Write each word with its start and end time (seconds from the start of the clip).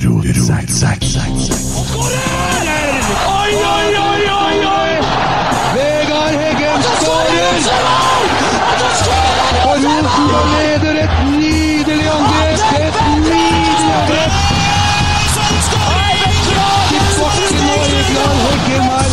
Oi, 0.00 0.16
oi, 3.76 3.88
oi, 3.96 4.22
oi, 4.30 4.56
oi! 4.66 4.92
Vegard 5.74 6.34
Heggen 6.40 6.82
skårer! 7.00 7.56
Og 9.64 9.76
Rosenborg 9.76 10.46
leder 10.54 10.96
et 11.02 11.14
nydelig 11.36 12.08
angrep! 12.14 12.60
Et 12.80 12.96
nydelig 13.26 13.92
angrep! 13.98 14.32
Til 16.88 17.04
bakken 17.20 17.64
Vegard 17.68 18.38
Heggen 18.46 18.84
her. 18.88 19.08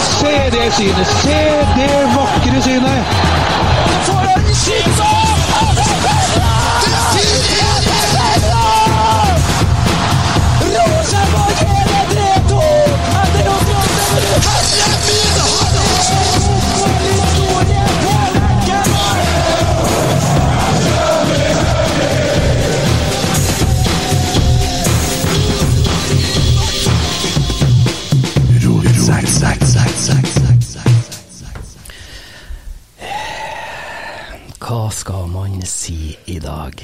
Se 0.00 0.34
det 0.56 0.66
synet! 0.74 1.08
Se 1.20 1.40
det 1.76 1.94
vakre 2.16 2.58
synet! 2.62 3.04
Hva 34.66 34.88
skal 34.90 35.28
man 35.30 35.60
si 35.70 36.16
i 36.26 36.40
dag? 36.42 36.80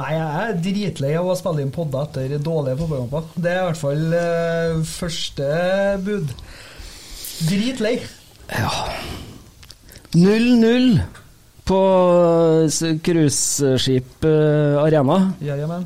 Nei, 0.00 0.08
jeg 0.16 0.24
er 0.40 0.56
dritlei 0.64 1.10
av 1.20 1.28
å 1.30 1.36
spille 1.38 1.62
inn 1.62 1.70
podder 1.70 2.08
etter 2.08 2.42
dårlige 2.42 2.80
fotballkamper. 2.80 3.28
Det 3.38 3.52
er 3.52 3.60
i 3.60 3.66
hvert 3.68 3.78
fall 3.78 4.16
uh, 4.16 4.80
første 4.88 5.50
bud. 6.02 6.34
Dritlei. 7.46 7.94
Ja 8.50 8.72
0-0 10.10 10.98
på 11.70 11.80
cruiseskip 13.06 14.26
uh, 14.26 14.82
arena. 14.82 15.20
ja. 15.70 15.80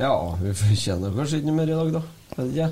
Ja, 0.00 0.14
vi 0.40 0.54
fortjener 0.56 1.12
kanskje 1.12 1.42
ikke 1.42 1.50
noe 1.50 1.58
mer 1.60 1.68
i 1.68 1.76
dag, 1.76 1.92
da. 1.98 2.02
Vet 2.38 2.56
ikke. 2.56 2.70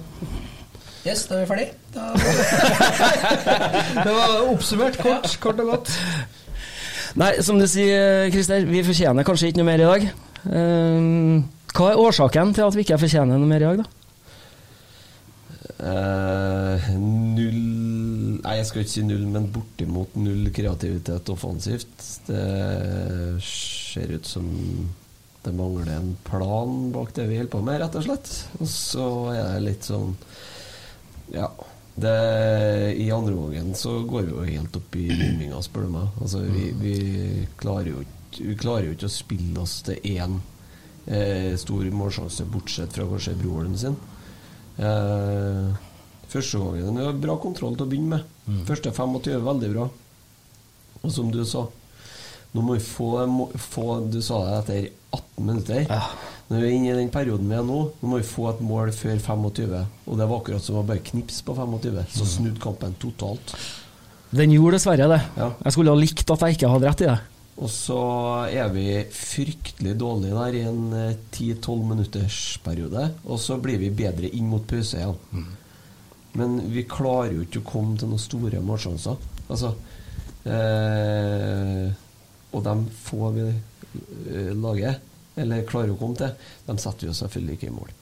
Yes, 1.05 1.29
da 1.29 1.37
er 1.37 1.45
vi 1.45 1.51
ferdig. 1.53 1.69
Det 4.05 4.13
var 4.15 4.47
oppsummert 4.47 4.97
kort, 5.03 5.27
kort 5.43 5.63
og 5.63 5.67
godt. 5.75 5.89
Nei, 7.19 7.33
som 7.43 7.59
du 7.59 7.67
sier, 7.67 8.31
Christer, 8.31 8.63
vi 8.69 8.85
fortjener 8.87 9.27
kanskje 9.27 9.51
ikke 9.51 9.63
noe 9.63 9.71
mer 9.73 9.83
i 9.83 9.89
dag. 9.89 10.03
Eh, 10.51 10.99
hva 11.75 11.89
er 11.91 12.03
årsaken 12.03 12.55
til 12.57 12.67
at 12.67 12.77
vi 12.77 12.85
ikke 12.87 13.01
fortjener 13.03 13.41
noe 13.41 13.51
mer 13.51 13.65
i 13.65 13.73
dag, 13.73 13.83
da? 13.83 13.89
Uh, 15.81 16.77
null 17.01 17.61
Nei, 18.41 18.55
jeg 18.59 18.67
skal 18.69 18.83
ikke 18.83 18.93
si 18.93 19.03
null, 19.05 19.25
men 19.33 19.47
bortimot 19.53 20.17
null 20.21 20.49
kreativitet 20.57 21.29
offensivt. 21.33 21.97
Det 22.27 22.45
ser 23.45 24.13
ut 24.17 24.27
som 24.29 24.47
det 25.45 25.53
mangler 25.57 25.89
en 25.95 26.15
plan 26.25 26.91
bak 26.93 27.15
det 27.17 27.27
vi 27.31 27.39
holder 27.41 27.53
på 27.53 27.63
med, 27.65 27.81
rett 27.83 27.99
og 28.01 28.07
slett. 28.07 28.33
Og 28.61 28.69
så 28.69 29.09
er 29.35 29.45
det 29.55 29.67
litt 29.69 29.89
sånn 29.89 30.17
Ja. 31.33 31.49
Det, 31.95 32.95
I 32.97 33.11
andre 33.13 33.35
omgangen 33.35 33.75
så 33.75 33.99
går 34.09 34.23
vi 34.29 34.33
jo 34.33 34.47
helt 34.47 34.77
opp 34.79 34.97
i 34.97 35.09
rømminga, 35.11 35.61
spør 35.65 35.89
du 35.89 35.93
meg. 35.97 36.17
Altså, 36.23 36.45
vi, 36.47 36.71
vi, 36.81 36.95
klarer 37.61 37.93
jo 37.93 38.07
vi 38.39 38.55
klarer 38.55 38.87
jo 38.87 38.95
ikke 38.95 39.09
å 39.09 39.13
spille 39.13 39.63
oss 39.63 39.81
til 39.87 39.99
én 40.07 40.39
eh, 41.11 41.57
stor 41.59 41.89
målsjanse, 41.91 42.47
bortsett 42.51 42.95
fra 42.95 43.09
kanskje 43.11 43.35
broren 43.41 43.75
sin. 43.79 43.97
Eh, 44.79 45.73
første 46.31 46.61
gangen 46.63 47.01
det 47.01 47.09
var 47.09 47.19
bra 47.27 47.37
kontroll 47.43 47.75
til 47.75 47.89
å 47.89 47.91
begynne 47.91 48.21
med. 48.21 48.63
Første 48.69 48.95
25 48.95 49.43
veldig 49.47 49.73
bra. 49.75 49.89
Og 51.01 51.13
som 51.13 51.31
du 51.33 51.43
sa, 51.49 51.67
nå 52.55 52.63
må 52.65 52.77
vi 52.77 52.83
få, 52.85 53.11
få 53.71 53.87
Du 54.11 54.21
sa 54.23 54.41
det 54.45 54.57
etter 54.61 54.89
18 55.11 55.47
minutter. 55.47 55.87
Når 56.51 56.63
vi 56.63 56.67
er 56.67 56.77
inne 56.77 56.93
i 56.93 56.99
den 56.99 57.13
perioden 57.15 57.51
vi 57.51 57.59
er 57.59 57.67
nå, 57.67 57.81
nå 58.01 58.11
må 58.11 58.21
vi 58.21 58.27
få 58.27 58.49
et 58.51 58.63
mål 58.65 58.93
før 58.97 59.19
25. 59.19 59.77
Og 60.07 60.19
det 60.19 60.29
var 60.31 60.41
akkurat 60.41 60.65
som 60.65 60.81
å 60.81 60.87
bare 60.87 61.05
knipse 61.11 61.45
på 61.47 61.55
25, 61.59 62.01
så 62.17 62.29
snudde 62.37 62.63
kampen 62.63 62.97
totalt. 63.03 63.55
Den 64.31 64.55
gjorde 64.55 64.79
dessverre 64.79 65.11
det. 65.11 65.21
Ja. 65.39 65.51
Jeg 65.65 65.75
skulle 65.75 65.95
ha 65.95 65.99
likt 65.99 66.31
at 66.31 66.47
jeg 66.47 66.59
ikke 66.59 66.73
hadde 66.73 66.91
rett 66.91 67.05
i 67.05 67.11
det. 67.11 67.19
Og 67.61 67.69
så 67.69 68.03
er 68.49 68.71
vi 68.73 68.85
fryktelig 69.13 69.93
dårlige 70.01 70.37
der 70.39 70.55
i 70.57 70.63
en 70.65 70.85
eh, 70.97 71.17
10-12 71.35 71.83
minutters 71.91 72.39
periode. 72.65 73.11
Og 73.27 73.41
så 73.43 73.59
blir 73.61 73.81
vi 73.83 73.91
bedre 73.93 74.31
inn 74.33 74.49
mot 74.49 74.65
pause 74.71 74.97
igjen. 75.03 75.49
Men 76.39 76.61
vi 76.73 76.87
klarer 76.89 77.35
jo 77.35 77.45
ikke 77.45 77.61
å 77.61 77.69
komme 77.73 77.99
til 77.99 78.09
noen 78.13 78.23
store 78.23 78.63
målsjanser. 78.65 79.19
Altså 79.51 79.75
eh, 80.47 81.91
Og 82.55 82.65
dem 82.65 82.87
får 83.05 83.35
vi 83.37 83.49
eh, 83.51 83.59
lager, 84.61 85.01
eller 85.41 85.67
klarer 85.69 85.95
å 85.95 85.99
komme 86.01 86.19
til, 86.21 86.53
de 86.67 86.77
setter 86.79 87.07
vi 87.07 87.11
jo 87.13 87.17
selvfølgelig 87.23 87.59
ikke 87.59 87.71
i 87.71 87.75
mål. 87.79 87.97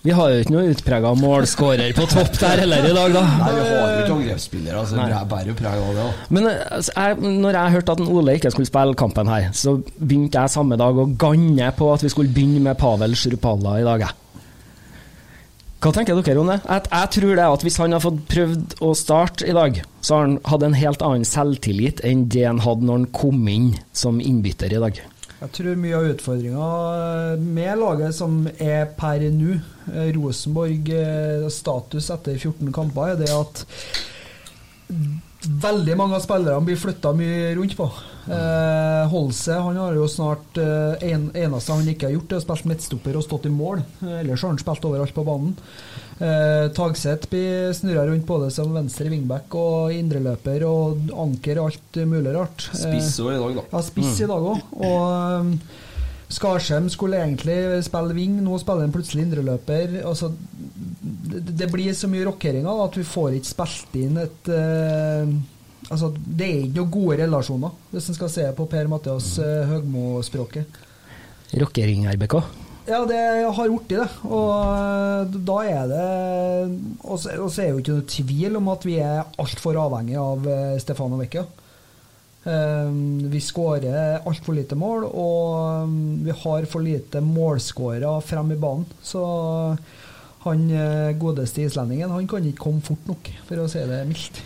Vi 0.00 0.12
har 0.16 0.30
jo 0.32 0.36
ikke 0.40 0.52
noe 0.54 0.70
utprega 0.72 1.10
målskårer 1.20 1.90
på 1.92 2.06
topp 2.08 2.38
der 2.40 2.62
heller 2.62 2.86
i 2.88 2.92
dag, 2.96 3.12
da. 3.12 3.24
Nei, 3.42 3.50
vi 3.52 3.64
har 3.66 3.90
jo 3.90 3.98
ikke 3.98 4.14
angrepsspillere. 4.14 4.76
Altså, 4.80 4.96
Nei. 4.96 5.08
det 5.10 5.18
er 5.18 5.26
bare 5.28 5.56
preg 5.58 5.82
av 5.82 5.98
det. 5.98 6.06
òg. 6.06 6.22
Men 6.32 6.48
eh, 6.48 6.62
altså, 6.78 6.94
jeg, 6.96 7.34
når 7.44 7.58
jeg 7.58 7.74
hørte 7.74 7.96
at 7.96 8.00
en 8.00 8.08
Ole 8.14 8.36
ikke 8.38 8.52
skulle 8.54 8.70
spille 8.70 8.96
kampen 9.02 9.28
her, 9.28 9.50
så 9.52 9.76
begynte 9.98 10.40
jeg 10.40 10.54
samme 10.54 10.80
dag 10.80 11.02
å 11.02 11.04
ganne 11.20 11.68
på 11.76 11.90
at 11.92 12.06
vi 12.06 12.12
skulle 12.14 12.32
begynne 12.32 12.64
med 12.64 12.80
Pavel 12.80 13.12
Sjurupalla 13.12 13.76
i 13.82 13.84
dag. 13.84 14.06
jeg. 14.06 14.29
Hva 15.80 15.94
tenker 15.96 16.18
dere 16.20 16.40
om 16.42 16.50
det? 16.50 16.58
Jeg, 16.66 16.88
jeg 16.92 17.10
tror 17.14 17.30
det 17.38 17.44
at 17.54 17.62
Hvis 17.64 17.78
han 17.80 17.94
har 17.96 18.02
fått 18.04 18.18
prøvd 18.28 18.74
å 18.84 18.90
starte 18.98 19.46
i 19.48 19.54
dag, 19.56 19.78
så 20.04 20.18
har 20.18 20.26
han 20.26 20.34
hatt 20.50 20.66
en 20.66 20.76
helt 20.76 21.04
annen 21.06 21.24
selvtillit 21.24 22.02
enn 22.04 22.26
det 22.32 22.44
han 22.44 22.60
hadde 22.60 22.84
når 22.84 22.98
han 22.98 23.08
kom 23.16 23.48
inn 23.48 23.70
som 23.96 24.20
innbytter 24.20 24.76
i 24.76 24.82
dag. 24.82 25.00
Jeg 25.40 25.54
tror 25.56 25.78
mye 25.80 25.96
av 25.96 26.10
utfordringa 26.10 26.66
med 27.40 27.80
laget 27.80 28.12
som 28.12 28.42
er 28.60 28.90
per 28.98 29.24
nå, 29.32 29.56
eh, 29.88 30.10
Rosenborg 30.12 30.92
eh, 30.92 31.48
status 31.48 32.10
etter 32.12 32.36
14 32.36 32.74
kamper, 32.76 33.14
er 33.14 33.22
det 33.22 33.32
at 33.32 33.64
veldig 35.46 35.94
mange 35.96 36.16
av 36.18 36.24
spillerne 36.24 36.66
blir 36.66 36.76
flytta 36.80 37.12
mye 37.16 37.54
rundt 37.56 37.76
på. 37.78 37.86
Eh, 38.30 39.04
Holse 39.10 39.56
han 39.56 39.78
har 39.80 39.94
jo 39.96 40.04
snart 40.10 40.58
eh, 40.60 41.06
en, 41.10 41.30
eneste 41.34 41.72
han 41.72 41.88
ikke 41.88 42.10
har 42.10 42.14
gjort, 42.18 42.34
er 42.36 42.42
å 42.42 42.44
spille 42.44 42.72
midtstopper 42.74 43.16
og 43.16 43.24
stått 43.24 43.48
i 43.48 43.52
mål. 43.54 43.80
Eh, 44.04 44.18
Ellers 44.20 44.44
har 44.44 44.52
han 44.52 44.60
spilt 44.60 44.84
overalt 44.90 45.16
på 45.16 45.24
banen. 45.26 45.54
Eh, 46.20 46.66
Tagseth 46.76 47.30
blir 47.32 47.72
snurra 47.76 48.04
rundt 48.10 48.26
både 48.28 48.50
som 48.52 48.74
venstre 48.76 49.08
wingback 49.08 49.56
og 49.56 49.94
indreløper 49.96 50.66
og 50.68 51.08
anker 51.24 51.62
og 51.62 51.70
alt 51.72 52.02
mulig 52.10 52.34
rart. 52.36 52.68
Eh, 52.74 52.82
Spiss 52.84 53.14
også 53.16 53.32
i 53.32 53.40
dag, 53.40 53.56
da. 53.62 53.68
Ja, 53.72 53.84
spiss 53.88 54.20
i 54.20 54.28
dag 54.28 54.50
òg. 54.52 54.66
Og 54.76 55.40
um, 55.40 55.54
Skarsheim 56.30 56.86
skulle 56.92 57.18
egentlig 57.24 57.56
spille 57.88 58.14
wing, 58.14 58.36
nå 58.44 58.60
spiller 58.62 58.84
han 58.84 58.92
plutselig 58.94 59.24
indreløper. 59.26 59.96
Altså, 60.04 60.28
det, 61.00 61.68
blir 61.72 61.94
så 61.96 62.08
mye 62.12 62.26
rockeringer 62.28 62.84
at 62.84 62.98
vi 63.00 63.06
får 63.08 63.38
ikke 63.38 63.52
spilt 63.54 63.96
inn 64.02 64.20
et 64.20 64.52
eh, 64.52 65.32
Altså, 65.90 66.10
Det 66.14 66.46
er 66.46 66.58
ikke 66.60 66.76
noen 66.76 66.90
gode 66.94 67.16
relasjoner, 67.18 67.72
hvis 67.90 68.10
en 68.12 68.14
skal 68.14 68.28
se 68.30 68.44
på 68.54 68.66
Per-Mathias 68.70 69.30
uh, 69.42 69.64
Høgmo-språket. 69.72 70.76
Rockering, 71.58 72.04
RBK. 72.12 72.36
Ja, 72.90 73.00
det 73.06 73.20
har 73.54 73.70
blitt 73.70 73.90
det. 73.92 74.06
Og 74.26 74.50
eh, 74.64 75.40
da 75.46 75.56
er 75.68 75.88
det 75.90 76.04
Og 77.04 77.20
så 77.20 77.62
er 77.62 77.72
jo 77.72 77.80
ikke 77.80 77.96
noe 77.98 78.10
tvil 78.10 78.60
om 78.60 78.70
at 78.72 78.86
vi 78.88 78.96
er 79.02 79.26
altfor 79.40 79.78
avhengig 79.78 80.16
av 80.20 80.46
eh, 80.48 80.76
Stefano 80.82 81.20
Vecchia. 81.20 81.44
Eh, 82.44 82.92
Vi 83.34 83.42
skårer 83.44 84.24
altfor 84.26 84.56
lite 84.56 84.78
mål, 84.78 85.06
og 85.10 85.96
vi 86.24 86.34
har 86.42 86.70
for 86.70 86.84
lite 86.84 87.22
målskårere 87.24 88.16
frem 88.26 88.54
i 88.56 88.60
banen. 88.60 88.88
Så 89.02 89.24
han 90.40 90.62
eh, 90.72 91.10
godeste 91.20 91.66
islendingen 91.66 92.12
han 92.14 92.28
kan 92.28 92.44
ikke 92.48 92.62
komme 92.64 92.80
fort 92.84 93.08
nok, 93.10 93.28
for 93.48 93.60
å 93.60 93.66
si 93.68 93.82
det 93.84 94.00
mildt. 94.08 94.40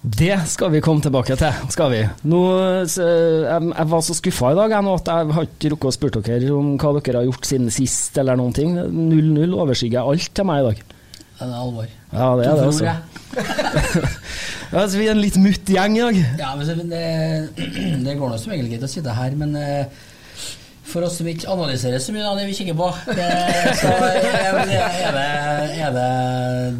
Det 0.00 0.36
skal 0.52 0.70
vi 0.74 0.82
komme 0.84 1.02
tilbake 1.02 1.34
til, 1.40 1.64
skal 1.74 1.90
vi. 1.90 2.04
Nå, 2.30 2.42
jeg, 2.86 3.72
jeg 3.72 3.90
var 3.90 4.04
så 4.06 4.16
skuffa 4.16 4.52
i 4.52 4.60
dag 4.60 4.76
jeg, 4.76 4.86
nå 4.86 4.94
at 5.00 5.10
jeg 5.10 5.34
har 5.36 5.48
ikke 5.48 5.72
rukket 5.74 5.90
å 5.90 5.96
spørre 5.96 6.24
dere 6.28 6.54
om 6.54 6.76
hva 6.78 6.94
dere 7.00 7.22
har 7.24 7.28
gjort 7.32 7.50
siden 7.50 7.74
sist, 7.74 8.14
eller 8.22 8.38
noen 8.38 8.54
ting. 8.56 8.78
0-0 8.78 9.58
overskygger 9.64 10.06
alt 10.06 10.30
til 10.38 10.48
meg 10.48 10.62
i 10.62 10.68
dag. 10.70 10.86
Det 11.40 11.48
er 11.48 11.56
alvor. 11.56 11.92
Ja, 12.12 12.30
det 12.36 12.46
er 12.46 12.58
det, 12.60 12.70
også. 12.70 12.94
altså. 12.94 14.08
Ja, 14.70 14.84
så 14.86 15.00
vi 15.00 15.08
er 15.08 15.16
en 15.16 15.22
litt 15.22 15.34
mutt 15.42 15.66
gjeng 15.66 15.96
i 15.98 16.02
dag. 16.04 16.18
Ja, 16.38 16.52
men 16.54 16.90
det, 16.92 17.02
det 18.06 18.14
går 18.20 18.30
nå 18.30 18.36
som 18.38 18.52
regel 18.54 18.68
greit 18.70 18.86
å 18.86 18.90
sitte 18.90 19.14
her, 19.16 19.34
men 19.38 19.56
eh, 19.58 20.04
for 20.90 21.06
oss 21.06 21.16
som 21.20 21.28
ikke 21.30 21.48
analyserer 21.50 22.02
så 22.02 22.12
mye 22.14 22.26
av 22.28 22.38
det 22.40 22.46
vi 22.50 22.56
kikker 22.58 22.76
på, 22.78 22.88
det, 23.06 23.30
så 23.80 23.90
er 23.94 24.18
det, 24.18 24.76
er 24.76 25.16
det, 25.16 25.24
er 25.86 25.96
det 25.96 26.10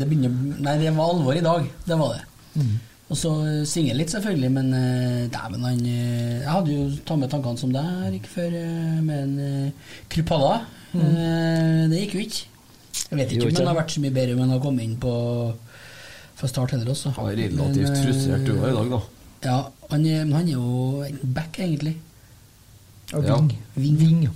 Det 0.01 0.09
begynner 0.11 0.35
Nei, 0.61 0.77
det 0.83 0.93
var 0.97 1.15
alvor 1.15 1.39
i 1.39 1.45
dag. 1.45 1.67
Det 1.87 1.99
var 2.01 2.17
det. 2.19 2.25
Og 3.11 3.19
så 3.19 3.31
svinger 3.67 3.97
litt, 3.99 4.13
selvfølgelig, 4.13 4.51
men 4.55 4.69
eh, 4.77 5.25
dæven, 5.33 5.65
han 5.67 5.81
eh, 5.83 6.37
Jeg 6.45 6.51
hadde 6.51 6.77
jo 6.77 6.85
tatt 7.03 7.19
med 7.19 7.33
tankene 7.33 7.59
som 7.59 7.73
deg 7.75 7.89
her 8.05 8.15
ikke 8.21 8.35
før, 8.37 8.55
eh, 8.61 9.01
med 9.03 9.25
en 9.25 9.73
Krupalla. 10.13 10.61
Eh, 10.95 11.89
det 11.91 12.05
gikk 12.05 12.15
jo 12.19 12.23
ikke. 12.27 12.45
Jeg 13.11 13.19
vet 13.19 13.33
ikke 13.35 13.49
om 13.49 13.57
han 13.63 13.71
har 13.73 13.81
vært 13.81 13.97
så 13.97 14.03
mye 14.05 14.15
bedre 14.15 14.37
om 14.37 14.45
han 14.45 14.55
har 14.55 14.63
kommet 14.63 14.87
inn 14.87 14.99
på 15.03 15.15
fra 16.41 16.49
start 16.49 16.75
heller 16.75 16.93
også. 16.95 17.13
Han 17.17 17.29
er 17.31 17.37
relativt 17.37 17.89
Men, 17.89 17.97
eh, 17.97 18.05
frustrert 18.05 18.47
du 18.47 18.53
òg 18.55 18.69
i 18.71 18.77
dag, 18.77 18.93
da. 18.95 19.01
Ja, 19.45 19.59
han 19.91 20.07
er, 20.07 20.25
han 20.25 20.49
er 20.49 20.53
jo 20.53 21.05
back, 21.37 21.59
egentlig. 21.59 21.97
Ja. 23.13 23.37
Ving. 23.37 23.53
Ving. 23.75 23.97
Ving. 23.99 24.29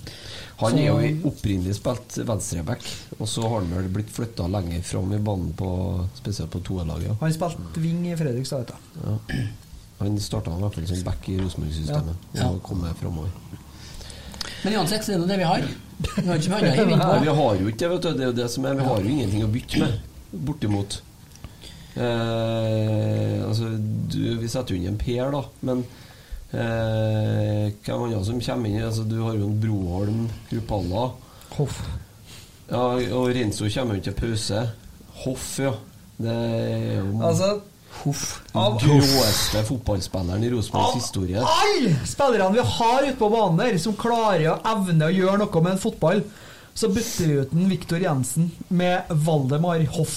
Han 0.60 0.78
er 0.78 0.86
jo 0.86 1.28
opprinnelig 1.30 1.74
spilt 1.80 2.16
venstreback, 2.26 2.84
og 3.18 3.26
så 3.28 3.42
har 3.42 3.60
han 3.60 3.72
vel 3.74 3.88
blitt 3.92 4.10
flytta 4.14 4.46
lenger 4.50 4.82
fram 4.86 5.12
i 5.14 5.18
banen, 5.18 5.50
på, 5.58 5.68
spesielt 6.14 6.50
på 6.54 6.60
toerlaget. 6.62 7.08
Ja. 7.10 7.16
Han 7.20 7.34
spilte 7.34 7.82
Ving 7.82 8.04
i 8.10 8.16
Fredrikstad, 8.18 8.64
vet 8.64 8.74
du. 8.74 9.00
Ja. 9.02 9.46
Han 9.98 10.18
starta 10.22 10.54
i 10.54 10.60
hvert 10.62 10.74
fall 10.78 10.86
som 10.90 11.02
back 11.06 11.28
i 11.30 11.38
Rosenborg-systemet, 11.40 12.28
Ja. 12.38 12.48
og 12.50 12.62
kom 12.66 12.80
med 12.82 12.94
framover. 12.98 13.30
Men 14.64 14.78
uansett, 14.78 15.04
så 15.04 15.14
er 15.14 15.18
det 15.22 15.28
det 15.28 15.38
vi 15.42 15.48
har. 15.48 15.64
Vi 15.64 16.26
har 16.26 16.38
ikke 16.38 16.54
annet 16.56 16.70
å 16.70 16.76
hive 16.80 16.94
inn 16.96 17.24
vi 17.24 17.34
har 17.40 17.58
jo 17.60 17.68
ikke 17.70 17.82
det, 17.82 17.90
vet 17.94 18.02
du. 18.06 18.08
Det 18.14 18.24
er 18.24 18.30
jo 18.30 18.36
det 18.38 18.48
som 18.50 18.64
er, 18.66 18.78
vi 18.78 18.86
har 18.88 19.02
jo 19.04 19.12
ingenting 19.16 19.44
å 19.44 19.50
bytte 19.52 19.82
med, 19.82 19.98
bortimot. 20.46 20.96
Eh, 21.94 23.38
altså, 23.46 23.68
du, 24.10 24.18
vi 24.40 24.48
setter 24.50 24.74
jo 24.74 24.80
inn 24.80 24.90
en 24.94 24.98
Per, 25.00 25.30
da, 25.34 25.42
men 25.66 25.84
eh, 26.54 27.72
hvem 27.84 28.02
andre 28.06 28.22
som 28.26 28.40
kommer 28.40 28.70
inn? 28.70 28.82
Altså, 28.86 29.04
du 29.08 29.18
har 29.22 29.34
jo 29.38 29.48
en 29.50 29.60
Broholm, 29.60 30.24
Krupalla. 30.50 31.10
Hoff. 31.58 31.82
Ja, 32.70 32.84
og 33.18 33.28
Renzo 33.36 33.68
kommer 33.74 33.98
jo 33.98 34.06
til 34.08 34.16
pause. 34.18 34.62
Hoff, 35.24 35.58
ja. 35.60 35.74
Det 36.16 36.30
er 36.30 37.00
jo 37.00 37.20
Altså, 37.26 37.48
Hoff. 38.04 38.22
av 38.54 38.78
den 38.80 38.88
gråeste 39.00 39.62
fotballspilleren 39.68 40.42
i 40.46 40.50
Rosenborgs 40.50 40.94
historie. 40.98 41.38
alle 41.42 41.92
spillerne 42.06 42.52
vi 42.56 42.64
har 42.78 43.04
ute 43.06 43.18
på 43.18 43.28
banen 43.30 43.58
der, 43.60 43.78
som 43.78 43.94
klarer 43.98 44.48
å 44.54 44.56
evne 44.72 45.06
å 45.10 45.14
gjøre 45.14 45.38
noe 45.44 45.62
med 45.62 45.72
en 45.76 45.82
fotball, 45.82 46.22
så 46.74 46.88
bytter 46.90 47.26
vi 47.30 47.36
ut 47.38 47.52
en 47.54 47.68
Viktor 47.70 48.02
Jensen 48.02 48.50
med 48.68 49.10
Valdemar 49.10 49.84
Hoff. 49.94 50.16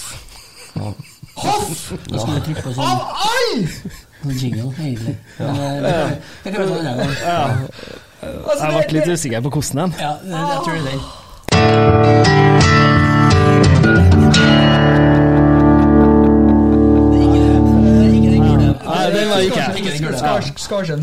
Hoff! 1.38 1.92
På 2.08 2.14
Av 2.14 2.74
sånn, 2.74 3.00
alle! 3.28 3.68
sånn 4.22 4.38
jingle, 4.42 4.72
egentlig. 4.78 5.16
Men 5.38 5.54
eh, 5.58 5.80
det 5.82 5.92
det 6.44 6.52
kan 6.52 6.60
vi 6.62 6.68
ta 6.68 6.78
en 6.78 6.86
annen 6.86 6.98
gang. 6.98 7.14
Altså, 8.18 8.64
Jeg 8.64 8.72
det- 8.72 8.88
ble 8.88 8.98
litt 8.98 9.08
usikker 9.14 9.40
på 9.46 9.50
hvordan 9.54 9.76
den. 9.78 9.90
Ja, 10.00 10.12
det- 10.22 10.30
jeg 10.30 10.58
tror 10.64 10.78
det. 10.90 12.08
Nei, 17.78 19.10
den 19.12 19.28
var 19.30 19.40
ikke. 19.44 19.66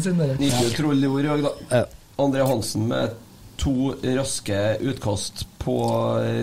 Sin, 0.01 0.17
dere. 0.19 0.35
Gikk 0.39 0.57
jo 0.63 0.71
troll 0.75 1.03
i 1.03 1.07
ord 1.09 1.23
i 1.25 1.29
dag, 1.29 1.45
da. 1.45 1.83
André 2.21 2.45
Hansen 2.47 2.87
med 2.89 3.13
to 3.61 3.93
raske 4.17 4.59
utkast 4.83 5.45
på 5.61 5.75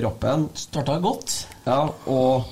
rappen. 0.04 0.48
Starta 0.58 0.98
godt. 1.02 1.34
Ja, 1.66 1.80
og 2.06 2.48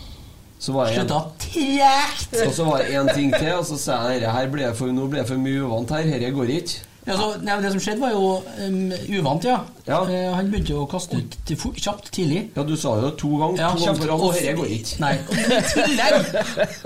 så 0.61 0.75
var 0.77 0.93
tregt. 0.93 2.37
og 2.47 2.53
så 2.55 2.65
var 2.69 2.85
det 2.85 2.95
en 3.01 3.09
ting 3.17 3.33
til, 3.33 3.53
og 3.57 3.65
så 3.65 3.81
sa 3.81 3.99
jeg 4.13 4.23
at 4.23 4.35
her 4.37 4.53
ble 4.53 4.69
for, 4.77 4.93
nå 4.93 5.09
ble 5.09 5.23
jeg 5.23 5.33
for 5.33 5.41
mye 5.41 5.65
uvant 5.65 5.93
her, 5.97 6.05
dette 6.11 6.33
går 6.37 6.57
ikke. 6.61 6.87
Ja, 7.07 7.15
så, 7.17 7.31
nei, 7.41 7.55
men 7.57 7.63
det 7.65 7.71
som 7.73 7.81
skjedde, 7.81 8.01
var 8.03 8.11
jo 8.13 8.27
um, 8.61 8.91
uvant, 9.17 9.45
ja. 9.49 9.55
Ja. 9.87 10.03
Uh, 10.05 10.35
han 10.37 10.51
begynte 10.53 10.77
å 10.77 10.85
kaste 10.91 11.17
ut 11.17 11.37
til 11.49 11.57
fort, 11.59 11.79
kjapt 11.81 12.11
tidlig. 12.13 12.43
Ja, 12.53 12.65
du 12.69 12.75
sa 12.79 12.93
jo 13.01 13.09
to 13.19 13.31
ganger, 13.41 13.63
Ja, 13.63 13.71
to 13.73 13.87
ganger 13.89 14.13
og- 14.19 14.37
dette 14.37 14.53
går 14.59 14.69
ikke. 14.77 14.99
Nei, 15.01 15.15
og 15.25 15.41
i 15.41 15.63
tillegg 15.73 16.29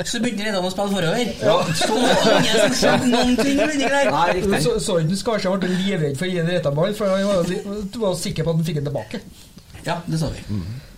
så 0.07 0.23
begynte 0.23 0.47
Reidan 0.47 0.63
å 0.63 0.71
spille 0.71 0.95
forover. 0.95 1.35
Så 1.83 1.99
ingen 1.99 2.63
som 2.63 2.79
skjønte 2.79 3.11
noen 3.11 3.37
ting. 3.43 3.59
Nei, 3.59 4.25
riktig. 4.39 4.63
Så, 4.69 4.79
så 4.87 5.01
ikke 5.03 5.21
Skarsheim 5.25 5.59
ble 5.67 5.75
livredd 5.75 6.17
for 6.23 6.31
å 6.31 6.33
gi 6.33 6.41
en 6.45 6.55
retaball, 6.55 6.95
for 6.95 7.11
han 7.11 7.27
var, 7.33 7.53
du 7.91 8.01
var 8.07 8.17
sikker 8.23 8.47
på 8.47 8.55
at 8.55 8.63
han 8.63 8.69
fikk 8.71 8.81
den 8.81 8.91
tilbake. 8.93 9.25
Ja, 9.85 9.99
det 10.07 10.23
sa 10.23 10.31
vi. 10.33 10.47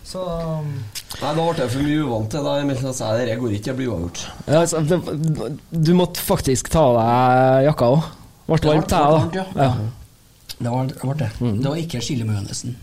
Så 0.06 0.22
um, 0.22 0.68
Nei, 1.16 1.30
da 1.34 1.34
ble 1.34 1.64
jeg 1.64 1.72
for 1.72 1.82
mye 1.82 2.02
uvant 2.06 2.30
til 2.30 2.44
det. 2.46 2.54
jeg 2.76 2.94
sa 2.94 3.12
det 3.18 3.36
går 3.40 3.54
ikke, 3.56 3.72
jeg 3.72 3.78
blir 3.80 3.90
uavgjort. 3.90 4.20
Ja, 4.46 4.60
altså, 4.62 4.82
du 5.70 5.92
måtte 5.98 6.22
faktisk 6.22 6.70
ta 6.70 6.84
av 6.92 6.98
deg 7.00 7.66
jakka 7.70 7.92
òg. 7.96 8.10
Ble 8.46 8.58
Det 8.62 8.70
varmt, 8.70 8.94
jeg 8.94 9.14
da. 9.16 9.40
ja. 9.40 9.46
Ja. 9.66 9.70
Det 10.56 10.70
var 10.72 10.86
det. 10.88 10.98
Var 11.02 11.18
det. 11.20 11.30
det 11.40 11.68
var 11.68 11.80
ikke 11.80 12.00
chilimajonesen. 12.00 12.76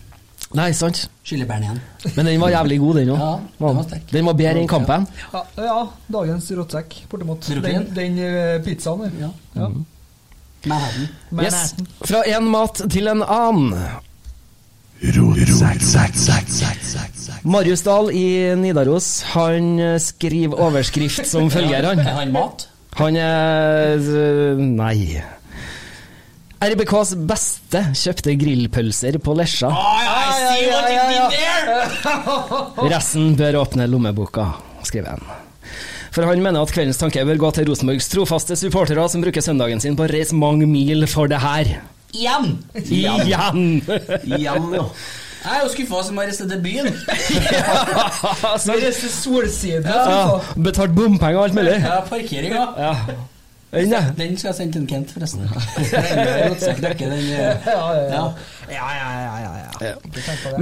Nei, 0.54 0.68
sant. 0.76 1.08
Chilibæren 1.26 1.64
igjen. 1.64 1.80
Men 2.14 2.28
den 2.28 2.42
var 2.42 2.52
jævlig 2.52 2.78
god, 2.82 3.00
den 3.00 3.14
òg. 3.14 3.22
Ja, 3.24 3.32
den 3.58 3.78
var. 3.80 3.98
Den 4.12 4.28
var 4.28 4.36
bedre 4.38 4.60
enn 4.60 4.70
kampen. 4.70 5.06
ja, 5.32 5.42
ja, 5.64 5.80
dagens 6.14 6.52
rotsekk, 6.54 7.00
bortimot. 7.10 7.48
Den, 7.64 7.88
den 7.96 8.20
eh, 8.22 8.60
pizzaen 8.62 9.06
der. 9.06 9.16
Ja. 9.24 9.30
Ja. 9.56 9.70
Manhattan. 10.70 11.08
Yes. 11.40 11.74
Fra 12.04 12.22
én 12.28 12.46
mat 12.52 12.84
til 12.92 13.08
en 13.10 13.24
annen. 13.24 13.74
Marius 17.44 17.82
Dahl 17.84 18.10
i 18.14 18.54
Nidaros 18.56 19.08
Han 19.34 19.78
eh, 19.82 19.96
skriver 20.00 20.60
overskrift 20.64 21.26
som 21.28 21.50
følger, 21.54 21.84
han. 21.90 22.00
Er 22.00 22.20
han 22.22 22.32
mat? 22.32 22.68
Han 22.98 23.16
er 23.18 23.98
øh, 23.98 24.60
Nei. 24.62 25.20
RBKs 26.64 27.12
beste 27.28 27.80
kjøpte 27.98 28.32
grillpølser 28.40 29.18
på 29.20 29.34
Lesja. 29.36 29.68
Resten 32.88 33.34
bør 33.36 33.58
åpne 33.60 33.88
lommeboka, 33.90 34.46
skriver 34.86 35.18
han. 35.18 35.26
For 36.14 36.24
han 36.30 36.40
mener 36.40 36.62
at 36.62 36.72
kveldens 36.72 37.00
tanke 37.00 37.24
bør 37.26 37.40
gå 37.42 37.50
til 37.56 37.68
Rosenborgs 37.68 38.06
trofaste 38.12 38.56
supportere 38.56 39.04
som 39.10 39.24
bruker 39.24 39.44
søndagen 39.44 39.82
sin 39.82 39.98
på 39.98 40.06
å 40.06 40.10
reise 40.14 40.38
mange 40.38 40.68
mil 40.70 41.04
for 41.10 41.28
det 41.28 41.42
her. 41.42 41.74
Igjen! 42.14 42.58
Igjen! 42.74 43.60
Igjen, 44.24 44.72
ja. 44.74 44.88
Jeg 45.44 45.58
er 45.58 45.64
jo 45.66 45.70
skuffa 45.74 45.98
som 46.06 46.16
har 46.20 46.30
reist 46.30 46.40
til 46.40 46.60
byen. 46.64 46.86
Vi 48.64 48.76
reiste 48.80 49.10
solsiden. 49.12 49.84
Ja, 49.84 50.38
betalt 50.64 50.94
bompenger 50.96 51.42
og 51.42 51.48
alt 51.50 51.56
mulig. 51.58 51.74
Ja, 51.84 51.98
parkeringa. 52.08 52.62
Ja. 52.80 52.92
Den, 53.74 53.90
ja. 53.90 54.00
Den 54.16 54.36
skal 54.38 54.48
jeg 54.52 54.56
sende 54.60 54.78
til 54.78 54.86
Kent, 54.88 55.10
forresten. 55.12 55.42
Eh, 55.84 56.54
Ja, 58.70 58.88
ja, 58.94 59.08
ja. 59.82 59.94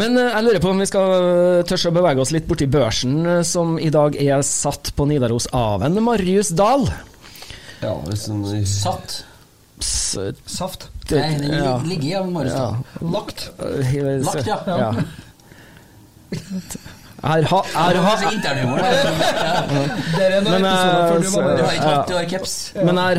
Men 0.00 0.16
eh, 0.18 0.30
jeg 0.32 0.44
lurer 0.46 0.60
på 0.64 0.70
om 0.72 0.80
vi 0.80 0.86
skal 0.88 1.12
eh, 1.18 1.64
tørre 1.68 1.92
å 1.92 1.96
bevege 1.98 2.24
oss 2.24 2.32
litt 2.34 2.48
borti 2.48 2.66
børsen, 2.72 3.20
som 3.46 3.76
i 3.78 3.90
dag 3.92 4.16
er 4.16 4.42
satt 4.46 4.94
på 4.96 5.06
Nidaros 5.10 5.50
av 5.54 5.84
en 5.86 6.00
Marius 6.02 6.50
Dahl. 6.56 6.88
Ja, 7.84 7.92
hvis 8.08 8.26
en 8.32 8.42
Satt. 8.66 9.20
Saft. 9.82 10.88
Nei, 11.12 11.36
den 11.42 11.52
ja. 11.58 11.76
ligger 11.86 12.08
i 12.08 12.14
av 12.20 12.26
Ja. 12.48 12.66
Lagt. 13.00 13.46
Lagt, 13.58 14.46
ja. 14.46 14.58
ja. 14.66 14.90
Jeg 17.22 17.46
har, 17.46 17.66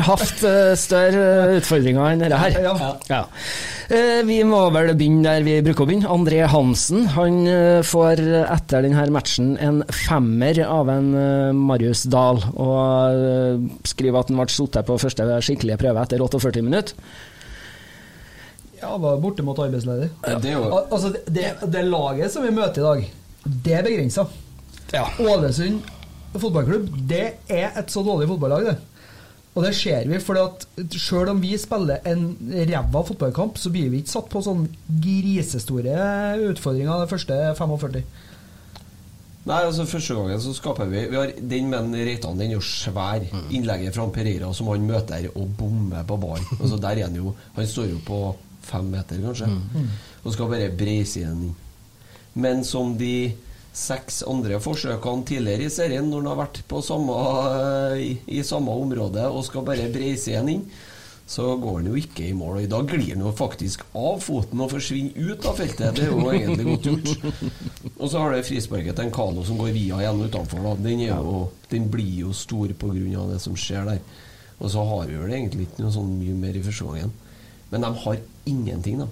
hatt, 0.04 0.42
eh, 0.44 0.74
større 0.76 1.22
utfordringer 1.56 2.10
enn 2.10 2.20
dette 2.20 2.40
her. 2.42 2.58
Ja. 2.66 2.74
Ja. 3.08 3.22
Eh, 3.88 4.20
Vi 4.28 4.42
må 4.44 4.60
vel 4.76 4.92
begynne 4.92 5.24
der 5.24 5.46
vi 5.46 5.56
bruker 5.64 5.86
å 5.86 5.88
begynne. 5.88 6.12
André 6.12 6.44
Hansen 6.52 7.08
han 7.16 7.46
eh, 7.48 7.80
får 7.80 8.20
etter 8.44 8.84
denne 8.84 9.08
matchen 9.14 9.56
en 9.56 9.80
femmer 9.88 10.60
av 10.68 10.92
en 10.92 11.08
Marius 11.64 12.04
Dahl, 12.04 12.44
og 12.60 13.88
skriver 13.88 14.20
at 14.20 14.28
han 14.28 14.42
ble 14.42 14.52
sittet 14.52 14.84
på 14.84 15.00
første 15.00 15.24
skikkelige 15.48 15.80
prøve 15.80 16.04
etter 16.04 16.20
48 16.20 16.60
minutter. 16.60 16.92
Ja, 18.84 18.94
var 19.00 19.20
bortimot 19.22 19.60
arbeidsledig. 19.64 20.10
Ja, 20.26 20.38
Det 20.38 20.52
er 20.52 20.58
jo 20.58 20.64
Al 20.68 20.88
altså, 20.92 21.12
det, 21.26 21.50
det 21.72 21.84
laget 21.88 22.32
som 22.34 22.44
vi 22.44 22.52
møter 22.54 22.82
i 22.82 22.88
dag, 22.88 23.12
det 23.64 23.76
er 23.78 23.86
begrensa. 23.86 24.26
Ja. 24.92 25.06
Ålesund 25.20 25.80
fotballklubb, 26.34 26.90
det 27.08 27.24
er 27.48 27.76
et 27.78 27.92
så 27.92 28.02
dårlig 28.04 28.28
fotballag, 28.28 28.68
det. 28.72 28.76
Og 29.54 29.62
det 29.62 29.70
ser 29.78 30.08
vi, 30.10 30.18
for 30.18 30.34
sjøl 30.34 30.96
selv 30.98 31.30
om 31.30 31.40
vi 31.42 31.52
spiller 31.62 32.02
en 32.10 32.24
ræva 32.70 33.04
fotballkamp, 33.06 33.58
så 33.60 33.70
blir 33.70 33.92
vi 33.92 34.00
ikke 34.02 34.14
satt 34.16 34.30
på 34.32 34.42
sånn 34.42 34.64
grisestore 35.04 35.94
utfordringer 36.50 37.04
de 37.04 37.10
første 37.12 37.36
45. 37.60 38.02
Nei, 39.44 39.60
altså 39.60 39.84
Første 39.84 40.16
gangen 40.16 40.40
så 40.40 40.54
skaper 40.56 40.88
vi 40.88 41.02
Vi 41.12 41.18
har 41.18 41.34
Den 41.36 41.66
med 41.68 41.92
Reitan, 41.92 42.38
den 42.40 42.48
er 42.48 42.56
jo 42.56 42.64
svær. 42.64 43.26
Innlegget 43.52 43.92
fra 43.94 44.06
Pereira 44.08 44.48
som 44.56 44.70
han 44.72 44.86
møter 44.88 45.28
og 45.34 45.50
bommer 45.58 46.06
på 46.08 46.16
ballen. 46.16 46.48
Altså 46.56 46.78
der 46.80 46.96
er 47.02 47.10
han 47.10 47.18
jo 47.20 47.34
Han 47.58 47.68
står 47.68 47.90
jo 47.92 48.00
på 48.06 48.20
fem 48.66 48.88
meter, 48.92 49.20
kanskje, 49.24 49.50
og 50.22 50.34
skal 50.34 50.50
bare 50.52 50.72
breise 50.74 51.20
igjen 51.20 51.48
inn. 51.50 51.58
Men 52.34 52.64
som 52.66 52.96
de 52.98 53.34
seks 53.74 54.22
andre 54.30 54.60
forsøkene 54.62 55.26
tidligere 55.26 55.66
i 55.66 55.74
serien, 55.74 56.08
når 56.10 56.22
han 56.22 56.30
har 56.32 56.40
vært 56.44 56.60
på 56.70 56.80
samme, 56.82 57.14
i, 57.98 58.10
i 58.38 58.42
samme 58.46 58.74
område 58.84 59.26
og 59.30 59.46
skal 59.46 59.66
bare 59.66 59.90
breise 59.94 60.30
igjen 60.32 60.50
inn, 60.56 60.66
så 61.26 61.54
går 61.56 61.78
han 61.78 61.86
jo 61.88 61.94
ikke 61.96 62.26
i 62.28 62.34
mål. 62.36 62.58
Og 62.58 62.66
i 62.66 62.68
dag 62.70 62.90
glir 62.90 63.14
han 63.14 63.24
jo 63.24 63.32
faktisk 63.36 63.86
av 63.96 64.18
foten 64.22 64.60
og 64.60 64.74
forsvinner 64.74 65.32
ut 65.32 65.46
av 65.48 65.56
feltet. 65.56 65.96
Det 65.96 66.04
er 66.04 66.12
jo 66.12 66.26
egentlig 66.28 66.66
godt 66.68 66.88
gjort. 66.90 67.46
Og 67.94 68.10
så 68.12 68.20
har 68.20 68.34
det 68.34 68.44
frisparket 68.44 68.98
til 68.98 69.06
en 69.06 69.14
Kano 69.14 69.44
som 69.46 69.58
går 69.60 69.72
via 69.72 70.02
igjen 70.02 70.20
utenfor. 70.20 70.60
Da. 70.66 70.74
Den, 70.84 71.00
er 71.06 71.14
jo, 71.16 71.46
den 71.72 71.88
blir 71.92 72.26
jo 72.26 72.34
stor 72.36 72.74
pga. 72.76 73.24
det 73.32 73.40
som 73.40 73.56
skjer 73.56 73.88
der. 73.88 74.04
Og 74.60 74.70
så 74.70 74.84
har 74.84 75.08
vi 75.08 75.16
vel 75.16 75.32
egentlig 75.32 75.66
ikke 75.66 75.82
noe 75.86 75.96
sånn 75.96 76.12
mye 76.18 76.36
mer 76.44 76.60
i 76.60 76.62
første 76.64 76.90
gangen. 76.90 77.16
Men 77.72 77.88
de 77.88 77.92
har 78.04 78.20
ingenting, 78.50 79.00
da. 79.02 79.08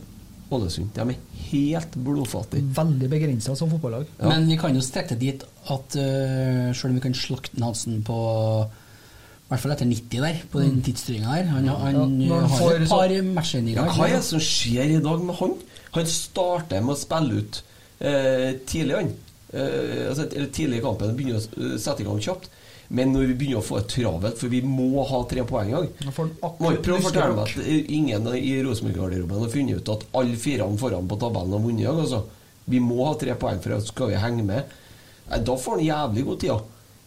Ålesund. 0.52 0.90
De 0.92 1.00
er 1.00 1.40
helt 1.48 1.96
blodfattige. 1.96 2.66
Veldig 2.76 3.08
begrensa 3.08 3.54
som 3.56 3.70
fotballag. 3.72 4.04
Ja. 4.18 4.28
Men 4.28 4.48
vi 4.50 4.58
kan 4.60 4.76
jo 4.76 4.84
strekke 4.84 5.16
det 5.16 5.20
dit 5.22 5.44
at 5.72 5.96
uh, 5.96 6.68
selv 6.76 6.90
om 6.90 6.98
vi 6.98 7.04
kan 7.06 7.16
slakte 7.16 7.62
Hansen 7.62 8.02
på 8.04 8.18
i 9.52 9.54
hvert 9.54 9.64
fall 9.66 9.72
etter 9.74 9.88
90 9.88 10.22
der, 10.24 10.36
på 10.48 10.60
den 10.62 10.78
tidsstyringa 10.80 11.34
der 11.36 11.48
Han, 11.50 11.66
han 11.68 12.12
Ja, 12.24 12.38
han 12.40 12.48
har 12.48 12.58
får 12.58 12.70
et 12.78 12.88
par 12.88 13.12
matcher 13.36 13.66
i 13.68 13.74
Ja, 13.76 13.84
hva 13.84 14.06
er 14.06 14.14
det 14.16 14.24
som 14.24 14.40
skjer 14.40 14.94
i 14.94 15.02
dag 15.04 15.26
med 15.28 15.36
han? 15.42 15.52
Han 15.92 16.08
starter 16.08 16.80
med 16.80 16.94
å 16.94 16.96
spille 16.96 17.42
ut 17.42 17.58
eh, 18.00 18.54
tidlig, 18.64 18.96
han. 18.96 19.10
Eh, 19.52 20.08
altså, 20.08 20.24
eller 20.30 20.48
tidlig 20.56 20.78
i 20.80 20.84
kampen. 20.86 21.12
Begynner 21.18 21.36
å 21.36 21.44
eh, 21.44 21.76
sette 21.76 22.00
i 22.00 22.08
gang 22.08 22.22
kjapt. 22.24 22.48
Men 22.92 23.12
når 23.14 23.30
vi 23.30 23.34
begynner 23.40 23.62
å 23.62 23.64
få 23.64 23.78
det 23.80 23.88
travelt, 23.94 24.36
for 24.36 24.52
vi 24.52 24.58
må 24.68 25.00
ha 25.08 25.22
tre 25.30 25.44
poeng 25.48 25.70
i 25.70 25.76
dag 25.78 25.86
prøve 26.12 26.98
å 26.98 27.04
fortelle 27.06 27.32
meg 27.38 27.46
at 27.46 27.62
eh, 27.64 27.86
ingen 27.96 28.26
i 28.36 28.50
Rosenborg-garderoben 28.66 29.40
har 29.46 29.52
funnet 29.54 29.78
ut 29.80 29.88
at 29.94 30.04
alle 30.20 30.36
firene 30.36 30.76
foran 30.80 31.08
på 31.08 31.16
tabellen 31.22 31.54
har 31.56 31.62
vunnet 31.64 31.86
i 31.86 31.88
dag, 31.88 32.02
altså. 32.04 32.22
Vi 32.68 32.78
må 32.84 32.98
ha 33.08 33.14
tre 33.18 33.34
poeng 33.40 33.62
for 33.64 33.80
skal 33.88 34.12
vi 34.12 34.18
henge 34.20 34.44
med. 34.46 34.76
Da 35.32 35.56
får 35.56 35.78
han 35.80 35.86
jævlig 35.88 36.24
god 36.28 36.40
tid. 36.44 36.50
ja. 36.52 36.58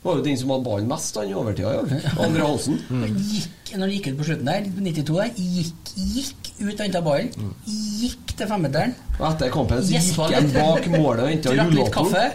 Det 0.05 0.09
var 0.11 0.17
jo 0.19 0.23
den 0.25 0.37
som 0.37 0.51
hadde 0.53 0.65
ballen 0.67 0.89
mest 0.89 1.15
han 1.17 1.29
i 1.29 1.33
overtida 1.33 1.69
i 1.71 1.77
dag. 1.81 2.09
Andre 2.21 2.43
Halsen. 2.49 2.75
Mm. 2.89 3.05
Gikk, 3.29 3.71
når 3.71 3.81
han 3.85 3.93
gikk 3.95 4.09
ut 4.11 4.17
på 4.19 4.27
slutten 4.27 4.49
der, 4.51 4.67
på 4.75 4.83
92 4.85 5.15
der, 5.17 5.31
gikk, 5.55 5.93
gikk 6.17 6.49
ut 6.59 6.73
og 6.75 6.83
henta 6.83 7.01
ballen. 7.05 7.53
Gikk 8.01 8.35
til 8.37 8.49
femmeteren. 8.51 8.93
Og 9.19 9.23
etter 9.31 9.53
kampen 9.53 9.81
så 9.85 9.95
gikk 9.95 10.35
han 10.35 10.51
bak 10.53 10.89
målet 10.93 11.23
og 11.25 11.31
henta 11.31 11.55
rullatoren. 11.57 11.95
kaffe, 11.95 12.25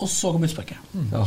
og 0.00 0.08
så 0.12 0.32
kom 0.34 0.44
utsparket. 0.48 0.92
Ja. 1.12 1.22
Ja, 1.22 1.24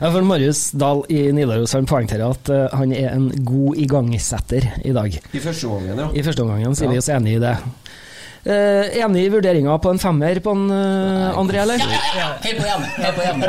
for 0.00 0.22
Marius 0.26 0.70
Dahl 0.72 1.02
i 1.12 1.26
Nidaros 1.36 1.72
han 1.76 1.86
poengterer 1.90 2.30
at 2.32 2.50
uh, 2.52 2.66
han 2.78 2.92
er 2.96 3.12
en 3.14 3.28
god 3.44 3.76
igangsetter 3.80 4.66
i 4.84 4.92
dag. 4.96 5.16
I 5.36 5.40
første 5.44 5.68
omgangen, 5.68 5.98
ja. 6.04 6.08
I 6.16 6.24
første 6.26 6.42
omgangen 6.46 6.74
sier 6.78 6.88
Ja. 6.88 6.92
vi 6.96 7.02
oss 7.02 7.10
enig 7.12 7.36
i 7.36 7.42
det. 7.42 7.54
Uh, 8.40 8.86
enig 8.96 9.26
i 9.26 9.32
vurderinga 9.34 9.74
på 9.84 9.90
en 9.92 9.98
femmer 10.00 10.38
på 10.40 10.54
en 10.56 10.62
uh, 10.72 11.36
André, 11.36 11.60
eller? 11.60 11.76
Ja, 11.76 11.88
ja, 11.92 11.98
ja! 12.16 12.28
Helt 12.46 12.56
på 12.56 12.64
hjemme! 12.70 12.86
Helt 12.96 13.16
på 13.18 13.22
hjemme. 13.28 13.46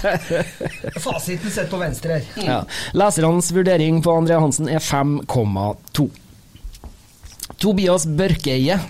Fasiten 1.04 1.50
sitter 1.52 1.68
på 1.74 1.80
venstre 1.82 2.16
her. 2.16 2.24
Ja. 2.46 2.58
Lesernes 2.96 3.52
vurdering 3.52 4.00
på 4.04 4.14
André 4.16 4.40
Hansen 4.40 4.72
er 4.72 4.80
5,2. 4.80 6.08
Tobias 7.60 8.08
Børkeie. 8.08 8.80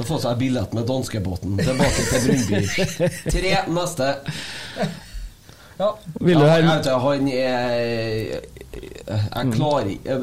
Å 0.00 0.06
få 0.08 0.16
seg 0.22 0.40
billett 0.40 0.72
med 0.76 0.88
danskebåten 0.88 1.58
tilbake 1.60 2.04
til 2.08 2.26
Brundby. 2.26 2.88
Tre 3.34 3.54
neste. 3.68 4.10
Ja. 5.80 5.90
Vil 6.20 6.36
du 6.36 6.44
Ja, 6.44 6.56
jeg 6.58 6.66
vet, 6.66 6.88
han 7.02 7.28
er 7.32 8.40
Jeg 9.10 9.52
klarer 9.54 9.88
ikke 9.94 10.16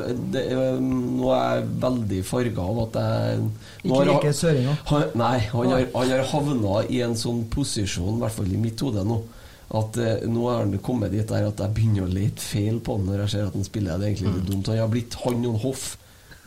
Nå 0.81 1.31
er 1.33 1.55
jeg 1.55 1.63
veldig 1.81 2.19
farga 2.27 2.67
av 2.67 2.81
at 2.83 2.99
jeg 3.01 3.47
Ikke 3.87 4.03
like 4.11 4.33
søringer. 4.37 4.83
Nei, 5.17 5.37
han 5.53 5.73
har, 5.73 5.87
han 5.95 6.13
har 6.13 6.23
havna 6.33 6.83
i 6.93 7.01
en 7.05 7.17
sånn 7.17 7.45
posisjon, 7.53 8.19
i 8.19 8.21
hvert 8.21 8.37
fall 8.37 8.53
i 8.53 8.61
mitt 8.61 8.81
hode 8.85 9.03
nå, 9.07 9.17
at 9.77 9.97
eh, 9.99 10.25
nå 10.29 10.45
er 10.51 10.61
han 10.61 10.77
kommet 10.83 11.11
dit 11.15 11.27
der 11.27 11.47
at 11.49 11.59
jeg 11.63 11.73
begynner 11.75 12.05
å 12.05 12.11
lete 12.11 12.43
feil 12.43 12.77
på 12.83 12.97
han 12.97 13.07
når 13.09 13.23
jeg 13.25 13.33
ser 13.33 13.49
at 13.49 13.57
han 13.57 13.67
spiller. 13.67 13.97
Det 13.97 14.05
er 14.05 14.13
egentlig 14.13 14.35
litt 14.37 14.51
dumt. 14.51 14.69
Han 14.71 14.79
har 14.83 14.91
blitt 14.93 15.17
han 15.23 15.47
og 15.49 15.57
Hoff. 15.65 15.87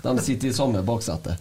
De 0.02 0.14
sitter 0.24 0.48
i 0.48 0.54
samme 0.56 0.80
baksete. 0.86 1.34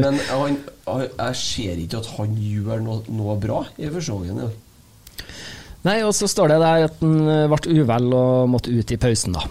Men 0.00 0.16
han, 0.30 0.56
han, 0.86 1.02
jeg 1.04 1.38
ser 1.42 1.82
ikke 1.84 2.00
at 2.00 2.10
han 2.16 2.36
gjør 2.40 2.80
noe, 2.84 3.02
noe 3.12 3.36
bra 3.42 3.62
i 3.76 3.90
første 3.92 4.16
gangen. 4.16 4.52
Nei, 5.86 5.98
og 6.02 6.14
så 6.16 6.26
står 6.30 6.54
det 6.54 6.60
der 6.64 6.86
at 6.88 7.02
han 7.02 7.18
eh, 7.30 7.44
ble 7.52 7.80
uvel 7.82 8.08
og 8.16 8.48
måtte 8.50 8.72
ut 8.74 8.94
i 8.94 8.98
pausen, 9.00 9.36
da. 9.36 9.44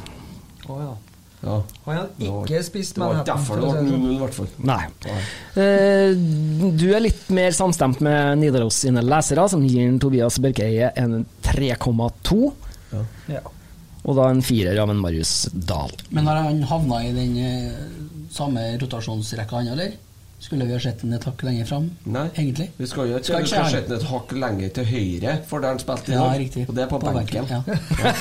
Oh, 0.67 0.79
ja. 0.81 0.95
Ja. 1.37 1.59
Han 1.85 1.93
hadde 1.99 2.25
ikke 2.25 2.59
spist 2.65 2.95
Det 2.97 3.03
var 3.05 3.19
derfor 3.23 3.59
det 3.61 3.67
ble 3.69 3.81
sånn. 3.85 3.91
0-0, 4.01 4.13
i 4.15 4.19
hvert 4.23 4.33
fall. 4.35 4.47
Nei. 4.67 4.79
Nei. 5.05 5.19
Eh, 5.61 6.71
Du 6.81 6.87
er 6.97 7.03
litt 7.05 7.27
mer 7.37 7.53
samstemt 7.55 8.01
med 8.03 8.41
Nidaros 8.41 8.79
sine 8.81 9.03
lesere, 9.05 9.45
som 9.53 9.61
gir 9.63 9.93
Tobias 10.01 10.39
Børkeie 10.43 10.89
en 10.97 11.21
3,2. 11.45 12.39
Ja. 13.29 13.43
Og 14.07 14.15
da 14.15 14.29
en 14.31 14.43
firer 14.45 14.79
av 14.79 14.91
en 14.91 14.99
Marius 15.03 15.49
Dahl. 15.51 15.91
Men 16.15 16.29
har 16.31 16.45
han 16.45 16.61
havna 16.69 17.01
i 17.03 17.13
den 17.15 17.33
eh, 17.43 17.79
samme 18.31 18.69
rotasjonsrekka, 18.79 19.59
han, 19.59 19.73
eller? 19.75 19.97
Skulle 20.39 20.65
vi 20.65 20.73
ha 20.73 20.79
sett 20.79 21.01
den 21.01 21.15
et 21.17 21.23
hakk 21.25 21.41
lenger 21.41 21.65
fram, 21.65 21.85
Nei, 22.13 22.27
egentlig? 22.37 22.67
vi 22.77 22.85
skal 22.87 23.07
jo 23.09 23.17
ikke 23.17 23.25
Skal 23.25 23.41
Vi 23.41 23.49
skal 23.49 23.63
han. 23.63 23.71
sette 23.73 23.89
den 23.89 23.97
et 23.97 24.05
hakk 24.05 24.33
lenger 24.37 24.69
til 24.75 24.85
høyre, 24.85 25.33
for 25.49 25.65
der 25.65 25.73
han 25.73 25.81
spilte 25.81 26.13
i 26.13 26.13
Ja, 26.13 26.27
riktig. 26.37 26.65
Og 26.69 26.75
det 26.77 26.83
er 26.83 26.91
på, 26.91 26.99
benken. 27.01 27.49
Ja. 27.49 27.61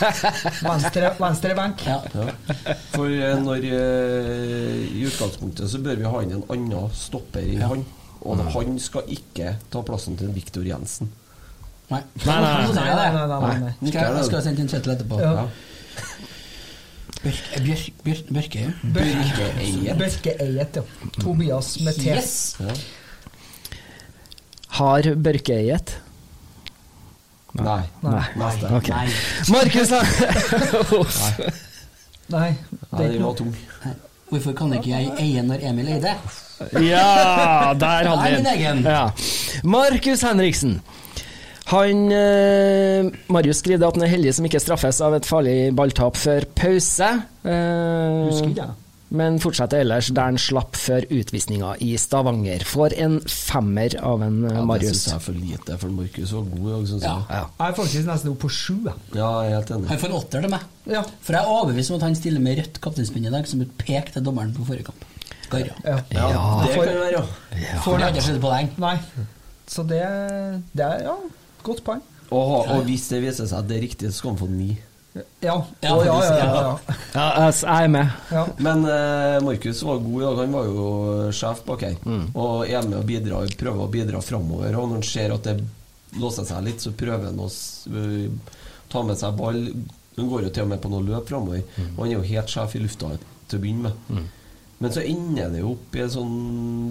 Venstre, 0.70 1.10
venstre 1.20 1.52
benk. 1.58 1.84
Ja. 1.84 1.98
For 2.94 3.12
eh, 3.12 3.36
når 3.44 3.68
uh, 3.68 4.80
I 4.96 5.04
utgangspunktet 5.10 5.68
så 5.70 5.82
bør 5.84 6.00
vi 6.00 6.08
ha 6.08 6.24
inn 6.24 6.34
en 6.38 6.48
annen 6.56 6.96
stopper 6.96 7.44
enn 7.44 7.68
han. 7.68 7.84
Og 8.26 8.40
han 8.56 8.80
skal 8.82 9.12
ikke 9.12 9.52
ta 9.70 9.84
plassen 9.86 10.16
til 10.18 10.32
Viktor 10.34 10.64
Jensen. 10.66 11.12
Nei. 11.92 12.00
Nei, 12.24 12.40
nei, 12.42 12.50
nei. 12.50 12.72
Nei, 12.74 12.90
nei, 12.96 13.10
nei, 13.12 13.26
nei, 13.28 13.56
nei. 13.68 13.90
Skal 13.92 14.00
jeg, 14.02 14.30
jeg 14.32 14.46
sende 14.48 14.64
en 14.64 14.72
chattel 14.72 14.96
etterpå. 14.96 15.20
Ja. 15.22 15.44
Ja. 15.96 16.02
Bjørk, 17.22 17.62
Bjørk, 17.64 17.84
Bjørk, 18.04 18.24
Børke, 18.34 18.58
ja. 18.60 18.70
Børkeeiet. 18.94 19.98
Børkeeiet, 19.98 20.76
ja. 20.76 20.82
Tobias 21.20 21.80
med 21.80 21.92
T. 21.98 22.06
Yes! 22.06 22.56
Ja. 22.60 22.74
Har 24.78 25.14
Børkeeiet? 25.24 25.96
Nei. 27.56 27.80
Nei. 28.02 28.22
Nei. 28.36 28.52
Okay. 28.76 28.92
Nei. 28.92 29.08
Markus, 29.48 29.88
da! 29.88 30.02
Nei, 30.92 31.50
Nei. 32.28 32.50
Nei, 32.92 33.08
den 33.14 33.22
var 33.24 33.34
tung. 33.38 33.54
Hvorfor 34.30 34.52
kan 34.58 34.72
ikke 34.76 34.90
jeg 34.90 35.12
eie 35.22 35.42
når 35.46 35.62
Emil 35.70 35.88
eide? 35.96 36.12
Ja, 36.82 37.72
der 37.78 38.08
hadde 38.10 38.42
vi 38.44 38.62
den. 38.64 38.82
Ja. 38.84 39.08
Markus 39.64 40.24
Henriksen. 40.26 40.80
Han 41.66 42.06
eh, 42.14 43.08
Marius 43.32 43.58
skriver 43.64 43.88
at 43.88 43.96
han 43.98 44.04
er 44.06 44.12
heldig 44.12 44.32
som 44.36 44.46
ikke 44.46 44.60
straffes 44.62 45.00
av 45.02 45.16
et 45.18 45.26
farlig 45.26 45.54
balltap 45.74 46.14
før 46.18 46.44
pause. 46.54 47.08
Eh, 47.42 48.18
Husker 48.28 48.52
jeg. 48.60 48.74
men 49.18 49.40
fortsetter 49.42 49.82
ellers 49.82 50.08
der 50.14 50.28
han 50.30 50.38
slapp 50.38 50.78
før 50.78 51.04
utvisninga 51.14 51.72
i 51.82 51.92
Stavanger. 51.98 52.62
Får 52.66 52.94
en 53.02 53.16
femmer 53.26 53.96
av 53.98 54.22
en 54.26 54.38
ja, 54.44 54.52
Ja, 54.52 54.60
det 54.60 54.66
Marius. 54.70 54.92
syns 54.94 55.06
jeg 55.10 55.16
er 55.18 55.24
for 55.26 55.40
lite, 55.42 55.78
for 55.82 55.94
Markus 55.96 56.32
var 56.36 56.46
god 56.52 56.62
i 56.62 56.72
dag, 56.76 56.86
syns 56.92 57.02
Ja. 57.08 57.14
jeg. 57.16 57.26
Ja. 57.40 57.44
Jeg 57.58 57.66
er 57.72 57.76
faktisk 57.80 58.10
nesten 58.12 58.30
oppe 58.32 58.42
på 58.46 58.50
sju. 58.60 58.76
Ja, 58.86 59.30
jeg 59.42 59.50
er 59.50 59.56
helt 59.58 59.72
enig. 59.76 59.88
Han 59.90 59.98
får 60.04 60.16
åtter 60.20 60.46
til 60.46 60.50
meg. 60.54 60.66
Ja. 60.94 61.02
For 61.26 61.32
jeg 61.34 61.42
er 61.42 61.54
overbevist 61.56 61.90
om 61.90 61.96
at 61.98 62.06
han 62.06 62.14
stiller 62.18 62.40
med 62.46 62.58
rødt 62.62 62.80
kapteinspinn 62.86 63.26
i 63.26 63.30
dag, 63.34 63.46
som 63.50 63.62
et 63.66 63.74
pek 63.82 64.12
til 64.14 64.22
dommeren 64.26 64.54
på 64.54 64.66
forrige 64.70 64.86
kamp. 64.92 65.02
Garra. 65.50 65.74
Ja. 65.82 65.98
Ja, 66.14 66.62
det 66.62 66.74
kan 66.74 66.86
det 66.86 67.00
være, 67.00 67.10
ja. 67.18 67.80
Får 67.82 67.98
det 68.02 68.12
ikke 68.14 68.22
skjedd 68.28 68.40
på 68.42 68.50
lenge. 68.54 68.70
Nei. 68.82 68.96
Så 69.66 69.82
det, 69.86 70.02
det 70.78 70.84
er 70.86 71.02
ja, 71.10 71.14
godt 71.66 71.82
poeng. 71.86 72.02
Og, 72.34 72.66
og 72.74 72.84
hvis 72.88 73.06
det 73.12 73.22
viser 73.22 73.46
seg 73.46 73.60
at 73.60 73.68
det 73.70 73.76
er 73.78 73.84
riktig, 73.86 74.10
så 74.10 74.18
skal 74.20 74.32
han 74.34 74.40
få 74.40 74.48
ni. 74.50 74.72
Ja. 75.40 75.54
Ja, 75.80 75.94
ja, 76.04 76.04
ja, 76.04 76.14
ja, 76.28 76.46
ja. 76.60 76.96
Ja, 77.14 77.26
jeg 77.46 77.52
jeg 77.62 77.84
er 77.86 77.92
med. 77.94 78.16
ja. 78.34 78.42
Men 78.60 78.82
uh, 78.84 79.36
Markus 79.46 79.78
var 79.86 80.02
god 80.04 80.18
i 80.18 80.24
dag. 80.26 80.40
Han 80.42 80.56
var 80.58 80.66
jo 80.68 80.88
sjef 81.32 81.62
bak 81.64 81.84
her. 81.86 81.94
Og 82.34 82.66
er 82.68 82.84
med 82.84 82.98
og 82.98 83.06
bidrar, 83.08 83.54
prøver 83.62 83.86
å 83.86 83.92
bidra 83.94 84.20
framover. 84.20 84.74
Og 84.76 84.90
når 84.90 84.98
han 84.98 85.06
ser 85.08 85.32
at 85.36 85.46
det 85.48 85.56
låser 86.20 86.44
seg 86.48 86.66
litt, 86.66 86.84
så 86.84 86.92
prøver 86.96 87.30
han 87.30 87.40
å 87.40 87.48
øh, 87.48 88.52
ta 88.92 89.02
med 89.08 89.16
seg 89.22 89.38
ball. 89.40 89.62
Han 90.18 90.28
går 90.32 90.46
jo 90.46 90.52
til 90.52 90.66
og 90.66 90.70
med 90.74 90.82
på 90.84 90.92
noe 90.92 91.04
løp 91.08 91.32
framover. 91.32 91.64
Og 91.94 92.02
han 92.02 92.10
er 92.10 92.18
jo 92.18 92.28
helt 92.34 92.52
sjef 92.52 92.76
i 92.76 92.84
lufta 92.84 93.14
til 93.48 93.58
å 93.58 93.62
begynne 93.64 93.94
med. 94.10 94.28
Men 94.84 94.92
så 94.92 95.00
ender 95.00 95.48
det 95.54 95.62
jo 95.62 95.72
opp 95.78 95.96
i 95.96 96.04
en 96.04 96.12
sånn 96.12 96.36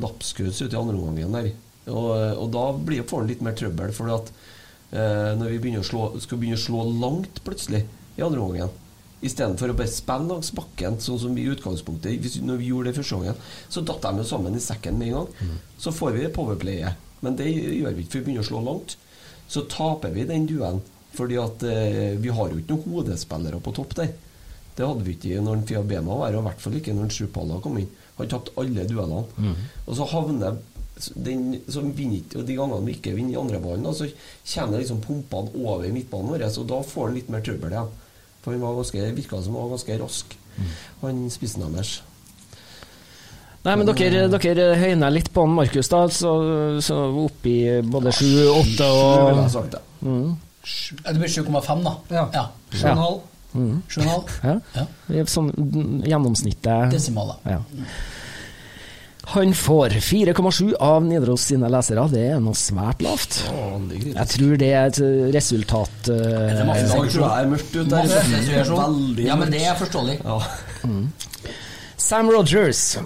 lapskaus 0.01 0.63
ute 0.63 0.73
i 0.73 0.79
andre 0.79 0.97
omgangen 0.97 1.37
der. 1.37 1.51
Og, 1.93 2.09
og 2.41 2.47
da 2.53 2.65
blir, 2.73 3.05
får 3.05 3.21
han 3.21 3.29
litt 3.29 3.43
mer 3.45 3.53
trøbbel, 3.57 3.91
Fordi 3.93 4.13
at 4.15 4.31
eh, 4.33 4.53
når 4.95 5.57
vi 5.59 5.75
slå, 5.83 6.07
skal 6.23 6.39
begynne 6.39 6.59
å 6.59 6.65
slå 6.65 6.83
langt 7.01 7.41
plutselig 7.43 7.83
i 8.15 8.23
andre 8.23 8.39
omgangen 8.39 8.81
Istedenfor 9.25 9.71
å 9.71 9.77
bare 9.77 9.89
spille 9.89 10.27
langs 10.29 10.51
bakken, 10.55 10.97
sånn 11.01 11.19
som 11.21 11.37
vi 11.37 11.45
i 11.45 11.53
utgangspunktet 11.53 12.19
hvis, 12.21 12.35
Når 12.43 12.59
vi 12.61 12.69
gjorde 12.69 12.91
det 12.91 12.99
første 12.99 13.17
gangen, 13.21 13.39
så 13.71 13.81
datt 13.81 14.03
de 14.03 14.21
jo 14.21 14.27
sammen 14.27 14.57
i 14.57 14.61
sekken 14.63 14.99
med 14.99 15.07
en 15.07 15.15
gang. 15.19 15.55
Så 15.81 15.93
får 15.95 16.13
vi 16.13 16.25
det 16.25 16.33
powerplayet. 16.35 17.01
Men 17.25 17.37
det 17.39 17.47
gjør 17.49 17.95
vi 17.95 18.03
ikke, 18.03 18.11
for 18.11 18.19
vi 18.19 18.25
begynner 18.27 18.45
å 18.45 18.49
slå 18.49 18.61
langt. 18.65 18.97
Så 19.49 19.63
taper 19.71 20.13
vi 20.13 20.27
den 20.29 20.45
duellen. 20.49 20.83
Fordi 21.15 21.37
at 21.39 21.63
eh, 21.63 22.19
vi 22.19 22.33
har 22.35 22.51
jo 22.51 22.59
ikke 22.59 22.75
noen 22.75 22.97
hodespillere 22.97 23.61
på 23.63 23.73
topp 23.77 23.95
der. 24.01 24.11
Det 24.75 24.83
hadde 24.83 25.05
vi 25.07 25.15
ikke 25.15 25.41
når 25.41 25.63
Fia 25.69 25.81
Bema 25.87 26.17
var 26.19 26.27
her, 26.27 26.35
og 26.35 26.43
i 26.43 26.47
hvert 26.49 26.63
fall 26.65 26.75
ikke 26.75 26.95
når 26.97 27.13
Sjupalla 27.15 27.61
kom 27.63 27.79
inn. 27.79 27.87
Han 28.17 28.31
tapte 28.31 28.53
alle 28.59 28.83
duellene. 28.89 29.55
Og 29.87 29.95
så 29.95 30.09
havner 30.11 30.59
den 30.95 31.59
som 31.71 31.91
vinner 31.95 32.39
og 32.39 32.45
de 32.47 32.55
gangene 32.55 32.85
vi 32.87 32.95
ikke 32.95 33.15
vinner 33.17 33.35
i 33.35 33.39
andre 33.41 33.59
ballen, 33.59 33.87
så 33.95 34.07
kommer 34.53 34.79
liksom 34.79 35.01
pumpene 35.03 35.51
over 35.59 35.91
midtbanen 35.91 36.31
vår, 36.31 36.45
og 36.47 36.67
da 36.71 36.81
får 36.87 37.09
han 37.09 37.17
litt 37.19 37.31
mer 37.33 37.43
trøbbel 37.45 37.75
igjen. 37.75 37.93
For 38.45 38.53
han 38.53 38.63
var 38.63 38.77
ganske, 38.79 39.07
virka 39.17 39.41
som 39.41 39.57
han 39.57 39.65
var 39.65 39.73
ganske 39.75 39.97
rask, 40.01 40.35
han 41.01 41.23
spissen 41.33 41.65
deres. 41.65 41.97
Nei, 43.65 43.73
men 43.81 43.87
dere, 43.89 44.27
dere 44.29 44.65
høyner 44.77 45.13
litt 45.13 45.31
på 45.33 45.41
han 45.41 45.55
Markus, 45.57 45.89
da. 45.89 46.03
Så, 46.13 46.31
så 46.85 46.97
oppi 47.25 47.55
i 47.65 47.79
både 47.81 48.13
sju, 48.13 48.27
åtte 48.53 48.85
Sju, 48.85 49.05
ville 49.25 49.39
jeg 49.39 49.45
og 49.47 49.55
sagt 49.55 49.71
det. 49.73 49.81
Mm. 50.05 50.35
Det 51.01 51.15
blir 51.17 51.33
7,5, 51.33 51.81
da. 51.87 51.95
Ja. 52.13 52.27
ja. 52.33 52.45
Sju 52.69 52.83
og 52.83 52.91
en 52.91 53.01
halv. 53.05 53.23
7,5. 53.55 54.35
ja, 54.43 54.85
Ja. 55.15 55.23
sånn 55.31 55.49
mm, 55.55 56.03
gjennomsnittet. 56.05 56.91
Desimaler. 56.93 57.39
Ja. 57.47 57.61
Han 59.33 59.53
får 59.57 59.89
4,7 59.89 60.75
av 60.79 61.05
Nidaros 61.05 61.47
sine 61.49 61.69
lesere. 61.73 62.05
Det 62.11 62.27
er 62.35 62.43
noe 62.43 62.57
svært 62.57 63.01
lavt. 63.01 63.41
Jeg 64.05 64.27
tror 64.35 64.55
det 64.61 64.69
er 64.69 64.91
et 64.91 65.01
resultat 65.35 66.09
er 66.13 66.61
masse 66.67 66.87
tror 66.93 67.09
jeg 67.09 67.17
det 67.17 67.33
er 67.33 67.51
mørkt 67.55 67.75
ute 67.75 67.89
der. 67.89 68.71
Veldig 68.77 69.27
Ja, 69.27 69.35
men 69.39 69.51
det 69.51 69.65
er 69.65 69.77
forståelig. 69.81 70.19
Ja. 70.23 70.39
Sam 71.97 72.29
Rogers. 72.29 72.97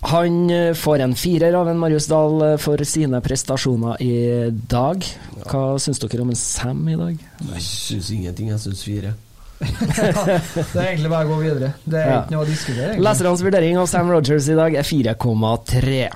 Han 0.00 0.50
eh, 0.50 0.72
får 0.74 1.02
en 1.04 1.14
firer 1.18 1.56
av 1.58 1.68
en 1.68 1.78
Marius 1.80 2.06
Dahl 2.08 2.38
eh, 2.46 2.56
for 2.60 2.80
sine 2.88 3.20
prestasjoner 3.20 4.00
i 4.00 4.14
dag. 4.48 5.04
Hva 5.44 5.64
syns 5.82 6.00
dere 6.00 6.24
om 6.24 6.30
en 6.32 6.38
Sam 6.40 6.86
i 6.88 6.96
dag? 6.96 7.18
Jeg 7.50 7.64
syns 7.66 8.08
ingenting, 8.16 8.48
jeg 8.54 8.62
syns 8.64 8.84
fire. 8.86 9.12
Det 9.60 10.80
er 10.80 10.88
egentlig 10.94 11.10
bare 11.12 11.26
å 11.28 11.34
gå 11.34 11.38
videre. 11.42 11.72
Det 11.84 12.00
er 12.00 12.10
Ja. 12.10 12.18
ikke 12.24 12.34
noe 12.36 12.44
å 12.46 12.48
diskutere. 12.48 12.88
egentlig. 12.94 13.04
Lesernes 13.10 13.42
vurdering 13.44 13.78
av 13.78 13.86
Sam 13.92 14.10
Rogers 14.10 14.48
i 14.48 14.56
dag 14.58 14.74
er 14.80 14.82
4,3. 14.88 16.08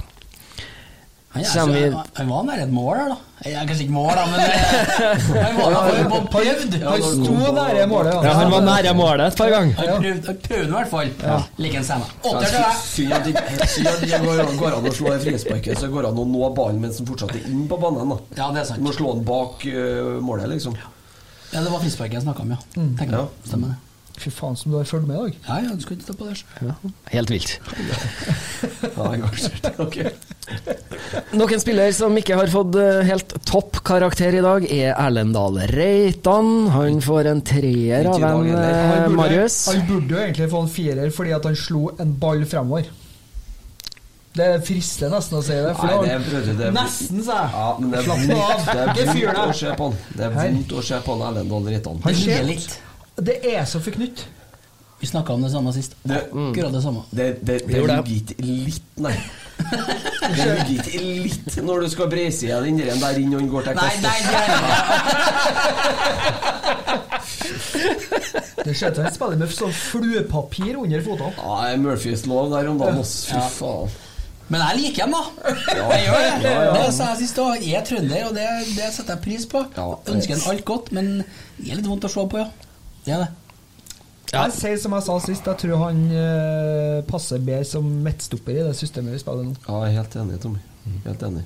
Han, 1.34 2.28
var 2.30 2.44
nær 2.46 2.60
et 2.62 2.70
mål 2.70 2.94
her, 2.94 3.08
da. 3.10 3.16
Jeg 3.44 3.54
er 3.58 3.64
kanskje 3.66 3.82
ikke 3.88 3.94
mål, 3.96 4.10
da, 4.14 4.24
men 4.30 4.38
eh, 4.44 5.40
han 5.42 5.56
var 6.12 6.28
prøvd. 6.30 6.76
Han 6.84 7.02
sto 7.02 7.34
nære 7.56 7.88
målet. 7.90 8.12
Ja, 8.22 8.34
han 8.38 8.52
var 8.54 8.62
nære 8.68 8.92
målet 8.94 9.32
et 9.32 9.40
par 9.40 9.50
ganger. 9.50 9.74
Han 9.80 10.04
prøvde, 10.04 10.36
i 10.60 10.70
hvert 10.76 10.92
fall. 10.92 11.10
Like 11.58 11.80
en 11.82 11.88
Sam. 11.90 12.04
Åtter 12.22 12.46
til 12.46 12.60
deg. 12.62 12.78
Synd 12.86 13.16
at 13.18 13.26
det 13.26 13.34
det 13.34 14.06
ikke 14.06 14.22
går, 14.28 14.44
går 14.62 14.78
an 14.78 14.86
å 14.86 14.94
slå 14.94 15.16
i 15.16 15.20
frisparket, 15.26 15.82
så 15.82 15.90
går 15.90 16.06
det 16.06 16.12
an 16.14 16.22
å 16.22 16.28
nå 16.36 16.52
ballen 16.54 16.78
mens 16.86 17.02
den 17.02 17.10
fortsatt 17.10 17.34
er 17.34 17.50
inn 17.50 17.66
på 17.68 17.80
banen. 17.82 18.14
da 18.14 18.20
Ja, 18.38 18.52
det 18.54 18.62
er 18.62 18.68
Du 18.68 18.70
sant. 18.70 18.86
må 18.86 18.94
slå 18.94 19.16
den 19.18 19.26
bak 19.26 19.66
øh, 19.66 20.20
målet, 20.22 20.48
liksom. 20.54 20.78
Ja, 21.54 21.62
det 21.62 21.70
var 21.70 21.82
frisparket 21.84 22.18
jeg 22.18 22.26
snakka 22.26 22.42
om, 22.42 22.54
ja. 22.56 22.62
Mm. 22.76 22.94
Ja. 23.14 23.26
Stemmer 23.46 23.74
det. 23.74 23.80
Fy 24.14 24.30
faen 24.30 24.54
som 24.54 24.70
du 24.70 24.76
har 24.78 24.86
fulgt 24.86 25.08
med 25.08 25.16
i 25.16 25.22
dag. 25.24 25.38
Ja, 25.48 25.56
ja, 25.64 25.74
du 25.74 25.82
skal 25.82 25.96
ikke 25.96 26.06
ta 26.06 26.14
på 26.18 26.28
det. 26.28 26.36
Ja. 26.62 26.74
Helt 27.10 27.32
vilt. 27.34 27.54
Ja, 28.94 29.08
engasjert. 29.10 29.66
Ok. 29.84 29.96
Noen 31.34 31.60
spiller 31.62 31.90
som 31.96 32.14
ikke 32.20 32.36
har 32.38 32.50
fått 32.52 32.76
eh, 32.78 33.00
helt 33.08 33.34
topp 33.48 33.80
karakter 33.86 34.36
i 34.38 34.42
dag, 34.44 34.66
er 34.70 34.92
Erlend 34.92 35.34
Dahl 35.34 35.58
Reitan. 35.72 36.52
Han 36.74 37.00
får 37.02 37.30
en 37.32 37.42
treer 37.46 38.06
av 38.12 38.22
en 38.22 38.52
eh, 38.54 39.08
Marius. 39.14 39.58
han 39.72 39.82
burde 39.88 40.14
jo 40.14 40.20
egentlig 40.22 40.50
få 40.52 40.62
en 40.62 40.70
firer 40.76 41.10
fordi 41.14 41.34
at 41.34 41.48
han 41.50 41.58
slo 41.58 41.88
en 41.98 42.14
ball 42.20 42.44
fremover. 42.50 42.90
Det 44.34 44.46
frister 44.66 45.10
nesten 45.12 45.38
å 45.38 45.42
si 45.46 45.54
det. 45.54 45.74
For 45.78 45.86
Nei, 45.86 45.98
det 46.08 46.14
du, 46.26 46.52
det 46.58 46.66
er- 46.66 46.72
nesten, 46.74 47.20
sa 47.22 47.36
jeg. 47.44 47.50
Ja, 47.54 47.66
men 47.78 47.90
det 47.92 47.98
er 47.98 48.02
Slapp 48.02 48.18
vondt, 48.18 48.30
av. 48.34 48.38
det 48.74 49.02
er 49.04 49.06
vondt 49.14 49.38
å 49.44 49.52
se 49.60 49.70
på 49.78 49.84
han. 49.84 49.94
Det 50.16 50.24
er 50.24 50.30
vondt 50.38 50.72
å 50.72 50.82
se 50.82 50.96
på 51.04 51.10
han 51.14 51.22
Erlend 51.28 51.50
Dahl 51.54 51.64
Reitan. 51.70 52.00
Han 52.04 52.12
Det 52.24 52.42
litt. 52.48 52.80
Det 53.14 53.36
er 53.54 53.64
så 53.70 53.78
forknytt. 53.80 54.24
Vi 55.00 55.06
snakka 55.06 55.32
om 55.34 55.42
det 55.42 55.50
samme 55.52 55.72
sist. 55.76 55.94
Akkurat 56.08 56.72
det 56.72 56.82
samme. 56.82 57.02
Det, 57.10 57.28
det, 57.44 57.60
det 57.68 57.74
det. 57.74 57.80
ligger 57.82 58.10
ikke 58.16 58.34
litt, 58.42 58.82
nei. 58.96 59.14
Det 60.34 60.44
ligger 60.68 60.82
ikke 60.88 61.00
litt 61.22 61.56
når 61.62 61.80
du 61.84 61.88
skal 61.92 62.08
breise 62.10 62.46
igjen 62.48 62.64
den 62.64 62.76
der 62.80 62.96
der 62.98 63.18
inn 63.20 63.34
og 63.36 63.40
han 63.42 63.50
går 63.52 63.62
til 63.68 63.74
Nei, 63.76 63.90
kast. 63.92 64.02
nei, 64.02 64.18
det 64.24 64.34
Det 68.64 68.74
ser 68.74 68.88
ut 68.90 68.96
som 68.96 69.04
han 69.04 69.14
spiller 69.14 69.36
med 69.42 69.52
sånn 69.52 69.74
fluepapir 69.76 70.74
under 70.80 71.00
fotene. 71.04 71.32
Ja, 71.36 71.54
er 71.68 71.76
Murphys 71.84 72.24
lov 72.30 72.50
der 72.54 72.68
om 72.72 72.78
dagen. 72.80 73.04
Fy 73.04 73.40
faen. 73.58 73.88
Men 74.52 74.60
jeg 74.60 74.80
liker 74.82 75.06
dem, 75.06 75.14
da. 75.14 75.54
Jeg 75.72 76.02
gjør 76.04 76.26
det. 76.42 76.52
Det 76.76 76.88
sa 76.92 77.12
jeg 77.12 77.20
sist 77.22 77.38
òg. 77.40 77.62
Jeg 77.64 77.78
er 77.80 77.86
trønder, 77.88 78.26
og 78.28 78.34
det, 78.36 78.48
det 78.76 78.90
setter 78.92 79.16
jeg 79.16 79.24
pris 79.24 79.46
på. 79.48 79.64
Ja. 79.76 79.86
Ønsker 80.12 80.36
en 80.36 80.44
alt 80.52 80.66
godt, 80.68 80.92
men 80.96 81.16
det 81.56 81.70
er 81.70 81.80
litt 81.80 81.88
vondt 81.88 82.04
å 82.08 82.12
se 82.12 82.26
på, 82.28 82.42
ja. 82.42 82.50
Det 83.06 83.16
er 83.16 83.24
det. 83.24 83.30
Ja. 84.34 84.44
Jeg 84.44 84.54
sier 84.56 84.78
som 84.82 84.94
jeg 84.96 85.06
sa 85.06 85.16
sist, 85.22 85.48
jeg 85.48 85.60
tror 85.62 85.82
han 85.86 86.04
uh, 86.10 87.00
passer 87.08 87.42
bedre 87.44 87.66
som 87.68 87.86
midtstopper 88.04 88.56
i 88.56 88.62
det 88.66 88.76
systemet 88.76 89.14
vi 89.14 89.20
spiller 89.22 89.46
nå. 89.46 89.56
Ja, 89.66 89.82
jeg 89.84 89.94
er 89.94 90.00
helt 90.00 90.16
enig, 90.24 90.38
Tommy. 90.42 90.62
Helt 91.04 91.22
enig. 91.28 91.44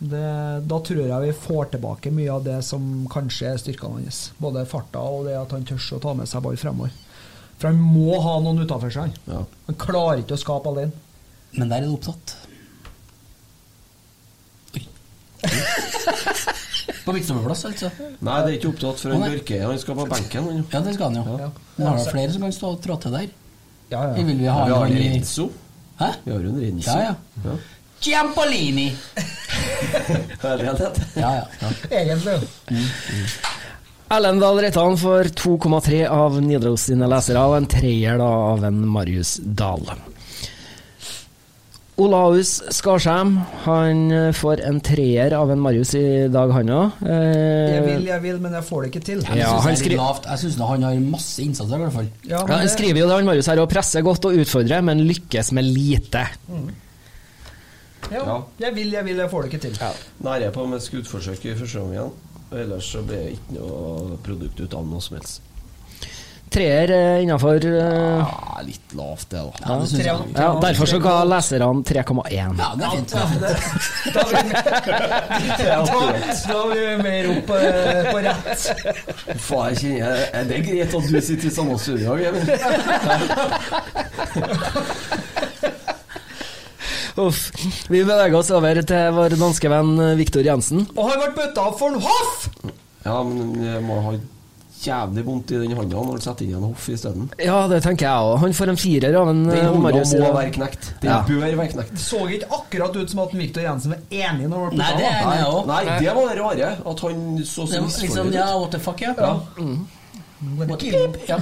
Det, 0.00 0.24
da 0.64 0.78
tror 0.80 1.02
jeg 1.04 1.26
vi 1.26 1.36
får 1.36 1.70
tilbake 1.74 2.12
mye 2.16 2.32
av 2.32 2.44
det 2.46 2.56
som 2.64 3.04
kanskje 3.12 3.52
er 3.52 3.60
styrkene 3.60 4.00
hans. 4.00 4.22
Både 4.40 4.64
farta 4.68 5.02
og 5.04 5.28
det 5.28 5.36
at 5.36 5.52
han 5.54 5.66
tør 5.68 5.80
å 5.96 6.00
ta 6.02 6.16
med 6.16 6.28
seg 6.28 6.44
ball 6.44 6.56
fremover. 6.60 6.92
For 7.60 7.68
han 7.68 7.80
må 7.80 8.16
ha 8.24 8.38
noen 8.40 8.64
utafor 8.64 8.92
seg. 8.94 9.16
Ja. 9.28 9.44
Han 9.68 9.80
klarer 9.80 10.22
ikke 10.22 10.38
å 10.38 10.40
skape 10.40 10.72
alene. 10.72 10.96
Men 11.56 11.70
der 11.70 11.80
er 11.80 11.86
det 11.86 11.92
opptatt. 11.94 12.36
Oi. 14.76 14.84
På 17.04 17.14
midtstopperplass, 17.16 17.64
altså. 17.70 17.90
Nei, 18.20 18.36
det 18.44 18.52
er 18.52 18.56
ikke 18.58 18.70
opptatt 18.74 19.02
for 19.02 19.14
en 19.14 19.24
nei. 19.24 19.32
Han 19.64 19.80
skal 19.80 19.96
på 19.98 20.06
benken, 20.10 20.46
han. 20.46 20.64
Ja, 20.70 20.82
det 20.84 20.94
skal 20.96 21.10
han 21.10 21.18
jo. 21.20 21.36
Ja. 21.40 21.50
Men 21.76 21.86
har 21.88 21.98
du 21.98 22.10
flere 22.12 22.34
som 22.34 22.44
kan 22.44 22.54
stå 22.54 22.72
og 22.76 22.80
trå 22.84 22.96
til 23.02 23.16
der? 23.16 23.28
Ja, 23.90 24.06
Vi 24.14 24.24
vil 24.28 24.38
vi 24.38 24.46
ha 24.46 24.64
Vi 24.68 24.72
har 24.76 24.86
en 24.86 24.98
Renzo. 25.02 25.50
Hæ? 25.98 26.10
Vi 26.24 26.32
har 26.32 26.44
jo 26.44 26.52
en 26.52 26.60
Renzo. 26.60 26.90
Ja, 26.90 27.10
ja. 27.10 27.14
ja. 27.44 27.58
Giampolini! 28.00 28.88
Det? 30.42 30.90
Ja, 31.16 31.30
ja. 31.34 31.70
Egentlig. 31.90 32.40
Mm. 32.70 34.40
Dahl 34.40 34.60
Reitan 34.60 34.96
får 34.98 35.24
2,3 35.24 36.06
av 36.08 36.38
Nidaros 36.42 36.86
sine 36.88 37.06
lesere, 37.10 37.42
og 37.44 37.58
en 37.58 37.68
treer 37.70 38.16
da 38.18 38.30
av 38.54 38.64
en 38.64 38.80
Marius 38.88 39.36
Dahl. 39.44 39.84
Olaus 42.00 42.50
Skarsheim 42.72 43.34
han 43.66 44.00
eh, 44.16 44.30
får 44.36 44.62
en 44.64 44.78
treer 44.84 45.34
av 45.36 45.50
en 45.52 45.60
Marius 45.60 45.92
i 45.98 46.02
dag, 46.32 46.52
han 46.54 46.70
òg. 46.72 47.00
Jeg 47.04 47.82
vil, 47.84 48.06
jeg 48.08 48.22
vil, 48.24 48.38
men 48.40 48.56
jeg 48.56 48.64
får 48.68 48.82
det 48.86 48.90
ikke 48.92 49.02
til. 49.10 49.20
Jeg 49.26 49.42
Ja, 49.42 49.50
skri-. 49.76 49.98
Jeg 49.98 50.38
syns 50.44 50.56
han 50.70 50.86
har 50.88 51.00
masse 51.04 51.42
innsats 51.44 51.70
i 51.76 51.80
hvert 51.82 51.92
fall. 51.98 52.08
Ja, 52.24 52.38
Ja, 52.40 52.46
han 52.46 52.64
det- 52.66 52.72
skriver 52.76 53.00
jo 53.02 53.08
det, 53.10 53.16
han 53.20 53.28
Marius 53.28 53.46
her, 53.52 53.60
og 53.60 53.68
presser 53.70 54.02
godt 54.06 54.24
og 54.24 54.32
utfordrer, 54.40 54.80
men 54.82 55.04
lykkes 55.06 55.52
med 55.52 55.64
lite. 55.68 56.24
ja, 58.10 58.24
Ja. 58.24 58.42
jeg 58.58 58.74
vil, 58.74 58.90
jeg 58.92 59.04
vil, 59.04 59.16
jeg 59.16 59.30
får 59.30 59.42
det 59.42 59.52
ikke 59.52 59.62
til. 59.68 59.78
Nære 60.24 60.50
på 60.52 60.66
med 60.66 60.80
skuddforsøk 60.80 61.44
i 61.44 61.54
første 61.54 61.80
omgang. 61.80 62.12
Ellers 62.52 62.84
så 62.90 63.02
blir 63.06 63.16
det 63.28 63.32
ikke 63.36 63.60
noe 63.60 64.16
produkt 64.24 64.58
ut 64.60 64.74
av 64.74 64.86
noe 64.86 65.00
som 65.00 65.16
helst. 65.18 65.40
Treer 66.50 66.90
eh, 66.90 67.22
innafor 67.22 67.64
uh... 67.64 68.18
Ja, 68.18 68.60
litt 68.66 68.94
lavt, 68.98 69.30
det, 69.30 69.38
da. 69.38 69.44
Ja, 69.62 69.76
det 69.78 69.88
synes 69.88 70.06
jeg. 70.06 70.16
ja, 70.34 70.48
Derfor 70.64 70.86
så 70.90 70.98
ga 71.02 71.24
leserne 71.30 71.68
3,1. 71.86 72.34
Ja, 72.58 72.68
det 72.74 72.84
er 72.86 72.90
fint. 72.96 73.10
Da 76.50 76.58
er 76.58 76.74
vi 76.74 76.96
mer 77.04 77.24
opp 77.36 77.48
eh, 77.54 78.10
på 78.10 78.18
rett. 78.26 78.60
Faen, 79.38 79.68
jeg 79.70 79.78
kjenner 79.84 80.26
Er 80.40 80.44
det 80.50 80.58
greit 80.66 80.90
at 80.98 81.04
du 81.06 81.20
sitter 81.22 81.46
i 81.46 81.54
samme 81.54 81.78
studio, 81.78 82.18
Emil? 82.18 82.46
Uff. 87.20 87.50
Vi 87.88 88.02
beveger 88.04 88.34
oss 88.38 88.50
over 88.54 88.82
til 88.86 89.14
vår 89.16 89.34
danske 89.38 89.70
venn 89.70 89.94
eh, 90.00 90.16
Viktor 90.18 90.46
Jensen. 90.46 90.86
Og 90.96 91.10
har 91.10 91.22
vært 91.26 91.38
bøtta 91.38 91.70
for 91.78 91.94
en 91.94 92.02
hoff! 92.04 92.46
Ja, 93.04 93.22
men 93.24 93.54
jeg 93.64 93.80
må 93.86 94.02
ha 94.04 94.18
jævlig 94.80 95.22
vondt 95.26 95.50
i 95.52 95.58
den 95.60 95.72
hånda 95.76 96.02
når 96.06 96.16
du 96.16 96.24
setter 96.24 96.44
inn 96.46 96.54
en 96.56 96.62
hoff 96.70 96.86
isteden. 96.88 97.26
Ja, 97.42 97.66
det 97.68 97.82
tenker 97.84 98.06
jeg 98.06 98.28
òg. 98.30 98.38
Han 98.42 98.54
får 98.56 98.72
en 98.72 98.78
firer 98.80 99.16
av 99.20 99.28
en 99.32 99.42
Den 99.48 99.56
eh, 99.58 99.66
hånda 99.68 99.82
Marius. 99.84 100.14
i 100.14 100.20
må 100.22 100.30
være 100.36 100.52
knekt. 100.56 100.88
Den 101.02 101.10
Ja. 101.10 101.18
bør 101.28 101.40
være 101.56 101.68
knekt. 101.74 101.98
Så 102.00 102.20
ikke 102.28 102.48
akkurat 102.58 102.96
ut 102.96 103.10
som 103.10 103.20
at 103.26 103.34
Viktor 103.36 103.62
Jensen 103.62 103.90
var 103.94 104.00
enig 104.10 104.48
når 104.48 104.64
han 104.64 104.70
ble 104.70 104.78
Nei, 104.78 104.92
det 104.96 105.04
er 105.10 105.24
Nei, 105.26 105.36
jeg 105.36 105.46
òg. 105.46 105.66
nei, 105.66 105.82
det 106.00 106.14
var 106.16 106.28
det 106.34 106.40
rare. 106.40 106.70
At 106.92 107.00
han 107.00 107.44
så 107.44 107.66
så 107.66 107.80
Liksom, 107.80 107.84
misfornøyd 108.08 108.34
ja, 108.34 108.46
ut. 108.54 108.60
what 108.60 108.70
the 108.70 108.78
fuck, 108.78 109.00
ja. 109.00 109.14
Ja. 109.18 109.34
What 110.56 110.78
the 110.80 110.90
fuck, 110.96 111.28
ja. 111.28 111.38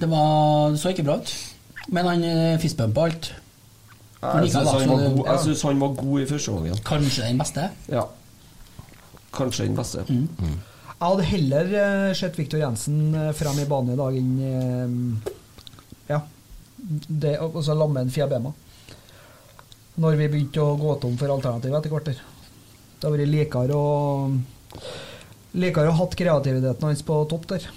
Det 0.00 0.10
var, 0.10 0.76
så 0.76 0.88
ikke 0.90 1.04
bra 1.04 1.16
ut. 1.22 1.34
Men 1.88 2.06
han 2.06 2.24
eh, 2.24 2.58
fistbumpa 2.58 3.04
alt. 3.04 3.32
Jeg 4.24 4.50
syns 4.50 5.62
han, 5.62 5.72
han 5.74 5.80
var 5.80 5.94
god 6.00 6.20
i 6.20 6.26
første 6.26 6.52
gangen. 6.52 6.78
Kanskje 6.84 7.26
den 7.28 7.38
beste. 7.38 7.68
Ja. 7.92 8.02
Kanskje 9.36 9.66
den 9.68 9.76
beste. 9.76 10.04
Mm. 10.08 10.28
Jeg 11.04 11.12
hadde 11.12 11.24
heller 11.28 11.72
eh, 11.76 12.10
sett 12.16 12.38
Viktor 12.38 12.62
Jensen 12.62 13.00
eh, 13.12 13.32
frem 13.36 13.58
i 13.60 13.66
banen 13.68 13.92
i 13.92 13.98
dag 13.98 14.14
enn 14.16 14.30
eh, 14.48 15.32
Ja. 16.08 16.22
Det, 16.80 17.34
og 17.44 17.58
så 17.64 17.76
lamme 17.76 18.00
en 18.00 18.12
Fiabema. 18.12 18.52
Når 20.00 20.16
vi 20.16 20.28
begynte 20.32 20.64
å 20.64 20.78
gå 20.80 20.94
tom 21.02 21.18
for 21.20 21.32
alternativet 21.34 21.76
etter 21.76 21.92
kvarter. 21.92 22.22
Det 22.22 23.04
hadde 23.04 23.18
vært 23.18 23.32
likere 23.34 23.76
å 23.76 23.90
Likere 25.60 25.92
å 25.92 25.98
hatt 26.00 26.16
kreativiteten 26.18 26.88
hans 26.88 27.04
på 27.06 27.20
topp 27.30 27.44
der. 27.52 27.68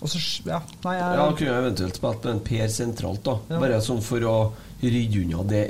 Og 0.00 0.08
så, 0.10 0.18
ja, 0.48 0.62
nei, 0.86 0.96
jeg, 0.96 1.20
Ja, 1.20 1.28
kunne 1.28 1.50
jeg 1.52 1.62
eventuelt 1.66 2.00
spilt 2.00 2.24
med 2.24 2.32
en 2.32 2.42
Per 2.48 2.72
sentralt, 2.74 3.22
da. 3.28 3.36
Ja. 3.52 3.60
Bare 3.62 3.84
sånn 3.84 4.02
for 4.02 4.24
å 4.26 4.34
rydde 4.80 5.20
unna 5.20 5.44
det, 5.52 5.62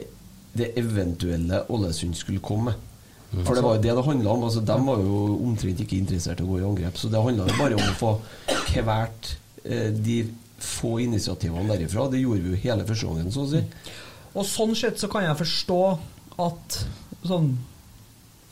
det 0.56 0.70
eventuelle 0.80 1.66
Ålesund 1.74 2.16
skulle 2.16 2.40
komme 2.40 2.70
med. 2.70 2.91
For 3.32 3.56
det 3.56 3.64
var 3.64 3.78
jo 3.78 3.82
det 3.82 3.94
det 3.96 4.04
handla 4.04 4.34
om. 4.34 4.44
Altså, 4.44 4.60
de 4.60 4.76
var 4.86 5.00
jo 5.00 5.18
omtrent 5.40 5.80
ikke 5.80 5.96
interessert 5.96 6.40
i 6.42 6.44
å 6.44 6.50
gå 6.50 6.60
i 6.60 6.66
angrep. 6.68 6.98
Så 7.00 7.08
det 7.12 7.22
handla 7.24 7.48
jo 7.48 7.58
bare 7.58 7.78
om 7.78 7.86
å 7.86 7.96
få 7.96 8.12
kvert 8.68 9.34
eh, 9.64 9.88
de 9.96 10.18
få 10.62 10.98
initiativene 11.02 11.70
derifra. 11.72 12.10
Det 12.12 12.20
gjorde 12.20 12.44
vi 12.44 12.54
jo 12.54 12.62
hele 12.66 12.86
første 12.88 13.08
gangen, 13.08 13.32
så 13.32 13.46
å 13.46 13.50
si. 13.54 13.62
Og 14.32 14.48
sånn 14.48 14.76
sett 14.78 15.00
så 15.00 15.08
kan 15.12 15.24
jeg 15.26 15.40
forstå 15.40 15.80
at 16.44 16.78
sånn 17.28 17.54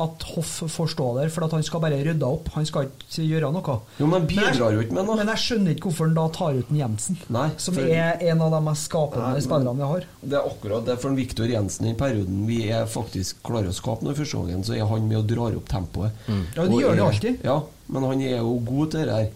at 0.01 0.23
Hoff 0.35 0.51
får 0.73 0.89
stå 0.95 1.07
der, 1.19 1.29
for 1.33 1.45
at 1.47 1.53
han 1.57 1.63
skal 1.67 1.81
bare 1.85 1.99
rydde 2.05 2.27
opp. 2.27 2.49
Han 2.55 2.67
skal 2.69 2.89
ikke 2.89 3.25
gjøre 3.27 3.51
noe. 3.53 3.77
Jo, 4.01 4.07
men 4.11 4.27
bidrar 4.31 4.73
jo 4.75 4.81
ikke 4.85 4.97
med 4.97 5.07
noe. 5.07 5.17
Men 5.21 5.31
jeg 5.35 5.43
skjønner 5.45 5.75
ikke 5.77 5.91
hvorfor 5.91 6.09
han 6.09 6.15
da 6.19 6.25
tar 6.37 6.59
ut 6.59 6.71
en 6.73 6.81
Jensen, 6.81 7.19
Nei, 7.29 7.49
som 7.57 7.75
for- 7.75 7.83
er 8.01 8.19
en 8.31 8.41
av 8.47 8.51
de 8.57 8.61
mest 8.71 8.89
skapende 8.91 9.43
spillerne 9.45 9.77
vi 9.77 9.91
har. 9.93 10.07
Det 10.23 10.39
er 10.41 10.49
akkurat 10.51 10.87
det. 10.87 10.99
For 11.01 11.11
Viktor 11.19 11.47
Jensen 11.53 11.87
i 11.91 11.95
perioden 11.95 12.47
vi 12.49 12.61
er 12.71 12.87
faktisk 12.87 13.43
klarer 13.45 13.69
å 13.69 13.77
skape 13.77 14.03
noe 14.07 14.15
første 14.15 14.39
gangen, 14.41 14.65
så 14.65 14.77
er 14.79 14.87
han 14.87 15.09
med 15.09 15.19
og 15.19 15.27
drar 15.27 15.57
opp 15.57 15.69
tempoet. 15.69 16.13
Ja, 16.29 16.65
det 16.65 16.81
gjør 16.81 16.97
det 16.97 17.07
alltid. 17.07 17.45
Ja, 17.45 17.61
men 17.89 18.03
han 18.09 18.21
er 18.23 18.39
jo 18.39 18.59
god 18.65 18.91
til 18.93 19.07
det 19.07 19.15
her. 19.15 19.31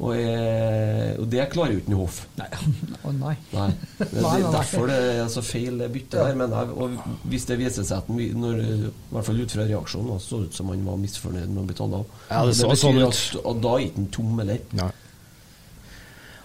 Og, 0.00 0.14
jeg, 0.16 1.12
og 1.20 1.26
det 1.30 1.44
klarer 1.52 1.74
jo 1.76 1.82
ikke 1.82 1.92
en 1.92 1.98
Hoff. 2.00 2.16
Nei. 2.38 2.46
Å 3.06 3.12
nei. 3.14 3.34
Nei. 3.52 3.66
Det, 3.98 4.08
det 4.10 4.22
Nei, 4.22 4.22
nei, 4.24 4.38
er 4.40 4.56
derfor 4.56 4.88
det 4.90 4.96
er 5.12 5.28
så 5.30 5.42
feil 5.46 5.76
det 5.78 5.90
byttet 5.94 6.16
der. 6.18 6.34
Men 6.40 6.56
jeg, 6.56 6.72
og 6.74 7.28
hvis 7.30 7.46
det 7.50 7.58
viser 7.60 7.86
seg 7.86 8.00
at 8.00 8.08
han, 8.10 8.18
når, 8.42 8.58
i 8.64 8.90
hvert 9.12 9.28
fall 9.28 9.44
ut 9.44 9.54
fra 9.54 9.68
reaksjonen, 9.68 10.18
så 10.24 10.40
ut 10.46 10.58
som 10.58 10.72
han 10.72 10.82
var 10.88 10.98
misfornøyd 11.04 11.52
med 11.52 11.62
å 11.62 11.68
bli 11.68 11.78
tatt 11.78 11.94
av. 12.00 12.18
Ja, 12.32 12.42
det 12.48 12.56
så 12.58 12.72
betyr 12.72 12.82
sånn 12.82 12.98
ut. 13.02 13.06
At, 13.12 13.38
og 13.44 13.62
da 13.62 13.76
er 13.76 13.86
ikke 13.86 14.00
han 14.00 14.10
tom, 14.18 14.42
eller? 14.42 14.90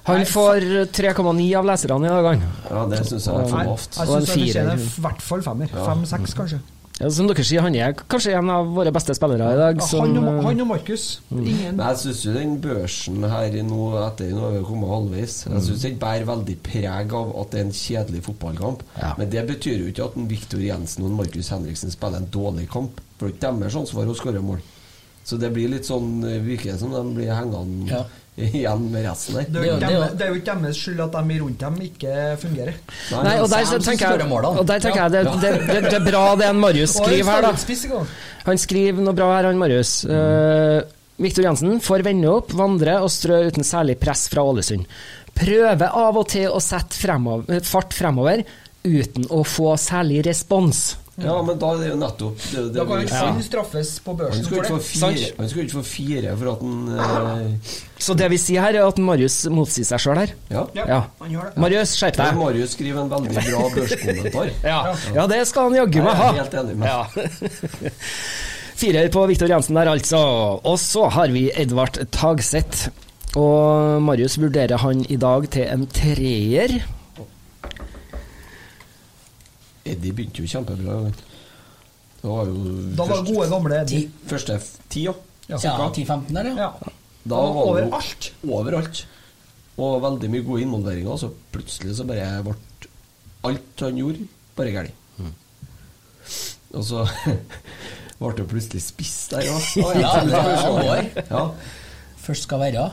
Han 0.07 0.23
får 0.29 0.63
3,9 0.95 1.47
av 1.59 1.65
leserne 1.67 2.07
i 2.07 2.11
dag, 2.13 2.27
han. 2.29 2.45
Ja, 2.69 2.83
det 2.93 3.01
syns 3.09 3.25
jeg 3.27 3.33
er 3.33 3.49
for 3.49 3.57
Nei, 3.57 3.65
lavt. 3.67 3.89
jeg 3.97 4.07
syns 4.07 4.13
han 4.13 4.29
fortjener 4.31 4.85
i 4.85 4.91
hvert 5.07 5.25
fall 5.25 5.41
femmer. 5.49 5.73
Ja. 5.73 5.87
Fem-seks, 5.89 6.35
kanskje. 6.37 6.61
Ja, 6.97 7.09
som 7.13 7.27
dere 7.29 7.43
sier, 7.45 7.61
han 7.61 7.75
er 7.77 7.93
kanskje 8.09 8.33
en 8.39 8.47
av 8.49 8.71
våre 8.73 8.89
beste 8.93 9.13
spillere 9.13 9.51
i 9.53 9.57
dag. 9.59 9.81
Som, 9.85 10.01
han, 10.01 10.15
og, 10.17 10.29
eh, 10.31 10.45
han 10.47 10.63
og 10.63 10.69
Markus. 10.71 11.03
Mm. 11.29 11.49
Jeg 11.77 11.99
syns 12.01 12.23
jo 12.25 12.33
den 12.33 12.55
børsen 12.63 13.27
her 13.29 13.57
nå 13.67 13.81
etter 14.01 14.31
nå 14.33 14.41
har 14.41 14.55
vi 14.55 14.63
kommet 14.65 14.89
halvveis 14.89 15.35
Jeg 15.45 15.65
syns 15.67 15.85
den 15.85 15.99
bærer 16.01 16.25
veldig 16.29 16.55
preg 16.65 17.13
av 17.19 17.35
at 17.43 17.53
det 17.53 17.59
er 17.61 17.67
en 17.67 17.75
kjedelig 17.81 18.23
fotballkamp. 18.25 18.81
Ja. 18.97 19.11
Men 19.19 19.29
det 19.33 19.45
betyr 19.51 19.83
jo 19.83 19.91
ikke 19.91 20.09
at 20.09 20.17
en 20.17 20.31
Viktor 20.31 20.63
Jensen 20.63 21.05
og 21.05 21.11
en 21.11 21.19
Markus 21.21 21.53
Henriksen 21.53 21.93
spiller 21.93 22.23
en 22.23 22.31
dårlig 22.33 22.65
kamp. 22.73 22.97
For 23.19 23.27
det 23.27 23.35
er 23.35 23.37
ikke 23.37 23.61
deres 23.61 23.79
ansvar 23.83 24.09
å 24.09 24.17
skåre 24.17 24.41
mål. 24.45 24.65
Så 25.27 25.35
det 25.41 25.49
blir 25.51 25.67
litt 25.73 25.87
sånn 25.87 26.21
eh, 26.23 26.37
virker 26.43 26.77
som 26.79 26.93
de 26.95 27.01
blir 27.17 27.33
hengende 27.35 27.91
Ja. 27.91 28.05
igjen 28.37 28.83
med 28.93 29.01
resten 29.07 29.33
der. 29.33 29.47
det 29.49 29.59
er, 29.59 29.65
jo 29.65 29.73
ikke 29.73 29.79
det 29.81 29.87
er 29.87 30.01
dem- 30.03 30.17
det 30.17 30.25
er 30.25 30.29
jo 30.29 30.35
ikke 30.37 30.55
deres 30.61 30.77
skyld 30.77 30.99
at 31.07 31.15
de 31.17 31.37
rundt 31.41 31.63
dem 31.63 31.77
ikke 31.87 32.11
fungerer. 32.43 32.75
Nei, 33.11 33.33
og 33.41 33.49
der 33.49 33.71
tenker 33.81 34.11
jeg, 34.13 34.27
og 34.51 34.67
der 34.69 34.83
tenker 34.83 35.01
jeg 35.01 35.11
det, 35.15 35.23
det, 35.41 35.53
det, 35.71 35.79
det 35.87 35.95
er 35.97 36.05
bra 36.05 36.21
det 36.37 36.45
en 36.51 36.59
Marius 36.61 36.93
skriver 36.99 37.31
her, 37.33 37.47
da. 37.47 38.03
Han 38.45 38.61
skriver 38.61 39.01
noe 39.03 39.17
bra 39.17 39.31
her, 39.35 39.49
han 39.49 39.57
Marius. 39.57 39.95
Uh, 40.05 40.85
Viktor 41.17 41.47
Jensen 41.47 41.79
får 41.81 42.05
vende 42.05 42.29
opp, 42.29 42.53
vandre 42.53 42.99
og 43.01 43.09
strø 43.09 43.41
uten 43.49 43.65
særlig 43.65 43.97
press 43.99 44.27
fra 44.29 44.45
Ålesund. 44.45 44.85
Prøver 45.37 45.89
av 45.97 46.21
og 46.21 46.29
til 46.29 46.47
å 46.53 46.61
sette 46.61 46.93
fremover, 47.01 47.57
fart 47.65 47.97
fremover 47.97 48.45
uten 48.85 49.25
å 49.33 49.41
få 49.45 49.73
særlig 49.81 50.21
respons. 50.29 50.91
Ja, 51.17 51.33
men 51.41 51.57
da 51.57 51.71
er 51.73 51.79
det 51.81 51.87
jo 51.89 51.95
nettopp 51.97 52.35
det, 52.43 52.63
det 52.67 52.73
Da 52.75 52.83
kan 52.85 52.99
ikke 53.01 53.21
han 53.25 53.39
straffes 53.41 53.95
på 54.05 54.13
børsen 54.19 54.43
for 54.45 54.61
det. 54.61 54.81
fire, 54.85 55.29
han 55.39 55.47
skulle 55.49 55.63
ikke 55.65 55.77
få 55.79 55.85
fire 55.89 56.33
for 56.37 56.51
at 56.51 56.59
han 56.61 56.75
eh, 56.93 57.71
Så 58.05 58.13
det 58.19 58.27
vi 58.29 58.37
sier 58.37 58.61
her, 58.61 58.77
er 58.77 58.85
at 58.85 58.99
Marius 59.01 59.37
motsier 59.49 59.87
seg 59.89 60.03
sjøl 60.03 60.21
her. 60.21 60.33
Ja. 60.53 60.67
Ja. 60.77 60.99
Han 61.23 61.33
gjør 61.33 61.47
det. 61.49 61.63
Marius, 61.63 61.95
skjerp 61.97 62.19
deg. 62.19 62.37
Marius 62.37 62.75
skriver 62.77 63.01
en 63.01 63.09
veldig 63.15 63.33
bra 63.33 63.63
børskommentar. 63.79 64.51
Ja. 64.67 64.77
ja, 65.15 65.25
det 65.31 65.41
skal 65.49 65.71
han 65.71 65.79
jaggu 65.79 66.03
Jeg 66.03 66.13
er 66.13 66.37
helt 66.37 66.59
enig 66.61 66.77
med 66.77 66.87
Ja. 66.91 67.01
Firer 68.77 69.09
på 69.09 69.23
Viktor 69.25 69.49
Jensen 69.49 69.73
der, 69.79 69.89
altså. 69.89 70.19
Og 70.61 70.77
så 70.77 71.07
har 71.09 71.33
vi 71.33 71.47
Edvard 71.57 71.97
Tagseth. 72.13 72.91
Og 73.37 73.97
Marius 74.05 74.37
vurderer 74.37 74.77
han 74.85 75.01
i 75.09 75.17
dag 75.17 75.49
til 75.53 75.65
en 75.65 75.87
treer. 75.89 76.77
Eddie 79.93 80.13
begynte 80.13 80.43
jo 80.43 80.49
kjempebra. 80.51 80.97
var 82.23 82.45
jo 82.49 82.55
Da 82.97 83.05
var 83.05 83.15
først- 83.17 83.33
gode 83.33 83.49
gamle 83.49 83.81
Eddie. 83.81 84.09
første 84.27 84.55
f- 84.59 84.77
tida. 84.89 85.13
Ja. 85.49 85.57
Ja, 85.63 85.89
10-15 85.89 86.33
der, 86.33 86.43
ja. 86.51 86.55
Ja. 86.55 86.73
Da 87.27 87.35
var 87.35 87.53
det 87.53 87.85
overalt. 87.91 88.31
Overalt. 88.47 89.05
Og 89.77 90.01
veldig 90.01 90.29
mye 90.33 90.43
gode 90.43 90.61
involveringer. 90.65 91.17
Så 91.21 91.29
plutselig 91.53 91.95
så 91.95 92.05
bare 92.07 92.43
ble 92.43 92.55
alt 93.43 93.79
han 93.79 93.95
gjorde, 93.97 94.27
bare 94.57 94.71
galt. 94.71 94.91
Og 96.73 96.83
så 96.83 97.05
ble 98.19 98.31
det 98.35 98.47
plutselig 98.49 98.81
spiss 98.83 99.27
der 99.31 99.47
òg. 99.47 99.67
Ja, 100.01 100.23
det 100.23 100.33
er. 100.35 101.23
Ja. 101.29 101.43
Først 102.27 102.43
skal 102.43 102.59
være. 102.59 102.89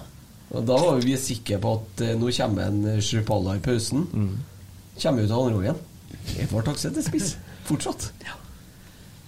Og 0.54 0.66
da 0.68 0.76
var 0.78 1.00
vi 1.02 1.16
sikre 1.18 1.58
på 1.58 1.72
at 1.80 2.02
eh, 2.06 2.14
nå 2.20 2.30
kommer 2.36 2.68
en 2.68 3.00
Sjupalla 3.02 3.56
i 3.56 3.62
pausen. 3.64 4.04
Kommer 5.02 5.24
ut 5.24 5.30
av 5.34 5.40
andre 5.48 5.62
gangen. 5.64 5.80
Edvard 6.38 6.64
Takseth 6.68 6.94
til 6.98 7.06
spiss. 7.06 7.34
Fortsatt. 7.68 8.10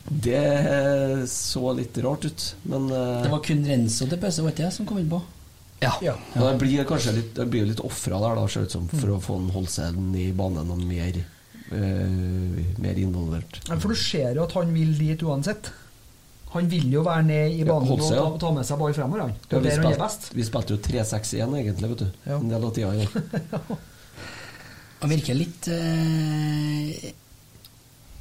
Det 0.07 0.41
så 1.31 1.73
litt 1.75 1.97
rart 2.05 2.25
ut, 2.29 2.43
men 2.71 2.85
eh, 2.95 3.23
Det 3.25 3.31
var 3.33 3.41
kun 3.43 3.65
Renzo 3.67 4.07
til 4.07 4.21
pause, 4.23 4.45
var 4.45 4.53
ikke 4.55 4.67
det, 4.69 4.75
som 4.77 4.87
kom 4.87 5.01
innpå? 5.01 5.19
Ja. 5.83 5.91
Ja. 6.05 6.15
Ja, 6.37 6.45
det 6.53 6.61
blir 6.63 6.87
kanskje 6.89 7.17
litt, 7.19 7.33
det 7.37 7.47
blir 7.53 7.67
litt 7.69 7.83
ofra 7.85 8.21
der, 8.23 8.39
da, 8.39 8.45
ser 8.49 8.63
det 8.65 8.71
ut 8.71 8.77
som, 8.79 8.87
for 8.93 9.17
å 9.17 9.19
få 9.21 9.41
han 9.41 9.49
holdt 9.57 9.73
seg 9.75 9.99
i 10.23 10.29
banen 10.39 10.71
og 10.73 10.85
mer, 10.89 11.19
uh, 11.73 12.63
mer 12.81 13.01
involvert. 13.03 13.59
For 13.67 13.91
du 13.93 13.99
ser 13.99 14.39
jo 14.39 14.47
at 14.47 14.55
han 14.57 14.71
vil 14.77 14.95
dit 15.01 15.27
uansett. 15.27 15.73
Han 16.55 16.71
vil 16.71 16.87
jo 16.95 17.03
være 17.05 17.27
ned 17.27 17.59
i 17.59 17.65
Ja, 17.65 17.69
banen 17.75 17.91
ja. 17.91 17.99
og 17.99 18.07
seg, 18.07 18.15
ta, 18.17 18.23
ja. 18.23 18.39
ta 18.47 18.55
med 18.57 18.65
seg 18.71 18.79
ball 18.81 18.95
fremover. 18.97 19.27
Han. 19.27 19.35
Det 19.43 19.51
Ja, 19.51 19.59
er 19.59 19.67
vi, 19.67 19.69
der 19.69 19.83
han 19.83 19.91
er 19.91 19.91
spilte, 19.91 20.07
best. 20.07 20.31
vi 20.39 20.47
spilte 20.47 20.77
jo 20.77 20.81
3-6-1 20.87 21.59
egentlig, 21.61 21.91
vet 21.93 22.07
du. 22.07 22.09
Ja. 22.31 22.39
En 22.39 22.49
del 22.55 22.71
av 22.71 22.75
tida. 22.79 22.95
Ja. 23.57 23.77
Han 25.03 25.13
virker 25.13 25.37
litt 25.37 25.69
eh, 25.69 27.13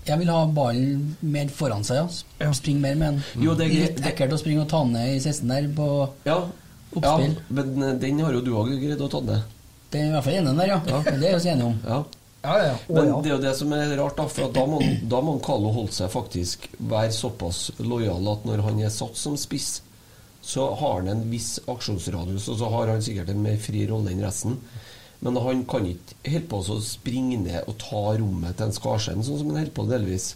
Jeg 0.06 0.20
vil 0.22 0.30
ha 0.30 0.42
ballen 0.52 1.16
mer 1.24 1.50
foran 1.56 1.86
seg, 1.88 2.02
ja. 2.02 2.08
Ja. 2.44 2.52
Springe 2.58 2.84
mer 2.84 3.00
med 3.00 3.16
den. 3.16 3.46
Jo, 3.46 3.56
det 3.58 3.70
er 3.70 3.74
greit. 3.74 3.98
Litt 4.00 4.12
ekkelt 4.12 4.36
å 4.36 4.42
springe 4.42 4.66
og 4.66 4.70
ta 4.72 4.84
den 4.84 4.94
ned 4.98 5.16
i 5.16 5.22
16 5.24 5.54
der 5.54 5.72
på 5.78 5.90
Ja, 6.28 6.40
ja, 7.02 7.16
men 7.48 7.82
eh, 7.84 7.96
den 8.00 8.22
har 8.24 8.36
jo 8.36 8.44
du 8.44 8.54
òg 8.56 8.76
greid 8.80 9.02
å 9.02 9.10
ta 9.12 9.24
ned. 9.24 9.56
Det 9.92 10.02
er 10.02 10.12
i 10.12 10.14
hvert 10.14 10.28
fall 10.28 10.38
ene 10.42 10.54
der, 10.60 10.70
ja. 10.76 10.78
ja. 10.92 11.02
Det 11.08 11.32
er 11.32 11.40
vi 11.40 11.50
enige 11.52 11.72
om. 11.72 11.82
Ja. 11.88 12.04
Ja, 12.46 12.56
ja, 12.62 12.66
ja. 12.70 12.76
Å, 12.78 12.94
Men 12.94 13.12
det 13.24 13.32
er 13.32 13.34
jo 13.34 13.42
det 13.42 13.54
som 13.58 13.74
er 13.74 13.96
rart, 13.98 14.18
da. 14.20 14.28
For 14.30 14.48
at 14.48 14.54
da 14.56 14.66
må, 14.70 14.80
da 15.10 15.22
må 15.26 15.36
Carlo 15.46 15.72
holde 15.74 15.96
seg 15.96 16.12
faktisk 16.14 16.68
være 16.78 17.14
såpass 17.16 17.68
lojal 17.82 18.30
at 18.36 18.46
når 18.46 18.64
han 18.68 18.82
er 18.86 18.94
satt 18.94 19.18
som 19.18 19.38
spiss, 19.40 19.80
så 20.46 20.68
har 20.78 21.00
han 21.00 21.10
en 21.10 21.24
viss 21.32 21.56
aksjonsradius, 21.66 22.52
og 22.54 22.60
så 22.60 22.70
har 22.70 22.92
han 22.94 23.02
sikkert 23.02 23.32
en 23.34 23.42
mer 23.42 23.58
fri 23.62 23.88
rolle 23.90 24.14
enn 24.14 24.22
resten. 24.22 24.60
Men 25.26 25.42
han 25.42 25.64
kan 25.70 25.88
ikke 25.90 26.20
holde 26.30 26.48
på 26.52 26.60
å 26.62 26.82
springe 26.86 27.40
ned 27.42 27.66
og 27.66 27.80
ta 27.82 28.04
rommet 28.20 28.60
til 28.60 28.70
en 28.70 28.76
Skarsheim, 28.76 29.26
sånn 29.26 29.42
som 29.42 29.50
han 29.50 29.64
holder 29.64 29.74
på 29.76 29.88
delvis. 29.90 30.36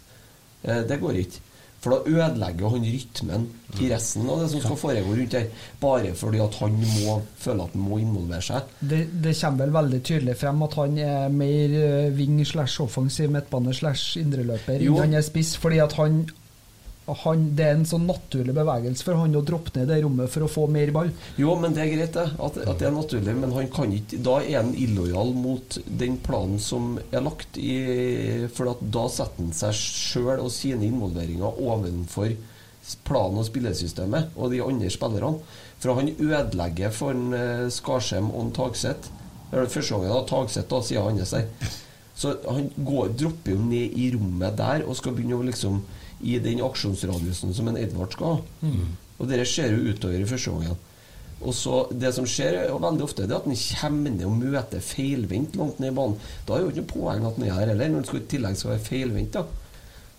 Eh, 0.64 0.82
det 0.90 0.98
går 1.02 1.22
ikke. 1.22 1.46
For 1.80 1.96
da 1.96 2.12
ødelegger 2.12 2.74
han 2.74 2.84
rytmen 2.84 3.46
i 3.80 3.88
resten 3.88 4.28
av 4.28 4.42
det 4.42 4.50
som 4.52 4.64
skal 4.64 4.80
foregå 4.82 5.14
rundt 5.16 5.36
her. 5.38 5.46
Bare 5.80 6.12
fordi 6.18 6.42
at 6.44 6.58
han 6.60 6.76
må 6.76 7.16
føle 7.40 7.64
at 7.64 7.78
han 7.78 7.86
må 7.86 8.02
involvere 8.04 8.44
seg. 8.44 8.74
Det, 8.82 9.06
det 9.24 9.36
kommer 9.40 9.64
vel 9.64 9.78
veldig 9.78 10.02
tydelig 10.10 10.36
frem 10.42 10.66
at 10.68 10.76
han 10.82 11.00
er 11.06 11.32
mer 11.32 11.78
eh, 11.80 12.10
wing 12.18 12.42
slash 12.48 12.84
offensiv 12.84 13.32
midtbane 13.32 13.76
slash 13.76 14.20
indreløper 14.20 14.84
enn 14.84 15.00
han 15.00 15.16
er 15.22 15.24
spiss, 15.24 15.54
fordi 15.62 15.80
at 15.86 15.96
han, 16.00 16.26
han 17.24 17.46
Det 17.58 17.66
er 17.66 17.78
en 17.78 17.88
sånn 17.88 18.06
naturlig 18.10 18.54
bevegelse 18.58 19.06
for 19.06 19.20
han 19.20 19.38
å 19.38 19.44
droppe 19.46 19.74
ned 19.76 19.90
det 19.92 20.02
rommet 20.04 20.32
for 20.32 20.46
å 20.46 20.52
få 20.52 20.68
mer 20.72 20.92
ball. 20.96 21.12
Jo, 21.40 21.56
men 21.60 21.76
det 21.76 21.84
er 21.84 21.92
greit, 21.94 22.14
det. 22.18 22.28
At, 22.38 22.60
at 22.64 22.82
det 22.82 22.90
er 22.90 22.96
naturlig. 22.96 23.36
Men 23.40 23.56
han 23.56 23.72
kan 23.74 23.94
ikke 23.96 24.22
Da 24.26 24.38
er 24.44 24.62
han 24.62 24.72
illojal 24.78 25.34
mot 25.38 25.80
den 25.86 26.20
planen 26.26 26.62
som 26.64 26.96
er 27.10 27.26
lagt 27.26 27.60
i 27.60 27.76
For 28.56 28.74
da 28.80 29.08
setter 29.12 29.44
han 29.44 29.56
seg 29.56 29.76
sjøl 29.76 30.38
og 30.38 30.54
sine 30.54 30.88
involveringer 30.90 31.60
ovenfor 31.60 32.34
planen 33.06 33.42
og 33.42 33.46
spillesystemet 33.46 34.38
og 34.38 34.54
de 34.54 34.64
andre 34.66 34.90
spillerne. 34.90 35.44
For 35.80 35.96
han 35.96 36.10
ødelegger 36.16 36.92
for 36.96 37.16
en 37.16 37.36
eh, 37.36 37.68
Skarsheim 37.72 38.32
og 38.32 38.48
en 38.48 38.56
Tagseth. 38.56 39.12
Det 39.52 39.62
er 39.62 39.72
første 39.72 40.00
gangen 40.00 40.28
Tagseth 40.30 40.68
da, 40.72 40.82
sier 40.86 41.14
det 41.16 41.28
seg. 41.30 41.70
Så 42.20 42.34
han 42.44 42.68
går, 42.76 43.14
dropper 43.20 43.56
jo 43.56 43.62
ned 43.64 43.96
i 43.96 44.10
rommet 44.16 44.58
der 44.60 44.84
og 44.84 44.98
skal 45.00 45.16
begynne 45.16 45.38
å 45.40 45.46
liksom 45.48 45.80
i 46.22 46.40
den 46.44 46.60
aksjonsradiusen 46.66 47.54
som 47.56 47.68
en 47.72 47.78
Edvard 47.80 48.12
skal 48.16 48.40
ha. 48.40 48.72
Og 49.20 49.28
det 49.28 49.42
ser 49.48 49.72
jo 49.76 49.94
utover 49.94 50.20
i 50.20 50.28
første 50.28 50.52
gangen. 50.52 50.78
Og 51.40 51.54
så 51.56 51.86
Det 51.96 52.12
som 52.14 52.26
skjer 52.28 52.58
er 52.66 52.74
veldig 52.76 53.06
ofte, 53.06 53.24
det 53.24 53.32
er 53.32 53.40
at 53.40 53.48
han 53.48 53.56
kommer 53.80 54.12
ned 54.12 54.26
og 54.28 54.38
møter 54.42 54.84
feilvendt 54.84 55.56
langt 55.56 55.80
ned 55.80 55.94
i 55.94 55.96
banen. 55.96 56.18
Da 56.48 56.56
er 56.58 56.66
jo 56.66 56.72
ikke 56.74 56.84
noe 56.84 56.92
poeng 56.92 57.26
at 57.30 57.40
han 57.40 57.48
er 57.48 57.54
her 57.56 57.72
heller, 57.72 57.90
når 57.94 58.06
han 58.12 58.20
i 58.20 58.28
tillegg 58.34 58.58
skal 58.60 58.74
være 58.74 58.86
feilvendt. 58.90 59.40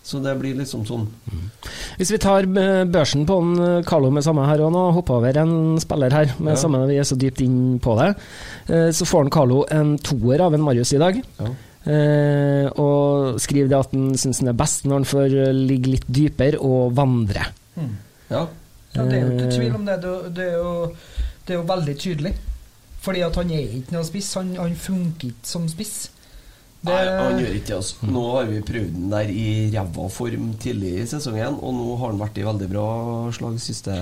Så 0.02 0.16
det 0.24 0.32
blir 0.40 0.56
liksom 0.56 0.86
sånn 0.88 1.02
Hvis 1.98 2.08
vi 2.14 2.18
tar 2.18 2.46
eh, 2.48 2.84
børsen 2.88 3.26
på 3.28 3.36
en 3.42 3.50
eh, 3.60 3.82
Carlo 3.84 4.08
med 4.10 4.24
samme 4.24 4.46
her 4.48 4.62
og 4.64 4.72
nå, 4.72 4.84
hopper 4.96 5.18
over 5.18 5.36
en 5.42 5.76
spiller 5.82 6.10
her, 6.16 6.32
med 6.38 6.54
Ja. 6.54 6.60
samme 6.62 6.86
vi 6.88 6.96
er 6.96 7.04
så 7.04 7.18
dypt 7.20 7.42
inn 7.44 7.78
på 7.84 7.98
det, 8.00 8.14
eh, 8.72 8.88
så 8.96 9.04
får 9.04 9.26
han 9.26 9.30
Carlo 9.30 9.66
en 9.70 9.98
toer 9.98 10.40
av 10.40 10.54
en 10.56 10.64
Marius 10.64 10.94
i 10.96 11.02
dag. 11.02 11.20
Ja. 11.38 11.50
Eh, 11.88 12.66
og 12.76 13.38
skriver 13.40 13.70
det 13.72 13.78
at 13.78 13.94
han 13.96 14.10
syns 14.20 14.42
han 14.42 14.50
er 14.52 14.56
best 14.58 14.84
når 14.84 14.98
han 15.00 15.08
får 15.08 15.36
eh, 15.46 15.52
ligge 15.56 15.94
litt 15.94 16.04
dypere 16.12 16.60
og 16.60 16.92
vandre. 16.98 17.46
Ja. 18.30 18.42
Ja, 18.90 19.04
det 19.06 19.16
er 19.16 19.22
jo 19.24 19.32
ikke 19.36 19.46
Eh. 19.48 19.54
tvil 19.56 19.74
om 19.78 19.84
det. 19.86 19.96
Det, 20.02 20.14
det, 20.36 20.44
er, 20.50 20.56
jo, 20.58 20.94
det 21.46 21.54
er 21.54 21.58
jo 21.60 21.66
veldig 21.70 21.96
tydelig. 21.98 22.34
Fordi 23.00 23.20
at 23.24 23.36
han 23.40 23.50
er 23.56 23.76
ikke 23.78 23.94
noen 23.94 24.04
spiss. 24.04 24.34
Han, 24.36 24.50
han 24.58 24.74
funker 24.76 25.28
ikke 25.30 25.46
som 25.48 25.68
spiss. 25.72 26.10
Det, 26.80 26.88
Nei, 26.88 27.00
han 27.12 27.36
gjør 27.36 27.56
ikke 27.58 27.66
det. 27.68 27.76
Altså. 27.76 28.06
Nå 28.08 28.20
har 28.32 28.46
vi 28.48 28.60
prøvd 28.64 28.92
den 28.94 29.10
der 29.12 29.28
i 29.28 29.48
ræva 29.74 30.06
form 30.08 30.46
tidlig 30.62 30.92
i 31.02 31.08
sesongen, 31.10 31.58
og 31.60 31.74
nå 31.76 31.88
har 32.00 32.12
han 32.14 32.20
vært 32.22 32.38
i 32.40 32.44
veldig 32.46 32.68
bra 32.70 32.84
slag 33.36 33.58
de 33.58 33.64
siste 33.64 33.96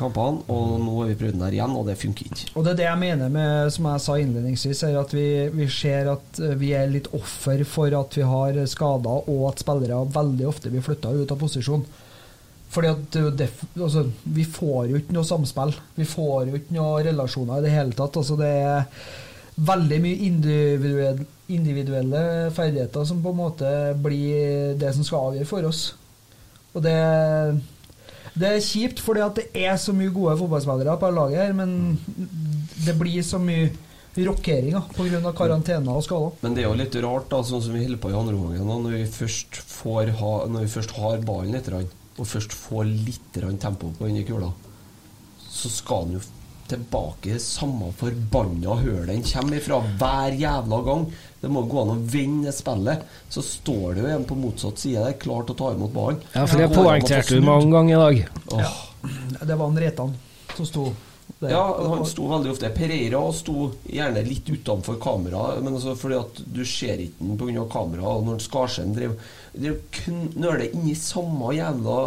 kampene. 0.00 0.42
Og 0.50 0.72
nå 0.82 0.96
har 0.98 1.12
vi 1.12 1.18
prøvd 1.20 1.36
den 1.36 1.44
der 1.44 1.54
igjen, 1.54 1.76
og 1.78 1.86
det 1.86 1.94
funker 2.00 2.26
ikke. 2.26 2.48
Og 2.56 2.66
det 2.66 2.72
er 2.72 2.80
det 2.80 2.88
jeg 2.88 3.02
mener 3.04 3.30
med, 3.36 3.70
som 3.76 3.86
jeg 3.92 4.02
sa 4.02 4.16
innledningsvis, 4.18 4.82
er 4.88 4.98
at 4.98 5.14
vi, 5.14 5.28
vi 5.54 5.68
ser 5.70 6.10
at 6.16 6.40
eh, 6.42 6.56
vi 6.58 6.72
er 6.74 6.90
litt 6.90 7.12
offer 7.14 7.62
for 7.70 7.94
at 8.00 8.18
vi 8.18 8.26
har 8.26 8.58
skader, 8.72 9.30
og 9.30 9.44
at 9.52 9.62
spillere 9.62 10.00
veldig 10.18 10.48
ofte 10.50 10.74
blir 10.74 10.82
flytta 10.82 11.14
ut 11.14 11.36
av 11.36 11.38
posisjon. 11.38 11.86
Fordi 12.74 12.90
at 12.90 13.16
det 13.38 13.46
altså, 13.78 14.08
Vi 14.26 14.42
får 14.50 14.88
jo 14.90 14.98
ikke 14.98 15.14
noe 15.14 15.28
samspill. 15.28 15.76
Vi 15.94 16.06
får 16.08 16.48
jo 16.50 16.58
ikke 16.58 16.74
noe 16.74 17.04
relasjoner 17.06 17.60
i 17.60 17.68
det 17.68 17.76
hele 17.76 17.94
tatt. 17.94 18.18
Altså, 18.18 18.34
det 18.40 18.50
er 18.50 18.88
veldig 19.54 20.00
mye 20.02 20.26
individuell, 20.26 21.20
individuelle 21.52 22.50
ferdigheter 22.56 23.04
som 23.04 23.20
på 23.22 23.34
en 23.34 23.40
måte 23.42 23.70
blir 24.00 24.74
det 24.80 24.94
som 24.96 25.04
skal 25.04 25.30
avgjøre 25.30 25.48
for 25.48 25.68
oss. 25.68 25.86
Og 26.74 26.82
det 26.84 26.98
det 28.34 28.48
er 28.50 28.64
kjipt, 28.66 28.98
fordi 28.98 29.22
at 29.22 29.36
det 29.38 29.44
er 29.62 29.76
så 29.78 29.92
mye 29.94 30.10
gode 30.10 30.34
fotballspillere 30.40 30.96
på 30.98 31.10
laget 31.14 31.38
her, 31.38 31.52
men 31.54 31.98
det 32.82 32.96
blir 32.98 33.22
så 33.22 33.38
mye 33.38 33.68
rokeringer 34.14 34.88
pga. 34.94 35.32
karantene 35.38 35.94
og 35.94 36.02
skader. 36.02 36.32
Men 36.42 36.54
det 36.54 36.64
er 36.64 36.68
jo 36.68 36.78
litt 36.80 36.96
rart, 37.02 37.28
da, 37.30 37.42
sånn 37.46 37.62
som 37.62 37.74
vi 37.74 37.84
holder 37.84 38.00
på 38.02 38.10
i 38.10 38.16
andre 38.18 38.34
omgang, 38.34 38.66
når 38.66 38.96
vi 38.96 39.04
først 39.06 39.62
Når 39.84 40.60
vi 40.60 40.68
først 40.68 40.90
har 40.98 41.22
ballen 41.22 41.52
litt, 41.52 41.70
og 42.18 42.26
først 42.26 42.52
får 42.52 42.84
litt 42.84 43.60
tempo 43.60 43.92
på 43.98 44.08
inni 44.08 44.24
kula, 44.24 44.50
så 45.48 45.68
skal 45.70 46.04
han 46.04 46.18
jo 46.18 46.20
tilbake 46.70 47.38
samme 47.42 47.90
forbanna 47.98 48.78
hølet 48.80 49.12
den 49.12 49.24
kommer 49.28 49.58
ifra 49.58 49.80
hver 50.00 50.36
jævla 50.40 50.80
gang. 50.88 51.06
Det 51.40 51.50
må 51.52 51.64
gå 51.68 51.80
an 51.82 51.94
å 51.94 51.96
vinne 52.14 52.52
spillet. 52.54 53.04
Så 53.28 53.44
står 53.44 53.96
det 53.96 54.04
jo 54.04 54.12
en 54.14 54.28
på 54.28 54.38
motsatt 54.38 54.80
side 54.80 55.02
der, 55.04 55.16
klar 55.20 55.44
til 55.44 55.56
å 55.56 55.60
ta 55.60 55.72
imot 55.74 55.92
ballen. 55.94 56.22
Ja, 56.32 56.46
for 56.46 56.60
det 56.60 56.70
poengterte 56.72 57.36
du 57.36 57.44
mange 57.44 57.68
ganger 57.74 57.96
i 57.96 58.04
dag. 58.04 58.22
Åh. 58.58 58.78
Det 59.44 59.54
var 59.54 59.66
en 59.68 59.82
Reitan 59.82 60.14
som 60.56 60.66
sto 60.68 60.86
der. 61.38 61.50
Ja, 61.50 61.64
han 61.88 62.06
sto 62.08 62.28
veldig 62.30 62.52
ofte 62.54 62.70
Pereira 62.74 63.20
sto 63.36 63.68
gjerne 63.84 64.22
litt 64.24 64.48
utenfor 64.48 64.98
kamera, 65.02 65.46
men 65.60 65.76
altså 65.76 65.94
fordi 65.98 66.18
at 66.20 66.42
du 66.46 66.62
ser 66.68 67.02
ikke 67.04 67.26
den 67.26 67.38
pga. 67.40 67.66
kamera. 67.72 68.16
Når 68.24 68.42
Skarsheim 68.44 68.94
drev, 68.96 69.16
drev 69.52 69.80
kun 69.94 70.28
nøle 70.40 70.70
inni 70.72 70.96
samme 70.98 71.52
jævla 71.56 71.98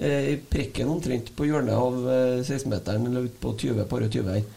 eh, 0.00 0.32
prikken 0.50 0.90
omtrent 0.92 1.34
på 1.36 1.48
hjørnet 1.50 1.76
av 1.76 2.00
eh, 2.08 2.40
16-meteren 2.42 3.06
eller 3.10 3.28
ute 3.28 3.42
på 3.42 3.54
20 3.66 3.86
par 3.90 4.06
og 4.06 4.10
20 4.10 4.34
her. 4.34 4.48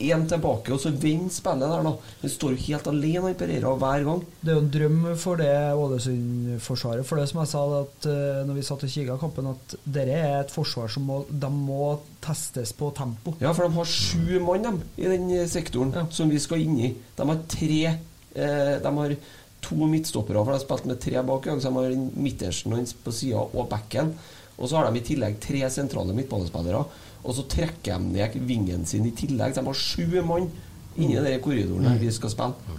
Én 0.00 0.22
tilbake, 0.24 0.72
og 0.72 0.80
så 0.80 0.88
vinner 0.96 1.28
spillet 1.28 1.60
der, 1.60 1.82
da. 1.84 1.90
Han 2.22 2.30
står 2.32 2.54
jo 2.54 2.62
helt 2.70 2.86
alene, 2.88 3.34
og 3.34 3.36
Pereira, 3.36 3.74
hver 3.76 4.04
gang. 4.06 4.22
Det 4.40 4.48
er 4.48 4.56
jo 4.56 4.62
en 4.62 4.70
drøm 4.72 5.02
for 5.20 5.36
det 5.36 5.50
Ålesund-forsvaret. 5.76 7.04
For 7.04 7.20
det 7.20 7.26
som 7.28 7.42
jeg 7.42 7.50
sa 7.50 7.64
at 7.82 8.08
uh, 8.08 8.38
når 8.48 8.56
vi 8.56 8.64
satt 8.64 8.86
og 8.86 8.94
kikka 8.94 9.18
kampen, 9.20 9.50
at 9.52 9.74
dette 9.84 10.16
er 10.16 10.38
et 10.38 10.54
forsvar 10.54 10.88
som 10.88 11.04
må, 11.04 11.18
de 11.28 11.50
må 11.52 11.90
testes 12.24 12.72
på 12.78 12.88
tempo. 12.96 13.36
Ja, 13.44 13.52
for 13.52 13.68
de 13.68 13.76
har 13.76 13.92
sju 13.92 14.40
mann 14.40 14.64
dem, 14.64 14.80
i 14.96 15.04
den 15.04 15.28
sektoren 15.44 15.92
sektoren 15.92 16.16
som 16.16 16.32
vi 16.32 16.40
skal 16.40 16.64
inn 16.64 16.80
i. 16.80 16.94
De 17.16 17.28
har 17.28 17.44
tre 17.50 17.82
eh, 17.90 18.74
De 18.80 18.94
har 19.02 19.16
to 19.64 19.76
midtstoppere, 19.86 20.40
for 20.40 20.52
de 20.52 20.58
har 20.58 20.64
spilt 20.64 20.88
med 20.88 21.00
tre 21.02 21.22
bak. 21.26 21.48
Så 21.60 21.68
de 21.68 21.74
har 21.76 21.96
midtersten 22.26 22.76
hans 22.76 22.94
på 22.96 23.12
sida 23.14 23.42
og 23.44 23.68
bekken. 23.72 24.14
Og 24.60 24.68
så 24.68 24.76
har 24.76 24.90
de 24.90 25.00
i 25.00 25.04
tillegg 25.04 25.38
tre 25.40 25.62
sentrale 25.72 26.14
midtbanespillere. 26.16 26.82
Og 27.24 27.36
så 27.36 27.44
trekker 27.52 27.96
de 28.00 28.12
ned 28.16 28.36
vingen 28.48 28.86
sin 28.88 29.06
i 29.08 29.14
tillegg. 29.16 29.54
Så 29.54 29.62
de 29.62 29.70
har 29.70 29.80
sju 29.80 30.20
mann 30.26 30.50
inni 30.96 31.16
den 31.16 31.40
korridoren 31.44 31.88
her 31.88 31.98
vi 32.00 32.12
skal 32.12 32.32
spille. 32.32 32.78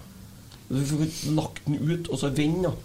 Du 0.71 0.79
får 0.87 1.33
lagt 1.35 1.65
den 1.65 1.81
ut, 1.83 2.07
og 2.07 2.19
så 2.21 2.29
vende, 2.31 2.69
da. 2.69 2.77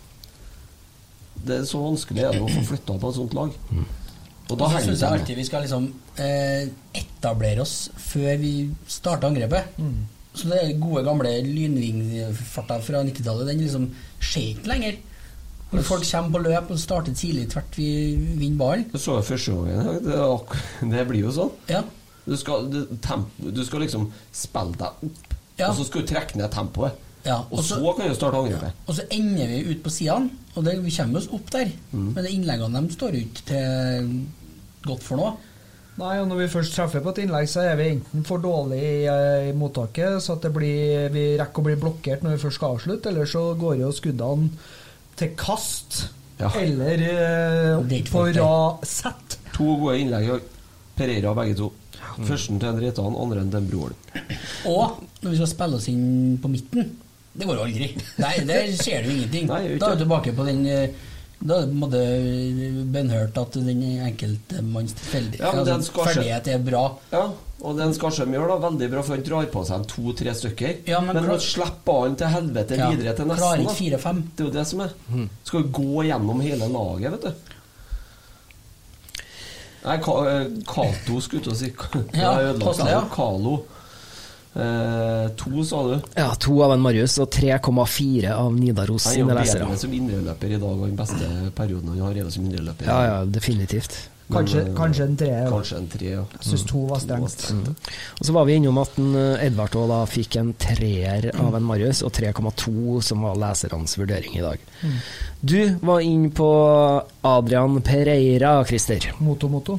Det 1.47 1.61
er 1.61 1.69
så 1.69 1.79
vanskelig 1.79 2.25
er 2.25 2.35
det 2.35 2.43
å 2.43 2.49
få 2.51 2.65
flytta 2.73 2.97
på 2.99 3.11
et 3.13 3.19
sånt 3.21 3.37
lag. 3.37 3.53
Og 3.77 4.53
Og 4.53 4.59
da 4.59 4.67
så 4.71 4.77
henger 4.77 4.93
det 4.93 5.01
jeg 5.01 5.13
alltid 5.21 5.37
vi 5.37 5.45
skal 5.45 5.63
liksom 5.67 5.87
eh, 6.23 6.69
etablere 6.95 7.63
oss 7.65 7.91
før 7.99 8.37
vi 8.41 8.53
starter 8.87 9.29
angrepet. 9.29 9.79
Så 10.37 10.51
det 10.51 10.59
er 10.61 10.73
gode, 10.81 11.03
gamle 11.07 11.31
lynvingfarta 11.47 12.77
fra 12.85 13.01
90-tallet, 13.07 13.49
den 13.49 13.63
liksom 13.65 13.87
skjer 14.21 14.51
ikke 14.55 14.69
lenger. 14.73 14.99
Når 15.73 15.83
folk 15.89 16.05
kommer 16.07 16.35
på 16.37 16.43
løp 16.45 16.69
og 16.71 16.79
starter 16.79 17.15
tidlig 17.17 17.49
tvert 17.51 17.75
vi 17.79 17.89
vinner 18.39 18.59
ballen. 18.61 18.85
Jeg 18.93 19.01
så 19.03 19.17
det 19.19 19.27
første 19.27 19.55
gangen. 19.57 20.05
Det, 20.05 20.91
det 20.93 21.07
blir 21.09 21.25
jo 21.27 21.33
sånn. 21.35 21.51
Ja. 21.73 21.81
Du 22.27 22.35
skal, 22.39 22.69
du, 22.71 22.79
tempo, 23.03 23.51
du 23.55 23.63
skal 23.67 23.83
liksom 23.87 24.09
spille 24.35 24.77
deg 24.81 25.09
opp, 25.09 25.35
Ja. 25.57 25.71
og 25.71 25.77
så 25.79 25.87
skal 25.89 26.03
du 26.05 26.09
trekke 26.11 26.37
ned 26.39 26.51
tempoet. 26.53 27.03
Ja, 27.27 27.41
og 27.49 27.59
og 27.59 27.65
så 27.65 27.79
så- 27.81 27.93
kan 27.99 28.09
du 28.11 28.15
starte 28.15 28.39
angrepet. 28.39 28.73
Og 28.87 28.95
så 28.95 29.03
ender 29.11 29.49
vi 29.51 29.63
ut 29.73 29.83
på 29.83 29.91
sidene, 29.91 30.31
og 30.55 30.65
det, 30.67 30.77
vi 30.85 30.91
kommer 30.95 31.19
oss 31.19 31.29
opp 31.33 31.51
der. 31.51 31.71
Men 31.93 32.27
innleggene 32.29 32.83
de 32.87 32.95
står 32.95 33.17
jo 33.17 33.23
ikke 33.25 33.47
til 33.49 34.11
godt 34.87 35.03
for 35.03 35.17
noe. 35.19 35.33
Nei, 35.97 36.19
og 36.21 36.27
Når 36.29 36.43
vi 36.43 36.49
først 36.53 36.75
treffer 36.77 37.01
på 37.05 37.15
et 37.15 37.23
innlegg, 37.25 37.49
så 37.49 37.63
er 37.65 37.79
vi 37.79 37.89
enten 37.95 38.25
for 38.29 38.43
dårlige 38.43 38.91
i, 38.99 39.05
eh, 39.09 39.49
i 39.51 39.55
mottaket, 39.57 40.19
så 40.23 40.37
at 40.37 40.45
det 40.45 40.53
blir, 40.53 41.09
vi 41.15 41.25
rekker 41.41 41.63
å 41.63 41.69
bli 41.71 41.79
blokkert 41.81 42.25
når 42.25 42.37
vi 42.37 42.43
først 42.43 42.61
skal 42.61 42.77
avslutte, 42.77 43.13
eller 43.13 43.31
så 43.31 43.47
går 43.57 43.81
jo 43.81 43.95
skuddene 43.97 44.51
til 45.17 45.33
kast. 45.41 46.03
Ja. 46.37 46.51
Eller 46.61 47.01
eh, 47.01 48.05
på 48.13 48.27
rad 48.37 48.85
sett. 48.85 49.39
To 49.57 49.73
gode 49.81 49.97
innlegg. 50.03 50.29
og 50.37 50.53
Pereira 50.97 51.33
begge 51.37 51.57
to. 51.63 51.73
Førsten 52.25 52.61
til 52.61 52.71
en 52.71 52.79
Reitan, 52.81 53.17
andre 53.17 53.43
til 53.43 53.53
den 53.53 53.67
Broholm. 53.69 53.97
Og 54.69 55.03
når 55.23 55.33
vi 55.33 55.41
skal 55.41 55.51
spille 55.51 55.81
oss 55.81 55.89
inn 55.93 56.39
på 56.41 56.49
midten 56.49 56.95
Det 57.37 57.45
går 57.45 57.59
jo 57.59 57.65
aldri. 57.67 57.91
Nei, 58.23 58.33
der 58.49 58.71
det 58.73 58.87
jo 58.87 59.13
ingenting. 59.13 59.49
Nei, 59.51 59.77
da 59.77 59.91
er 59.91 59.99
du 59.99 60.05
tilbake 60.05 60.33
på 60.37 60.47
den 60.47 60.63
eh, 60.73 61.05
Da 61.39 61.59
er 61.61 61.67
det 61.67 61.69
på 61.69 61.75
en 61.77 61.81
måte 61.83 61.99
bønnhørt 62.95 63.37
at 63.39 63.57
den 63.61 63.83
enkeltmanns 64.07 64.95
tilfeldig 64.97 65.41
Ja, 65.43 65.51
altså, 65.53 65.93
ferdighet 66.07 66.49
er 66.49 66.63
bra. 66.65 66.85
Ja, 67.13 67.27
og 67.61 67.77
den 67.79 67.93
Skarsheim 67.97 68.33
gjør 68.33 68.49
da 68.55 68.57
veldig 68.69 68.89
bra, 68.93 69.03
for 69.05 69.17
han 69.17 69.25
drar 69.27 69.47
på 69.53 69.65
seg 69.69 69.85
to-tre 69.93 70.33
stykker. 70.37 70.79
Ja, 70.89 71.01
men 71.05 71.15
men 71.17 71.25
klar- 71.29 71.77
han 72.07 72.17
til 72.17 72.33
helvete 72.33 72.77
Ja, 72.81 72.89
videre 72.91 73.15
til 73.17 73.29
klarer 73.29 73.37
nesten, 73.37 73.61
ikke 73.67 73.69
da. 73.69 73.77
fire-fem. 73.83 74.23
Det 74.37 74.45
er 74.45 74.49
jo 74.49 74.55
det 74.57 74.67
som 74.67 74.81
er. 74.81 74.97
Skal 75.45 75.63
gå 75.81 76.05
gjennom 76.09 76.41
hele 76.41 76.69
laget, 76.73 77.13
vet 77.13 77.23
du. 77.23 77.33
Nei, 79.87 79.99
Ka 80.03 80.15
eh, 80.27 80.47
Cato 80.67 81.21
skulle 81.23 81.43
til 81.45 81.53
å 81.53 81.57
si. 81.57 81.69
Ja. 82.17 83.03
Kalo. 83.13 83.59
Eh, 84.57 85.29
to, 85.37 85.65
sa 85.69 85.83
du. 85.85 85.95
Ja, 86.17 86.31
to 86.41 86.57
av 86.65 86.73
en 86.73 86.81
Marius 86.81 87.19
og 87.21 87.29
3,4 87.35 88.33
av 88.33 88.55
Nidaros 88.57 89.05
Han 89.05 89.13
er 89.13 89.17
sine 89.19 89.25
jo 89.27 89.69
bedre 89.69 89.79
som 89.83 89.97
indreløper 89.99 90.55
i 90.57 90.61
dag, 90.61 90.73
og 90.73 90.85
den 90.87 90.97
beste 90.97 91.31
perioden 91.57 91.93
han 91.93 92.05
har, 92.07 92.21
er 92.25 92.31
som 92.33 92.47
indreløper. 92.47 92.89
Ja, 92.89 93.01
ja, 93.05 93.25
definitivt. 93.29 93.99
Kanskje, 94.33 94.65
Men, 94.65 94.73
eh, 94.73 94.75
kanskje 94.75 95.05
en 95.05 95.17
tre. 95.17 95.29
Ja. 95.29 95.51
Kanskje 95.51 95.77
en 95.77 95.89
tre, 95.89 96.07
ja. 96.11 96.25
Jeg 96.33 96.49
syns 96.49 96.65
to 96.67 96.81
var 96.87 96.99
strengt. 96.99 97.45
Og 98.19 98.27
så 98.27 98.33
var 98.33 98.49
vi 98.49 98.57
innom 98.59 98.79
at 98.83 98.99
en, 98.99 99.15
eh, 99.15 99.45
Edvard 99.47 99.77
da 99.93 100.01
fikk 100.07 100.37
en 100.41 100.53
treer 100.55 101.31
av 101.39 101.55
en 101.55 101.63
Marius, 101.63 102.03
og 102.03 102.13
3,2 102.13 103.03
som 103.03 103.23
var 103.23 103.37
lesernes 103.37 103.97
vurdering 103.97 104.37
i 104.37 104.41
dag. 104.41 104.59
Du 105.45 105.79
var 105.83 106.01
inne 106.01 106.31
på 106.31 107.05
Adrian 107.23 107.81
Pereira, 107.83 108.65
Christer. 108.65 109.13
Moto, 109.21 109.49
moto. 109.49 109.79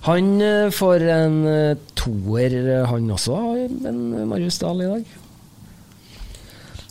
Han 0.00 0.40
eh, 0.40 0.70
får 0.72 1.02
en 1.12 1.40
eh, 1.46 1.78
toer, 1.98 2.54
eh, 2.56 2.84
han 2.88 3.10
også, 3.12 3.36
men 3.84 4.28
Marius 4.30 4.60
Dahl 4.62 4.80
i 4.80 4.88
dag. 4.88 5.16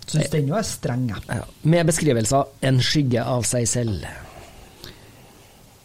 Syns 0.10 0.30
den 0.34 0.50
jo 0.50 0.58
er 0.58 0.66
streng, 0.66 1.08
jeg. 1.10 1.22
Ja. 1.30 1.46
Med 1.70 1.90
beskrivelser 1.90 2.50
'en 2.66 2.82
skygge 2.82 3.22
av 3.22 3.46
seg 3.46 3.66
selv'. 3.70 4.06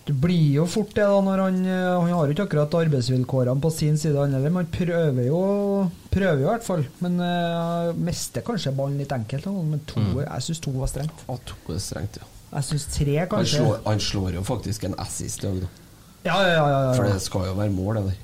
Det 0.05 0.13
blir 0.21 0.61
jo 0.61 0.67
fort 0.69 0.93
det, 0.93 1.05
da, 1.05 1.21
når 1.25 1.39
han 1.41 1.65
Han 1.65 2.11
har 2.13 2.27
jo 2.27 2.33
ikke 2.33 2.45
akkurat 2.45 2.75
arbeidsvilkårene 2.77 3.61
på 3.61 3.71
sin 3.73 3.97
side, 3.97 4.17
han 4.17 4.33
heller. 4.37 4.51
Man 4.51 4.67
prøver 4.67 5.27
jo 5.27 5.91
Prøver 6.11 6.41
jo 6.41 6.47
i 6.47 6.51
hvert 6.51 6.65
fall. 6.65 6.85
Men 7.01 7.17
uh, 7.19 7.93
mister 7.97 8.45
kanskje 8.45 8.71
ballen 8.77 8.99
litt 8.99 9.13
enkelt. 9.13 9.47
Men 9.47 9.81
to, 9.89 10.01
jeg 10.21 10.43
syns 10.43 10.61
to 10.61 10.71
var 10.71 10.87
strengt. 10.93 11.25
Ja, 11.27 11.37
to 11.49 11.73
er 11.73 11.81
strengt, 11.81 12.21
ja. 12.21 12.29
Jeg 12.53 12.65
syns 12.65 12.85
tre, 12.87 13.17
Han 13.33 13.47
slår, 13.47 13.81
han 13.87 14.01
slår 14.01 14.35
jo 14.35 14.43
faktisk 14.43 14.85
en 14.85 14.95
assist 14.99 15.43
i 15.43 15.47
dag, 15.47 15.65
da. 15.65 15.84
Ja, 16.25 16.39
ja, 16.41 16.53
ja. 16.55 16.69
ja, 16.69 16.93
For 16.97 17.09
det 17.09 17.21
skal 17.23 17.51
jo 17.51 17.59
være 17.59 17.75
mål, 17.75 17.99
det 18.01 18.05
der. 18.07 18.23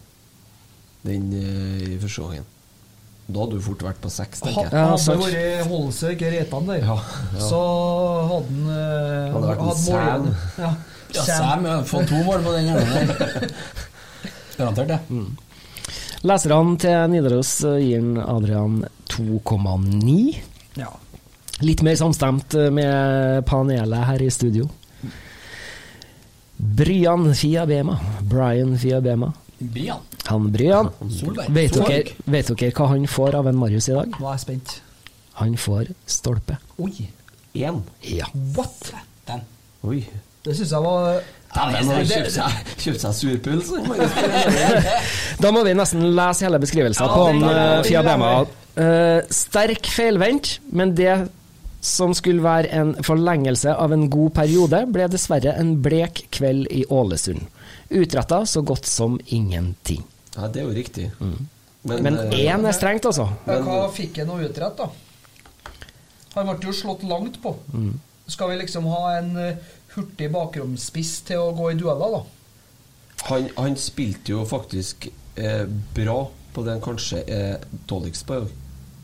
Den 1.10 1.28
eh, 1.36 1.84
i 1.94 1.98
første 2.00 2.22
gangen. 2.28 2.48
Da 3.30 3.44
hadde 3.44 3.58
du 3.58 3.62
fort 3.62 3.82
vært 3.86 4.00
på 4.02 4.10
seks, 4.10 4.40
tenker 4.42 4.66
jeg. 4.66 4.72
Hadde 4.74 5.04
det 5.06 5.34
vært 5.36 5.68
Holsøk 5.70 6.24
Reitan 6.32 6.66
der, 6.70 6.80
Ja, 6.82 6.96
ja. 7.36 7.42
så 7.44 7.60
hadde 8.30 8.48
han 8.48 8.64
uh, 8.66 9.36
Hadde 9.36 9.52
vært 9.52 9.62
en 9.62 9.78
Sæm. 9.84 10.26
Ja. 10.58 10.72
Sam 11.26 11.68
har 11.68 11.86
fått 11.90 12.10
to 12.10 12.24
mål 12.26 12.42
på 12.46 12.56
den 12.56 12.70
gangen 12.70 13.12
der. 13.12 13.54
Garantert 14.58 14.90
det. 14.90 14.98
Leserne 16.26 16.76
til 16.82 17.06
Nidaros 17.14 17.52
eh, 17.64 17.78
gir 17.80 18.18
Adrian 18.26 18.82
2,9. 19.08 20.16
Ja. 20.78 20.90
Litt 21.64 21.82
mer 21.86 21.96
samstemt 21.96 22.54
eh, 22.58 22.68
med 22.74 23.46
panelet 23.48 24.06
her 24.10 24.26
i 24.26 24.30
studio. 24.32 24.68
Bryan 26.60 27.34
Fiabema. 27.34 27.98
Brian 28.20 28.78
Fiabema. 28.78 29.32
Brian. 29.58 29.98
Han 30.26 30.52
Brian. 30.52 30.90
Solberg. 31.20 31.48
Vet 31.56 31.74
Solberg. 31.74 32.04
dere, 32.04 32.32
vet 32.36 32.50
dere 32.52 32.72
hva 32.76 32.88
han 32.92 33.06
får 33.08 33.36
av 33.40 33.48
en 33.48 33.56
Marius 33.60 33.88
i 33.88 33.96
dag? 33.96 34.12
Nå 34.20 34.26
er 34.28 34.36
jeg 34.36 34.42
spent. 34.44 34.74
Han 35.40 35.56
får 35.56 35.94
stolpe. 36.06 36.58
Oi, 36.78 37.08
Én. 37.56 37.80
Ja. 38.04 38.28
what?! 38.56 38.92
Den. 39.26 39.40
Oi. 39.88 40.02
Det 40.44 40.54
syns 40.56 40.70
jeg 40.72 40.84
var 40.84 41.22
Han 41.56 41.74
har 41.74 42.04
kjøpt 42.06 43.02
seg, 43.02 43.14
surpuls. 43.16 43.72
Da 45.42 45.50
må 45.52 45.64
vi 45.66 45.74
nesten 45.76 46.04
lese 46.14 46.46
hele 46.46 46.60
beskrivelsen 46.62 47.04
Ja, 47.04 47.16
på 47.16 47.26
han, 47.26 47.42
eh, 47.48 47.80
Fiabema. 47.88 48.30
Uh, 48.76 49.20
sterk 49.34 49.88
feilvendt, 49.90 50.58
men 50.72 50.92
det 50.96 51.16
som 51.80 52.12
skulle 52.16 52.44
være 52.44 52.70
en 52.76 52.92
forlengelse 53.04 53.72
av 53.72 53.92
en 53.96 54.08
god 54.12 54.34
periode, 54.36 54.82
ble 54.92 55.08
dessverre 55.12 55.54
en 55.60 55.76
blek 55.82 56.26
kveld 56.34 56.68
i 56.70 56.84
Ålesund. 56.92 57.46
Utretta 57.90 58.42
så 58.46 58.62
godt 58.62 58.86
som 58.86 59.18
ingenting. 59.26 60.04
Ja, 60.36 60.48
det 60.48 60.62
er 60.62 60.68
jo 60.68 60.76
riktig. 60.76 61.08
Men 61.82 62.06
eh, 62.12 62.42
én 62.44 62.66
er 62.68 62.76
strengt, 62.76 63.08
altså. 63.08 63.30
Men, 63.46 63.64
Hva 63.66 63.88
fikk 63.94 64.20
han 64.22 64.34
å 64.34 64.40
utrette, 64.44 64.86
da? 64.86 64.90
Han 66.36 66.52
ble 66.52 66.70
jo 66.70 66.76
slått 66.76 67.02
langt 67.08 67.40
på. 67.42 67.56
Skal 68.30 68.52
vi 68.52 68.60
liksom 68.60 68.86
ha 68.92 69.16
en 69.16 69.32
eh, 69.40 69.72
hurtig 69.96 70.28
bakromsspiss 70.30 71.16
til 71.26 71.48
å 71.48 71.54
gå 71.56 71.72
i 71.72 71.80
dueller, 71.80 72.20
da? 72.20 72.26
han, 73.28 73.48
han 73.56 73.76
spilte 73.76 74.32
jo 74.32 74.44
faktisk 74.48 75.08
eh, 75.34 75.66
bra 75.94 76.22
på 76.54 76.64
det 76.64 76.76
han 76.76 76.84
kanskje 76.84 77.22
er 77.30 77.66
dårligst 77.90 78.26
på 78.26 78.38
i 78.38 78.44
dag. 78.44 78.56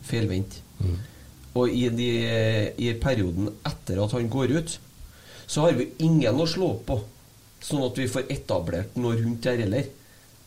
Feilvendt. 0.06 0.60
Og 1.56 1.70
i, 1.72 1.86
de, 1.88 2.08
i 2.84 2.90
perioden 3.00 3.48
etter 3.64 4.00
at 4.04 4.12
han 4.16 4.28
går 4.32 4.52
ut, 4.58 4.74
så 5.48 5.62
har 5.64 5.76
vi 5.78 5.86
ingen 6.04 6.40
å 6.42 6.46
slå 6.50 6.72
på. 6.88 6.98
Sånn 7.64 7.84
at 7.86 7.96
vi 7.98 8.08
får 8.10 8.28
etablert 8.34 8.96
noe 9.00 9.16
rundt 9.16 9.42
der 9.46 9.62
heller. 9.64 9.86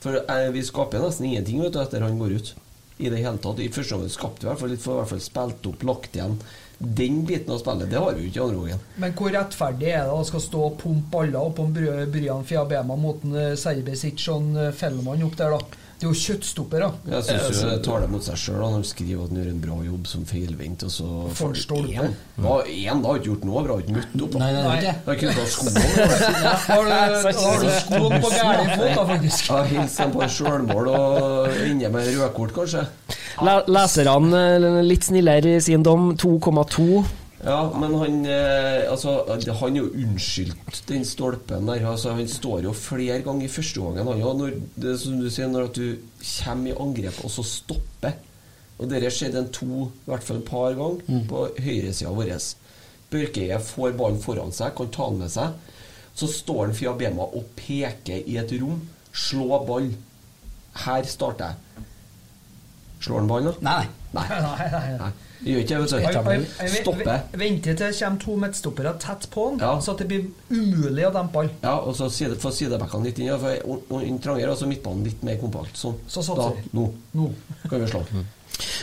For 0.03 0.19
eh, 0.21 0.49
vi 0.55 0.61
skaper 0.63 1.01
nesten 1.03 1.25
ingenting 1.31 1.63
vet 1.63 1.73
du, 1.75 1.79
etter 1.81 2.05
han 2.05 2.19
går 2.21 2.37
ut. 2.37 2.53
I 2.99 3.09
det 3.11 3.21
hele 3.23 3.39
tatt. 3.39 3.59
I 3.63 3.71
første 3.71 3.95
omgang 3.95 4.11
skapte 4.11 4.43
vi 4.45 4.49
hvert 4.51 4.59
fall 4.61 4.73
litt, 4.75 4.83
for 4.83 4.97
i 4.97 4.99
hvert 5.01 5.11
fall 5.13 5.23
spilt 5.23 5.67
opp, 5.71 5.85
lagt 5.87 6.15
igjen. 6.19 6.37
Den 6.79 7.21
biten 7.27 7.51
av 7.55 7.59
spillet, 7.59 7.89
det 7.91 7.99
har 7.99 8.13
vi 8.15 8.25
jo 8.25 8.29
ikke 8.29 8.39
i 8.39 8.43
andre 8.45 8.59
gangen. 8.69 8.85
Men 9.03 9.15
hvor 9.19 9.31
rettferdig 9.35 9.89
er 9.91 10.05
det 10.07 10.15
å 10.15 10.25
skal 10.27 10.43
stå 10.45 10.61
og 10.69 10.77
pumpe 10.79 11.11
baller 11.15 11.39
opp 11.41 11.59
om 11.63 11.73
Bry- 11.75 12.05
Bryan 12.11 12.45
Fiabema 12.47 12.95
mot 12.99 13.23
eh, 13.33 13.53
Serbesic 13.59 14.27
og 14.31 14.37
en, 14.43 14.51
eh, 14.67 14.75
Fellmann 14.75 15.23
opp 15.27 15.35
der, 15.39 15.55
da? 15.57 15.85
Det 15.99 16.07
er 16.07 16.13
jo 16.13 16.15
kjøttstopper, 16.15 16.79
da. 16.79 16.89
Jeg 17.11 17.23
syns 17.27 17.57
jo 17.59 17.69
det 17.73 17.79
tar 17.83 17.99
det 18.05 18.07
mot 18.13 18.23
seg 18.23 18.37
sjøl 18.39 18.61
når 18.61 18.75
han 18.77 18.83
skriver 18.87 19.23
at 19.25 19.33
han 19.33 19.39
gjør 19.41 19.49
en 19.51 19.57
bra 19.65 19.75
jobb 19.83 20.05
som 20.07 20.21
feilvendt, 20.29 20.85
og 20.87 20.93
så 20.93 21.07
får 21.35 21.49
en 21.51 21.57
stolpe. 21.59 21.91
én. 22.05 22.13
Ja, 22.39 22.53
én 22.93 23.01
da 23.03 23.09
har 23.11 23.19
ikke 23.19 23.27
gjort 23.33 23.43
noe 23.49 23.63
bra, 23.65 23.75
har 23.75 23.83
ikke 23.83 23.97
møtt 23.97 24.23
opp. 24.23 24.37
Nei, 24.39 24.51
Nei, 24.55 24.63
nei. 24.85 24.93
Da 25.09 25.17
kunne 25.19 25.33
ta 25.35 25.45
skoene. 25.51 25.83
Har 26.69 26.87
du, 26.87 26.89
da 26.89 27.33
har 27.35 27.59
du 27.65 27.69
skoen 27.81 28.15
på 28.23 28.31
gæren 28.31 28.71
fot, 28.77 28.89
da, 28.95 29.05
faktisk. 29.11 29.49
Ja, 29.51 29.59
Hils 29.73 29.99
en 30.05 30.15
sjølmål 30.39 30.91
og 30.93 31.59
ende 31.67 31.91
med 31.97 32.11
rødkort, 32.15 32.55
kanskje. 32.55 32.85
Le- 33.43 33.63
Leserne 33.67 34.43
eh, 34.55 34.79
litt 34.87 35.03
snillere 35.11 35.57
i 35.57 35.61
sin 35.67 35.83
dom, 35.83 36.13
2,2. 36.15 37.03
Ja, 37.39 37.59
men 37.71 37.93
han 37.95 38.25
eh, 38.27 38.89
Altså, 38.91 39.13
han 39.61 39.75
er 39.75 39.79
jo 39.79 39.91
unnskyldt, 39.95 40.81
den 40.89 41.05
stolpen 41.07 41.69
der. 41.69 41.85
Altså, 41.87 42.13
han 42.17 42.27
står 42.27 42.65
jo 42.67 42.73
flere 42.75 43.21
ganger 43.23 43.47
i 43.47 43.51
første 43.51 43.79
gangen. 43.83 44.07
Han, 44.07 44.19
ja, 44.19 44.33
når, 44.41 44.57
det 44.75 44.91
er 44.93 44.97
som 44.99 45.19
du 45.21 45.29
sier, 45.31 45.47
når 45.51 45.69
at 45.69 45.79
du 45.79 45.85
kommer 46.27 46.71
i 46.71 46.75
angrep 46.85 47.21
og 47.23 47.31
så 47.31 47.45
stopper. 47.47 48.17
Og 48.79 48.87
dette 48.91 49.11
skjedde 49.11 49.41
en 49.43 49.51
to, 49.55 49.87
i 49.87 50.09
hvert 50.11 50.23
fall 50.23 50.39
et 50.39 50.47
par 50.47 50.75
ganger, 50.75 51.23
på 51.27 51.45
høyresida 51.63 52.11
vår. 52.15 52.35
Børkeie 53.09 53.57
får 53.65 53.95
ballen 53.97 54.21
foran 54.21 54.53
seg, 54.55 54.75
kan 54.77 54.91
ta 54.93 55.07
den 55.09 55.23
med 55.23 55.33
seg. 55.33 55.55
Så 56.19 56.27
står 56.31 56.65
han 56.67 56.75
Fiabema 56.75 57.23
og 57.23 57.47
peker 57.57 58.27
i 58.27 58.37
et 58.39 58.51
rom. 58.61 58.79
Slå 59.15 59.63
ball. 59.67 59.89
Her 60.83 61.07
starter 61.09 61.55
jeg. 61.55 61.87
Slår 63.03 63.23
han 63.23 63.31
ballen, 63.31 63.49
da? 63.49 63.63
Nei, 63.63 63.87
nei. 64.13 64.27
Nei. 64.29 64.53
Nei, 64.59 64.69
nei, 64.75 64.97
nei. 64.99 65.11
Gjør 65.45 65.61
ikke 65.63 65.77
det, 65.79 65.99
vet 66.59 66.85
du. 66.89 67.37
Venter 67.39 67.75
til 67.75 67.85
det 67.85 67.91
kommer 67.99 68.19
to 68.23 68.35
midtstoppere 68.41 68.91
tett 68.99 69.27
på 69.31 69.45
han, 69.49 69.59
Ja. 69.63 69.75
så 69.79 69.93
at 69.93 70.01
det 70.03 70.07
blir 70.09 70.25
umulig 70.51 71.05
å 71.07 71.13
dempe 71.15 71.33
ball. 71.33 71.49
Ja, 71.63 71.77
og 71.79 71.95
så 71.95 72.09
side, 72.11 72.35
få 72.41 72.51
sidebackene 72.51 73.05
litt 73.07 73.19
inn, 73.19 73.29
ja, 73.31 73.37
for 73.39 74.01
inn 74.03 74.19
trangere, 74.19 74.51
og 74.51 74.57
så 74.59 74.67
midtbanen 74.67 75.03
litt 75.07 75.23
mer 75.23 75.37
kompakt. 75.39 75.77
Sånn. 75.79 75.95
Så 76.07 76.21
satser 76.25 76.57
vi. 76.57 76.69
nå 76.73 76.89
Nå. 77.15 77.29
kan 77.69 77.79
vi 77.79 77.87
slå. 77.87 78.03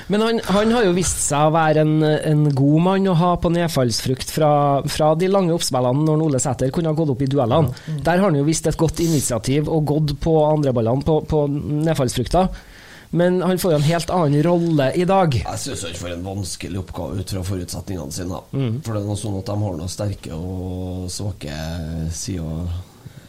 Men 0.09 0.23
han, 0.23 0.38
han 0.47 0.71
har 0.73 0.85
jo 0.87 0.92
vist 0.97 1.19
seg 1.27 1.49
å 1.49 1.53
være 1.53 1.83
en, 1.85 2.03
en 2.03 2.45
god 2.55 2.81
mann 2.81 3.09
å 3.11 3.16
ha 3.19 3.35
på 3.37 3.51
nedfallsfrukt 3.53 4.31
fra, 4.33 4.51
fra 4.88 5.11
de 5.21 5.29
lange 5.29 5.53
oppspillene 5.53 6.07
når 6.07 6.23
Ole 6.25 6.40
Sæter 6.40 6.71
kunne 6.73 6.88
ha 6.88 6.97
gått 6.97 7.11
opp 7.12 7.21
i 7.21 7.29
duellene. 7.29 7.75
Der 8.07 8.16
har 8.23 8.31
han 8.31 8.38
jo 8.38 8.47
vist 8.47 8.66
et 8.71 8.79
godt 8.81 9.03
initiativ 9.05 9.69
og 9.69 9.85
gått 9.85 10.14
på 10.25 10.33
andreballene 10.49 11.05
på, 11.05 11.19
på 11.29 11.42
nedfallsfrukta. 11.51 12.47
Men 13.11 13.38
han 13.42 13.59
får 13.59 13.73
jo 13.73 13.79
en 13.79 13.87
helt 13.87 14.11
annen 14.11 14.42
rolle 14.47 14.88
i 14.99 15.05
dag. 15.09 15.37
Jeg 15.38 15.62
syns 15.62 15.85
han 15.87 15.95
får 16.01 16.14
en 16.16 16.25
vanskelig 16.27 16.81
oppgave 16.83 17.21
ut 17.21 17.35
fra 17.37 17.45
forutsetningene 17.47 18.12
sine. 18.12 18.40
da. 18.40 18.64
For 18.83 18.97
det 18.97 19.03
er 19.03 19.07
noe 19.11 19.21
sånn 19.21 19.38
at 19.38 19.47
de 19.53 19.57
har 19.62 19.79
noen 19.79 19.92
sterke 19.92 20.35
og 20.35 21.07
svake 21.12 21.61
sider, 22.16 22.66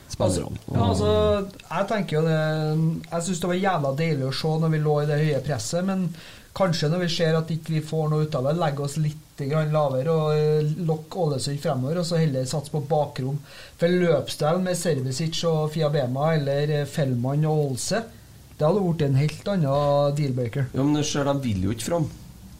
spillerne. 0.09 0.57
Ja, 0.71 0.87
altså, 0.87 1.11
jeg 1.67 1.87
tenker 1.91 2.17
jo 2.17 2.25
det 2.25 2.41
Jeg 3.11 3.23
syns 3.27 3.41
det 3.43 3.51
var 3.51 3.61
jævla 3.61 3.93
deilig 3.99 4.27
å 4.29 4.33
se 4.41 4.57
når 4.63 4.73
vi 4.73 4.81
lå 4.81 4.97
i 5.03 5.07
det 5.09 5.21
høye 5.21 5.45
presset, 5.45 5.85
men 5.85 6.09
kanskje 6.57 6.89
når 6.89 7.03
vi 7.05 7.09
ser 7.13 7.37
at 7.37 7.51
ikke 7.53 7.75
vi 7.75 7.85
får 7.85 8.07
noe 8.09 8.25
ut 8.25 8.35
av 8.39 8.47
det, 8.49 8.55
legge 8.57 8.85
oss 8.87 8.97
litt 8.97 9.23
grann 9.37 9.69
lavere 9.69 10.09
og 10.09 10.29
eh, 10.33 10.69
lokke 10.87 11.19
Ålesund 11.21 11.59
fremover, 11.61 11.99
og 12.01 12.07
så 12.09 12.17
heller 12.17 12.47
satse 12.49 12.73
på 12.73 12.81
bakrom. 12.89 13.37
For 13.77 13.93
løpsdel 13.93 14.63
med 14.63 14.79
Servicic 14.79 15.43
og 15.45 15.67
Fiabema 15.75 16.31
eller 16.33 16.79
eh, 16.79 16.87
Fellmann 16.89 17.45
og 17.45 17.67
Olse, 17.67 18.01
det 18.57 18.65
hadde 18.65 18.81
blitt 18.81 19.03
en 19.05 19.19
helt 19.19 19.49
annen 19.53 20.15
deal-breaker. 20.17 20.69
Ja, 20.73 20.83
men 20.85 21.03
ser, 21.05 21.27
de 21.29 21.43
vil 21.43 21.67
jo 21.67 21.75
ikke 21.75 21.89
fram. 21.91 22.07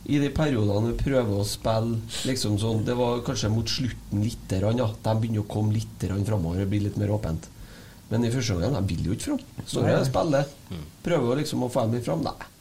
I 0.08 0.20
de 0.22 0.30
periodene 0.32 0.93
vi 0.93 1.00
prøver 1.02 1.41
å 1.41 1.43
spille 1.43 1.98
liksom 2.30 2.56
sånn, 2.62 2.86
Det 2.88 2.93
var 2.95 3.24
kanskje 3.28 3.50
mot 3.52 3.68
slutten 3.68 4.22
litt, 4.24 4.45
grann, 4.48 4.80
ja. 4.80 4.88
de 4.88 5.16
begynner 5.20 5.43
å 5.43 5.50
komme 5.52 5.74
litt 5.76 6.06
framover. 6.28 6.62
Det 6.62 6.70
blir 6.72 6.86
litt 6.86 7.00
mer 7.02 7.12
åpent. 7.18 7.50
Men 8.12 8.24
i 8.24 8.32
første 8.32 8.56
gangen, 8.56 8.78
de 8.78 8.93
vil 8.93 9.10
jo 9.10 9.18
ikke 9.18 9.34
fram. 9.34 9.66
Står 9.66 9.89
her 9.89 9.98
og 10.00 10.08
spiller. 10.08 10.54
Prøver 11.04 11.34
å 11.34 11.39
liksom 11.41 11.66
å 11.66 11.72
få 11.74 11.88
dem 11.88 11.98
litt 11.98 12.08
fram. 12.08 12.24
Nei. 12.24 12.54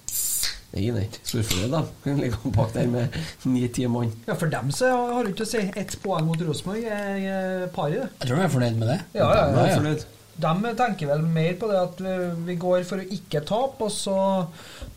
Nei, 0.73 0.89
nei. 0.97 1.05
Storføre 1.23 1.69
da. 1.71 1.85
Ligger 2.23 2.51
bak 2.57 2.75
der 2.75 2.91
med 2.91 3.15
ni-ti 3.47 3.87
mann. 3.89 4.11
Ja, 4.27 4.35
for 4.35 4.51
dem 4.51 4.73
så 4.75 4.91
har 4.91 5.23
du 5.25 5.31
ikke 5.31 5.47
å 5.47 5.53
si 5.53 5.63
ett 5.63 5.97
poeng 6.03 6.27
mot 6.27 6.43
Rosenborg. 6.43 6.89
er, 6.89 7.69
paret. 7.69 7.77
Pari, 7.77 8.01
det. 8.01 8.11
Jeg 8.19 8.29
tror 8.29 8.37
de 8.41 8.45
er 8.49 8.55
fornøyd 8.59 8.83
med 8.83 8.95
det. 8.95 9.01
Ja, 9.21 9.31
ja, 9.31 9.49
ja, 9.55 9.81
ja. 9.87 9.97
De 10.37 10.75
tenker 10.77 11.09
vel 11.09 11.25
mer 11.25 11.57
på 11.57 11.71
det 11.71 11.79
at 11.81 12.03
vi, 12.45 12.59
går 12.61 12.85
for 12.89 13.01
å 13.01 13.09
ikke 13.17 13.41
tape, 13.49 13.89
og 13.89 13.93
så 13.93 14.19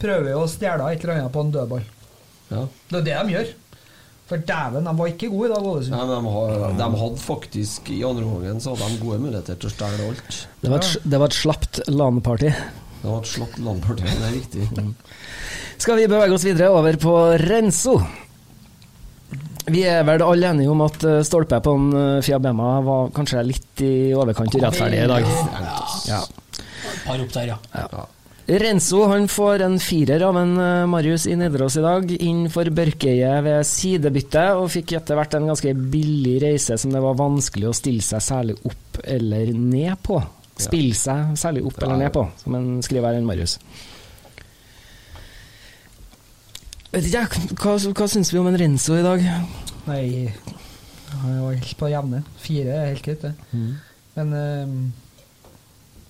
prøver 0.01 0.27
vi 0.27 0.35
å 0.35 0.49
stjele 0.51 0.91
et 0.91 1.03
eller 1.05 1.15
annet 1.15 1.33
på 1.35 1.45
en 1.45 1.53
dødball. 1.55 1.85
Ja. 2.49 2.65
Det 2.89 2.99
er 2.99 3.05
det 3.07 3.17
de 3.17 3.35
gjør. 3.37 3.51
For 4.29 4.41
dæven, 4.45 4.85
de 4.85 4.93
var 4.99 5.09
ikke 5.09 5.29
gode 5.31 5.47
i 5.47 5.53
dag, 5.55 5.67
Ålesund. 5.71 5.95
Ja, 5.95 6.03
men 6.05 6.27
de, 6.27 6.33
har, 6.35 6.73
de 6.77 6.87
hadde 7.01 7.21
faktisk 7.23 7.87
I 7.95 8.03
andre 8.05 8.27
omgangen 8.27 8.61
så 8.61 8.75
hadde 8.75 8.91
de 8.93 9.01
gode 9.01 9.17
muligheter 9.23 9.57
til 9.57 9.71
å 9.71 9.73
stjele 9.73 10.09
alt. 10.11 10.41
Det 10.61 10.69
var 10.69 10.83
et, 10.83 11.07
det 11.09 11.21
var 11.23 11.31
et 11.31 11.37
slapt 11.39 11.81
LAN-party. 11.89 12.51
Det 12.99 13.07
var 13.07 13.23
et 13.23 13.31
slapt 13.31 13.57
LAN-party, 13.65 14.05
det 14.05 14.27
er 14.27 14.35
riktig. 14.35 14.67
Skal 15.81 15.97
vi 15.97 16.09
bevege 16.11 16.35
oss 16.35 16.45
videre 16.45 16.69
over 16.75 16.99
på 17.01 17.15
Renzo? 17.41 17.95
Vi 19.69 19.83
er 19.85 20.05
vel 20.07 20.23
alle 20.25 20.53
enige 20.53 20.71
om 20.73 20.85
at 20.85 21.03
eh, 21.05 21.19
stolpe 21.27 21.59
på 21.63 21.75
en 21.77 21.89
Fia 21.93 22.21
Fiabema 22.35 22.77
var 22.85 23.11
kanskje 23.15 23.43
litt 23.45 23.83
i 23.85 23.93
overkant 24.17 24.55
urettferdig 24.55 25.03
i 25.03 25.09
dag. 25.09 25.27
Ja. 26.09 26.23
Par 27.05 27.21
opp 27.21 27.35
der, 27.35 27.53
ja. 27.53 27.59
Ja. 27.73 28.07
Renzo 28.49 29.03
han 29.05 29.27
får 29.29 29.61
en 29.61 29.75
firer 29.79 30.23
av 30.25 30.37
en 30.39 30.55
eh, 30.57 30.85
Marius 30.89 31.27
i 31.29 31.35
Nidaros 31.37 31.75
i 31.77 31.83
dag, 31.85 32.09
inn 32.17 32.47
for 32.49 32.65
Børkeie 32.73 33.35
ved 33.45 33.67
sidebytte, 33.67 34.45
og 34.57 34.71
fikk 34.73 34.95
etter 34.97 35.19
hvert 35.19 35.35
en 35.37 35.51
ganske 35.51 35.73
billig 35.77 36.39
reise 36.41 36.79
som 36.81 36.95
det 36.95 37.03
var 37.03 37.19
vanskelig 37.19 37.69
å 37.69 37.75
stille 37.77 38.01
seg 38.01 38.23
særlig 38.25 38.55
opp 38.65 39.03
eller 39.05 39.53
ned 39.53 40.01
på. 40.01 40.17
Spille 40.59 40.97
seg 40.97 41.37
særlig 41.39 41.61
opp 41.69 41.77
eller 41.83 42.01
ned 42.01 42.13
på, 42.15 42.25
som 42.41 42.57
en 42.57 42.71
skriver 42.85 43.11
her, 43.11 43.21
en 43.21 43.29
Marius. 43.29 43.59
Vet 46.89 47.05
ikke 47.05 47.21
jeg, 47.21 47.49
hva, 47.61 47.75
hva 47.99 48.07
syns 48.09 48.31
vi 48.33 48.39
om 48.41 48.47
en 48.49 48.57
Renzo 48.57 48.95
i 48.97 49.03
dag? 49.05 49.21
Nei, 49.85 50.05
han 51.11 51.35
var 51.43 51.53
helt 51.59 51.75
på 51.77 51.89
jevne. 51.91 52.23
Fire 52.41 52.73
er 52.79 52.89
helt 52.93 53.05
greit, 53.05 53.21
det. 53.27 53.33
Mm. 53.53 53.69
Men 54.15 54.33
eh, 54.39 54.73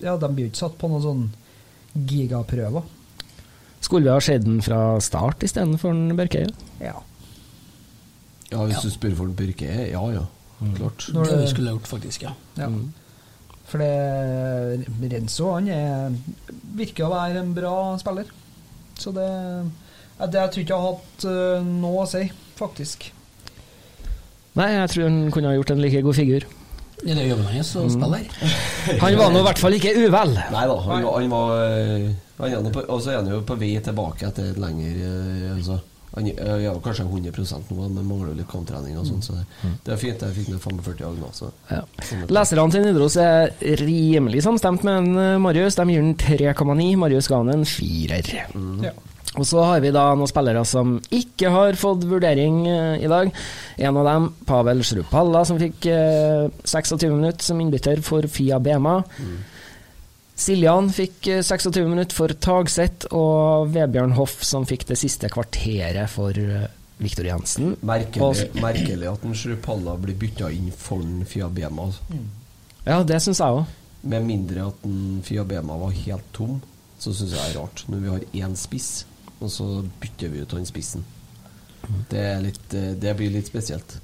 ja, 0.06 0.14
de 0.16 0.30
blir 0.32 0.46
jo 0.48 0.52
ikke 0.54 0.62
satt 0.62 0.78
på 0.80 0.88
noen 0.90 1.04
sånn 1.04 1.26
gigaprøver. 2.08 2.86
Skulle 3.80 4.06
vi 4.08 4.12
ha 4.14 4.22
sett 4.24 4.44
den 4.46 4.60
fra 4.64 4.80
start 5.04 5.44
istedenfor 5.44 5.96
Børkeie? 6.16 6.48
Ja. 6.84 6.96
Ja, 8.50 8.64
hvis 8.66 8.82
du 8.82 8.90
spør 8.92 9.14
for 9.20 9.28
en 9.30 9.36
Børke, 9.38 9.68
ja 9.92 10.00
ja. 10.14 10.24
Klart. 10.76 11.06
Når 11.14 11.24
Det 11.28 11.36
vi 11.36 11.44
det- 11.44 11.50
skulle 11.54 11.70
gjort, 11.76 11.86
faktisk, 11.88 12.24
ja. 12.26 12.32
Ja. 12.58 12.68
For 13.70 13.78
det, 13.78 14.88
Renzo 15.12 15.52
han 15.54 15.68
er, 15.70 16.16
virker 16.76 17.06
å 17.06 17.12
være 17.14 17.40
en 17.44 17.52
bra 17.54 17.74
spiller. 18.00 18.26
Så 18.98 19.12
det, 19.16 19.28
ja, 20.20 20.26
det 20.30 20.40
Jeg 20.44 20.50
tror 20.54 20.62
ikke 20.62 20.74
jeg 20.76 20.84
har 20.84 20.92
hatt 20.92 21.24
uh, 21.26 21.66
noe 21.80 22.04
å 22.04 22.08
si, 22.10 22.22
faktisk. 22.60 23.10
Nei, 24.58 24.72
jeg 24.74 24.88
tror 24.92 25.06
han 25.06 25.20
kunne 25.32 25.52
ha 25.52 25.56
gjort 25.58 25.70
en 25.74 25.80
like 25.82 26.02
god 26.04 26.16
figur. 26.18 26.46
Det 27.00 27.14
er 27.16 27.30
jobben 27.30 27.46
hans 27.48 27.68
å 27.80 27.86
spille 27.88 28.18
her. 28.20 28.56
Han 29.00 29.14
var 29.16 29.30
nå 29.32 29.40
i 29.40 29.44
hvert 29.46 29.60
fall 29.62 29.76
ikke 29.78 29.92
uvel. 30.02 30.34
Nei 30.36 30.64
da, 30.68 30.74
han, 30.84 31.04
var- 31.06 31.14
han 31.22 31.30
var 31.32 31.52
eh, 31.64 32.10
han 32.40 32.66
er 32.66 32.74
på, 32.74 32.82
Og 32.92 33.00
så 33.04 33.12
er 33.14 33.20
han 33.22 33.30
jo 33.30 33.38
på 33.48 33.56
vei 33.60 33.70
tilbake 33.84 34.26
etter 34.28 34.50
et 34.50 34.58
lengre 34.60 34.90
eh, 35.06 35.46
altså, 35.54 35.78
Han 36.16 36.28
er 36.32 36.60
ja, 36.64 36.74
kanskje 36.82 37.04
100% 37.06 37.70
nå, 37.72 37.86
men 37.94 38.04
mangler 38.08 38.34
litt 38.36 38.48
kamptrening 38.50 38.96
og 39.00 39.06
sånn, 39.08 39.20
så 39.24 39.36
det, 39.38 39.44
det 39.86 39.92
er 39.94 40.00
fint. 40.02 40.24
Jeg 40.26 40.36
fikk 40.40 40.48
ned 40.52 40.60
45 40.64 40.98
dag 41.04 41.20
nå, 41.22 41.30
så 41.36 41.48
Ja. 41.70 41.80
sånn 42.02 42.24
er. 42.26 42.32
Leserne 42.36 42.66
til 42.74 42.84
Nidaros 42.88 43.16
er 43.22 43.54
rimelig 43.80 44.42
samstemt 44.44 44.84
med 44.88 44.98
en 45.14 45.40
Marius. 45.44 45.78
De 45.78 45.86
gir 45.94 46.02
den 46.04 46.16
3,9. 46.20 46.88
Marius 47.00 47.30
ga 47.30 47.38
han 47.44 47.54
en 47.54 47.64
firer. 47.68 48.28
Ja. 48.82 48.92
Og 49.38 49.46
så 49.46 49.62
har 49.62 49.78
vi 49.84 49.92
da 49.94 50.08
noen 50.18 50.26
spillere 50.26 50.64
som 50.66 50.96
ikke 51.14 51.52
har 51.54 51.76
fått 51.78 52.02
vurdering 52.10 52.64
eh, 52.66 53.04
i 53.04 53.10
dag. 53.10 53.30
En 53.78 54.00
av 54.00 54.08
dem, 54.08 54.26
Pavel 54.48 54.82
Shrupalla, 54.82 55.44
som 55.46 55.60
fikk 55.60 55.86
eh, 55.86 56.48
26 56.64 57.06
minutter 57.12 57.46
som 57.46 57.60
innbytter 57.62 58.02
for 58.02 58.26
Fia 58.26 58.58
Bema. 58.58 58.96
Siljan 60.40 60.90
fikk 60.90 61.28
eh, 61.30 61.42
26 61.46 61.86
minutter 61.86 62.16
for 62.16 62.34
Tagset, 62.42 63.06
og 63.14 63.70
Vebjørn 63.74 64.16
Hoff 64.18 64.40
som 64.46 64.66
fikk 64.66 64.88
det 64.88 64.98
siste 64.98 65.30
kvarteret 65.30 66.10
for 66.10 66.34
eh, 66.34 66.66
Viktor 67.00 67.28
Jensen. 67.30 67.76
Merkelig, 67.86 68.48
merkelig 68.60 69.12
at 69.12 69.28
Shrupalla 69.36 69.94
blir 70.00 70.18
bytta 70.20 70.50
inn 70.52 70.72
for 70.74 71.04
Fiabema. 71.30 71.86
Altså. 71.86 72.18
Ja, 72.82 72.98
det 73.06 73.20
syns 73.22 73.38
jeg 73.38 73.60
òg. 73.60 73.76
Med 74.10 74.24
mindre 74.26 74.66
at 74.72 74.84
Fiabema 75.28 75.76
var 75.80 75.94
helt 76.02 76.26
tom, 76.34 76.58
så 76.98 77.12
syns 77.14 77.36
jeg 77.36 77.38
det 77.38 77.46
er 77.54 77.58
rart. 77.60 77.84
Når 77.92 78.02
vi 78.02 78.12
har 78.14 78.26
én 78.48 78.58
spiss, 78.58 78.90
og 79.40 79.50
så 79.50 79.66
bytter 80.00 80.28
vi 80.32 80.42
ut 80.44 80.52
han 80.56 80.66
spissen. 80.68 81.04
Det, 82.10 82.20
er 82.20 82.40
litt, 82.44 82.74
eh, 82.76 82.92
det 83.00 83.16
blir 83.18 83.32
litt 83.32 83.48
spesielt. 83.50 83.96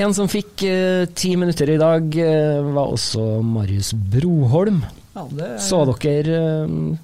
En 0.00 0.14
som 0.16 0.28
fikk 0.30 0.62
eh, 0.68 1.04
ti 1.14 1.34
minutter 1.36 1.70
i 1.72 1.78
dag, 1.80 2.14
eh, 2.20 2.60
var 2.74 2.92
også 2.94 3.42
Marius 3.44 3.92
Broholm. 3.92 4.82
Ja, 5.14 5.26
det 5.30 5.48
er- 5.50 5.58
Så 5.60 5.82
dere 5.84 6.36
eh, 6.64 6.96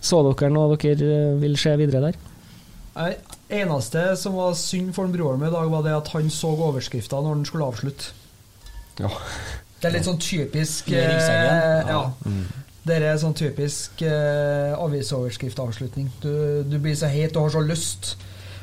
Så 0.00 0.20
dere 0.22 0.50
noe 0.50 0.76
dere 0.76 1.08
eh, 1.32 1.40
vil 1.40 1.56
se 1.58 1.72
videre 1.76 2.10
der? 2.10 2.18
Nei, 2.96 3.10
eneste 3.50 4.16
som 4.16 4.34
var 4.38 4.54
synd 4.54 4.94
for 4.94 5.10
broren 5.12 5.42
i 5.42 5.50
dag, 5.52 5.70
var 5.70 5.82
det 5.82 5.92
at 5.96 6.08
han 6.14 6.30
så 6.30 6.54
overskrifta 6.54 7.18
når 7.20 7.34
han 7.34 7.44
skulle 7.44 7.66
avslutte. 7.66 8.12
Ja. 8.98 9.10
Det 9.80 9.90
er 9.90 9.98
litt 9.98 10.06
sånn 10.08 10.20
typisk 10.22 10.88
ja. 10.88 11.02
er 11.02 11.10
ryggsekken. 11.12 12.46
Eh. 12.86 13.00
Det 13.00 13.10
er 13.10 13.18
sånn 13.20 13.36
typisk 13.36 14.06
eh, 14.06 14.72
avisoverskriftavslutning. 14.78 16.08
Du, 16.22 16.32
du 16.64 16.78
blir 16.78 16.96
så 16.98 17.10
heit 17.10 17.36
og 17.36 17.48
har 17.48 17.58
så 17.58 17.66
lyst. 17.66 18.16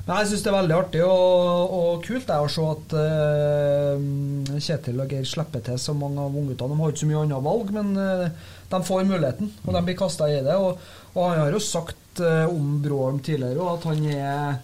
Men 0.03 0.19
jeg 0.19 0.33
syns 0.33 0.41
det 0.43 0.49
er 0.51 0.55
veldig 0.57 0.75
artig 0.75 1.01
og, 1.07 1.75
og 1.77 2.01
kult 2.03 2.25
det, 2.27 2.35
å 2.35 2.47
se 2.51 2.63
at 2.67 2.95
eh, 2.99 4.57
Kjetil 4.65 4.99
og 4.99 5.13
Geir 5.13 5.27
slipper 5.27 5.63
til 5.63 5.77
så 5.79 5.95
mange 5.95 6.19
av 6.19 6.35
ungguttene. 6.35 6.75
De 6.75 6.81
har 6.81 6.91
ikke 6.91 7.03
så 7.05 7.07
mye 7.07 7.21
annet 7.21 7.45
valg, 7.45 7.71
men 7.71 7.93
eh, 8.03 8.25
de 8.73 8.81
får 8.83 9.05
muligheten, 9.07 9.53
og 9.63 9.77
de 9.77 9.83
blir 9.87 9.97
kasta 10.01 10.27
i 10.27 10.41
det. 10.43 10.57
Og, 10.59 10.81
og 11.13 11.21
han 11.29 11.39
har 11.45 11.55
jo 11.55 11.61
sagt 11.63 12.19
eh, 12.19 12.43
om 12.51 12.81
Bråholm 12.83 13.21
tidligere 13.23 13.63
også, 13.63 13.77
at 13.79 13.87
han 13.93 14.09
er 14.11 14.59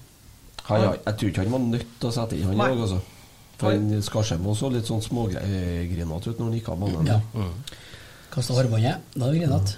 Han, 0.70 0.84
jeg 0.92 1.16
tror 1.18 1.32
ikke 1.32 1.46
han 1.46 1.56
var 1.56 1.64
nødt 1.70 1.94
til 2.02 2.10
å 2.10 2.14
sette 2.14 2.36
inn 2.38 2.52
han 2.52 2.66
òg, 2.68 2.84
altså. 2.84 3.00
For 3.60 3.76
han 3.76 4.04
Skarsheim 4.04 4.44
så 4.56 4.70
litt 4.72 4.92
sånn 4.92 5.02
smågrinete 5.04 6.34
ut 6.34 6.38
når 6.40 6.46
han 6.46 6.58
gikk 6.60 6.68
av 6.74 6.84
banen. 6.84 7.10
Ja. 7.16 7.48
Kasta 8.34 8.54
hårbåndet. 8.58 9.06
Da 9.16 9.28
er 9.28 9.34
det 9.34 9.42
grinete. 9.42 9.78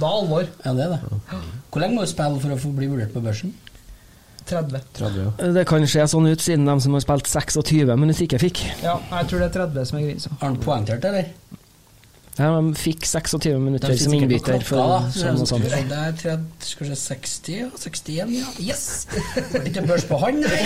Da 0.00 0.06
er 0.06 0.12
alvor. 0.20 0.46
Ja, 0.64 0.72
det 0.76 0.86
er 0.86 0.94
det. 0.94 1.18
Hvor 1.70 1.82
lenge 1.82 1.96
må 1.96 2.06
du 2.06 2.10
spille 2.10 2.40
for 2.42 2.54
å 2.54 2.60
få 2.60 2.70
bli 2.76 2.88
vurdert 2.90 3.12
på 3.14 3.22
børsen? 3.24 3.52
30. 4.50 4.80
30, 4.96 5.18
ja. 5.22 5.50
Det 5.54 5.64
kan 5.68 5.84
se 5.86 6.04
sånn 6.10 6.26
ut, 6.30 6.42
siden 6.42 6.66
de 6.66 6.74
som 6.82 6.94
har 6.96 7.02
spilt 7.04 7.28
26 7.30 7.92
minutter, 8.00 8.24
ikke 8.26 8.40
fikk. 8.42 8.62
Ja, 8.82 8.96
jeg 9.12 9.28
tror 9.30 9.42
det 9.44 9.50
er 9.50 9.56
30 9.60 9.90
som 9.90 9.98
er 10.00 10.06
grensa. 10.08 10.32
Har 10.40 10.48
han 10.48 10.58
poengtert, 10.64 11.06
eller? 11.10 11.28
Ja, 12.38 12.46
de 12.60 12.74
fikk 12.78 13.02
26 13.04 13.58
minutter 13.60 13.92
som 13.98 14.12
innbytter. 14.14 14.62
klokka. 14.62 14.66
For 14.68 15.10
Så 15.12 15.20
sånn 15.20 15.34
og 15.34 15.40
det 15.40 15.48
sånn. 15.50 15.62
er 15.66 15.82
Det 15.90 15.98
er 15.98 16.12
tre- 16.20 16.94
se 16.94 16.96
60, 16.96 17.64
og 17.66 17.80
61, 17.80 18.30
ja. 18.38 18.46
Yes! 18.58 19.06
Var 19.52 19.66
ikke 19.68 19.82
børs 19.88 20.04
på 20.08 20.18
han, 20.22 20.40
nei? 20.44 20.62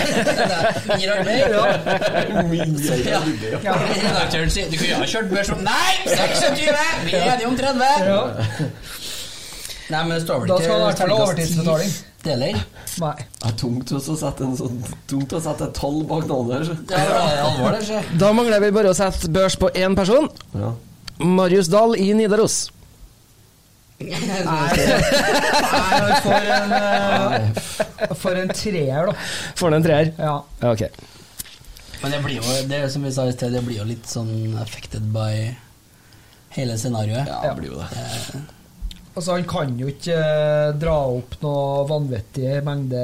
Gir 1.01 1.15
han 1.15 1.25
mer, 1.25 1.49
Ja. 1.51 3.19
Ja. 3.65 3.73
Redaktøren 3.75 4.49
sier 4.53 4.69
du 4.71 4.77
kunne 4.77 5.01
ha 5.01 5.09
kjørt 5.09 5.29
børs 5.33 5.51
om 5.51 5.63
Nei! 5.65 5.93
26! 6.05 6.71
Vi 7.09 7.17
er 7.17 7.33
enige 7.33 7.47
om 7.49 7.57
30! 7.57 8.71
Nei, 9.85 10.01
men 10.01 10.15
det 10.15 10.23
står 10.25 10.39
vel 10.41 10.47
Da 10.49 10.55
ikke 10.55 10.65
skal 10.65 10.79
det 10.79 11.09
være 11.09 11.19
overtidsbetaling. 11.25 11.91
Deler. 12.25 12.55
Nei. 13.03 13.13
Det 13.41 13.49
er 13.51 13.57
tungt 13.59 13.91
å 13.93 13.99
sette 14.17 14.41
en 14.47 14.55
sånn 14.57 14.79
Tungt 15.11 15.33
å 15.37 15.41
sette 15.45 15.67
et 15.67 15.75
tall 15.77 15.99
bak 16.09 16.25
navnet 16.29 16.55
her. 16.55 16.77
er 17.99 18.07
Da 18.17 18.31
mangler 18.33 18.63
vi 18.63 18.71
bare 18.73 18.89
å 18.89 18.97
sette 18.97 19.29
børs 19.29 19.57
på 19.61 19.69
én 19.77 19.93
person. 19.97 20.29
Ja. 20.55 20.71
Marius 21.19 21.67
Dahl 21.71 21.95
i 21.97 22.13
Nidaros. 22.13 22.71
Nei, 23.97 24.11
for 26.23 26.33
en, 26.35 26.71
eh, 26.75 28.15
for 28.19 28.35
en 28.35 28.49
treer, 28.51 29.05
da. 29.07 29.13
For 29.55 29.75
en 29.75 29.85
treer? 29.85 30.11
Ja. 30.17 30.33
Ja, 30.59 30.71
ok. 30.73 30.83
Men 32.01 32.11
det 32.11 32.19
blir 32.25 32.41
jo, 32.41 32.57
det 32.67 32.81
som 32.91 33.05
vi 33.07 33.13
sa 33.15 33.23
i 33.29 33.33
sted, 33.33 33.55
det 33.55 33.63
blir 33.65 33.79
jo 33.79 33.87
litt 33.87 34.09
sånn 34.11 34.57
affected 34.61 35.07
by 35.15 35.55
hele 36.57 36.75
scenarioet. 36.77 37.27
ja, 37.31 37.39
det 37.47 37.55
blir 37.61 37.71
jo 37.71 37.79
det. 37.79 38.43
Altså, 39.15 39.31
han 39.31 39.45
kan 39.47 39.71
jo 39.79 39.87
ikke 39.87 40.15
eh, 40.19 40.73
dra 40.75 40.97
opp 41.15 41.37
noe 41.39 41.85
vanvittig 41.87 42.57
mengde 42.67 42.99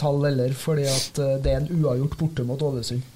tall 0.00 0.24
heller, 0.26 0.50
fordi 0.58 0.88
at 0.90 1.20
eh, 1.22 1.36
det 1.44 1.52
er 1.54 1.60
en 1.62 1.70
uavgjort 1.78 2.16
borte 2.18 2.46
mot 2.48 2.62
Ålesund. 2.66 3.06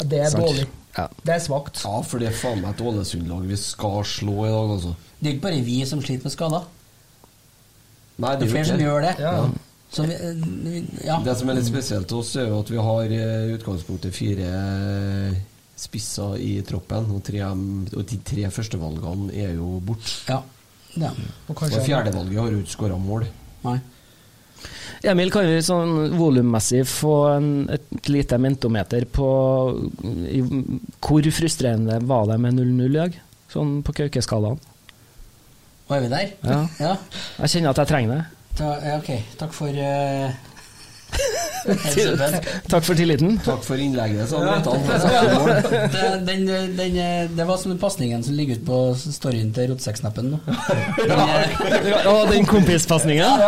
Det 0.00 0.22
er 0.24 0.32
dårlig. 0.32 0.64
Ja. 0.96 1.06
Det 1.24 1.34
er 1.34 1.38
svakt. 1.44 1.82
Ja, 1.84 2.00
for 2.02 2.18
det 2.18 2.28
er 2.30 2.36
faen 2.38 2.62
meg 2.62 2.74
et 2.74 2.80
Ålesund-lag 2.82 3.44
vi 3.46 3.56
skal 3.60 4.00
slå 4.08 4.46
i 4.46 4.50
dag, 4.50 4.70
altså. 4.78 4.94
Det 5.20 5.28
er 5.30 5.34
ikke 5.36 5.46
bare 5.48 5.62
vi 5.66 5.76
som 5.86 6.00
sliter 6.02 6.24
med 6.24 6.32
skader. 6.34 6.64
Nei, 8.18 8.32
Det 8.36 8.48
er 8.48 8.50
flere 8.50 8.64
som 8.72 8.80
gjør 8.82 9.04
det. 9.06 9.12
Ja. 9.22 9.34
Så 9.90 10.02
vi, 10.04 10.16
vi- 10.64 11.04
ja. 11.06 11.20
Det 11.24 11.36
som 11.38 11.48
er 11.48 11.54
litt 11.54 11.68
spesielt 11.68 12.08
til 12.10 12.18
oss, 12.18 12.34
er 12.36 12.48
jo 12.50 12.58
at 12.60 12.70
vi 12.70 12.76
har 12.76 13.02
eh, 13.04 13.44
i 13.48 13.54
utgangspunktet 13.56 14.12
fire 14.14 14.48
eh, 14.48 15.38
spisser 15.78 16.34
i 16.42 16.60
troppen, 16.66 17.06
og, 17.14 17.22
tre, 17.24 17.40
og 17.46 18.02
de 18.10 18.18
tre 18.26 18.48
førstevalgene 18.50 19.30
er 19.32 19.54
jo 19.54 19.78
borte. 19.80 20.10
ja. 20.28 20.42
ja. 20.98 21.12
Og 21.48 21.62
Og 21.62 21.78
fjerdevalget 21.86 22.40
har 22.42 22.50
jo 22.50 22.58
ikke 22.64 22.74
skåra 22.74 22.98
mål. 22.98 23.28
Nei. 23.64 23.78
Emil, 25.06 25.30
kan 25.30 25.46
vi 25.46 25.60
sånn 25.62 26.16
volummessig 26.18 26.82
få 26.90 27.14
en, 27.36 27.50
et 27.70 28.10
lite 28.10 28.38
mentometer 28.42 29.06
på 29.06 29.28
i, 30.26 30.40
Hvor 30.98 31.28
frustrerende 31.34 32.00
var 32.08 32.26
det 32.32 32.40
med 32.42 32.58
0-0 32.58 32.88
i 32.88 32.96
dag? 32.96 33.20
Sånn 33.52 33.78
på 33.86 33.94
Kauke-skalaen. 34.00 34.58
er 35.88 36.02
vi 36.04 36.10
der? 36.12 36.34
Ja. 36.44 36.58
ja. 36.80 36.96
Jeg 37.38 37.54
kjenner 37.54 37.70
at 37.70 37.82
jeg 37.84 37.92
trenger 37.92 38.16
det. 38.16 38.24
Ta, 38.58 38.74
ja, 38.82 38.98
ok, 38.98 39.12
takk 39.38 39.54
for 39.54 39.70
uh, 39.70 40.47
Takk 42.68 42.84
for 42.84 42.94
tilliten. 42.98 43.38
Takk 43.44 43.64
for 43.66 43.80
innlegget, 43.80 44.28
sa 44.30 44.42
Ja. 44.42 44.58
Breitan. 44.58 44.78
det, 45.94 46.04
den, 46.26 46.46
den, 46.76 46.98
det 47.36 47.44
var 47.44 47.56
som 47.56 47.72
den 47.72 47.80
pasningen 47.80 48.24
som 48.24 48.34
ligger 48.34 48.58
ute 48.58 48.66
på 48.66 48.80
storyen 48.98 49.52
til 49.54 49.72
Rotsekksnappen 49.72 50.34
nå. 50.34 50.40
Å, 52.08 52.16
den 52.30 52.46
kompispasningen? 52.48 53.28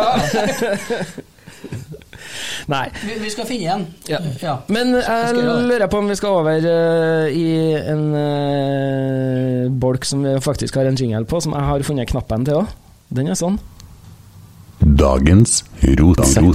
Nei. 2.71 2.85
Vi, 3.03 3.17
vi 3.23 3.31
skal 3.33 3.47
finne 3.49 3.65
igjen. 3.65 3.85
Ja. 4.09 4.19
Ja. 4.41 4.55
Men 4.71 4.93
Jeg 4.99 5.35
lurer 5.67 5.87
på 5.91 6.01
om 6.01 6.09
vi 6.11 6.17
skal 6.19 6.37
over 6.41 6.65
uh, 6.65 7.27
i 7.27 7.47
en 7.79 8.05
uh, 8.15 9.71
bolk 9.81 10.05
som 10.07 10.23
vi 10.25 10.37
faktisk 10.43 10.79
har 10.79 10.89
en 10.89 10.97
jingle 10.97 11.25
på, 11.29 11.41
som 11.43 11.55
jeg 11.57 11.69
har 11.71 11.85
funnet 11.87 12.11
knappen 12.11 12.47
til 12.47 12.61
òg. 12.61 12.73
Den 13.11 13.31
er 13.31 13.39
sånn. 13.39 13.59
Dagens 14.81 15.63
rotsekk. 15.83 16.51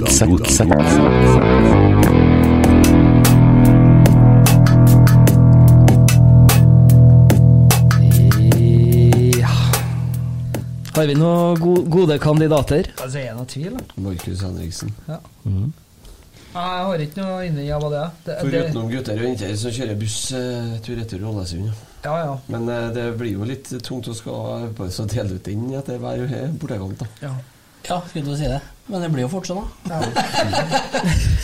Har 10.97 11.05
vi 11.05 11.13
noen 11.17 11.59
gode 11.93 12.17
kandidater? 12.21 12.87
Altså, 12.97 13.19
er 13.21 13.27
det 13.29 13.35
noe 13.37 13.49
tvil? 13.49 13.75
da? 13.77 13.83
Markus 14.01 14.41
Henriksen. 14.41 14.93
Ja. 15.07 15.19
Nei, 15.45 15.67
Jeg 16.57 16.85
har 16.87 17.03
ikke 17.03 17.21
noe 17.21 17.41
inni 17.45 17.67
av 17.71 17.83
det. 17.91 18.05
det, 18.25 18.37
det 18.37 18.37
Foruten 18.41 18.89
gutter 18.89 19.19
og 19.19 19.27
jenter 19.27 19.51
som 19.61 19.75
kjører 19.75 19.99
buss 19.99 20.15
eh, 20.33 20.71
tur-retur 20.85 21.27
Ålesund. 21.29 21.67
ja. 21.67 21.75
ja, 22.07 22.15
ja. 22.25 22.37
Men 22.49 22.65
eh, 22.73 22.87
det 22.95 23.05
blir 23.19 23.35
jo 23.35 23.45
litt 23.45 23.69
tungt 23.85 24.09
å 24.09 24.15
skal 24.17 24.71
på 24.77 24.89
så 24.89 25.05
dele 25.05 25.37
ut 25.37 25.45
den 25.45 25.67
etter 25.77 26.01
hver 26.01 26.25
bortekamp. 26.57 26.97
da. 27.03 27.11
ja. 27.27 27.35
Ja, 27.87 28.01
skulle 28.09 28.25
til 28.25 28.33
å 28.33 28.39
si 28.39 28.49
det. 28.51 28.59
Men 28.87 29.03
det 29.03 29.09
blir 29.11 29.25
jo 29.25 29.29
fort 29.31 29.47
sånn, 29.49 29.63
da. 29.87 29.97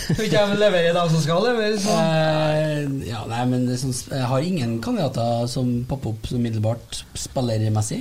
Skal 0.04 0.26
ikke 0.28 0.41
jeg 0.41 0.60
levere 0.60 0.89
i 0.89 0.96
dem 0.96 1.10
som 1.12 1.24
skal 1.24 1.44
levere? 1.44 1.80
Så. 1.84 1.96
Eh, 1.96 2.84
ja, 3.10 3.24
nei, 3.28 3.41
men 3.52 3.66
det 3.68 3.80
sånn, 3.82 3.96
jeg 4.12 4.28
har 4.32 4.48
ingen 4.48 4.78
kandidater 4.84 5.48
som 5.52 5.72
popper 5.89 6.14
opp 6.14 6.30
så 6.30 6.39
umiddelbart 6.39 7.02
spillermessig. 7.20 8.00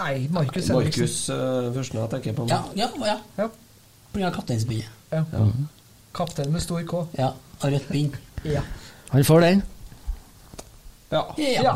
Nei, 0.00 0.26
Markus 0.32 0.70
Henriksen. 0.70 1.04
Markus 1.04 1.16
uh, 1.30 1.70
første 1.76 2.00
jeg 2.00 2.12
tenker 2.16 2.36
på 2.38 2.48
Ja, 2.50 2.62
ja, 2.78 2.88
ja. 3.06 3.18
Ja. 3.38 3.48
På 3.52 4.18
grunn 4.18 4.28
av 4.30 4.34
kapteinsbindet. 4.34 4.90
Ja. 5.12 5.22
Ja. 5.30 5.46
Kaptein 6.16 6.52
med 6.52 6.64
stor 6.64 6.82
K. 6.88 7.04
Ja, 7.18 7.32
av 7.60 7.70
rødt 7.72 7.90
bind. 7.92 8.16
Ja. 8.48 8.64
Han 9.12 9.24
får 9.24 9.44
den. 9.46 9.62
Ja. 11.12 11.26
Ja. 11.36 11.66
Ja. 11.68 11.74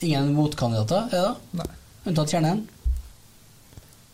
Ingen 0.00 0.34
motkandidater, 0.36 1.08
er 1.08 1.16
det 1.16 1.24
da? 1.26 1.34
Nei. 1.62 1.70
Unntatt 2.08 2.32
Kjernen? 2.32 2.62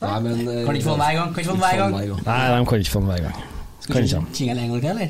Nei, 0.03 0.21
men 0.21 0.41
kan 0.45 0.65
Kan 0.67 0.75
ikke 0.77 0.85
få 0.85 0.91
den 0.97 1.01
hver 1.01 1.15
gang, 1.17 1.35
kan 1.35 1.41
ikke 1.41 1.51
få 1.51 1.57
den 1.57 1.65
hver 1.65 1.77
gang. 1.77 1.93
Nei, 2.27 2.59
de 2.59 2.67
kan 2.67 2.79
ikke 2.79 2.91
få 2.91 3.01
den 3.01 3.09
hver 3.13 3.23
gang. 3.27 3.45
Skal 3.81 4.03
du 4.03 4.09
jingle 4.39 4.63
en 4.63 4.71
gang 4.71 4.81
til, 4.81 4.91
eller? 4.91 5.09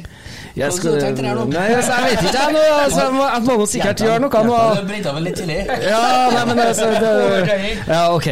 Jeg, 0.56 0.72
skal, 0.72 0.90
altså, 0.94 1.06
jeg 1.06 1.12
vet 1.12 1.18
ikke, 1.18 2.42
jeg. 2.42 2.52
Nå, 2.52 2.58
altså, 2.82 3.00
jeg, 3.00 3.12
må, 3.14 3.24
jeg 3.24 3.42
må 3.46 3.56
nå 3.60 3.66
sikkert 3.66 4.00
gjøre 4.00 4.20
noe 4.24 4.42
nå. 4.46 4.56
Du 4.76 4.86
brente 4.88 5.10
av 5.10 5.20
litt 5.24 5.36
tidlig. 5.40 5.58
Ja, 5.90 6.00
nei, 6.32 6.44
men 6.48 6.60
altså 6.64 6.86
det, 7.02 7.56
Ja, 7.88 8.00
ok. 8.14 8.28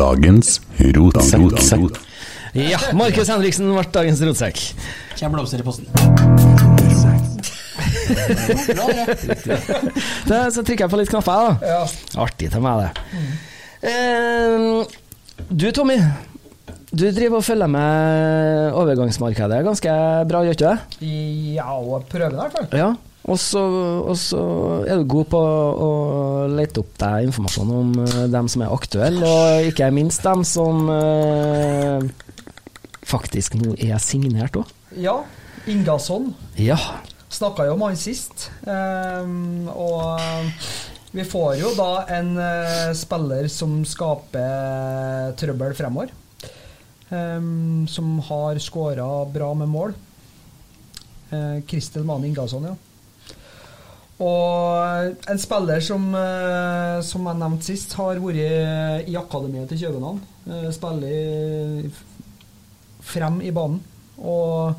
Dagens 0.00 0.60
rotsekk. 0.96 2.00
Ja, 2.54 2.80
Markus 2.98 3.30
Henriksen 3.30 3.70
ble 3.70 3.84
dagens 3.94 4.22
rotsekk. 4.26 4.62
Kommer 5.18 5.38
blomster 5.38 5.62
i 5.62 5.66
posten. 5.66 5.86
Bra, 8.70 8.86
det. 8.90 9.06
Det, 10.26 10.40
så 10.54 10.62
trykker 10.62 10.84
jeg 10.84 10.90
på 10.90 10.98
litt 10.98 11.12
knapper, 11.12 11.46
da. 11.46 11.72
Ja. 11.72 11.82
Artig 12.26 12.50
til 12.52 12.62
meg, 12.64 12.82
det. 12.82 12.90
Eh, 13.80 14.96
du, 15.48 15.70
Tommy. 15.72 15.96
Du 16.90 17.06
driver 17.14 17.38
og 17.38 17.46
følger 17.46 17.70
med 17.70 18.74
overgangsmarkedet 18.74 19.60
ganske 19.62 19.92
bra, 20.26 20.40
gjør 20.42 20.56
ikke 20.56 20.72
det? 20.72 21.06
ja, 21.54 21.68
og 21.78 22.08
prøver 22.10 22.32
det 22.32 22.36
i 22.36 22.40
hvert 22.42 22.56
fall. 22.58 22.68
Ja. 22.74 22.90
Og 23.30 23.38
så 23.38 23.60
er 24.88 24.98
du 24.98 25.04
god 25.12 25.28
på 25.30 25.40
å 25.40 25.90
lete 26.50 26.80
opp 26.82 26.94
deg 26.98 27.28
informasjon 27.28 27.72
om 27.76 27.92
eh, 28.06 28.24
dem 28.32 28.48
som 28.50 28.64
er 28.64 28.72
aktuelle, 28.74 29.28
og 29.28 29.68
ikke 29.70 29.90
minst 29.94 30.24
dem 30.24 30.42
som 30.48 30.88
eh, 30.94 32.08
faktisk 33.06 33.58
nå 33.60 33.76
er 33.76 34.00
signert 34.02 34.56
òg. 34.58 34.72
Ja, 34.98 35.20
Ingasson. 35.70 36.32
Ja. 36.58 36.78
Snakka 37.30 37.68
jo 37.68 37.76
om 37.76 37.84
han 37.86 37.98
sist. 38.00 38.48
um, 38.66 39.68
og 39.70 40.18
vi 41.10 41.24
får 41.26 41.56
jo 41.58 41.72
da 41.74 42.04
en 42.18 42.36
uh, 42.38 42.90
spiller 42.94 43.48
som 43.50 43.80
skaper 43.88 45.32
trøbbel 45.40 45.74
fremover. 45.78 46.12
Um, 47.10 47.88
som 47.90 48.20
har 48.22 48.60
skåra 48.62 49.24
bra 49.26 49.50
med 49.58 49.68
mål. 49.68 49.96
Uh, 51.32 51.58
Kristel 51.66 52.06
Mane 52.06 52.28
Ingasson, 52.30 52.68
ja. 52.70 52.76
Og 54.20 55.26
en 55.32 55.40
spiller 55.40 55.82
som, 55.82 56.06
uh, 56.14 57.02
som 57.02 57.26
jeg 57.26 57.40
nevnte 57.40 57.66
sist, 57.66 57.96
har 57.98 58.20
vært 58.22 59.08
i 59.10 59.18
akademiet 59.18 59.72
til 59.72 59.82
København. 59.88 60.22
Uh, 60.46 60.70
spiller 60.76 61.90
frem 63.02 63.40
i 63.42 63.50
banen. 63.50 63.82
Og 64.20 64.76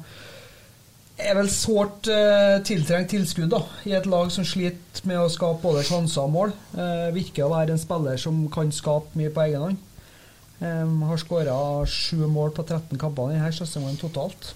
er 1.28 1.38
vel 1.38 1.50
sårt 1.52 2.10
eh, 2.12 2.58
tiltrengt 2.68 3.12
tilskudd 3.14 3.52
da, 3.54 3.62
i 3.88 3.96
et 3.98 4.08
lag 4.10 4.32
som 4.34 4.46
sliter 4.48 5.06
med 5.10 5.22
å 5.22 5.30
skape 5.32 5.62
både 5.64 5.86
sjanser 5.88 6.26
og 6.26 6.34
mål. 6.36 6.56
Eh, 6.76 7.08
virker 7.16 7.46
å 7.46 7.54
være 7.54 7.76
en 7.76 7.82
spiller 7.82 8.20
som 8.22 8.44
kan 8.54 8.72
skape 8.76 9.18
mye 9.20 9.34
på 9.34 9.46
egen 9.46 9.68
hånd. 9.68 9.86
Eh, 10.62 10.96
har 11.10 11.22
skåra 11.22 11.60
sju 11.90 12.26
mål 12.30 12.54
på 12.58 12.66
13 12.68 13.00
kamper 13.02 13.32
denne 13.34 13.54
sesongen 13.56 14.00
totalt. 14.02 14.54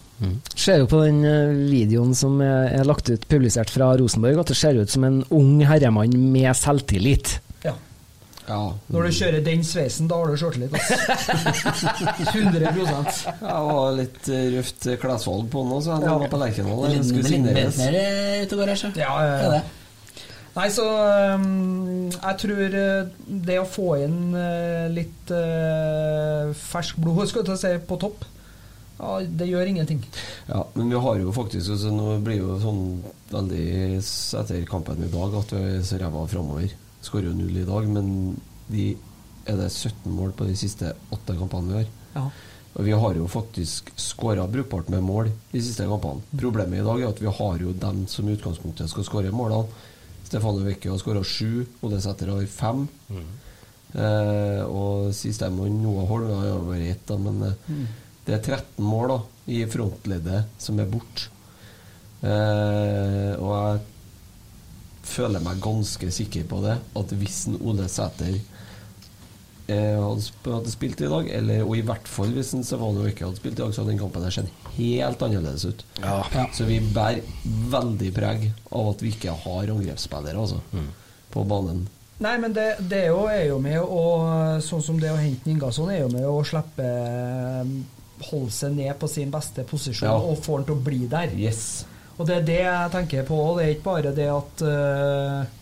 Ser 0.55 0.79
jo 0.79 0.87
på 0.87 1.01
den 1.03 1.23
eh, 1.27 1.55
videoen 1.71 2.13
som 2.15 2.37
er, 2.43 2.69
er 2.77 2.87
lagt 2.87 3.09
ut, 3.11 3.25
publisert 3.31 3.71
fra 3.73 3.91
Rosenborg, 3.99 4.39
at 4.39 4.53
det 4.53 4.59
ser 4.59 4.79
ut 4.79 4.91
som 4.91 5.03
en 5.07 5.23
ung 5.35 5.59
herremann 5.67 6.15
med 6.31 6.51
selvtillit. 6.55 7.39
Ja. 7.65 7.75
Ja. 8.47 8.59
Når 8.93 9.07
du 9.07 9.15
kjører 9.17 9.43
den 9.45 9.63
sveisen, 9.65 10.07
da 10.11 10.19
har 10.21 10.27
du 10.29 10.37
sjøltillit. 10.37 10.73
Altså. 10.75 10.95
100 12.35 12.73
Ja, 13.41 13.55
og 13.63 13.95
litt 13.97 14.27
eh, 14.29 14.51
røft 14.57 14.85
klesvalg 15.01 15.47
på 15.53 15.63
den 15.65 15.73
òg, 15.77 15.81
så 15.85 15.95
han 15.95 16.05
Ja. 16.05 16.17
var 16.21 16.29
på 16.29 16.37
Lerkendal. 16.41 16.83
Det 16.83 16.91
er 16.91 16.95
litt- 16.99 17.09
det 17.09 17.15
litt 17.17 17.31
signeres. 17.31 17.81
Ute 18.45 18.53
og 18.53 18.59
går 18.61 18.67
her, 18.73 18.75
så. 18.83 18.91
Ja, 19.01 19.15
ja, 19.25 19.55
ja. 19.55 19.63
Nei, 20.55 20.69
så 20.71 20.85
um, 21.35 22.05
jeg 22.13 22.37
tror 22.39 22.75
øh, 22.79 23.09
det 23.27 23.57
å 23.59 23.65
få 23.67 23.89
inn 24.05 24.21
uh, 24.31 24.85
litt 24.87 25.33
uh, 25.35 26.53
fersk 26.55 26.95
blod 27.03 27.27
skal 27.27 27.43
jeg 27.49 27.59
si, 27.59 27.73
på 27.89 27.97
topp, 27.99 28.23
ja, 28.95 29.17
det 29.27 29.49
gjør 29.49 29.67
ingenting. 29.67 29.99
Ja, 30.47 30.61
men 30.77 30.93
vi 30.93 31.01
har 31.03 31.17
jo 31.19 31.33
faktisk 31.35 31.73
altså, 31.75 31.89
Nå 31.91 32.13
blir 32.23 32.37
jo 32.39 32.55
sånn 32.63 33.03
veldig 33.33 33.65
etter 34.39 34.63
kampen 34.69 35.03
i 35.03 35.09
dag 35.11 35.35
at 35.41 35.51
vi 35.51 35.63
er 35.73 35.83
så 35.83 35.99
ræva 35.99 36.23
framover. 36.31 36.71
Skårer 37.05 37.29
jo 37.29 37.37
null 37.37 37.61
i 37.61 37.67
dag, 37.67 37.87
men 37.91 38.35
de 38.71 38.89
er 39.45 39.59
det 39.59 39.69
17 39.69 40.09
mål 40.09 40.33
på 40.37 40.47
de 40.49 40.57
siste 40.57 40.91
åtte 41.13 41.37
kampene 41.37 41.69
vi 41.69 41.79
har. 41.83 41.89
Ja. 42.15 42.27
Og 42.75 42.83
vi 42.83 42.91
har 42.91 43.15
jo 43.15 43.27
faktisk 43.31 43.91
skåra 43.99 44.47
brukbart 44.51 44.89
med 44.91 45.03
mål 45.05 45.29
de 45.53 45.61
siste 45.63 45.85
kampene. 45.87 46.25
Problemet 46.35 46.81
i 46.81 46.85
dag 46.85 47.01
er 47.01 47.11
at 47.13 47.21
vi 47.21 47.31
har 47.31 47.61
jo 47.61 47.75
dem 47.85 48.03
som 48.11 48.27
i 48.27 48.35
utgangspunktet 48.35 48.91
skal 48.91 49.07
skåre 49.07 49.31
målene. 49.31 49.69
Stefano 50.25 50.65
Vecchio 50.65 50.91
har 50.91 50.99
skåra 50.99 51.21
sju, 51.23 51.65
Ole 51.85 52.01
Sæter 52.01 52.33
har 52.33 52.47
fem. 52.51 52.87
Eh, 53.95 54.63
og 54.65 55.13
sistemann 55.15 55.77
Noah 55.83 56.09
Holm 56.09 56.33
har 56.33 56.49
jo 56.49 56.57
vært 56.67 56.89
ett, 56.89 57.05
da, 57.07 57.15
men 57.21 57.45
eh, 57.47 57.85
det 58.25 58.35
er 58.35 58.41
13 58.57 58.83
mål 58.83 59.13
da 59.13 59.19
i 59.55 59.61
frontleddet 59.71 60.59
som 60.59 60.81
er 60.81 60.89
borte. 60.91 61.29
Eh, 62.25 63.31
og 63.37 63.51
jeg 63.53 63.83
føler 65.05 65.43
meg 65.45 65.61
ganske 65.63 66.11
sikker 66.11 66.45
på 66.49 66.59
det, 66.65 66.77
at 66.99 67.15
hvis 67.19 67.43
en 67.51 67.59
Ole 67.61 67.87
Sæter 67.91 68.35
eh, 69.67 69.97
hadde, 70.01 70.71
spilt 70.73 71.01
i 71.01 71.09
dag, 71.09 71.29
eller, 71.39 71.63
og 71.65 71.77
i 71.77 71.83
hvert 71.85 72.07
fall 72.09 72.33
hvis 72.35 72.53
en 72.57 72.65
Stefano 72.65 73.05
ikke 73.09 73.25
hadde 73.27 73.39
spilt 73.41 73.57
i 73.59 73.63
dag, 73.63 73.73
så 73.73 73.81
hadde 73.83 73.93
den 73.95 74.01
kampen 74.01 74.25
der 74.25 74.33
sett 74.35 74.69
helt 74.75 75.21
annerledes 75.25 75.65
ut. 75.69 75.85
Ja. 76.03 76.19
Så 76.53 76.67
vi 76.69 76.79
bærer 76.83 77.21
veldig 77.71 78.11
preg 78.15 78.49
av 78.71 78.91
at 78.93 79.03
vi 79.05 79.13
ikke 79.15 79.35
har 79.45 79.71
angrepsspillere 79.75 80.41
altså, 80.41 80.61
på 81.33 81.45
banen. 81.49 81.85
Nei, 82.23 82.37
men 82.39 82.53
det, 82.55 82.69
det 82.87 83.01
er, 83.05 83.09
jo, 83.11 83.25
er 83.27 83.41
jo 83.49 83.57
med 83.59 83.81
å 83.83 84.03
Sånn 84.63 84.79
som 84.85 84.95
det 85.01 85.09
å 85.11 85.17
hente 85.19 85.49
Ingasson 85.51 85.89
er 85.91 85.97
jo 86.05 86.05
med 86.13 86.23
å 86.23 86.37
slippe 86.47 86.85
Holde 88.29 88.53
seg 88.55 88.71
ned 88.77 88.93
på 89.01 89.09
sin 89.11 89.33
beste 89.33 89.65
posisjon 89.67 90.07
Ja. 90.07 90.13
og 90.15 90.39
få 90.45 90.55
han 90.55 90.63
til 90.63 90.77
å 90.77 90.83
bli 90.85 91.01
der. 91.11 91.33
Yes. 91.35 91.83
Og 92.15 92.27
det 92.27 92.39
er 92.39 92.47
det 92.47 92.61
jeg 92.61 92.91
tenker 92.93 93.27
på. 93.27 93.37
òg. 93.43 93.59
Det 93.59 93.65
er 93.65 93.75
ikke 93.75 93.89
bare 93.89 94.15
det 94.15 94.31
at 94.31 94.65
uh, 94.65 95.61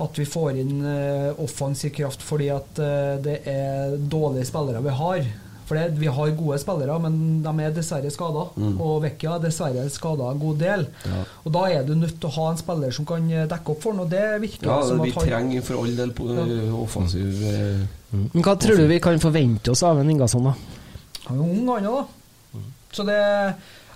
at 0.00 0.16
vi 0.16 0.24
får 0.24 0.62
inn 0.62 0.80
uh, 0.80 1.44
offensiv 1.44 1.92
kraft 1.92 2.24
fordi 2.24 2.48
at 2.54 2.80
uh, 2.80 3.20
det 3.20 3.42
er 3.50 3.96
dårlige 4.00 4.48
spillere 4.48 4.82
vi 4.84 4.96
har. 5.02 5.30
For 5.70 5.78
det, 5.78 6.00
vi 6.00 6.08
har 6.10 6.30
gode 6.34 6.56
spillere, 6.58 6.96
men 6.98 7.18
de 7.44 7.50
er 7.62 7.74
dessverre 7.76 8.10
skada. 8.10 8.48
Mm. 8.58 8.72
Og 8.82 9.04
Vecchia 9.04 9.36
er 9.36 9.44
dessverre 9.44 9.84
skada 9.92 10.32
en 10.32 10.40
god 10.42 10.56
del. 10.58 10.82
Ja. 11.06 11.20
Og 11.44 11.52
da 11.54 11.62
er 11.70 11.84
du 11.86 11.92
nødt 11.94 12.16
til 12.16 12.26
å 12.26 12.32
ha 12.40 12.46
en 12.50 12.58
spiller 12.58 12.96
som 12.96 13.06
kan 13.06 13.28
dekke 13.30 13.70
opp 13.76 13.84
for 13.84 13.94
den, 13.94 14.02
og 14.02 14.10
det 14.10 14.24
virker 14.42 14.66
Ja, 14.66 14.80
som 14.88 14.98
vi 14.98 15.12
at 15.12 15.20
han 15.20 15.28
trenger 15.28 15.68
for 15.68 15.84
all 15.84 15.94
del 16.00 16.14
på 16.16 16.26
offensiv 16.80 17.44
eh, 17.52 17.84
Men 18.32 18.48
hva 18.48 18.56
tror 18.58 18.82
du 18.82 18.88
vi 18.90 18.98
kan 19.04 19.22
forvente 19.22 19.70
oss 19.70 19.84
av 19.86 20.02
en 20.02 20.10
Ingasson, 20.10 20.50
da? 20.50 20.56
Han 21.28 21.38
er 21.38 21.44
ung, 21.46 21.70
han 21.70 21.86
òg, 21.92 22.00
da. 22.00 22.64
Så 22.90 23.06
det 23.06 23.20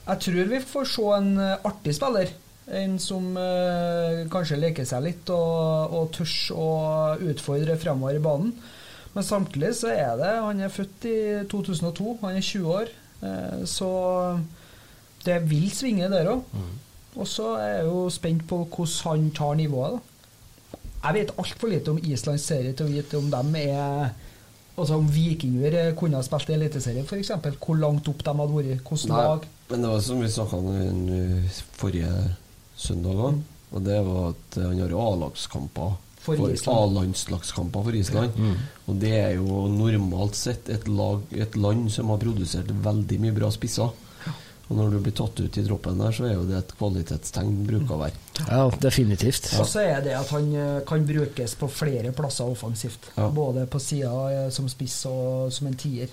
Jeg 0.04 0.20
tror 0.20 0.48
vi 0.50 0.60
får 0.60 0.88
se 0.92 1.04
en 1.16 1.30
eh, 1.40 1.60
artig 1.64 1.94
spiller. 1.96 2.32
En 2.80 2.96
som 3.00 3.24
eh, 3.40 4.24
kanskje 4.32 4.60
leker 4.60 4.88
seg 4.88 5.04
litt 5.04 5.30
og, 5.32 5.94
og 5.96 6.10
tørs 6.16 6.38
å 6.52 6.68
utfordre 7.24 7.76
fremover 7.80 8.18
i 8.18 8.24
banen. 8.24 8.52
Men 9.14 9.24
samtidig 9.24 9.70
så 9.78 9.92
er 9.92 10.16
det 10.18 10.32
Han 10.42 10.60
er 10.64 10.72
født 10.74 11.06
i 11.06 11.18
2002, 11.50 12.16
han 12.22 12.36
er 12.36 12.44
20 12.44 12.72
år. 12.80 12.92
Eh, 13.24 13.62
så 13.68 13.90
det 15.24 15.38
vil 15.48 15.70
svinge 15.72 16.10
der 16.12 16.32
òg. 16.34 16.44
Og 17.14 17.28
så 17.30 17.54
er 17.62 17.70
jeg 17.78 17.88
jo 17.88 18.04
spent 18.10 18.44
på 18.50 18.64
hvordan 18.64 19.24
han 19.24 19.30
tar 19.36 19.56
nivået. 19.56 19.96
da. 19.96 20.78
Jeg 21.04 21.14
vet 21.14 21.34
altfor 21.38 21.68
lite 21.68 21.92
om 21.92 22.00
Islands 22.02 22.44
serie 22.48 22.72
til 22.76 22.88
å 22.88 22.92
vite 22.92 23.20
om 23.20 23.32
dem 23.32 23.56
er 23.60 24.14
Altså 24.74 24.96
Om 24.98 25.06
Vikinger 25.06 25.92
kunne 25.94 26.18
ha 26.18 26.24
spilt 26.26 26.48
i 26.50 26.54
Eliteserien, 26.56 27.04
f.eks. 27.06 27.28
Hvor 27.62 27.76
langt 27.78 28.08
opp 28.10 28.24
de 28.26 28.32
hadde 28.34 28.56
vært. 28.56 28.80
Hvilket 28.82 29.12
lag. 29.12 29.44
Men 29.68 29.82
det 29.82 29.90
var 29.90 30.00
som 30.04 30.20
vi 30.20 30.30
snakka 30.30 30.56
om 30.56 30.70
forrige 31.78 32.12
søndag 32.76 33.20
òg, 33.28 33.42
og 33.74 33.84
det 33.84 34.00
var 34.06 34.32
at 34.32 34.58
han 34.60 34.82
har 34.84 34.96
A-lagskamper. 35.04 35.94
For 36.24 36.40
for 36.40 36.70
A-landslagskamper 36.72 37.84
for 37.84 37.96
Island. 37.96 38.38
Og 38.88 38.96
det 39.00 39.12
er 39.18 39.34
jo 39.36 39.66
normalt 39.68 40.38
sett 40.38 40.70
et, 40.72 40.86
lag, 40.88 41.20
et 41.36 41.56
land 41.56 41.90
som 41.92 42.08
har 42.12 42.22
produsert 42.22 42.70
veldig 42.86 43.18
mye 43.20 43.36
bra 43.36 43.50
spisser. 43.52 43.92
Og 44.64 44.78
når 44.78 44.94
du 44.94 45.00
blir 45.04 45.12
tatt 45.12 45.40
ut 45.44 45.58
i 45.60 45.64
troppen 45.66 45.98
der, 46.00 46.14
så 46.16 46.24
er 46.24 46.38
jo 46.38 46.44
det 46.48 46.56
et 46.56 46.70
kvalitetstegn, 46.78 47.56
bruker 47.68 47.98
hver. 48.00 48.14
være. 48.14 48.46
Ja, 48.48 48.62
definitivt. 48.80 49.50
Og 49.60 49.68
så 49.68 49.82
er 49.84 50.00
det 50.06 50.14
at 50.16 50.30
han 50.32 50.48
eh, 50.56 50.78
kan 50.88 51.04
brukes 51.04 51.56
på 51.60 51.68
flere 51.68 52.14
plasser 52.16 52.48
offensivt. 52.48 53.10
Ja. 53.18 53.28
Både 53.28 53.66
på 53.68 53.80
sida 53.82 54.14
eh, 54.32 54.46
som 54.54 54.70
spiss 54.72 55.02
og 55.10 55.52
som 55.52 55.68
en 55.68 55.76
tier. 55.76 56.08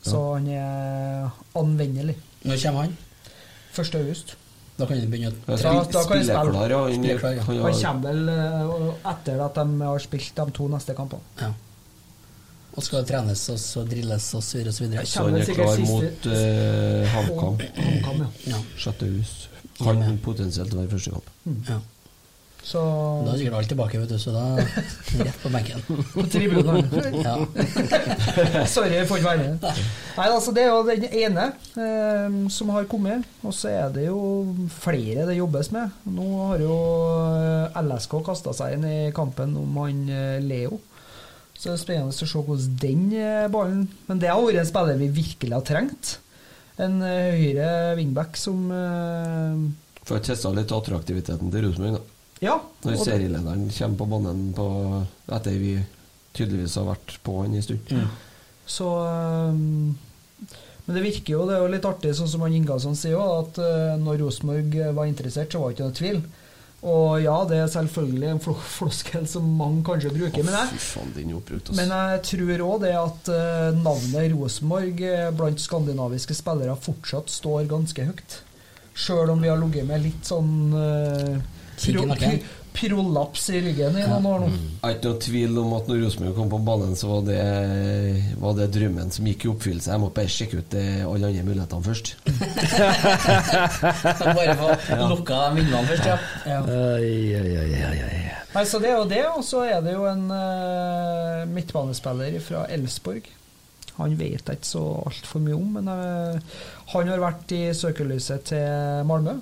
Så 0.00 0.16
han 0.38 0.48
er 0.48 1.28
anvendelig. 1.58 2.16
Når 2.44 2.62
kommer 2.62 2.80
han? 2.86 2.96
1. 3.78 3.94
august. 3.94 4.34
Da 4.78 4.86
kan 4.86 4.98
han 5.00 5.10
begynne 5.10 5.32
å 5.32 5.56
Ja, 5.56 5.56
Da- 5.56 6.04
kan 6.06 6.18
jeg 6.18 6.26
spille. 6.26 6.32
Ja. 6.32 6.38
Han, 6.38 7.04
ja. 7.04 7.18
han 7.42 7.56
Han 7.62 7.72
kommer 7.82 8.02
vel 8.12 8.28
eh, 8.28 9.10
etter 9.12 9.40
at 9.44 9.54
de 9.54 9.80
har 9.80 9.98
spilt 9.98 10.34
de 10.36 10.50
to 10.54 10.68
neste 10.68 10.94
kampene. 10.94 11.20
Ja. 11.40 11.52
Og 12.76 12.84
skal 12.84 13.04
trenes 13.04 13.42
og 13.50 13.58
så 13.58 13.82
drilles 13.88 14.34
og 14.38 14.42
så 14.42 14.58
videre 14.58 14.72
så 14.72 14.84
videre. 14.84 15.04
Så 15.06 15.24
han 15.24 15.34
er 15.34 15.44
klar 15.44 15.74
siste- 15.74 15.88
mot 15.90 16.26
uh, 16.26 17.06
HamKam. 17.14 17.58
HamKam, 17.74 18.20
ja. 18.46 18.52
Ja. 18.54 18.60
6. 18.78 19.02
august. 19.02 19.48
Kan 19.82 20.18
potensielt 20.22 20.74
være 20.74 20.88
første 20.90 21.10
kamp. 21.10 21.30
ja. 21.68 21.78
Så 22.68 22.80
Da 23.24 23.32
er 23.32 23.38
sikkert 23.40 23.54
alt 23.56 23.70
tilbake, 23.72 23.98
vet 24.02 24.10
du, 24.12 24.18
så 24.20 24.32
da 24.34 24.42
rett 25.24 25.38
på 25.40 25.48
benken. 25.52 25.84
På 26.12 26.24
tribunen. 26.28 26.90
Ja. 27.24 27.36
Sorry, 28.74 28.90
jeg 28.98 29.06
får 29.08 29.22
ikke 29.22 29.30
være 29.30 29.46
med. 29.46 29.64
Nei, 30.18 30.26
altså 30.26 30.52
Det 30.52 30.66
er 30.66 30.68
jo 30.74 30.82
den 30.84 31.06
ene 31.22 31.46
eh, 31.80 32.36
som 32.52 32.72
har 32.74 32.84
kommet. 32.90 33.24
Og 33.40 33.54
så 33.56 33.70
er 33.72 33.94
det 33.94 34.04
jo 34.10 34.18
flere 34.74 35.24
det 35.30 35.38
jobbes 35.38 35.70
med. 35.72 35.96
Nå 36.12 36.26
har 36.50 36.60
jo 36.66 36.76
eh, 37.38 37.80
LSK 37.86 38.18
kasta 38.26 38.52
seg 38.60 38.76
inn 38.76 38.84
i 38.90 38.98
kampen 39.16 39.56
om 39.62 39.80
han 39.80 40.04
eh, 40.12 40.36
Leo. 40.44 40.82
Så 41.56 41.70
det 41.70 41.78
er 41.78 41.82
spennende 41.86 42.12
å 42.12 42.18
se 42.20 42.28
hvordan 42.36 42.76
den 42.84 43.08
eh, 43.18 43.48
ballen 43.50 43.88
Men 44.06 44.20
det 44.22 44.28
har 44.30 44.44
vært 44.44 44.60
en 44.60 44.68
spiller 44.68 45.00
vi 45.00 45.08
virkelig 45.16 45.56
har 45.56 45.64
trengt. 45.72 46.12
En 46.78 47.00
høyre 47.00 47.96
wingback 47.98 48.36
som 48.38 48.68
eh, 48.76 49.66
For 50.04 50.20
å 50.20 50.22
teste 50.28 50.52
litt 50.54 50.76
attraktiviteten 50.76 51.48
til 51.56 51.64
Rosenborg. 51.70 51.96
da. 51.96 52.17
Ja. 52.44 52.58
Når 52.84 52.98
serielederen 53.02 53.68
kommer 53.74 53.98
på 53.98 54.08
banen 54.12 54.42
på, 54.56 54.66
etter 55.34 55.56
vi 55.58 55.76
tydeligvis 56.36 56.76
har 56.78 56.90
vært 56.92 57.16
på 57.26 57.38
han 57.42 57.56
en 57.56 57.64
stund. 57.64 57.94
Så 58.68 58.88
um, 58.88 59.96
Men 60.84 60.98
det 60.98 61.04
virker 61.04 61.34
jo, 61.34 61.46
det 61.48 61.56
er 61.56 61.64
jo 61.64 61.70
litt 61.72 61.88
artig, 61.88 62.14
sånn 62.16 62.30
som 62.30 62.44
han 62.44 62.54
Ingasson 62.56 62.96
sier 62.96 63.18
òg, 63.18 63.48
at 63.48 63.62
uh, 63.62 63.94
når 64.00 64.22
Rosenborg 64.22 64.76
var 64.96 65.08
interessert, 65.08 65.52
så 65.52 65.62
var 65.62 65.72
det 65.72 65.78
ikke 65.78 65.88
noe 65.88 65.98
tvil. 65.98 66.20
Og 66.78 67.24
ja, 67.24 67.34
det 67.50 67.56
er 67.58 67.70
selvfølgelig 67.72 68.28
en 68.30 68.42
flo 68.44 68.54
floskel 68.78 69.26
som 69.26 69.48
mange 69.58 69.82
kanskje 69.88 70.14
bruker, 70.14 70.44
men 70.46 70.54
jeg, 70.54 71.24
men 71.74 71.90
jeg 71.90 72.20
tror 72.28 72.62
òg 72.68 72.84
det 72.84 72.92
at 72.94 73.30
øh, 73.34 73.80
navnet 73.80 74.36
Rosenborg 74.36 75.02
blant 75.40 75.58
skandinaviske 75.64 76.36
spillere 76.38 76.78
fortsatt 76.78 77.34
står 77.34 77.66
ganske 77.72 78.06
høyt. 78.12 78.38
Sjøl 78.94 79.34
om 79.34 79.42
vi 79.42 79.50
har 79.50 79.58
ligget 79.58 79.90
med 79.90 80.06
litt 80.06 80.30
sånn 80.30 80.54
i 80.78 81.67
pro- 81.78 81.86
prolaps 82.78 83.48
i 83.50 83.58
ryggen 83.64 83.96
i 83.98 84.04
noen 84.06 84.26
år 84.28 84.38
nå. 84.44 84.48
Jeg 84.52 84.82
har 84.84 84.92
ikke 84.94 85.08
noe 85.10 85.18
tvil 85.24 85.52
om 85.62 85.70
at 85.78 85.84
når 85.90 85.96
Rosenborg 86.04 86.34
kom 86.36 86.50
på 86.52 86.58
ballen, 86.68 86.92
så 86.98 87.04
var 87.10 87.20
det, 87.26 87.38
var 88.38 88.52
det 88.58 88.68
drømmen 88.76 89.08
som 89.14 89.26
gikk 89.26 89.40
i 89.46 89.50
oppfyllelse. 89.50 89.90
Jeg 89.90 90.00
må 90.04 90.08
bare 90.14 90.30
sjekke 90.30 90.60
ut 90.62 90.72
alle 90.78 91.26
andre 91.32 91.46
mulighetene 91.48 91.86
først. 91.88 92.06
Bare 94.38 94.54
få 94.60 94.68
lukka 95.10 95.38
vinduene 95.56 95.88
først, 95.90 96.06
ja. 96.06 96.16
ja. 96.46 96.60
Nei, 98.54 98.64
så 98.64 98.78
Det 98.82 98.88
er 98.92 98.96
jo 98.96 99.08
det, 99.10 99.24
og 99.32 99.42
så 99.44 99.64
er 99.68 99.80
det 99.84 99.92
jo 99.96 100.04
en 100.08 100.22
uh, 100.30 101.42
midtbanespiller 101.50 102.38
fra 102.44 102.62
Elfsborg. 102.72 103.22
Han 103.98 104.14
vet 104.18 104.46
jeg 104.46 104.56
ikke 104.60 104.68
så 104.70 104.84
altfor 105.08 105.42
mye 105.42 105.56
om, 105.58 105.68
men 105.80 105.86
uh, 105.90 106.38
han 106.94 107.08
har 107.10 107.18
vært 107.22 107.52
i 107.58 107.62
søkelyset 107.76 108.40
til 108.52 108.66
Malmö 109.08 109.34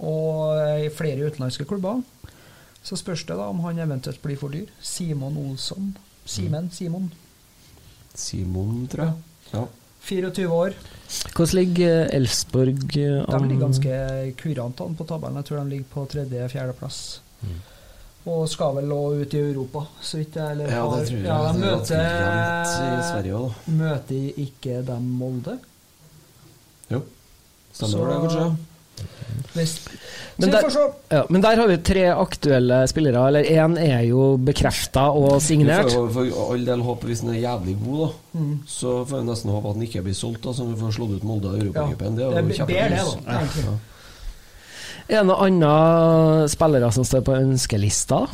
og 0.00 0.60
i 0.84 0.88
flere 0.92 1.28
utenlandske 1.28 1.66
klubber. 1.68 2.02
Så 2.82 2.96
spørs 2.96 3.24
det 3.28 3.36
da 3.36 3.48
om 3.52 3.60
han 3.66 3.78
eventuelt 3.82 4.22
blir 4.24 4.38
for 4.40 4.52
dyr. 4.54 4.70
Simon 4.80 5.36
Olsson. 5.36 5.92
Simen 6.24 6.70
Simon. 6.72 7.10
Simon, 8.14 8.86
tror 8.90 9.04
jeg. 9.04 9.14
Ja. 9.52 9.64
24 10.00 10.48
år. 10.48 10.76
Hvordan 11.36 11.54
ligger 11.58 12.06
Elfsborg 12.16 12.96
an? 12.96 13.42
De 13.42 13.48
ligger 13.48 13.66
ganske 13.66 13.96
kurant 14.40 14.80
an 14.80 14.96
på 14.96 15.04
tabellen. 15.04 15.36
Jeg 15.42 15.50
tror 15.50 15.60
de 15.60 15.74
ligger 15.74 15.90
på 15.92 16.06
tredje-fjerdeplass. 16.14 17.20
Og 18.30 18.48
skal 18.52 18.74
vel 18.76 18.90
også 18.92 19.20
ut 19.24 19.34
i 19.34 19.38
Europa, 19.40 19.84
så 20.04 20.18
vidt 20.20 20.34
jeg 20.36 20.50
eller 20.54 20.68
Ja, 20.68 20.82
det 20.92 21.06
tror 21.08 21.16
jeg. 21.16 21.26
Ja, 21.26 21.36
de 21.52 21.62
er 21.96 22.10
jevnt 22.20 22.70
i 22.70 22.80
møter 22.88 23.06
Sverige 23.10 23.36
også, 23.36 23.54
da. 23.66 23.76
Møter 23.78 24.42
ikke 24.44 24.82
de 24.88 24.96
Molde? 25.04 25.54
Jo. 26.90 27.00
Stemmer 27.72 28.10
det, 28.10 28.18
kanskje? 28.26 28.69
Men 30.40 30.50
der- 30.50 30.92
Ja, 31.10 31.24
men 31.28 31.40
der 31.42 31.56
har 31.56 31.66
vi 31.68 31.76
tre 31.84 32.04
aktuelle 32.14 32.86
spillere. 32.88 33.26
Eller 33.28 33.42
én 33.44 33.76
er 33.78 34.02
jo 34.06 34.36
bekrefta 34.38 35.08
og 35.10 35.34
Vi 35.34 35.40
signert. 35.40 35.90
får 35.90 36.06
jo 36.06 36.08
for 36.14 36.52
all 36.52 36.64
del 36.64 36.80
håpe 36.86 37.06
hvis 37.06 37.20
han 37.20 37.30
er 37.34 37.40
jævlig 37.42 37.76
god, 37.84 37.98
da. 38.06 38.38
Mm. 38.38 38.60
Så 38.66 38.94
får 39.06 39.18
vi 39.20 39.26
nesten 39.26 39.50
håpe 39.50 39.68
at 39.68 39.74
han 39.74 39.82
ikke 39.88 40.02
blir 40.06 40.14
solgt, 40.14 40.42
da, 40.44 40.52
så 40.52 40.64
vi 40.70 40.78
får 40.80 40.92
slått 40.96 41.16
ut 41.16 41.24
Molde 41.24 41.48
av 41.48 41.56
Ja, 41.56 41.58
Det 41.58 42.76
er 42.76 42.96
jo 42.96 43.16
da. 43.26 43.32
Ja. 43.32 43.74
Er 45.10 45.16
det 45.24 45.26
noen 45.26 45.62
andre 45.62 46.48
spillere 46.48 46.92
som 46.92 47.04
står 47.04 47.20
på 47.26 47.34
ønskelista? 47.34 48.28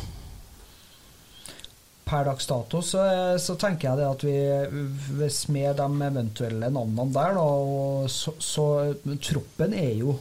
Per 2.07 2.23
dags 2.23 2.45
dato 2.47 2.79
så, 2.81 3.01
så 3.37 3.57
tenker 3.59 3.89
jeg 3.89 3.97
det 3.97 4.05
at 4.07 4.21
vi, 4.23 4.35
hvis 5.17 5.49
med 5.51 5.75
de 5.75 5.87
eventuelle 6.07 6.69
navnene 6.71 7.11
der, 7.11 7.33
da, 7.35 7.41
og 7.41 8.07
så, 8.09 8.31
så 8.39 8.67
troppen 9.19 9.73
er 9.73 9.91
jo 9.99 10.15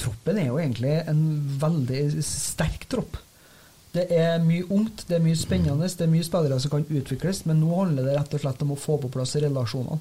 Troppen 0.00 0.38
er 0.40 0.48
jo 0.48 0.60
egentlig 0.60 0.94
en 1.10 1.24
veldig 1.60 2.22
sterk 2.24 2.86
tropp. 2.90 3.18
Det 3.90 4.06
er 4.14 4.38
mye 4.44 4.68
ungt, 4.70 5.04
det 5.08 5.16
er 5.18 5.24
mye 5.24 5.38
spennende, 5.38 5.88
det 5.88 6.06
er 6.06 6.12
mye 6.12 6.26
spillere 6.26 6.60
som 6.62 6.70
kan 6.76 6.86
utvikles, 6.86 7.42
men 7.48 7.58
nå 7.58 7.72
handler 7.74 8.06
det 8.06 8.14
rett 8.16 8.36
og 8.38 8.42
slett 8.44 8.62
om 8.62 8.76
å 8.76 8.78
få 8.78 9.00
på 9.02 9.10
plass 9.10 9.34
relasjonene. 9.42 9.98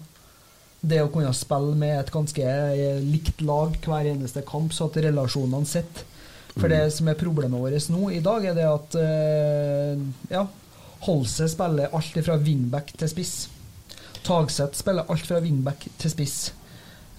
Det 0.79 1.01
å 1.03 1.09
kunne 1.11 1.33
spille 1.35 1.73
med 1.75 1.97
et 1.97 2.11
ganske 2.13 2.43
eh, 2.45 3.01
likt 3.03 3.41
lag 3.43 3.73
hver 3.83 4.07
eneste 4.13 4.45
kamp, 4.47 4.71
så 4.71 4.87
at 4.87 5.01
relasjonene 5.03 5.67
sitter. 5.67 6.05
For 6.55 6.71
det 6.71 6.85
som 6.95 7.09
er 7.09 7.19
problemet 7.19 7.61
vårt 7.61 7.89
nå 7.91 8.09
i 8.13 8.21
dag, 8.23 8.45
er 8.45 8.55
det 8.57 8.67
at 8.67 8.95
eh, 8.99 10.05
ja, 10.31 10.45
Holse 11.05 11.47
spiller 11.47 11.93
alt 11.95 12.17
fra 12.25 12.37
wingback 12.43 12.93
til 12.99 13.11
spiss. 13.11 13.35
Tagseth 14.25 14.79
spiller 14.79 15.07
alt 15.09 15.27
fra 15.27 15.39
wingback 15.43 15.85
til 15.99 16.11
spiss. 16.11 16.39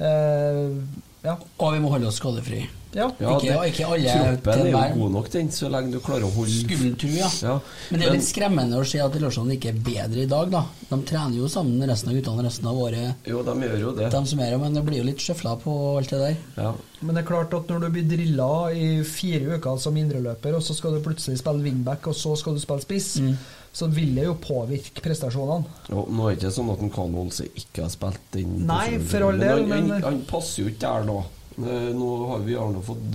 Eh, 0.00 0.76
ja. 1.24 1.36
Og 1.60 1.72
vi 1.74 1.78
må 1.80 1.90
holde 1.92 2.06
oss 2.08 2.16
skadefri. 2.20 2.66
ja. 2.92 3.06
Ja, 3.20 3.36
Ikke- 3.38 3.52
det- 3.54 3.72
ikke 3.72 3.86
alle 3.86 4.14
Troppen 4.42 4.66
er 4.66 4.70
jo 4.94 5.00
god 5.02 5.10
nok, 5.12 5.28
den, 5.30 5.48
så 5.50 5.68
lenge 5.70 5.92
du 5.92 6.00
klarer 6.00 6.24
å 6.26 6.30
holde 6.34 6.50
Skulle 6.64 6.96
tro, 6.98 7.08
ja. 7.08 7.28
Ja. 7.42 7.60
Men 7.90 8.00
det 8.00 8.08
er 8.08 8.12
litt 8.16 8.26
skremmende 8.26 8.80
å 8.80 8.84
se 8.86 8.98
at 8.98 9.14
Larsson 9.20 9.50
ikke 9.54 9.68
er 9.68 9.78
bedre 9.78 10.22
i 10.22 10.26
dag, 10.26 10.50
da. 10.50 10.64
De 10.90 10.96
trener 11.06 11.36
jo 11.36 11.46
sammen 11.46 11.86
resten 11.86 12.08
av 12.10 12.16
guttene 12.16 12.42
resten 12.48 12.66
av 12.66 12.74
året. 12.76 13.14
Jo, 13.26 13.42
de 13.44 13.50
gjør 13.52 13.78
jo 13.80 13.92
det. 13.94 14.10
De 14.10 14.24
som 14.26 14.40
er, 14.40 14.56
men 14.58 14.74
det 14.74 14.84
blir 14.84 14.98
jo 14.98 15.04
litt 15.04 15.18
sjøfla 15.18 15.56
på 15.62 15.76
alt 15.98 16.08
det 16.10 16.18
der. 16.18 16.36
Ja. 16.56 16.72
Men 17.02 17.14
det 17.14 17.24
er 17.24 17.28
klart 17.28 17.54
at 17.54 17.68
når 17.68 17.80
du 17.80 17.88
blir 17.90 18.08
drilla 18.10 18.50
i 18.74 19.02
fire 19.04 19.56
uker 19.58 19.78
som 19.78 19.94
indreløper, 19.96 20.54
og 20.56 20.60
så 20.62 20.74
skal 20.74 20.92
du 20.92 21.00
plutselig 21.00 21.38
spille 21.38 21.62
wingback, 21.62 22.08
og 22.08 22.14
så 22.14 22.36
skal 22.36 22.54
du 22.54 22.60
spille 22.60 22.80
spiss, 22.82 23.20
så 23.72 23.86
vil 23.86 24.14
det 24.16 24.24
jo 24.26 24.34
påvirke 24.42 25.02
prestasjonene. 25.04 25.64
Jo, 25.88 26.06
nå 26.10 26.26
er 26.26 26.34
det 26.34 26.40
ikke 26.40 26.54
sånn 26.56 26.72
at 26.72 26.80
en 26.82 26.90
Karl 26.94 27.18
Olse 27.22 27.46
ikke 27.54 27.84
har 27.84 27.92
spilt 27.92 28.24
den 28.34 28.56
Nei, 28.66 28.98
for 28.98 29.28
all 29.28 29.38
del, 29.38 29.66
men- 29.70 29.92
han, 29.94 30.02
han 30.02 30.22
passer 30.26 30.64
jo 30.64 30.72
ikke 30.72 30.82
der 30.88 31.06
da. 31.06 31.18
Eh, 31.60 31.90
Nå 31.94 32.10
har 32.30 32.42
vi 32.46 32.56
Arne 32.56 32.82
fått, 32.82 33.06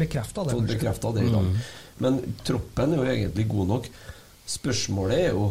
Bekrefta 0.00 0.44
det, 0.44 0.54
fått 0.54 0.70
bekrefta 0.70 1.10
det 1.12 1.26
mm. 1.28 1.50
Men 2.00 2.20
troppen 2.44 2.94
er 2.94 3.02
jo 3.02 3.10
egentlig 3.12 3.48
god 3.50 3.68
nok. 3.68 3.90
Spørsmålet 4.48 5.18
er 5.26 5.34
jo 5.34 5.50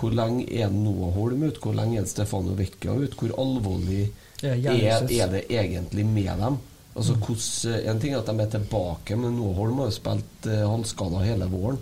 hvor 0.00 0.14
lenge 0.14 0.46
er 0.54 0.70
Noah 0.72 1.12
Holm 1.16 1.42
ute? 1.42 1.60
Hvor 1.60 1.74
lenge 1.76 1.98
er 2.00 2.06
Stefano 2.08 2.54
Vecchia 2.56 2.94
ute? 2.94 3.16
Hvor 3.18 3.34
alvorlig 3.42 4.06
Ja, 4.40 4.54
er, 4.72 5.02
er 5.04 5.32
det 5.34 5.42
egentlig 5.50 6.06
med 6.06 6.30
dem? 6.40 6.58
Altså, 6.94 7.16
hvordan, 7.18 7.90
En 7.90 8.00
ting 8.00 8.14
er 8.14 8.22
at 8.22 8.30
de 8.30 8.40
er 8.40 8.52
tilbake, 8.54 9.16
men 9.18 9.36
Noah 9.36 9.58
Holm 9.58 9.82
har 9.82 9.90
jo 9.90 9.96
spilt 9.98 10.46
uh, 10.48 10.62
halvskada 10.70 11.24
hele 11.26 11.50
våren. 11.50 11.78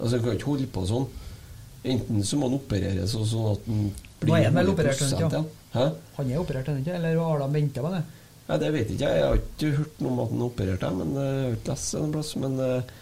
Altså, 0.00 0.16
Han 0.16 0.24
kan 0.24 0.38
ikke 0.38 0.50
holde 0.50 0.70
på 0.72 0.86
sånn. 0.88 1.06
Enten 1.84 2.24
så 2.24 2.36
må 2.40 2.48
han 2.48 2.56
opereres 2.58 3.14
og 3.18 3.26
sånn 3.28 3.48
at 3.52 3.66
han 3.68 3.80
blir 4.20 4.30
Nå 4.30 4.36
er 4.38 4.44
han 4.48 4.54
vel 4.56 4.70
100% 4.70 4.72
operert, 4.72 5.02
er 5.02 5.16
han 5.20 5.44
ikke? 5.44 5.86
Han 6.16 6.30
er 6.32 6.38
operert 6.40 6.68
ikke, 6.72 6.94
eller 6.96 7.18
har 7.20 7.42
de 7.42 7.48
venta 7.58 7.82
på 7.84 7.90
det? 7.92 8.02
Nei, 8.48 8.58
Det 8.62 8.70
vet 8.72 8.88
jeg 8.92 8.96
ikke 8.98 9.10
jeg. 9.10 9.24
Har 9.24 9.40
ikke 9.40 9.72
hørt 9.78 10.00
noe 10.04 10.12
om 10.14 10.20
at 10.24 10.30
han 10.32 10.40
har 10.44 10.50
operert, 10.52 10.86
men 11.00 11.12
eh, 11.16 11.28
jeg 11.34 11.44
har 11.48 11.56
ikke 11.58 11.74
lest 11.74 11.94
det 11.96 12.12
plass. 12.14 12.30
Men 12.40 12.56
eh, 12.60 12.92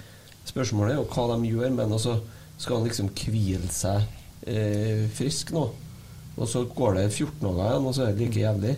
spørsmålet 0.51 0.95
er 0.95 0.99
jo 1.01 1.07
hva 1.13 1.27
de 1.37 1.51
gjør. 1.53 1.71
Men 1.79 1.95
altså, 1.99 2.17
skal 2.59 2.77
han 2.81 2.87
liksom 2.89 3.11
hvile 3.19 3.71
seg 3.75 4.07
eh, 4.51 5.05
frisk 5.19 5.53
nå? 5.55 5.65
Og 6.39 6.49
så 6.49 6.63
går 6.75 6.95
det 6.99 7.07
14 7.13 7.43
dager 7.45 7.67
igjen, 7.73 7.87
og 7.91 7.95
så 7.95 8.07
er 8.07 8.15
det 8.17 8.23
like 8.27 8.41
jævlig. 8.43 8.77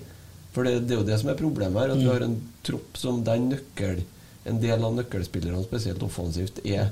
For 0.54 0.66
det, 0.66 0.72
det 0.88 0.94
er 0.96 1.00
jo 1.02 1.06
det 1.08 1.18
som 1.20 1.30
er 1.32 1.38
problemet 1.38 1.80
her, 1.84 1.92
at 1.94 2.00
vi 2.00 2.04
Mm. 2.08 2.12
har 2.12 2.24
en 2.28 2.36
tropp 2.66 2.96
som 3.00 3.22
den 3.26 3.48
nøkkel 3.52 4.02
En 4.46 4.58
del 4.60 4.82
av 4.84 4.92
nøkkelspillerne, 4.92 5.62
spesielt 5.64 6.02
offensivt, 6.04 6.58
er, 6.68 6.90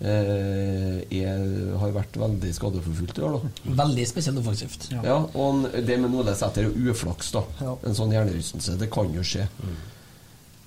er 0.00 1.76
har 1.80 1.90
vært 1.96 2.16
veldig 2.20 2.52
skadeforfulgt 2.54 3.18
i 3.18 3.22
år. 3.26 3.38
da 3.66 3.74
Veldig 3.82 4.06
spesielt 4.06 4.38
offensivt. 4.38 4.88
ja. 4.92 5.16
og 5.34 5.54
en- 5.74 5.86
det 5.86 5.98
med 6.00 6.14
Ole 6.14 6.34
Sæter 6.34 6.64
er 6.64 6.90
uflaks, 6.90 7.32
da. 7.32 7.42
Ja. 7.60 7.76
En 7.84 7.94
sånn 7.94 8.12
hjernerystelse. 8.12 8.78
Det 8.78 8.90
kan 8.90 9.12
jo 9.14 9.20
skje. 9.22 9.48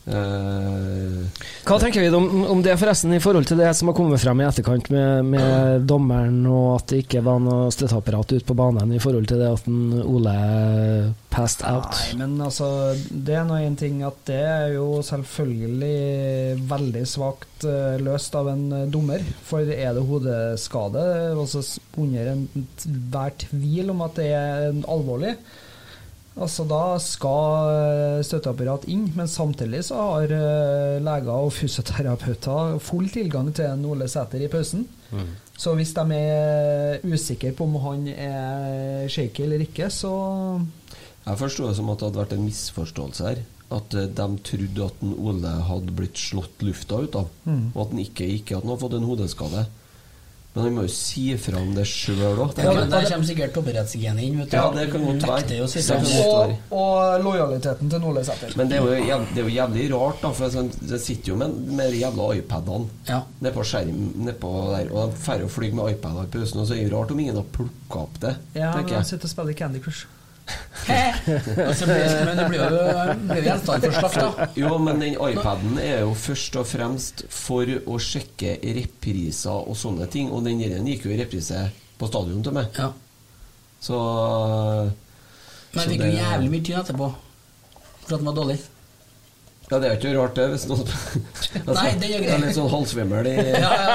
Eh, 0.10 1.42
Hva 1.68 1.78
tenker 1.78 2.02
vi 2.02 2.10
om, 2.10 2.46
om 2.50 2.62
det 2.66 2.74
forresten 2.82 3.14
i 3.14 3.20
forhold 3.22 3.46
til 3.52 3.60
det 3.62 3.70
som 3.78 3.92
har 3.92 3.96
kommet 3.98 4.22
frem 4.22 4.42
i 4.42 4.48
etterkant 4.48 4.90
med, 4.94 5.28
med 5.36 5.86
dommeren, 5.90 6.40
og 6.50 6.80
at 6.80 6.88
det 6.90 7.04
ikke 7.04 7.22
var 7.26 7.42
noe 7.44 7.70
støtteapparat 7.74 8.34
ute 8.34 8.48
på 8.48 8.58
banen 8.58 8.96
i 8.96 9.02
forhold 9.02 9.30
til 9.30 9.44
det 9.44 9.52
at 9.54 9.70
en 9.70 10.02
Ole 10.02 10.34
passed 11.32 11.62
out? 11.70 11.94
Nei, 11.94 12.18
men 12.24 12.36
altså 12.44 12.68
Det 13.12 13.38
er 13.38 13.46
nå 13.48 13.60
en 13.62 13.78
ting 13.80 14.02
at 14.08 14.18
det 14.28 14.42
er 14.42 14.74
jo 14.76 14.88
selvfølgelig 15.06 16.66
veldig 16.72 17.06
svakt 17.08 17.68
eh, 17.70 18.02
løst 18.02 18.36
av 18.38 18.50
en 18.52 18.66
eh, 18.82 18.88
dommer. 18.92 19.24
For 19.48 19.62
er 19.70 19.94
det 19.96 20.06
hodeskade, 20.08 21.06
altså 21.38 21.62
under 22.02 22.34
enhver 22.34 23.36
tvil 23.46 23.94
om 23.94 24.02
at 24.08 24.18
det 24.18 24.32
er 24.34 24.72
en 24.72 24.82
alvorlig, 24.90 25.36
Altså 26.40 26.64
Da 26.64 26.96
skal 27.04 27.70
eh, 27.76 28.22
støtteapparat 28.24 28.86
inn, 28.90 29.10
men 29.18 29.28
samtidig 29.28 29.82
så 29.90 29.98
har 30.00 30.32
eh, 30.32 31.00
leger 31.04 31.32
og 31.34 31.52
fysioterapeuter 31.54 32.78
full 32.80 33.10
tilgang 33.12 33.50
til 33.54 33.68
en 33.68 33.84
Ole 33.86 34.08
Sæter 34.08 34.46
i 34.46 34.48
pausen. 34.52 34.86
Så 35.62 35.74
hvis 35.76 35.92
de 35.94 36.06
er 36.16 37.02
usikre 37.04 37.52
på 37.54 37.66
om 37.68 37.76
han 37.84 38.08
er 38.16 39.10
shaky 39.12 39.44
eller 39.44 39.66
ikke, 39.68 39.90
så 39.94 40.12
jeg 41.28 41.38
forstår 41.38 41.68
det 41.70 41.76
som 41.78 41.90
at 41.92 42.00
det 42.00 42.08
hadde 42.08 42.22
vært 42.24 42.32
en 42.38 42.46
misforståelse 42.48 43.28
her. 43.28 43.44
At 43.72 43.94
eh, 44.00 44.08
de 44.08 44.30
trodde 44.48 44.88
at 44.88 45.04
Ole 45.12 45.52
hadde 45.68 45.94
blitt 46.00 46.18
slått 46.20 46.64
lufta 46.66 47.04
ut 47.04 47.20
av, 47.20 47.28
Mm. 47.46 47.72
og 47.76 47.84
at 47.86 47.92
han 47.94 48.00
ikke, 48.08 48.26
ikke 48.40 48.56
at 48.58 48.64
han 48.64 48.72
hadde 48.72 48.82
fått 48.88 48.98
en 48.98 49.06
hodeskade. 49.12 49.66
Men 50.54 50.64
han 50.66 50.74
må 50.76 50.82
jo 50.84 50.92
si 50.92 51.22
fra 51.40 51.62
om 51.62 51.70
det 51.78 51.86
sjøl 51.88 52.40
òg. 52.44 52.58
Ja, 52.60 52.74
men 52.76 52.90
Der 52.92 53.06
kommer 53.08 53.28
sikkert 53.30 53.54
toppidrettsgenet 53.56 54.20
inn. 54.26 54.40
vet 54.42 54.50
du. 54.52 54.58
Ja, 54.58 54.66
det 54.76 54.84
kan 54.92 55.06
godt 55.06 55.24
være. 55.24 55.62
Og, 56.28 56.58
og 56.76 57.24
lojaliteten 57.24 57.90
til 57.94 58.02
Nordli 58.04 58.24
Sæter. 58.28 58.52
Men 58.60 58.68
det 58.68 58.78
er, 58.82 58.82
jo 58.84 59.20
det 59.32 59.40
er 59.40 59.48
jo 59.48 59.54
jævlig 59.56 59.86
rart, 59.94 60.20
da, 60.26 60.34
for 60.36 60.52
sånn, 60.52 60.68
det 60.92 61.00
sitter 61.00 61.32
jo 61.32 61.38
med, 61.40 61.56
med 61.72 61.92
de 61.96 62.02
jævla 62.04 62.28
iPadene 62.42 62.90
Ja. 63.08 63.22
nedpå 63.40 63.64
skjermen 63.64 64.12
nedpå 64.28 64.52
der, 64.76 64.92
og 64.92 65.14
de 65.16 65.24
drar 65.26 65.46
og 65.48 65.52
flyr 65.56 65.74
med 65.80 65.94
iPader 65.96 66.28
i 66.28 66.34
pausen, 66.36 66.60
og 66.60 66.68
så 66.68 66.76
er 66.76 66.84
det 66.84 66.94
rart 66.98 67.12
om 67.16 67.20
ingen 67.24 67.40
har 67.40 67.48
plukka 67.56 68.04
opp 68.04 68.20
det. 68.20 68.36
Ja, 68.60 68.74
men 68.76 68.88
jeg. 68.92 69.06
sitter 69.08 69.30
og 69.32 69.38
spiller 69.38 69.54
Candy 69.64 69.80
Crush. 69.80 70.06
Altså, 70.92 71.86
men 71.88 72.40
det 72.40 72.48
blir 72.50 72.64
jo 72.64 73.38
gjenstand 73.46 73.86
for 73.86 73.98
slakt, 74.00 74.18
da. 74.18 74.48
Jo, 74.58 74.74
men 74.82 75.02
den 75.04 75.16
iPaden 75.16 75.78
er 75.82 76.02
jo 76.06 76.16
først 76.18 76.58
og 76.62 76.68
fremst 76.70 77.24
for 77.32 77.70
å 77.86 78.00
sjekke 78.02 78.58
repriser 78.80 79.54
og 79.72 79.78
sånne 79.78 80.10
ting, 80.12 80.32
og 80.34 80.44
den 80.48 80.62
der 80.64 80.82
gikk 80.90 81.06
jo 81.08 81.14
i 81.14 81.20
reprise 81.22 81.68
på 82.02 82.10
stadion 82.10 82.44
til 82.44 82.56
meg. 82.58 82.82
Ja. 82.82 82.92
Så 83.82 83.98
Men 85.72 85.82
jeg 85.84 85.96
fikk 85.96 86.06
jo 86.06 86.14
jævlig 86.18 86.54
mye 86.54 86.68
tid 86.68 86.78
etterpå. 86.82 87.10
For 88.06 88.16
at 88.16 88.22
den 88.22 88.30
var 88.32 88.40
dårlig. 88.42 88.60
Ja, 89.72 89.78
det 89.80 89.88
er 89.88 89.94
ikke 89.96 90.10
rart, 90.18 90.34
det. 90.36 90.46
Hvis 90.52 90.66
noen 90.68 90.82
altså, 90.84 91.76
Nei, 91.78 91.92
det 92.02 92.10
gjør 92.10 92.18
er 92.18 92.26
greit. 92.26 92.42
litt 92.44 92.58
sånn 92.58 92.74
halvsvimmel 92.74 93.30
i 93.30 93.36
Ja, 93.38 93.70
ja. 93.72 93.94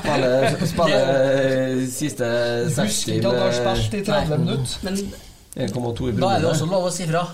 Spiller, 0.00 0.56
spiller 0.72 1.84
siste 1.94 2.30
Husker 2.64 2.88
60 2.88 3.14
ikke 3.20 3.30
at 3.30 3.36
du 3.36 3.44
har 3.44 3.54
med 3.54 3.84
spilt 3.84 3.94
i 3.94 4.02
30 4.08 4.42
minutter. 4.42 5.22
Men 5.54 5.68
1,2 5.68 6.10
i 6.10 6.14
da 6.18 6.34
er 6.34 6.44
det 6.44 6.50
også 6.50 6.66
lov 6.70 6.88
å 6.88 6.92
si 6.94 7.06
fra. 7.08 7.24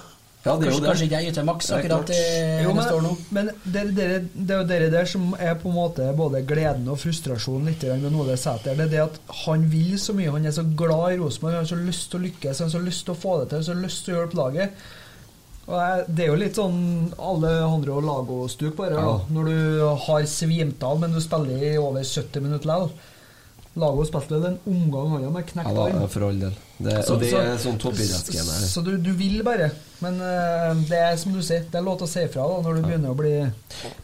Ja, 0.41 0.55
det 0.57 0.71
er 0.71 0.73
jo 0.73 0.79
Kanskje, 0.79 0.81
det. 0.81 0.89
kanskje 0.89 1.07
ikke 1.07 1.19
jeg 1.21 1.33
yter 1.35 1.45
maks 1.45 1.67
Det 1.69 1.75
akkurat 1.77 2.07
det, 2.09 2.21
jo, 2.65 2.69
men, 2.71 2.79
det 2.79 2.85
står 2.87 3.03
nå. 3.05 3.11
men, 3.37 3.49
det, 3.61 3.83
det, 3.93 4.07
det 4.33 4.55
er 4.55 4.63
jo 4.63 4.69
dere 4.71 4.87
der 4.95 5.11
som 5.11 5.27
er 5.37 5.59
på 5.61 5.69
en 5.69 5.77
måte 5.77 6.07
både 6.17 6.41
gleden 6.49 6.89
og 6.89 6.97
frustrasjonen 7.03 7.69
litt 7.69 7.85
grann 7.85 8.01
med 8.01 8.17
Ole 8.23 8.39
Sæter. 8.41 8.79
Det 8.79 8.87
er 8.87 8.95
det 8.95 9.03
at 9.03 9.19
han 9.43 9.67
vil 9.69 9.99
så 10.01 10.15
mye, 10.17 10.33
han 10.33 10.49
er 10.49 10.57
så 10.57 10.65
glad 10.65 11.13
i 11.13 11.21
Rosenborg, 11.21 11.59
han 11.59 11.67
har 11.67 11.69
så 11.69 11.77
lyst 11.83 12.09
til 12.09 12.23
å 12.23 12.25
lykkes, 12.25 12.63
han 12.63 12.71
har 12.71 12.73
så 12.73 12.83
lyst 12.87 13.05
til 13.05 13.13
å 13.13 13.21
få 13.21 13.37
det 13.43 13.51
til, 13.51 13.59
han 13.59 13.67
har 13.67 13.69
så 13.69 13.85
lyst 13.85 14.07
til 14.07 14.17
å 14.17 14.19
hjelpe 14.23 14.41
laget. 14.41 14.89
Og 15.67 15.77
jeg, 15.77 16.09
Det 16.09 16.25
er 16.25 16.33
jo 16.33 16.41
litt 16.41 16.57
sånn 16.59 16.81
Alejandro 17.21 18.01
Lago-stuk 18.09 18.75
på 18.81 18.89
det. 18.89 18.97
Ja. 18.97 19.15
Når 19.37 19.53
du 19.53 19.85
har 20.09 20.25
svimt 20.27 20.89
av, 20.89 21.05
men 21.05 21.13
du 21.13 21.21
spiller 21.21 21.69
i 21.69 21.77
over 21.77 22.01
70 22.01 22.49
minutter 22.49 22.73
likevel. 22.73 23.10
Lago 23.79 24.03
spilte 24.05 24.35
en 24.49 24.57
omgang 24.67 25.13
han 25.15 25.33
med 25.33 25.47
knekt 25.47 25.69
Ja, 25.71 25.85
arm. 25.87 26.01
Ja, 26.03 26.07
for 26.11 26.25
all 26.27 26.39
del. 26.41 26.55
Det, 26.81 27.05
Så- 27.07 27.17
det 27.21 27.29
så- 27.31 27.39
er 27.39 27.57
sånn 27.59 27.79
toppidrettsgene 27.79 28.51
her. 28.51 28.67
Så 28.67 28.83
du, 28.83 28.97
du 28.99 29.13
vil 29.13 29.43
bare. 29.45 29.71
Men 30.03 30.15
uh, 30.19 30.75
det 30.89 30.97
er 30.99 31.17
som 31.17 31.33
du 31.33 31.39
sier, 31.45 31.61
det 31.71 31.75
er 31.79 31.83
lov 31.85 31.99
til 32.01 32.07
å 32.07 32.11
si 32.11 32.21
ifra 32.25 32.47
når 32.65 32.75
du 32.79 32.83
begynner 32.83 33.11
å 33.13 33.17
bli 33.19 33.31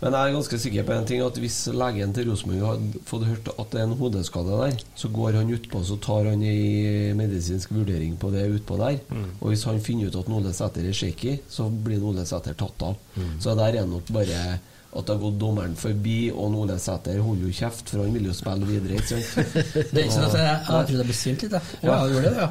Men 0.03 0.13
jeg 0.13 0.21
er 0.21 0.35
ganske 0.37 0.59
sikker 0.61 0.85
på 0.85 0.93
en 0.93 1.07
ting 1.09 1.23
at 1.25 1.35
hvis 1.41 1.57
legen 1.73 2.13
til 2.13 2.29
Rosenborg 2.31 2.67
hadde 2.69 3.01
fått 3.09 3.25
hørt 3.27 3.49
at 3.59 3.71
det 3.73 3.81
er 3.81 3.85
en 3.89 3.97
hodeskade 3.97 4.59
der, 4.61 4.77
så 4.95 5.09
går 5.11 5.33
han 5.41 5.51
utpå 5.57 5.83
så 5.89 5.97
tar 5.99 6.29
han 6.31 6.43
ei 6.43 7.13
medisinsk 7.17 7.71
vurdering 7.73 8.15
på 8.21 8.31
det 8.31 8.45
utpå 8.61 8.77
der. 8.79 9.01
Og 9.41 9.49
hvis 9.51 9.65
han 9.65 9.81
finner 9.81 10.07
ut 10.13 10.21
at 10.21 10.29
Ole 10.29 10.53
Sæter 10.53 10.87
er 10.87 10.93
shaky, 10.93 11.39
så 11.49 11.71
blir 11.73 12.05
Ole 12.05 12.27
Sæter 12.29 12.55
tatt 12.55 12.83
av. 12.83 12.95
Så 13.41 13.57
der 13.57 13.81
er 13.81 13.87
nok 13.87 14.05
bare 14.13 14.61
at 14.97 15.07
det 15.07 15.13
har 15.15 15.21
gått 15.23 15.39
dommeren 15.41 15.75
forbi, 15.77 16.31
og 16.33 16.55
Ole 16.63 16.79
Sæter 16.81 17.19
holder 17.21 17.45
jo 17.47 17.53
kjeft, 17.59 17.91
for 17.93 18.03
han 18.05 18.15
vil 18.17 18.27
jo 18.31 18.35
spille 18.37 18.65
videre, 18.69 18.95
ikke 18.97 19.11
sant? 19.13 19.29
Det 19.93 19.99
er 20.01 20.05
ikke 20.07 20.17
sånn 20.17 20.29
at 20.29 20.37
jeg, 20.41 20.47
jeg 20.47 20.63
trodde 20.73 21.03
jeg 21.03 21.11
besvimte 21.11 21.43
litt. 21.47 21.55
jeg. 21.57 21.63
Ja, 21.85 21.93
jeg 22.01 22.09
gjorde 22.15 22.31
det, 22.33 22.39
ja. 22.41 22.49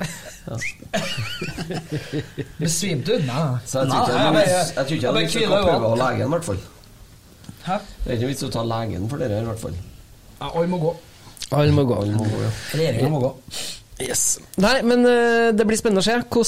Besvimte 2.60 3.12
du? 3.18 3.26
Nei. 3.28 3.50
Så 3.66 3.82
jeg 3.82 3.88
tror 3.90 4.00
ikke 4.06 4.14
jeg 4.14 4.22
jeg, 4.26 4.46
jeg, 4.46 5.02
jeg 5.02 5.12
jeg 5.26 5.30
til 5.34 5.40
hviler 5.42 5.58
å 5.58 5.58
ha 5.58 5.64
prøve 5.72 5.98
legen, 6.04 6.26
i 6.26 6.34
hvert 6.36 6.50
fall. 6.52 6.62
Hæ? 7.66 7.76
Det 8.04 8.12
er 8.12 8.16
ikke 8.20 8.30
vits 8.30 8.46
å 8.46 8.52
ta 8.54 8.62
legen 8.70 9.10
for 9.10 9.18
dere, 9.22 9.42
i 9.42 9.50
hvert 9.50 9.64
fall. 9.64 9.76
Ja, 10.36 10.52
alle 10.52 10.68
må 10.70 10.78
gå. 10.84 10.92
Alle 11.56 11.74
må 11.74 11.86
gå. 11.88 11.98
Alle 12.04 12.14
må 12.20 12.28
gå, 12.30 12.44
ja. 12.44 12.52
Regjeringa 12.76 13.10
må 13.10 13.24
gå. 13.24 13.32
Yes. 14.04 14.24
Nei, 14.60 14.82
men 14.84 15.06
uh, 15.08 15.54
det 15.56 15.64
blir 15.68 15.80
spennende 15.80 16.04
å 16.04 16.06
se 16.06 16.18
hvilke 16.20 16.44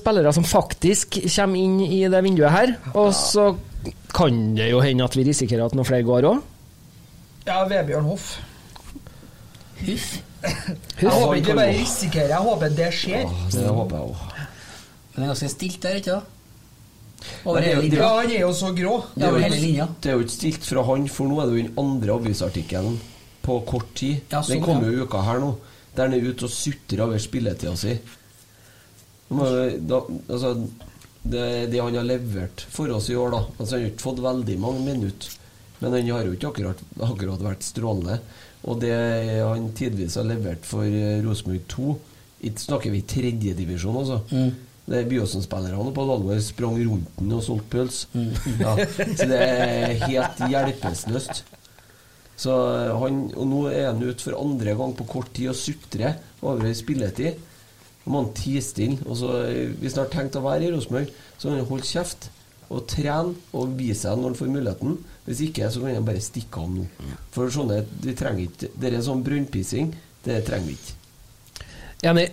spillere 0.00 0.32
som 0.34 0.46
faktisk 0.46 1.20
kommer 1.22 1.60
inn 1.60 1.78
i 1.86 2.02
det 2.10 2.22
vinduet 2.26 2.50
her. 2.52 2.74
Og 2.98 3.12
så 3.16 3.52
kan 4.14 4.38
det 4.56 4.70
jo 4.70 4.80
hende 4.84 5.04
at 5.04 5.16
vi 5.16 5.26
risikerer 5.26 5.66
at 5.66 5.76
noen 5.76 5.88
flere 5.88 6.06
går 6.06 6.28
òg. 6.30 6.40
Ja, 7.48 7.62
Vebjørn 7.68 8.08
Hoff. 8.08 8.32
Huff. 9.84 10.08
Jeg 11.02 11.10
håper 11.10 11.38
ikke 11.40 11.54
bare 11.58 11.74
risikerer, 11.74 12.30
jeg 12.30 12.46
håper 12.46 12.74
det 12.78 12.88
skjer. 12.94 13.24
Ja, 13.26 13.46
det 13.50 13.70
håper 13.74 13.96
jeg 13.96 14.10
òg. 14.12 14.20
Men 15.10 15.16
det 15.16 15.24
er 15.24 15.30
ganske 15.32 15.48
stilt 15.50 15.78
der, 15.82 15.96
ikke 15.98 16.12
da? 16.12 16.20
Over 17.42 17.58
er 17.58 17.66
hele 17.66 17.88
er 17.88 17.96
Ja, 17.98 18.10
han 18.20 18.30
er 18.30 18.44
jo 18.44 18.50
så 18.54 18.70
grå. 18.76 18.92
Det 19.16 19.24
er, 19.26 19.32
jo 19.34 19.42
hele 19.42 19.58
linja. 19.58 19.86
ikke, 19.88 19.96
det 20.02 20.10
er 20.10 20.14
jo 20.14 20.26
ikke 20.26 20.34
stilt 20.36 20.68
fra 20.68 20.84
han, 20.86 21.08
for 21.10 21.30
nå 21.30 21.40
er 21.40 21.48
det 21.48 21.56
jo 21.56 21.64
den 21.64 21.80
andre 21.82 22.14
avisartikkelen 22.20 23.00
på 23.42 23.58
kort 23.66 23.90
tid. 23.98 24.20
Ja, 24.30 24.42
sånn, 24.44 24.54
den 24.54 24.62
kom 24.68 24.84
ja. 24.84 24.92
jo 24.92 25.08
uka 25.08 25.24
her 25.26 25.42
nå. 25.42 25.50
Der 25.96 26.06
han 26.06 26.14
er 26.14 26.28
ute 26.28 26.46
og 26.46 26.54
sutrer 26.54 27.02
over 27.08 27.22
spilletida 27.22 27.74
si. 27.78 27.96
Da, 29.28 29.98
altså, 30.30 30.54
det, 31.32 31.48
det 31.72 31.80
han 31.82 31.96
har 31.98 32.06
levert 32.06 32.64
for 32.72 32.90
oss 32.94 33.08
i 33.10 33.16
år, 33.16 33.32
da 33.34 33.40
altså, 33.46 33.74
Han 33.74 33.82
har 33.82 33.90
ikke 33.92 34.06
fått 34.06 34.22
veldig 34.24 34.58
mange 34.62 34.84
minutter, 34.86 35.34
men 35.78 35.94
han 35.94 36.12
har 36.12 36.26
jo 36.26 36.36
ikke 36.36 36.52
akkurat, 36.52 36.84
akkurat 37.06 37.42
vært 37.44 37.66
strålende. 37.66 38.20
Og 38.68 38.80
det 38.82 38.94
han 39.38 39.68
tidvis 39.78 40.16
har 40.18 40.26
levert 40.26 40.64
for 40.66 40.86
eh, 40.86 41.20
Rosenborg 41.22 41.60
2 41.70 41.92
Ikke 42.48 42.64
snakker 42.64 42.94
vi 42.94 43.04
tredjedivisjon, 43.06 44.00
altså. 44.00 44.18
Mm. 44.32 44.64
Det 44.88 44.96
er 45.02 45.08
Byåsen-spillerne 45.10 45.92
på 45.94 46.04
Lalvor 46.08 46.40
sprang 46.40 46.78
rundt 46.80 47.18
den 47.20 47.34
og 47.36 47.44
solgte 47.44 47.70
pøls. 47.74 48.02
Mm. 48.14 48.32
Ja, 48.64 48.74
så 49.20 49.28
det 49.28 49.40
er 49.44 50.04
helt 50.06 50.42
hjelpeløst. 50.48 51.44
Så 52.38 52.54
eh, 52.54 52.94
han, 53.02 53.20
og 53.34 53.50
nå 53.50 53.62
er 53.72 53.90
han 53.90 54.02
ute 54.02 54.24
for 54.24 54.38
andre 54.38 54.74
gang 54.78 54.94
på 54.96 55.06
kort 55.10 55.30
tid 55.36 55.52
og 55.52 55.58
sutrer 55.58 56.18
over 56.40 56.72
spilletid. 56.78 57.38
Må 58.08 58.24
han 58.24 58.32
tie 58.36 58.62
stille. 58.64 58.98
Og 59.06 59.18
så, 59.20 59.34
eh, 59.46 59.74
hvis 59.78 59.96
han 59.96 60.06
har 60.06 60.12
tenkt 60.14 60.38
å 60.40 60.44
være 60.44 60.66
i 60.66 60.72
Rosenborg, 60.72 61.12
så 61.36 61.48
må 61.50 61.58
han 61.58 61.68
holde 61.68 61.88
kjeft 61.88 62.30
og 62.68 62.84
trene 62.90 63.34
og 63.56 63.76
vise 63.78 64.02
seg 64.04 64.18
når 64.18 64.32
han 64.32 64.38
får 64.40 64.52
muligheten. 64.52 64.98
Hvis 65.28 65.44
ikke, 65.46 65.70
så 65.72 65.80
kan 65.84 65.94
han 65.96 66.08
bare 66.08 66.24
stikke 66.24 66.60
av 66.62 66.72
nå. 66.72 66.86
For 67.34 67.52
sånne, 67.52 67.82
vi 68.04 68.14
trenger 68.16 68.44
ikke 68.46 68.70
Det 68.74 68.92
er 68.92 69.04
sånn 69.04 69.24
brønnpissing. 69.24 69.94
Det 70.24 70.42
trenger 70.48 70.66
vi 70.72 70.76
ikke. 70.76 70.96
Enig. 72.08 72.28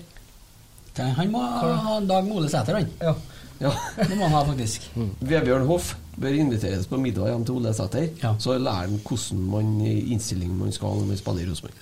Han 0.97 1.32
må 1.32 1.41
ha 1.43 1.99
Dag 2.07 2.28
Mole 2.28 2.49
Sæter, 2.51 2.80
han. 2.80 2.91
Ja. 3.01 3.15
Ja. 3.59 3.71
Det 3.95 4.15
må 4.15 4.28
han 4.28 4.36
ha, 4.36 4.41
faktisk. 4.47 4.89
Vebjørn 5.30 5.67
Hoff 5.69 5.93
bør 6.19 6.36
inviteres 6.36 6.88
på 6.88 6.99
middag 6.99 7.30
hjem 7.32 7.45
til 7.47 7.59
Ole 7.59 7.73
Sæter. 7.76 8.09
Ja. 8.23 8.34
Så 8.39 8.57
lærer 8.59 8.88
han 8.88 8.99
hvordan 9.03 9.45
man 9.51 9.71
innstillingen 9.86 10.57
man 10.59 10.76
skal 10.76 10.91
ha 10.91 10.99
når 10.99 11.11
man 11.13 11.19
spiller 11.19 11.45
i 11.45 11.49
Rosenborg. 11.51 11.76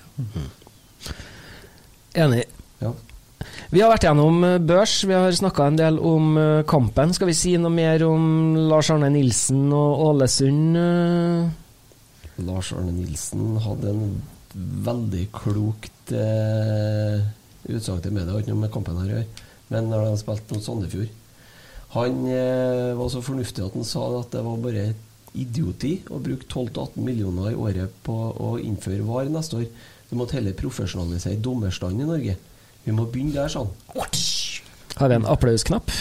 Enig. 2.23 2.43
Ja. 2.81 2.93
Vi 3.73 3.81
har 3.81 3.89
vært 3.89 4.03
gjennom 4.05 4.43
eh, 4.45 4.59
børs, 4.61 4.99
vi 5.09 5.15
har 5.17 5.33
snakka 5.33 5.65
en 5.65 5.77
del 5.79 5.95
om 5.97 6.35
eh, 6.37 6.59
kampen. 6.69 7.09
Skal 7.17 7.31
vi 7.31 7.33
si 7.33 7.55
noe 7.57 7.73
mer 7.73 8.03
om 8.05 8.53
Lars 8.69 8.91
Arne 8.93 9.09
Nilsen 9.09 9.63
og 9.73 10.03
Ålesund? 10.11 10.77
eh? 10.77 12.43
Lars 12.45 12.69
Arne 12.77 12.93
Nilsen 12.93 13.55
hadde 13.63 13.95
en 13.95 14.13
veldig 14.85 15.23
klokt 15.33 16.13
eh, 16.13 17.25
utsagn 17.65 18.05
til 18.05 18.13
media, 18.13 18.29
har 18.35 18.45
ikke 18.45 18.53
noe 18.53 18.61
med 18.67 18.73
kampen 18.77 19.01
å 19.01 19.07
gjøre, 19.09 19.25
men 19.73 19.89
når 19.89 20.05
de 20.05 20.21
spilte 20.21 20.53
mot 20.53 20.67
Sandefjord 20.67 21.09
Han 21.97 22.23
eh, 22.29 22.93
var 22.99 23.09
så 23.09 23.25
fornuftig 23.25 23.65
at 23.65 23.73
han 23.73 23.89
sa 23.89 24.05
at 24.19 24.37
det 24.37 24.45
var 24.45 24.61
bare 24.61 24.87
idioti 25.33 25.95
å 26.13 26.21
bruke 26.21 26.45
12-18 26.45 27.01
millioner 27.01 27.55
i 27.55 27.57
året 27.57 27.97
på 28.05 28.21
å 28.37 28.53
innføre 28.61 29.01
VAR 29.07 29.33
neste 29.33 29.63
år. 29.63 29.69
Du 30.11 30.17
måtte 30.19 30.37
heller 30.37 30.53
profesjonalisere 30.61 31.41
dommerstanden 31.41 32.05
i 32.05 32.11
Norge. 32.13 32.41
Vi 32.83 32.91
må 32.91 33.05
begynne 33.07 33.33
der, 33.37 33.47
sånn. 33.51 33.69
Har 34.99 35.09
vi 35.09 35.15
en 35.15 35.27
applausknapp? 35.29 35.91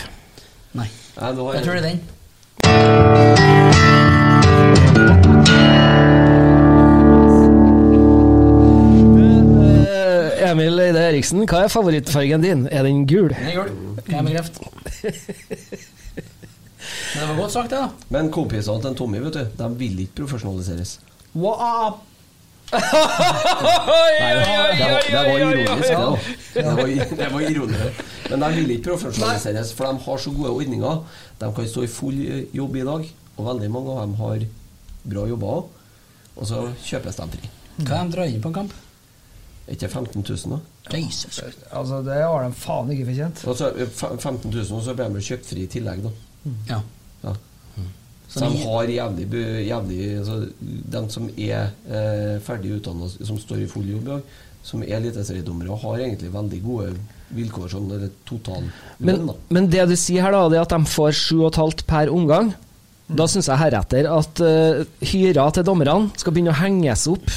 Nei. 0.75 0.89
Nei, 1.21 1.33
nå 1.37 1.47
har 1.47 1.61
Jeg 1.61 1.69
tror 1.69 1.79
det 1.79 1.85
er 1.85 1.89
den. 1.93 3.13
Eh, 9.13 10.51
Emil 10.51 10.79
Eide 10.83 11.03
Eriksen, 11.11 11.45
hva 11.49 11.65
er 11.67 11.73
favorittfargen 11.73 12.45
din? 12.45 12.67
Er 12.73 12.87
den 12.87 13.05
gul? 13.09 13.33
Den 13.33 13.51
er 13.51 13.59
gul. 13.59 13.73
Kan 14.07 14.15
jeg 14.19 14.25
bekrefte. 14.31 14.59
Men 17.13 17.21
det 17.21 17.29
var 17.29 17.37
godt 17.39 17.55
sagt, 17.55 17.71
det, 17.71 17.79
da. 17.79 18.09
Men 18.15 18.31
kompisene 18.35 18.83
til 18.83 18.97
Tommy 18.99 19.21
vet 19.23 19.37
du, 19.37 19.43
de 19.59 19.69
vil 19.79 20.01
ikke 20.05 20.23
profesjonaliseres. 20.23 20.97
Wow. 21.35 22.01
Nei, 22.73 24.33
det, 24.37 25.23
var, 25.29 25.39
ironisk, 25.39 25.89
det. 25.89 25.97
da. 25.97 26.17
Det 26.55 26.75
var, 26.77 26.89
i- 26.89 27.17
det 27.17 27.29
var 27.33 27.41
ironisk. 27.51 28.03
Men 28.31 28.41
de 28.41 28.49
vil 28.57 28.71
ikke 28.77 28.85
profesjonaliseres, 28.91 29.73
for 29.77 29.85
de 29.93 30.05
har 30.07 30.19
så 30.25 30.31
gode 30.37 30.51
ordninger. 30.55 31.03
De 31.41 31.51
kan 31.57 31.69
stå 31.69 31.85
i 31.85 31.91
full 31.91 32.19
eh, 32.27 32.45
jobb 32.57 32.77
i 32.81 32.85
dag, 32.89 33.09
og 33.37 33.47
veldig 33.51 33.71
mange 33.75 33.91
av 33.97 34.01
dem 34.07 34.15
har 34.21 34.47
bra 35.13 35.27
jobber 35.29 35.57
òg. 35.59 35.69
Og 36.37 36.49
så 36.49 36.63
kjøpes 36.87 37.17
de 37.21 37.29
fri. 37.37 37.51
Hva 37.83 38.03
de 38.07 38.13
drar 38.17 38.31
inn 38.31 38.41
på 38.45 38.49
en 38.53 38.59
kamp? 38.63 38.73
Er 39.69 39.77
ikke 39.77 39.89
15 39.93 40.25
000, 40.25 40.57
da? 40.57 40.97
Jesus. 40.99 41.39
Altså, 41.71 42.01
det 42.07 42.17
har 42.25 42.43
de 42.49 42.53
faen 42.59 42.91
ikke 42.93 43.07
fortjent. 43.13 43.45
Og 43.49 43.57
så 43.61 43.69
eh, 43.77 43.87
fe- 44.01 44.17
15 44.19 44.51
000, 44.51 44.73
og 44.79 44.83
så 44.89 44.95
blir 44.99 45.13
de 45.15 45.23
kjøpt 45.29 45.47
fri 45.53 45.67
i 45.67 45.71
tillegg, 45.71 46.03
da. 46.09 46.11
Ja. 46.73 46.81
Ja. 47.23 47.37
Så 48.33 48.49
de 48.49 48.63
har 48.65 48.89
jævlig, 48.89 49.27
jævlig 49.67 50.05
altså, 50.23 50.39
De 50.95 51.03
som 51.13 51.27
er 51.37 51.73
eh, 51.85 52.39
ferdig 52.41 52.79
utdanna, 52.79 53.11
som 53.13 53.37
står 53.41 53.65
i 53.65 53.69
full 53.69 53.91
jobb 53.91 54.07
i 54.07 54.11
dag, 54.15 54.37
som 54.65 54.85
er 54.87 54.97
eliteseriedommere, 55.01 55.77
har 55.83 56.01
egentlig 56.01 56.33
veldig 56.33 56.61
gode 56.65 56.93
vilkår 57.37 57.71
sånn 57.73 57.89
eller 57.91 58.13
total 58.29 58.67
Men, 59.01 59.27
da. 59.29 59.37
men 59.53 59.69
det 59.73 59.87
du 59.91 59.97
sier 59.99 60.25
her, 60.25 60.35
da, 60.35 60.47
det 60.53 60.61
er 60.61 60.67
at 60.67 60.75
de 60.75 60.93
får 60.95 61.17
7,5 61.19 61.85
per 61.89 62.13
omgang. 62.13 62.53
Da 63.13 63.27
syns 63.29 63.51
jeg 63.51 63.61
heretter 63.61 64.09
at 64.09 64.41
uh, 64.41 64.85
hyra 65.11 65.49
til 65.53 65.67
dommerne 65.67 66.13
skal 66.21 66.33
begynne 66.33 66.55
å 66.55 66.61
henges 66.63 67.05
opp 67.11 67.29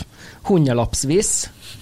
hundrelappsvis 0.48 1.32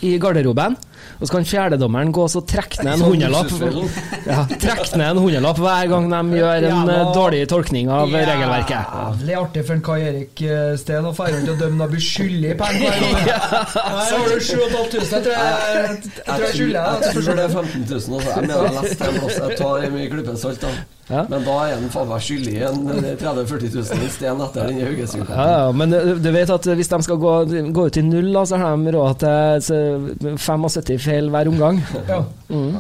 i 0.07 0.15
garderoben. 0.21 0.77
Og 1.19 1.27
så 1.27 1.31
kan 1.35 1.47
fjerdedommeren 1.47 2.11
gå 2.15 2.23
og 2.25 2.31
så 2.33 2.41
trekke 2.47 2.83
ned 2.83 2.93
en 2.97 3.05
hundelapp 3.07 3.51
hundrelapp 3.53 3.97
ja, 4.31 4.39
trekke 4.49 4.99
ned 4.99 5.07
en 5.09 5.21
hundrelapp 5.21 5.61
hver 5.63 5.91
gang 5.91 6.09
de 6.11 6.39
gjør 6.39 6.67
en 6.69 6.91
ja, 6.93 6.97
dårlig 7.15 7.43
tolkning 7.51 7.91
av 7.93 8.11
ja, 8.11 8.23
regelverket. 8.31 8.95
Jævlig 9.03 9.37
artig 9.41 9.65
for 9.67 9.77
en 9.77 9.85
Kai 9.87 9.99
Erik 10.09 10.43
eh, 10.47 10.73
Steen 10.79 11.09
å 11.09 11.13
dra 11.15 11.29
rundt 11.33 11.53
og 11.53 11.61
dømme 11.61 11.89
deg 11.93 12.05
skyldig 12.07 12.55
penger. 12.59 12.97
Her 12.97 14.11
har 14.17 14.27
du 14.27 14.39
7500, 14.39 15.03
jeg 15.03 15.23
tror 15.27 15.33
jeg, 15.33 15.45
jeg, 15.83 16.25
tror 16.25 16.47
jeg 16.47 16.57
skylder 16.57 16.79
deg. 16.79 17.07
Jeg 17.07 17.15
tror 17.15 17.39
det 17.39 17.45
er 17.45 17.55
15 17.61 17.87
000. 17.87 17.95
altså. 17.95 18.33
Jeg 18.33 18.47
mener 18.47 18.67
jeg 18.67 18.75
leste 18.79 19.09
en 19.09 19.21
plass. 19.21 19.39
Jeg 19.43 19.61
tar 19.61 19.87
mye 19.97 20.11
klypesalt, 20.13 20.67
da. 20.67 20.75
Ja. 21.09 21.25
Men 21.27 21.43
da 21.43 21.55
er 21.67 21.73
han 21.75 21.89
faen 21.91 22.07
meg 22.07 22.21
skyldig 22.23 22.53
en 22.63 22.77
30 22.87 23.17
000-40 23.43 23.73
000 23.75 24.05
i 24.05 24.11
sten 24.13 24.43
etter 24.45 24.69
den 24.69 24.79
Haugesund-kampen. 24.85 25.39
Ja, 25.39 25.47
ja, 25.65 25.71
men 25.75 25.95
du 26.23 26.29
vet 26.31 26.53
at 26.53 26.69
hvis 26.79 26.91
de 26.93 26.99
skal 27.03 27.19
gå, 27.19 27.33
gå 27.75 27.87
ut 27.89 27.99
i 27.99 28.05
null, 28.07 28.29
da, 28.31 28.45
så 28.47 28.59
har 28.61 28.77
de 28.79 28.93
råd 28.95 29.23
til 29.23 29.65
så 29.67 29.79
75 30.47 31.01
feil 31.03 31.33
hver 31.33 31.51
omgang. 31.51 31.83
Ja. 32.13 32.19
Mm. 32.51 32.75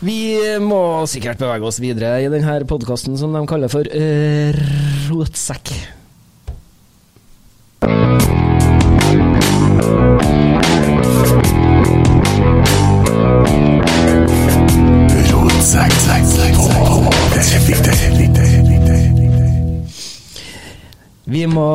Vi 0.00 0.18
må 0.64 0.80
sikkert 1.10 1.40
bevege 1.42 1.68
oss 1.68 1.78
videre 1.82 2.14
i 2.24 2.28
denne 2.32 2.56
podkasten 2.68 3.18
som 3.20 3.36
de 3.36 3.44
kaller 3.48 3.70
for 3.72 3.84
uh, 3.84 4.60
rotsekk. 5.12 5.74
Vi 21.30 21.44
må 21.46 21.68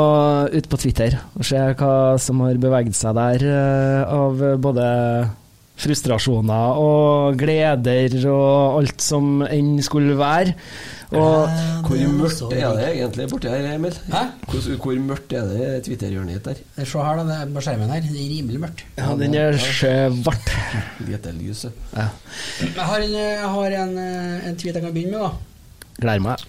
ut 0.52 0.68
på 0.68 0.78
Twitter 0.82 1.16
og 1.38 1.46
se 1.48 1.62
hva 1.80 1.94
som 2.22 2.42
har 2.44 2.60
beveget 2.62 2.98
seg 2.98 3.16
der 3.16 3.46
eh, 3.48 4.02
av 4.12 4.42
både 4.62 4.86
frustrasjoner 5.80 6.78
og 6.80 7.40
gleder 7.40 8.14
og 8.32 8.82
alt 8.82 9.02
som 9.04 9.42
enn 9.48 9.80
skulle 9.84 10.16
være. 10.20 10.54
Og 11.16 11.50
Hvor 11.86 12.04
mørkt 12.18 12.44
er 12.56 12.76
det 12.76 12.86
egentlig 12.92 13.28
borti 13.32 13.52
her, 13.52 13.66
Emil? 13.76 13.96
Hæ? 14.12 14.24
Hvor, 14.52 14.70
hvor 14.84 15.02
mørkt 15.08 15.36
er 15.38 15.50
det 15.52 15.72
Twitter-hjørnet 15.88 16.46
der? 16.48 16.62
Se 16.82 17.00
her, 17.00 17.20
da. 17.22 17.40
Det 17.46 17.56
på 17.56 17.64
skjermen 17.64 17.92
her. 17.94 18.04
Det 18.06 18.12
er 18.14 18.30
rimelig 18.36 18.62
mørkt. 18.68 18.86
ja, 18.98 19.10
den 19.20 19.36
er 19.40 19.60
svart. 19.62 20.54
Lite 21.08 21.36
lys. 21.40 21.66
ja. 21.68 21.74
Ja. 21.96 22.08
Jeg 22.66 22.88
har 22.92 23.04
en, 23.08 23.18
jeg 23.20 23.52
har 23.58 23.78
en, 23.84 23.98
eh, 24.04 24.48
en 24.50 24.58
tweet 24.60 24.76
jeg 24.76 24.84
kan 24.84 24.94
begynne 24.96 25.16
med, 25.16 25.28
da. 25.28 25.55
Gleder 26.00 26.24
meg. 26.24 26.44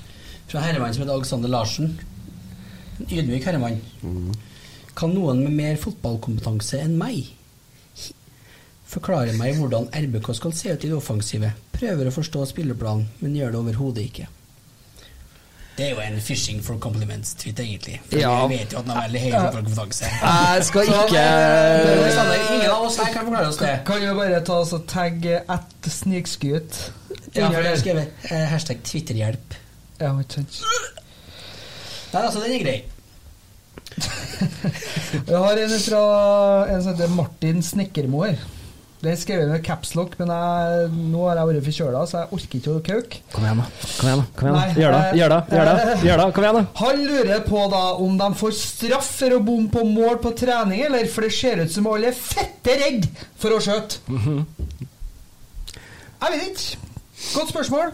Fra 0.51 0.63
herremann 0.63 0.95
som 0.95 1.03
heter 1.05 1.15
Alexander 1.17 1.51
Larsen. 1.53 1.93
En 3.01 3.11
ydmyk 3.13 3.45
herremann. 3.47 3.81
Kan 4.97 5.13
noen 5.15 5.43
med 5.45 5.53
mer 5.59 5.77
fotballkompetanse 5.81 6.81
enn 6.85 6.97
meg 7.01 7.33
forklare 8.87 9.33
meg 9.35 9.57
hvordan 9.59 9.89
RBK 9.91 10.29
skal 10.39 10.53
se 10.55 10.71
ut 10.71 10.85
i 10.87 10.89
det 10.93 10.95
offensive? 10.97 11.49
Prøver 11.75 12.07
å 12.07 12.13
forstå 12.15 12.45
spilleplanen, 12.53 13.09
men 13.21 13.35
gjør 13.35 13.51
det 13.57 13.59
overhodet 13.65 14.05
ikke. 14.07 14.27
Det 15.77 15.89
er 15.89 15.91
jo 15.91 15.99
en 16.07 16.21
fishing 16.25 16.63
for 16.65 16.79
compliments-tweet, 16.81 17.59
egentlig. 17.61 17.99
For 18.09 18.17
Ja. 18.23 18.31
jeg 18.47 18.53
vet 18.61 18.73
jo 18.73 18.79
at 18.79 18.87
den 18.87 18.95
er 18.95 19.01
veldig 19.03 19.21
høy 19.25 19.33
fotballkompetanse. 19.35 20.13
Jeg 20.55 20.65
skal 20.71 20.93
ikke 20.95 21.25
ingen 22.55 22.71
av 22.71 22.87
oss 22.87 22.97
her 23.03 23.11
kan 23.13 23.27
forklare 23.27 23.49
oss 23.51 23.59
det. 23.61 23.75
Kan 23.91 24.07
jo 24.07 24.15
bare 24.17 24.41
ta 24.47 24.61
oss 24.63 24.73
og 24.79 24.87
tagge 24.89 25.43
ett 25.43 25.91
snikskutt 25.99 26.79
under 27.45 27.59
jeg 27.61 27.63
har 27.63 27.71
der. 27.71 27.81
skrevet 27.83 28.27
eh, 28.31 28.45
hashtag 28.53 28.83
Twitterhjelp. 28.87 29.57
Ja, 30.01 30.13
ikke 30.21 30.41
sant. 30.41 30.61
Nei, 32.13 32.23
altså, 32.23 32.41
den 32.45 32.53
er 32.57 32.63
grei. 32.65 32.77
Jeg 35.27 35.39
har 35.41 35.57
en 35.63 35.73
fra 35.81 36.01
en 36.69 36.83
som 36.85 36.93
heter 36.93 37.09
Martin 37.17 37.63
Snekkermo 37.65 38.23
her. 38.27 38.37
Det 39.01 39.11
er 39.13 39.19
skrevet 39.21 39.49
med 39.53 39.63
capslock, 39.65 40.15
men 40.19 40.31
jeg, 40.33 40.87
nå 41.13 41.21
har 41.29 41.37
jeg 41.39 41.49
vært 41.51 41.67
forkjøla, 41.67 42.01
så 42.09 42.23
jeg 42.23 42.31
orker 42.33 42.59
ikke 42.59 42.73
å 42.73 42.81
kauke. 42.85 43.19
Kom 43.35 43.45
igjen, 43.45 43.61
da. 43.61 43.67
Kom 43.99 44.09
igjen, 44.09 44.23
da. 44.23 44.25
Kom 44.41 44.49
igjen, 44.49 44.57
da. 44.57 44.63
Gjør 44.81 44.95
det. 44.97 45.03
Gjør 45.21 45.33
det. 45.35 45.41
Gjør 45.53 45.69
det. 45.69 45.97
Gjør 46.09 46.23
det. 46.23 46.27
Kom 46.37 46.47
igjen, 46.47 46.57
da. 46.59 46.65
Han 46.81 47.03
lurer 47.11 47.45
på 47.47 47.61
da 47.75 47.83
om 48.07 48.17
de 48.23 48.29
får 48.41 48.57
straff 48.59 49.11
for 49.21 49.37
å 49.37 49.43
bomme 49.47 49.71
på 49.77 49.85
mål 49.91 50.17
på 50.25 50.33
trening, 50.41 50.81
eller 50.89 51.07
for 51.13 51.29
det 51.29 51.33
ser 51.37 51.63
ut 51.63 51.73
som 51.77 51.89
alle 51.93 52.11
er 52.11 52.17
fette 52.19 52.79
redd 52.83 53.07
for 53.39 53.55
å 53.57 53.61
skjøte. 53.63 54.01
Jeg 56.17 56.33
vet 56.33 56.49
ikke. 56.51 56.83
Godt 57.35 57.49
spørsmål. 57.49 57.93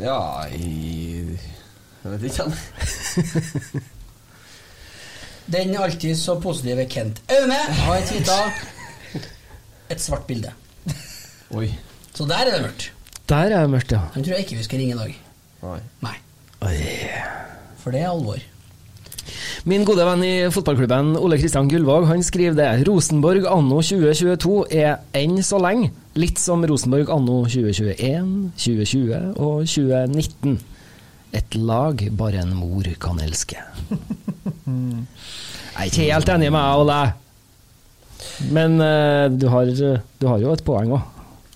Ja, 0.00 0.18
jeg, 0.48 1.38
jeg 2.04 2.12
vet 2.12 2.22
ikke. 2.22 2.42
han. 2.42 2.52
Den 5.52 5.76
alltid 5.76 6.16
så 6.16 6.38
positive 6.40 6.86
Kent 6.88 7.20
Aune 7.28 7.58
har 7.82 8.04
tweeta 8.08 8.38
et 9.90 10.00
svart 10.00 10.24
bilde. 10.26 10.52
Oi. 11.58 11.68
Så 12.14 12.24
der 12.28 12.46
er 12.46 12.54
det 12.54 12.62
mørkt. 12.62 12.92
Der 13.28 13.36
er 13.36 13.60
det 13.60 13.70
mørkt, 13.70 13.92
ja. 13.92 14.00
Han 14.14 14.24
tror 14.24 14.32
jeg 14.38 14.46
ikke 14.46 14.56
vi 14.56 14.64
skal 14.64 14.78
ringe 14.80 14.94
i 14.94 14.98
dag. 14.98 15.18
Nei. 15.62 15.80
Nei. 16.02 16.16
For 17.82 17.92
det 17.92 18.00
er 18.00 18.10
alvor. 18.12 18.40
Min 19.68 19.84
gode 19.86 20.04
venn 20.06 20.24
i 20.26 20.32
fotballklubben 20.50 21.12
Ole 21.20 21.38
Kristian 21.38 21.68
Gullvåg 21.70 22.08
han 22.08 22.24
skriver 22.26 22.56
det. 22.58 22.88
Rosenborg 22.88 23.44
anno 23.46 23.82
2022 23.82 24.56
er 24.74 24.96
enn 25.18 25.36
så 25.46 25.60
lenge 25.62 25.92
litt 26.18 26.40
som 26.40 26.64
Rosenborg 26.68 27.10
anno 27.12 27.42
2021, 27.48 28.52
2020 28.58 29.40
og 29.40 29.64
2019. 29.64 30.58
Et 31.32 31.56
lag 31.56 32.04
bare 32.18 32.42
en 32.42 32.52
mor 32.58 32.88
kan 33.00 33.20
elske. 33.24 33.62
Jeg 35.72 35.80
er 35.80 35.88
ikke 35.88 36.10
helt 36.10 36.28
enig 36.34 36.50
med 36.52 36.60
deg, 36.60 36.82
Ole. 36.82 37.00
Men 38.52 38.76
uh, 38.76 39.26
du, 39.32 39.48
har, 39.50 39.72
du 39.72 40.28
har 40.28 40.42
jo 40.42 40.52
et 40.52 40.64
poeng 40.66 40.92
òg. 40.98 41.08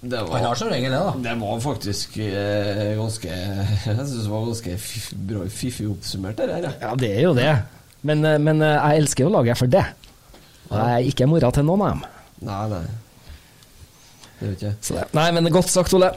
Det 0.06 0.18
Han 0.20 0.44
har 0.44 0.58
som 0.58 0.70
regel 0.70 0.92
det, 0.92 0.98
da. 1.02 1.12
Det 1.24 1.32
var 1.40 1.60
faktisk 1.64 2.18
eh, 2.22 2.92
ganske 2.94 3.30
Jeg 3.32 3.94
syns 3.96 4.12
det 4.12 4.28
var 4.30 4.44
ganske 4.44 4.74
fiff, 4.78 5.06
bra 5.28 5.46
fiffig 5.50 5.86
oppsummert, 5.90 6.36
det 6.38 6.46
der. 6.52 6.76
Ja, 6.82 6.92
det 7.00 7.08
er 7.10 7.24
jo 7.24 7.32
det. 7.34 7.48
Men, 8.06 8.22
eh, 8.28 8.36
men 8.38 8.62
jeg 8.62 9.00
elsker 9.00 9.26
jo 9.26 9.32
laget 9.34 9.58
for 9.58 9.72
det. 9.72 9.82
Og 10.68 10.76
jeg 10.78 10.92
er 10.92 11.10
ikke 11.10 11.26
mora 11.30 11.50
til 11.50 11.66
noen 11.66 11.82
av 11.82 11.96
dem. 11.96 12.06
Nei, 12.46 12.60
nei. 12.70 12.84
Det 12.84 12.84
vet 12.84 12.84
jeg. 12.84 12.84
Så 12.84 12.84
det. 12.84 12.94
Nei, 14.40 15.28
men 15.32 15.52
godt 15.52 15.70
sagt, 15.72 15.94
Ole. 15.96 16.12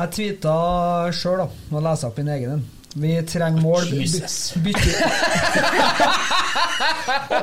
Jeg 0.00 0.12
tweeta 0.16 0.52
sjøl, 1.12 1.42
da. 1.42 1.48
Nå 1.72 1.80
leser 1.84 2.06
jeg 2.06 2.12
opp 2.12 2.20
min 2.22 2.30
egen 2.36 2.50
en. 2.58 2.68
Vi 3.00 3.22
trenger 3.22 3.62
mål 3.62 3.84
Jesus. 3.94 4.52
bytte 4.64 4.80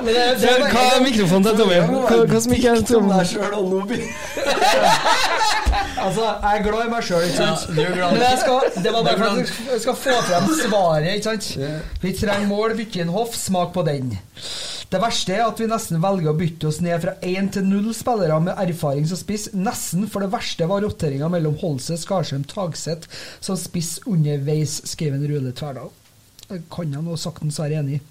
det, 0.03 0.15
det, 0.41 0.49
hva 0.73 0.81
er 0.97 1.03
mikrofonen 1.05 1.45
til 1.45 1.55
Tommy? 1.61 1.77
Hva, 1.87 2.41
som 2.43 2.55
ikke 2.57 2.73
er 2.73 2.81
Tommy? 2.89 3.13
Altså, 5.97 6.23
jeg 6.25 6.51
er 6.51 6.63
glad 6.65 6.81
i 6.83 6.89
meg 6.91 7.07
sjøl, 7.07 7.23
ikke 7.29 7.37
sant? 7.37 7.63
Ja, 7.69 7.75
du 7.77 7.81
er 7.85 7.95
glad. 7.95 8.11
Men 8.11 8.21
jeg 8.25 8.37
skal, 8.43 8.59
det 8.83 8.93
var 8.93 9.07
bare 9.07 9.13
er 9.13 9.17
for 9.17 9.25
at 9.29 9.71
jeg 9.71 9.81
skal 9.85 9.95
få 10.01 10.17
frem 10.27 10.49
svaret, 10.61 11.07
ikke 11.15 11.29
sant? 11.29 11.45
Vi 12.03 12.13
trenger 12.19 12.47
mål, 12.51 12.75
bytte 12.81 13.05
inn 13.05 13.13
hoff, 13.15 13.31
smak 13.39 13.71
på 13.77 13.87
den. 13.87 14.17
Det 14.87 14.99
verste 15.03 15.35
er 15.35 15.43
at 15.43 15.59
vi 15.59 15.67
nesten 15.67 15.99
velger 15.99 16.31
å 16.31 16.37
bytte 16.37 16.69
oss 16.69 16.79
ned 16.83 17.01
fra 17.03 17.17
én 17.25 17.49
til 17.51 17.65
null 17.67 17.89
spillere 17.95 18.37
med 18.43 18.59
erfaring 18.61 19.07
som 19.09 19.19
spiss. 19.19 19.49
Nesten, 19.51 20.05
for 20.07 20.23
det 20.23 20.31
verste 20.31 20.67
var 20.69 20.83
roteringa 20.85 21.27
mellom 21.31 21.57
Holse, 21.59 21.97
Skarsheim, 21.99 22.45
Tagseth 22.47 23.09
som 23.43 23.59
spiss 23.59 23.97
underveis, 24.07 24.79
skriver 24.87 25.19
en 25.19 25.27
Rule 25.27 25.51
Tverdal. 25.51 25.91
Det 26.47 26.61
kan 26.71 26.95
jeg 26.95 27.03
nå 27.03 27.19
saktens 27.19 27.59
være 27.59 27.81
enig 27.81 27.99
i. 27.99 28.03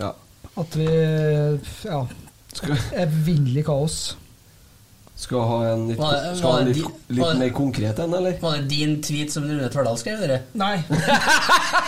Ja. 0.00 0.14
At 0.56 0.76
vi 0.78 0.88
ja, 0.88 2.00
evinnelig 3.04 3.66
kaos. 3.68 3.98
Skal 5.24 5.40
ha 5.48 5.58
en 5.72 5.86
litt, 5.88 5.96
Var 5.98 6.12
det- 6.12 6.36
skal 6.38 6.58
en 6.58 6.66
det 6.68 6.74
litt, 6.76 6.84
din, 6.84 7.16
litt 7.16 7.24
var 7.24 7.30
det- 7.32 7.38
mer 7.40 7.52
konkret 7.56 7.98
en, 8.04 8.12
eller? 8.18 8.34
Var 8.42 8.52
det 8.58 8.68
din 8.68 8.96
tweet 9.02 9.32
som 9.32 9.42
Rune 9.48 9.68
Tverdal 9.72 9.96
skrev, 9.98 10.18
dere? 10.20 10.38
Nei. 10.60 10.74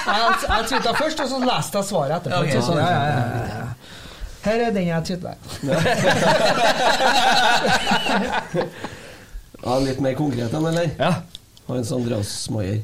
Jeg, 0.07 0.35
jeg 0.47 0.67
tweeta 0.71 0.93
først, 0.97 1.21
og 1.21 1.29
så 1.35 1.39
leste 1.45 1.79
jeg 1.83 1.87
svaret 1.91 2.15
etterpå. 2.17 2.39
Okay. 2.47 2.61
Så, 2.61 2.63
sånn. 2.71 2.79
ja, 2.81 2.87
ja, 2.87 3.01
ja, 3.11 3.45
ja. 3.51 3.67
Her 4.47 4.61
er 4.69 4.71
den 4.77 4.87
jeg 4.87 5.03
tweeta. 5.11 5.31
Ja, 9.67 9.79
litt 9.83 10.01
mer 10.05 10.15
konkret 10.15 10.53
enn, 10.55 10.67
eller? 10.69 10.91
Ja. 11.01 11.13
Hans 11.67 11.91
Andreas 11.97 12.33
Maier. 12.55 12.81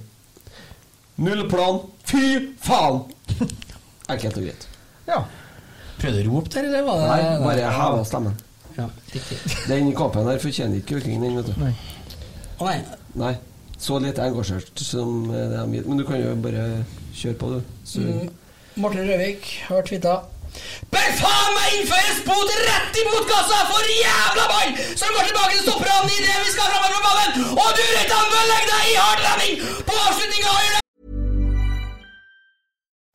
Null 1.22 1.44
plan. 1.50 1.78
Fy 2.08 2.22
faen! 2.64 3.02
Enkelt 4.10 4.36
og 4.40 4.46
greit. 4.48 4.64
Ja. 5.06 5.20
Prøvde 6.00 6.24
du 6.24 6.30
å 6.32 6.32
rope 6.40 6.50
der, 6.50 6.66
eller 6.66 6.82
var 6.88 6.98
det 6.98 7.10
Nei, 7.12 7.20
bare 7.44 7.68
heva 7.76 8.00
stemmen. 8.08 8.34
Ja. 8.78 8.86
Den 9.70 9.92
kampen 9.96 10.28
her 10.28 10.38
fortjener 10.42 10.76
ikke 10.80 10.96
økning, 11.00 11.22
den, 11.22 11.36
vet 11.40 11.46
du. 11.50 11.54
Nei. 11.60 11.72
Å 12.60 12.68
nei. 12.68 12.78
Nei. 13.20 13.32
Så 13.82 13.98
lite 13.98 14.22
engasjert 14.22 14.78
som 14.78 15.26
det 15.32 15.58
er 15.58 15.66
mitt. 15.66 15.86
Men 15.88 15.98
du 15.98 16.04
kan 16.06 16.20
jo 16.22 16.34
bare 16.44 16.84
kjøre 17.16 17.38
på, 17.40 17.50
du. 17.56 17.74
Så, 17.84 18.04
Mm. 18.06 18.30
Morten 18.80 19.04
Røvik 19.04 19.44
har 19.68 19.82
tweeta 19.84 20.12
Bør 20.92 21.08
faen 21.18 21.50
meg 21.56 21.74
innføres 21.78 22.22
bot 22.24 22.50
rett 22.68 22.96
i 23.00 23.04
botkassa 23.08 23.58
for 23.68 23.88
jævla 23.92 24.44
ball 24.52 24.70
som 24.96 25.12
går 25.16 25.28
tilbake 25.28 25.56
til 25.58 25.62
stopperne 25.66 26.12
idet 26.12 26.38
vi 26.46 26.52
skal 26.54 26.68
framover 26.72 26.96
på 26.96 27.02
ballen! 27.08 27.44
Og 27.56 27.68
du, 27.76 27.82
Reitan, 27.96 28.30
bør 28.32 28.44
legge 28.52 28.68
deg 28.72 28.84
i 28.92 28.96
hardtrening 29.00 29.60
på 29.88 29.98
avslutninga 30.06 30.52
og 30.52 30.62
gjøre 30.66 30.80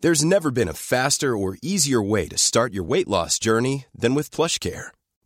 There's 0.01 0.23
never 0.23 0.51
been 0.51 0.69
a 0.69 0.73
faster 0.73 1.35
or 1.35 1.57
easier 1.63 2.01
way 2.01 2.27
to 2.27 2.37
start 2.37 2.73
your 2.73 2.83
weight 2.83 3.07
loss 3.07 3.39
journey 3.39 3.85
than 3.97 4.13
with 4.13 4.29
PlushCare. 4.29 4.91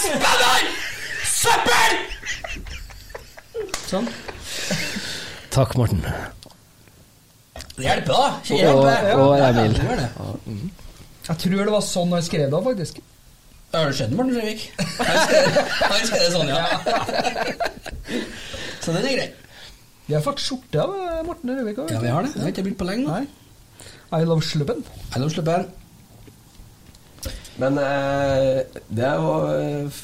Spanner! 0.00 0.62
Søppel! 1.36 1.92
Sånn. 3.86 4.08
Takk, 5.54 5.76
Morten. 5.78 6.02
Det 7.76 7.84
hjelper, 7.84 8.12
da. 8.12 8.26
Ikke 8.42 8.52
Og- 8.52 8.60
hjelper. 8.60 9.20
og 9.20 9.38
Ja, 9.38 9.48
Emil. 9.48 9.72
det. 9.74 10.08
Jeg 11.28 11.38
tror 11.42 11.64
det 11.64 11.72
var 11.72 11.80
sånn 11.82 12.12
han 12.12 12.22
skrev 12.22 12.50
det, 12.50 12.62
faktisk. 12.64 13.00
Har 13.74 13.86
du 13.90 13.92
sett 13.98 14.10
Morten 14.16 14.36
Røvik? 14.36 14.70
Han 14.78 16.06
skrev 16.06 16.20
det 16.22 16.32
sånn, 16.32 16.48
ja. 16.48 16.56
Så 18.80 18.92
den 18.94 19.04
er 19.04 19.16
grei. 19.16 19.30
Vi 20.06 20.14
har 20.14 20.22
fått 20.22 20.38
skjorte 20.38 20.78
av 20.84 21.24
Morten 21.26 21.50
Røvik 21.58 21.76
òg. 21.82 21.90
Ja, 21.90 21.98
vi 22.00 22.08
har 22.14 22.22
det. 22.22 22.32
Det 22.34 22.42
har 22.44 22.52
ikke 22.52 22.62
blitt 22.68 22.78
på 22.78 22.86
lenge. 22.86 23.06
Nei. 23.08 23.26
I 24.12 24.24
love 24.24 24.40
slubben. 24.46 24.84
I 25.16 25.18
love 25.18 25.34
den. 25.34 25.66
Men 27.56 27.78
eh, 27.78 28.58
det, 28.88 29.12
var, 29.18 29.46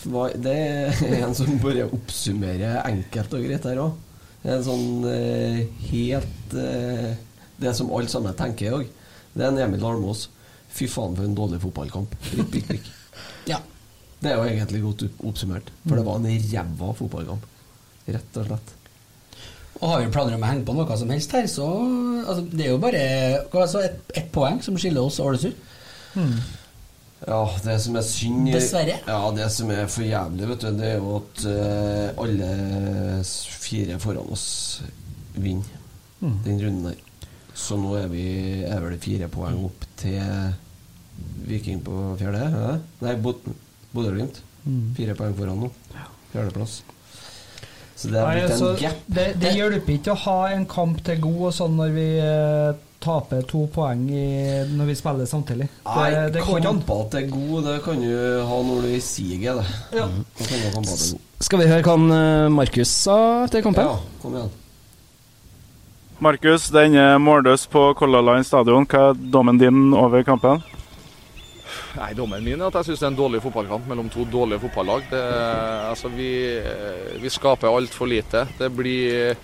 var, 0.04 0.36
det 0.40 0.54
er 0.56 1.18
en 1.18 1.34
som 1.36 1.58
bare 1.60 1.84
oppsummerer 1.92 2.80
enkelt 2.86 3.36
og 3.36 3.44
greit 3.44 3.68
her 3.68 3.82
òg. 3.82 3.98
En 4.42 4.64
sånn 4.66 5.04
eh, 5.06 5.60
helt 5.92 6.54
eh, 6.58 7.12
Det 7.62 7.74
som 7.78 7.92
alle 7.94 8.10
sammen 8.10 8.34
tenker 8.38 8.78
òg. 8.78 8.88
Det 9.34 9.44
er 9.44 9.52
en 9.52 9.60
Emil 9.66 9.84
Almås. 9.86 10.26
Fy 10.72 10.88
faen, 10.88 11.14
for 11.18 11.28
en 11.28 11.36
dårlig 11.36 11.60
fotballkamp. 11.62 12.16
Prikk, 12.30 12.48
prikk, 12.56 12.68
prikk. 12.72 12.90
Ja. 13.52 13.58
Det 14.22 14.30
er 14.30 14.38
jo 14.38 14.46
egentlig 14.46 14.80
godt 14.84 15.02
oppsummert. 15.26 15.68
For 15.82 15.98
det 15.98 16.04
var 16.06 16.20
en 16.20 16.46
ræva 16.52 16.92
fotballkamp. 16.96 17.44
Rett 18.06 18.38
og 18.40 18.48
slett. 18.48 18.72
Og 19.82 19.90
har 19.90 20.00
vi 20.00 20.10
planer 20.14 20.36
om 20.36 20.44
å 20.46 20.48
henge 20.48 20.64
på 20.66 20.74
noe 20.76 20.96
som 20.98 21.10
helst 21.10 21.32
her, 21.34 21.48
så 21.50 21.66
altså, 22.22 22.44
Det 22.46 22.66
er 22.66 22.70
jo 22.70 22.80
bare 22.82 23.04
altså, 23.50 23.82
ett 23.82 24.12
et 24.16 24.28
poeng 24.32 24.60
som 24.62 24.78
skiller 24.78 25.02
oss 25.02 25.18
og 25.20 25.32
Ålesund. 25.32 25.58
Ja, 27.26 27.38
det 27.64 27.76
som 27.84 27.96
er 27.96 28.02
synd 28.06 28.48
Dessverre. 28.50 28.96
Ja, 29.06 29.20
det 29.36 29.46
som 29.54 29.70
er 29.70 29.86
for 29.86 30.02
jævlig, 30.02 30.48
vet 30.50 30.64
du, 30.64 30.70
det 30.80 30.88
er 30.88 30.96
jo 30.98 31.12
at 31.20 31.44
uh, 31.46 32.22
alle 32.24 32.48
fire 33.62 33.98
foran 34.02 34.32
oss 34.34 34.46
vinner 35.36 35.78
Mm. 36.22 36.36
den 36.44 36.60
runden 36.62 36.84
der. 36.86 36.98
Så 37.58 37.74
nå 37.74 37.96
er 37.98 38.04
vi 38.06 38.24
er 38.62 38.78
vel 38.84 38.92
fire 39.02 39.26
poeng 39.26 39.56
opp 39.66 39.82
til 39.98 40.20
Viking 41.48 41.80
på 41.82 41.96
fjerde? 42.20 42.44
Ja. 42.52 42.76
Nei, 43.02 43.16
Bod- 43.18 43.48
Bodø-Glimt. 43.90 44.38
Mm. 44.62 44.92
Fire 44.94 45.16
poeng 45.18 45.34
foran 45.34 45.58
nå. 45.64 45.70
Fjerdeplass. 46.30 46.76
Så 47.98 48.12
det 48.12 48.20
er 48.22 48.30
blitt 48.30 48.44
en 48.44 48.52
altså, 48.54 48.70
gap. 48.84 49.02
det, 49.18 49.26
det 49.42 49.50
hjelper 49.58 49.96
ikke 49.96 50.14
å 50.14 50.20
ha 50.28 50.36
en 50.54 50.64
kamp 50.70 51.02
til 51.10 51.18
god 51.26 51.42
og 51.50 51.52
sånn 51.58 51.74
når 51.80 51.90
vi 51.98 52.06
eh, 52.22 52.70
taper 53.02 53.42
to 53.48 53.64
poeng 53.74 54.06
i, 54.10 54.24
når 54.72 54.88
vi 54.90 54.96
spiller 54.98 55.28
samtidig. 55.28 55.68
Nei, 55.86 56.08
Det, 56.14 56.24
det 56.38 56.46
kamper 56.46 57.04
til 57.12 57.28
god, 57.32 57.68
det 57.68 57.76
kan 57.84 58.00
du 58.02 58.14
ha 58.48 58.58
når 58.68 58.82
du 58.82 58.88
er 58.88 58.96
i 58.96 59.04
siget, 59.04 59.60
det. 59.60 59.98
Ja. 59.98 60.08
Til 60.40 60.66
god. 60.74 61.20
Skal 61.42 61.62
vi 61.62 61.70
høre 61.70 61.82
hva 61.86 61.96
eh, 62.16 62.48
Markus 62.54 62.92
sa 63.04 63.16
etter 63.46 63.64
kampen? 63.64 63.88
Ja, 63.88 64.18
kom 64.22 64.36
igjen. 64.38 64.52
Markus, 66.22 66.68
den 66.70 66.94
er 66.94 67.16
målløs 67.18 67.66
på 67.66 67.88
Color 67.98 68.22
Line 68.28 68.46
stadion. 68.46 68.86
Hva 68.86 69.08
er 69.10 69.24
dommen 69.34 69.58
din 69.58 69.88
over 69.98 70.22
kampen? 70.22 70.62
Nei, 71.92 72.12
Dommen 72.16 72.40
min 72.44 72.60
er 72.60 72.70
at 72.70 72.78
jeg 72.78 72.86
syns 72.92 73.02
det 73.02 73.06
er 73.06 73.10
en 73.12 73.18
dårlig 73.18 73.40
fotballkamp 73.44 73.88
mellom 73.90 74.08
to 74.12 74.24
dårlige 74.32 74.62
fotballag. 74.62 75.04
Det, 75.10 75.20
altså, 75.90 76.08
vi, 76.14 76.30
vi 77.20 77.32
skaper 77.32 77.68
altfor 77.68 78.08
lite. 78.08 78.46
Det 78.58 78.70
blir 78.72 79.34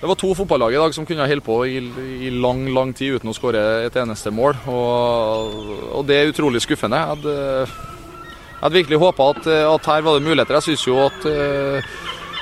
Det 0.00 0.08
var 0.08 0.16
to 0.16 0.30
fotballag 0.32 0.72
i 0.72 0.78
dag 0.80 0.94
som 0.96 1.04
kunne 1.04 1.20
ha 1.20 1.28
holdt 1.28 1.44
på 1.44 1.58
i, 1.68 1.76
i 2.24 2.30
lang 2.32 2.62
lang 2.72 2.94
tid 2.96 3.18
uten 3.18 3.28
å 3.28 3.34
skåre 3.36 3.60
et 3.84 3.96
eneste 4.00 4.32
mål. 4.32 4.56
Og, 4.72 5.58
og 5.98 6.06
det 6.08 6.16
er 6.16 6.30
utrolig 6.30 6.62
skuffende. 6.64 6.96
Jeg 6.96 7.10
hadde, 7.18 7.34
jeg 7.66 8.62
hadde 8.62 8.78
virkelig 8.78 9.00
håpa 9.02 9.26
at, 9.34 9.50
at 9.74 9.90
her 9.92 10.06
var 10.06 10.16
det 10.16 10.24
muligheter. 10.24 10.56
Jeg 10.56 10.70
syns 10.70 10.86
jo 10.88 10.96
at 11.04 11.28
eh, 11.28 11.92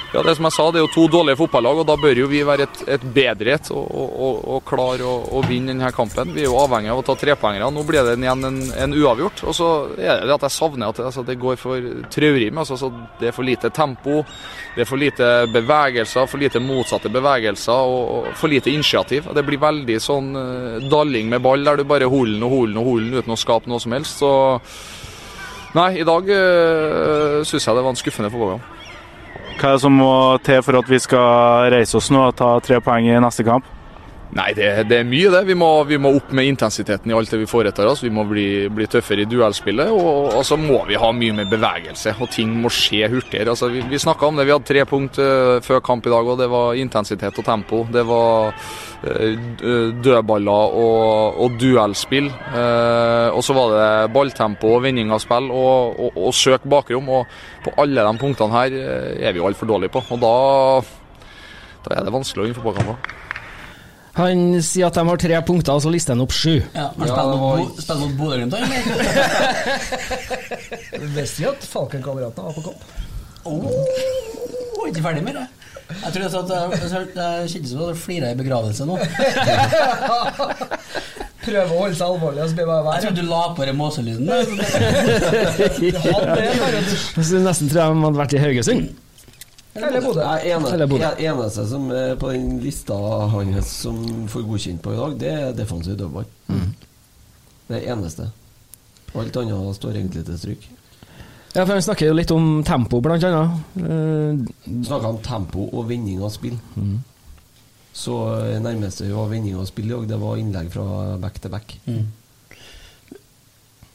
ja, 0.09 0.23
det 0.25 0.35
som 0.39 0.47
jeg 0.47 0.55
sa, 0.57 0.65
det 0.73 0.81
er 0.81 0.87
jo 0.87 0.93
to 0.95 1.03
dårlige 1.13 1.37
fotballag, 1.37 1.83
og 1.83 1.87
da 1.89 1.95
bør 2.01 2.23
jo 2.23 2.29
vi 2.31 2.39
være 2.47 2.65
et, 2.65 2.79
et 2.95 3.03
bedre 3.13 3.53
et 3.59 3.67
og, 3.75 3.89
og, 3.93 4.39
og, 4.55 4.63
klare 4.65 5.05
å, 5.05 5.43
vinne 5.45 5.75
denne 5.75 5.91
kampen. 5.93 6.31
Vi 6.33 6.47
er 6.47 6.49
jo 6.49 6.57
avhengig 6.63 6.89
av 6.95 7.03
å 7.03 7.05
ta 7.05 7.17
trepoengere. 7.21 7.69
Nå 7.75 7.85
blir 7.85 8.07
det 8.07 8.15
igjen 8.17 8.49
en, 8.49 8.57
en 8.73 8.97
uavgjort. 8.97 9.43
Og 9.45 9.57
så 9.57 9.69
er 10.01 10.25
det 10.25 10.33
at 10.39 10.47
jeg 10.47 10.55
savner 10.55 10.89
at 10.89 11.03
altså, 11.05 11.25
det 11.29 11.37
går 11.41 11.59
for 11.61 11.91
traurig. 12.15 12.49
Altså, 12.57 12.89
det 13.21 13.29
er 13.29 13.37
for 13.37 13.49
lite 13.49 13.73
tempo, 13.77 14.23
det 14.77 14.87
er 14.87 14.89
for 14.89 15.03
lite 15.03 15.29
bevegelser, 15.53 16.31
for 16.31 16.41
lite 16.41 16.65
motsatte 16.65 17.13
bevegelser 17.13 17.93
og, 17.93 18.01
og 18.15 18.33
for 18.41 18.49
lite 18.49 18.73
initiativ. 18.73 19.29
Det 19.37 19.45
blir 19.45 19.61
veldig 19.61 20.01
sånn 20.01 20.33
uh, 20.33 20.89
dalling 20.89 21.29
med 21.29 21.45
ball, 21.45 21.69
der 21.69 21.83
du 21.83 21.89
bare 21.89 22.09
holder 22.09 22.49
og 22.49 22.57
holder 22.57 22.81
og 22.81 22.91
holder 22.95 23.21
uten 23.21 23.37
å 23.37 23.41
skape 23.45 23.69
noe 23.69 23.85
som 23.85 23.93
helst. 23.99 24.25
Så 24.25 24.33
nei, 25.77 25.91
i 26.01 26.09
dag 26.09 26.33
uh, 26.33 27.45
syns 27.45 27.69
jeg 27.69 27.77
det 27.77 27.85
var 27.85 27.93
en 27.93 28.05
skuffende 28.07 28.33
fotballkamp. 28.33 28.78
Hva 29.59 29.73
er 29.73 29.75
det 29.75 29.83
som 29.83 29.97
må 29.99 30.13
til 30.47 30.61
for 30.63 30.79
at 30.79 30.87
vi 30.87 31.01
skal 31.03 31.73
reise 31.75 31.97
oss 31.99 32.13
nå 32.15 32.29
og 32.29 32.37
ta 32.39 32.53
tre 32.63 32.79
poeng 32.79 33.09
i 33.11 33.17
neste 33.19 33.43
kamp? 33.43 33.67
Nei, 34.37 34.51
det, 34.53 34.67
det 34.91 34.99
er 35.01 35.07
mye, 35.09 35.31
det. 35.33 35.41
Vi 35.49 35.55
må, 35.57 35.69
vi 35.89 35.97
må 35.97 36.11
opp 36.19 36.35
med 36.37 36.51
intensiteten 36.51 37.09
i 37.09 37.15
alt 37.17 37.31
det 37.33 37.41
vi 37.41 37.49
foretar 37.49 37.89
oss. 37.89 38.03
Vi 38.05 38.11
må 38.13 38.27
bli, 38.29 38.69
bli 38.69 38.89
tøffere 38.91 39.25
i 39.25 39.29
duellspillet. 39.29 39.89
Og, 39.89 40.35
og 40.37 40.43
så 40.45 40.59
må 40.61 40.83
vi 40.89 40.99
ha 41.01 41.09
mye 41.17 41.37
mer 41.39 41.49
bevegelse, 41.49 42.13
og 42.21 42.29
ting 42.35 42.53
må 42.61 42.69
skje 42.73 43.09
hurtigere. 43.09 43.55
Altså, 43.55 43.71
vi 43.73 43.81
vi 43.89 44.01
snakka 44.03 44.29
om 44.29 44.37
det. 44.37 44.45
Vi 44.45 44.53
hadde 44.53 44.69
tre 44.69 44.85
punkt 44.89 45.17
eh, 45.23 45.55
før 45.65 45.81
kamp 45.85 46.07
i 46.07 46.13
dag, 46.13 46.29
og 46.29 46.37
det 46.43 46.51
var 46.53 46.77
intensitet 46.77 47.41
og 47.41 47.47
tempo. 47.47 47.81
Det 47.93 48.05
var 48.09 48.53
eh, 49.09 49.39
dødballer 50.05 50.77
og, 50.85 51.41
og 51.47 51.57
duellspill. 51.61 52.29
Eh, 52.29 53.29
og 53.33 53.41
så 53.47 53.57
var 53.57 53.73
det 53.73 54.13
balltempo 54.13 54.75
og 54.77 54.85
vending 54.85 55.15
av 55.15 55.23
spill 55.25 55.49
og, 55.49 55.97
og, 55.97 56.21
og 56.29 56.37
søk 56.37 56.69
bakrom. 56.69 57.09
Og 57.09 57.41
på 57.65 57.73
alle 57.81 58.05
de 58.05 58.21
punktene 58.21 58.61
her 58.61 58.77
er 59.17 59.33
vi 59.33 59.41
jo 59.41 59.49
altfor 59.49 59.73
dårlige 59.73 59.97
på. 59.97 60.05
Og 60.13 60.21
da, 60.21 60.35
da 61.87 61.97
er 61.97 62.05
det 62.05 62.15
vanskelig 62.19 62.45
å 62.45 62.51
vinne 62.51 62.61
fotballkamper. 62.61 63.17
Han 64.19 64.39
sier 64.67 64.89
at 64.89 64.97
de 64.99 65.05
har 65.09 65.21
tre 65.23 65.37
punkter, 65.47 65.73
og 65.79 65.83
så 65.85 65.91
lister 65.95 66.13
han 66.17 66.23
opp 66.25 66.33
sju. 66.35 66.57
Ja, 66.75 66.89
Har 66.91 67.07
spiller 67.13 67.37
mot 67.39 67.59
Bo- 67.59 67.83
spilt 67.85 68.01
mot 68.03 68.15
Bodø-Glimt, 68.19 68.55
eller? 68.59 68.69
Visste 71.19 71.39
vi 71.45 71.47
at 71.53 71.63
Falkenkameratene 71.71 72.43
var 72.49 72.55
på 72.57 72.63
kamp? 72.67 72.83
Oh, 73.49 73.71
ikke 74.89 75.03
ferdig 75.05 75.23
med 75.25 75.35
det. 75.39 75.47
Jeg 75.89 76.11
tror 76.13 76.25
at 76.27 76.33
jeg, 76.35 76.43
jeg, 76.83 77.07
jeg 77.17 77.49
kjente 77.55 77.69
som 77.71 77.79
jeg 77.87 77.97
flira 77.97 78.27
i 78.35 78.37
begravelse 78.37 78.85
nå. 78.85 78.95
Prøve 81.49 81.65
å 81.65 81.79
holde 81.79 81.97
seg 81.97 82.05
alvorlig 82.11 82.43
og 82.45 82.49
så 82.51 82.57
det 82.59 82.67
bare 82.69 82.93
Jeg 82.99 83.05
trodde 83.07 83.23
du 83.23 83.29
la 83.31 83.43
på 83.57 83.63
den 83.65 83.79
måselyden. 83.79 84.27
Du 87.17 87.37
nesten 87.41 87.71
tror 87.71 87.81
de 87.81 88.03
hadde 88.05 88.19
vært 88.19 88.35
i 88.37 88.43
Haugesund. 88.43 88.91
Eller 89.79 90.03
Bodø. 90.05 90.21
Nei, 90.25 90.51
ene, 90.53 90.73
Eller 90.75 90.87
Bodø. 90.91 91.11
eneste 91.31 91.65
som 91.71 91.91
er 91.95 92.15
på 92.21 92.33
den 92.35 92.59
lista 92.63 92.97
hans 93.33 93.71
som 93.85 94.01
får 94.29 94.47
godkjent 94.49 94.83
på 94.85 94.93
i 94.95 94.99
dag, 94.99 95.17
det 95.21 95.33
er 95.33 95.53
defensiv 95.59 95.97
dødball. 96.01 96.27
Det 97.69 97.79
er 97.83 97.93
eneste. 97.95 98.31
Alt 99.19 99.37
annet 99.41 99.77
står 99.77 99.97
egentlig 99.99 100.25
til 100.29 100.39
stryk. 100.39 100.67
Ja, 101.55 101.65
for 101.65 101.73
Han 101.73 101.83
snakker 101.83 102.07
jo 102.11 102.15
litt 102.17 102.31
om 102.31 102.63
tempo, 102.65 103.01
blant 103.01 103.25
annet. 103.25 103.51
Snakker 103.75 104.85
Snakka 104.89 105.09
om 105.15 105.23
tempo 105.25 105.69
og 105.73 105.89
vending 105.89 106.21
av 106.23 106.31
spill. 106.35 106.59
Så 107.99 108.15
eh, 108.45 108.59
nærmeste 108.63 109.09
var 109.11 109.31
vending 109.33 109.57
av 109.59 109.65
spill 109.67 109.89
i 109.89 109.95
dag, 109.95 110.05
det 110.13 110.19
var 110.21 110.37
innlegg 110.39 110.69
fra 110.71 111.17
back 111.19 111.41
til 111.43 111.51
back. 111.51 111.73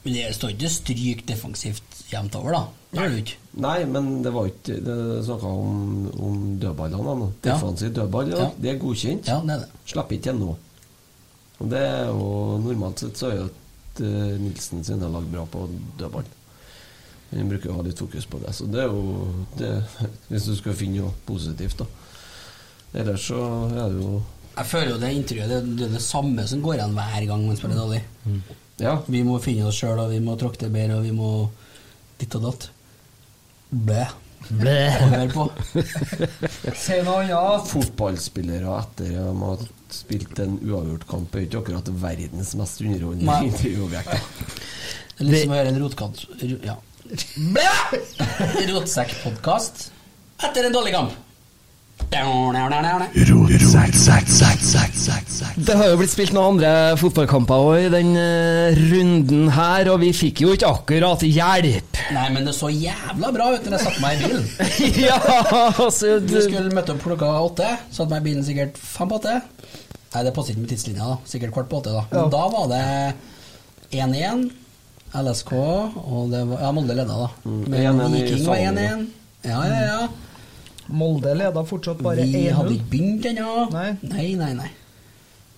Men 0.03 0.11
det 0.17 0.34
står 0.36 0.51
ikke 0.57 0.69
stryk 0.73 1.21
defensivt 1.29 2.01
jevnt 2.11 2.36
over, 2.36 2.51
da. 2.57 2.63
Det 2.91 2.99
gjør 2.99 3.13
det 3.13 3.21
ikke. 3.23 3.38
Nei, 3.54 3.84
men 3.86 4.24
det 4.26 4.32
var 4.34 4.47
ikke 4.49 4.80
Det 4.82 4.93
snakka 5.28 5.45
om, 5.45 6.08
om 6.18 6.38
dødballene. 6.62 7.28
Defensiv 7.45 7.91
Ja. 7.91 7.95
Dødball, 8.01 8.32
ja. 8.34 8.47
Det 8.58 8.72
er 8.72 8.80
godkjent. 8.82 9.28
Ja, 9.30 9.39
det 9.45 9.54
er 9.58 9.66
det. 9.66 9.82
Slipper 9.86 10.16
ikke 10.18 10.24
til 10.30 10.39
nå. 10.39 10.56
Og 11.60 11.70
det 11.70 11.82
er 11.86 12.08
jo 12.10 12.30
Normalt 12.64 13.04
sett 13.04 13.20
så 13.20 13.30
er 13.30 13.36
jo 13.38 13.43
at 13.49 14.01
eh, 14.01 14.39
Nilsen 14.41 14.82
sine 14.84 15.10
lag 15.14 15.28
bra 15.30 15.45
på 15.45 15.68
dødball. 15.99 16.26
Han 17.34 17.49
bruker 17.49 17.72
å 17.74 17.78
ha 17.80 17.86
litt 17.86 17.97
fokus 18.01 18.26
på 18.30 18.38
det, 18.41 18.51
så 18.54 18.66
det 18.70 18.82
er 18.84 18.89
jo 18.93 19.30
det, 19.58 19.70
Hvis 20.30 20.49
du 20.49 20.56
skal 20.58 20.76
finne 20.78 21.01
noe 21.06 21.14
positivt, 21.26 21.78
da. 21.82 21.88
Ellers 22.93 23.26
så 23.30 23.39
er 23.70 23.89
det 23.93 24.01
jo 24.01 24.22
Jeg 24.58 24.70
føler 24.70 24.91
jo 24.91 24.99
det 25.01 25.14
intervjuet 25.18 25.49
det, 25.49 25.62
det 25.80 25.88
er 25.88 25.95
det 25.95 26.04
samme 26.06 26.45
som 26.49 26.62
går 26.62 26.76
igjen 26.78 26.93
hver 26.97 27.26
gang 27.30 27.45
man 27.47 27.58
spiller 27.58 27.80
dårlig. 27.82 28.01
Ja. 28.82 28.99
Vi 29.08 29.22
må 29.26 29.39
finne 29.41 29.66
oss 29.70 29.78
sjøl, 29.82 29.97
og 30.01 30.10
vi 30.14 30.20
må 30.22 30.36
tråkke 30.38 30.62
det 30.66 30.74
bedre, 30.74 30.97
og 30.99 31.06
vi 31.08 31.14
må 31.14 31.30
ditt 32.22 32.34
og 32.38 32.49
datt. 32.49 32.70
Blæ. 33.74 34.03
Blæ. 34.59 34.76
Hør 34.99 35.30
på. 35.34 35.45
Si 36.76 36.97
noe 37.05 37.24
annet. 37.24 37.67
Fotballspillere 37.71 38.74
etter 38.84 38.84
at 38.84 38.99
de 38.99 39.39
har 39.41 39.63
spilt 39.93 40.39
en 40.43 40.57
uavgjort 40.61 41.05
kamp, 41.09 41.36
er 41.39 41.45
ikke 41.47 41.61
akkurat 41.63 41.89
verdens 42.01 42.53
mest 42.59 42.82
underholdende 42.84 43.38
intervjuobjekt. 43.49 44.13
Er 45.19 45.28
litt 45.30 45.43
som 45.45 45.53
å 45.53 45.59
høre 45.59 45.71
en 45.74 45.82
rotkant... 45.84 46.24
ro- 46.43 46.61
Ja. 46.65 46.76
Blæ! 47.38 47.67
Rotsekkpodkast 48.74 49.88
etter 50.43 50.67
en 50.69 50.76
dårlig 50.76 50.93
kamp. 50.95 51.15
Det 55.68 55.76
har 55.80 55.89
jo 55.91 55.97
blitt 56.01 56.14
spilt 56.14 56.34
noen 56.36 56.53
andre 56.55 56.72
fotballkamper 57.01 57.64
òg 57.68 57.88
i 57.88 57.91
den 57.93 58.11
eh, 58.20 58.80
runden 58.91 59.49
her, 59.55 59.89
og 59.93 59.99
vi 60.03 60.11
fikk 60.16 60.43
jo 60.45 60.53
ikke 60.55 60.70
akkurat 60.70 61.26
hjelp. 61.26 62.01
Nei, 62.14 62.26
men 62.36 62.45
det 62.47 62.53
så 62.57 62.70
jævla 62.74 63.32
bra 63.36 63.49
ut 63.55 63.66
når 63.70 63.78
jeg 63.78 63.86
satte 63.88 64.03
meg 64.03 64.18
i 64.18 64.28
bilen. 64.28 64.49
ja, 65.09 65.20
altså 65.74 66.18
Vi 66.24 66.43
skulle 66.47 66.74
møte 66.76 66.95
opp 66.95 67.03
klokka 67.05 67.32
åtte. 67.43 67.70
Satte 67.89 68.09
meg 68.14 68.22
i 68.24 68.28
bilen 68.32 68.45
sikkert 68.47 68.78
fem 68.80 69.09
på 69.11 69.20
åtte. 69.22 69.39
Nei, 70.14 70.24
det 70.28 70.34
passer 70.36 70.53
ikke 70.53 70.66
med 70.66 70.74
tidslinja, 70.76 71.07
da. 71.16 71.16
Sikkert 71.30 71.55
kvart 71.55 71.72
på 71.72 71.80
åtte, 71.82 71.93
da. 71.95 72.03
Men 72.11 72.28
Ja. 72.28 72.28
da 72.38 72.43
var 72.53 72.68
det 72.70 72.84
1-1. 73.97 74.51
LSK 75.14 75.51
og 75.53 76.32
det 76.32 76.39
var, 76.50 76.62
Ja, 76.63 76.71
Molde 76.74 76.96
leda, 76.97 77.17
da. 77.25 77.28
Mm, 77.46 77.63
Men 77.70 78.00
Viking 78.13 78.46
var 78.47 78.55
1-1. 78.58 79.08
Ja, 79.46 79.59
ja, 79.70 79.82
ja. 79.86 80.08
Molde 80.93 81.33
leder 81.37 81.65
fortsatt 81.65 82.03
bare 82.05 82.21
Vi 82.28 82.45
1-0. 82.45 82.53
hadde 82.59 82.75
ikke 82.78 82.89
begynt 82.91 83.25
ennå. 83.32 83.53
Nei. 83.74 83.89
nei, 84.05 84.28
nei. 84.37 84.53
nei. 84.61 84.70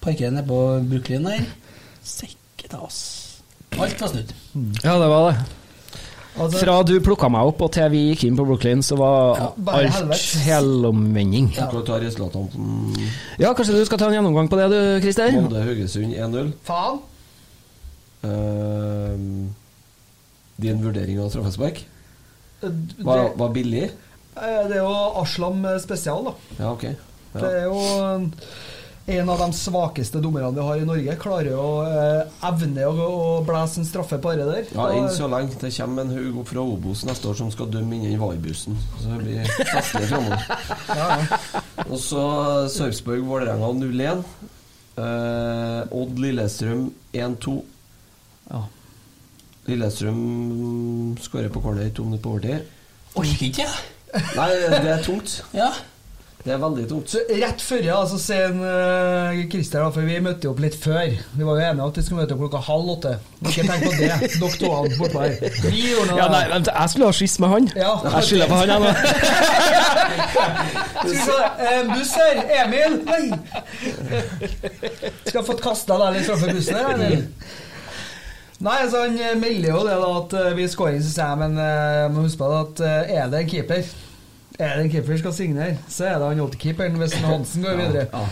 Parkere 0.03 0.31
nede 0.31 0.47
på 0.47 0.61
Brooklyn 0.89 1.27
der. 1.27 1.45
Sikke 2.05 2.69
ta 2.71 2.79
oss. 2.85 3.01
Alt 3.75 3.99
var 4.01 4.11
snudd. 4.13 4.33
Ja, 4.83 4.95
det 5.01 5.09
var 5.11 5.31
det. 5.31 5.45
Altså- 6.35 6.59
Fra 6.59 6.83
du 6.83 6.99
plukka 6.99 7.29
meg 7.31 7.47
opp 7.47 7.61
og 7.61 7.71
til 7.71 7.89
vi 7.91 8.01
gikk 8.09 8.25
inn 8.27 8.35
på 8.35 8.45
Brooklyn, 8.45 8.81
så 8.83 8.97
var 8.99 9.37
ja, 9.39 9.49
alt 9.71 10.23
helomvending. 10.43 11.47
Vi 11.47 11.55
på 11.55 12.49
Ja, 13.39 13.53
kanskje 13.53 13.75
du 13.75 13.85
skal 13.85 13.97
ta 13.97 14.07
en 14.07 14.13
gjennomgang 14.17 14.49
på 14.49 14.57
det, 14.59 14.69
du, 14.69 15.01
Christer? 15.01 15.31
Molde 15.31 15.63
Haugesund 15.63 16.13
1-0. 16.13 16.51
Faen! 16.63 16.99
Uh, 18.25 19.47
din 20.57 20.83
vurdering 20.83 21.19
av 21.21 21.29
straffespark? 21.29 21.85
Var, 22.61 23.31
var 23.37 23.49
billig? 23.53 23.91
Eh, 24.35 24.63
det 24.69 24.77
er 24.77 24.83
jo 24.83 24.95
Aslam 25.23 25.65
spesial, 25.83 26.31
da. 26.31 26.35
Ja, 26.59 26.71
ok. 26.71 26.87
Det 27.35 27.51
er 27.51 27.65
jo 27.67 27.79
en 29.05 29.29
av 29.29 29.37
de 29.37 29.53
svakeste 29.53 30.17
dommerne 30.17 30.49
vi 30.55 30.63
har 30.65 30.79
i 30.81 30.85
Norge. 30.87 31.15
Klarer 31.21 31.51
jo 31.51 31.65
eh, 31.85 32.31
evne 32.47 32.87
å, 32.89 32.93
å 33.05 33.43
blæse 33.45 33.77
en 33.81 33.85
straffe 33.85 34.17
på 34.21 34.33
det 34.33 34.47
der. 34.49 34.71
Ja, 34.73 34.87
Enn 34.97 35.11
så 35.13 35.27
lenge. 35.29 35.53
Det 35.61 35.69
kommer 35.75 36.07
en 36.07 36.13
haug 36.15 36.39
opp 36.41 36.49
fra 36.49 36.63
Obos 36.65 37.03
neste 37.05 37.29
år 37.29 37.37
som 37.37 37.51
skal 37.53 37.69
dømme 37.73 37.99
innen 37.99 38.17
VAR-bussen. 38.21 38.79
Så 38.97 39.11
det 39.11 39.19
blir 39.21 39.51
festlig 39.69 40.09
framover. 40.09 40.41
Og 41.91 41.99
så 42.01 42.23
Sarpsborg-Vålerenga 42.73 43.69
0-1. 43.77 44.25
Eh, 44.95 45.97
Odd 46.01 46.21
Lillestrøm 46.25 46.87
1-2. 47.13 47.57
Ja. 48.49 48.63
Lillestrøm 49.69 50.23
skårer 51.21 51.53
på 51.53 51.61
corner 51.61 51.93
to 51.93 52.07
minutter 52.09 52.25
på 52.25 52.33
overtid. 52.39 52.73
Orker 53.15 53.45
ikke, 53.51 53.67
jeg. 53.67 53.94
Nei, 54.15 54.49
det 54.71 54.95
er 54.95 55.03
tungt. 55.03 55.43
Ja. 55.55 55.73
Det 56.45 56.53
er 56.53 56.59
veldig 56.61 56.83
tungt. 56.85 57.09
Så 57.09 57.17
rett 57.25 57.61
før, 57.65 57.79
ja, 57.81 57.95
så 58.05 58.19
sier 58.21 58.51
en, 58.51 58.59
uh, 58.61 59.39
Christer, 59.49 59.81
da, 59.81 59.87
for 59.89 60.05
vi 60.05 60.19
møtte 60.21 60.45
jo 60.45 60.51
opp 60.53 60.59
litt 60.61 60.75
før. 60.77 61.15
Vi 61.33 61.41
var 61.47 61.57
jo 61.57 61.63
enige 61.65 61.81
om 61.81 61.89
at 61.89 61.97
vi 61.97 62.03
skulle 62.05 62.21
møte 62.21 62.35
opp 62.35 62.43
klokka 62.43 62.61
halv 62.67 62.91
åtte. 62.93 63.13
Ikke 63.41 63.65
tenk 63.65 63.81
på 63.81 63.93
det, 63.97 64.11
dere 64.21 64.51
to 64.53 64.69
han 64.69 64.93
bortpå 64.99 65.23
her. 65.23 65.33
Vi 65.63 65.81
gjorde 65.89 66.11
noe 66.11 66.19
Ja, 66.19 66.27
nei, 66.29 66.43
vent, 66.53 66.69
jeg 66.69 66.93
skulle 66.93 67.09
ha 67.09 67.15
skyss 67.17 67.37
med 67.41 67.49
han. 67.55 67.65
Ja. 67.81 67.95
Jeg 68.05 68.29
skylder 68.29 68.47
på 68.51 68.59
han, 68.61 68.69
jeg 68.69 68.79
nå. 68.85 68.89
Se, 71.25 71.39
en 71.71 71.89
buss 71.95 72.13
her. 72.21 72.35
Emil! 72.61 72.93
Nei! 73.09 73.25
Skal 75.25 75.41
ha 75.41 75.45
fått 75.49 75.65
kasta 75.65 75.97
deg 76.03 76.19
litt 76.19 76.29
framfor 76.29 76.53
bussen 76.59 76.77
her, 76.77 76.93
Emil. 76.93 77.25
Nei, 78.63 78.77
så 78.87 79.01
Han 79.03 79.17
eh, 79.19 79.33
melder 79.35 79.69
jo 79.73 79.81
det 79.83 79.95
da 79.99 80.09
at 80.21 80.33
eh, 80.39 80.53
vi 80.55 80.65
skårer, 80.71 81.01
syns 81.03 81.17
jeg, 81.19 81.37
men 81.41 81.57
jeg 81.59 82.11
må 82.15 82.23
huske 82.23 82.39
på 82.39 82.47
det 82.53 82.59
at 82.63 82.83
eh, 82.87 83.15
er 83.19 83.31
det 83.33 83.41
en 83.43 83.49
keeper 83.51 83.81
Er 84.59 84.77
det 84.77 84.85
en 84.85 84.91
keeper 84.93 85.17
skal 85.19 85.33
signere, 85.35 85.77
så 85.91 86.05
er 86.07 86.19
det 86.21 86.29
han 86.39 86.53
keeperen 86.63 86.95
hvis 87.01 87.17
Hansen 87.25 87.65
går 87.67 87.75
videre. 87.81 88.23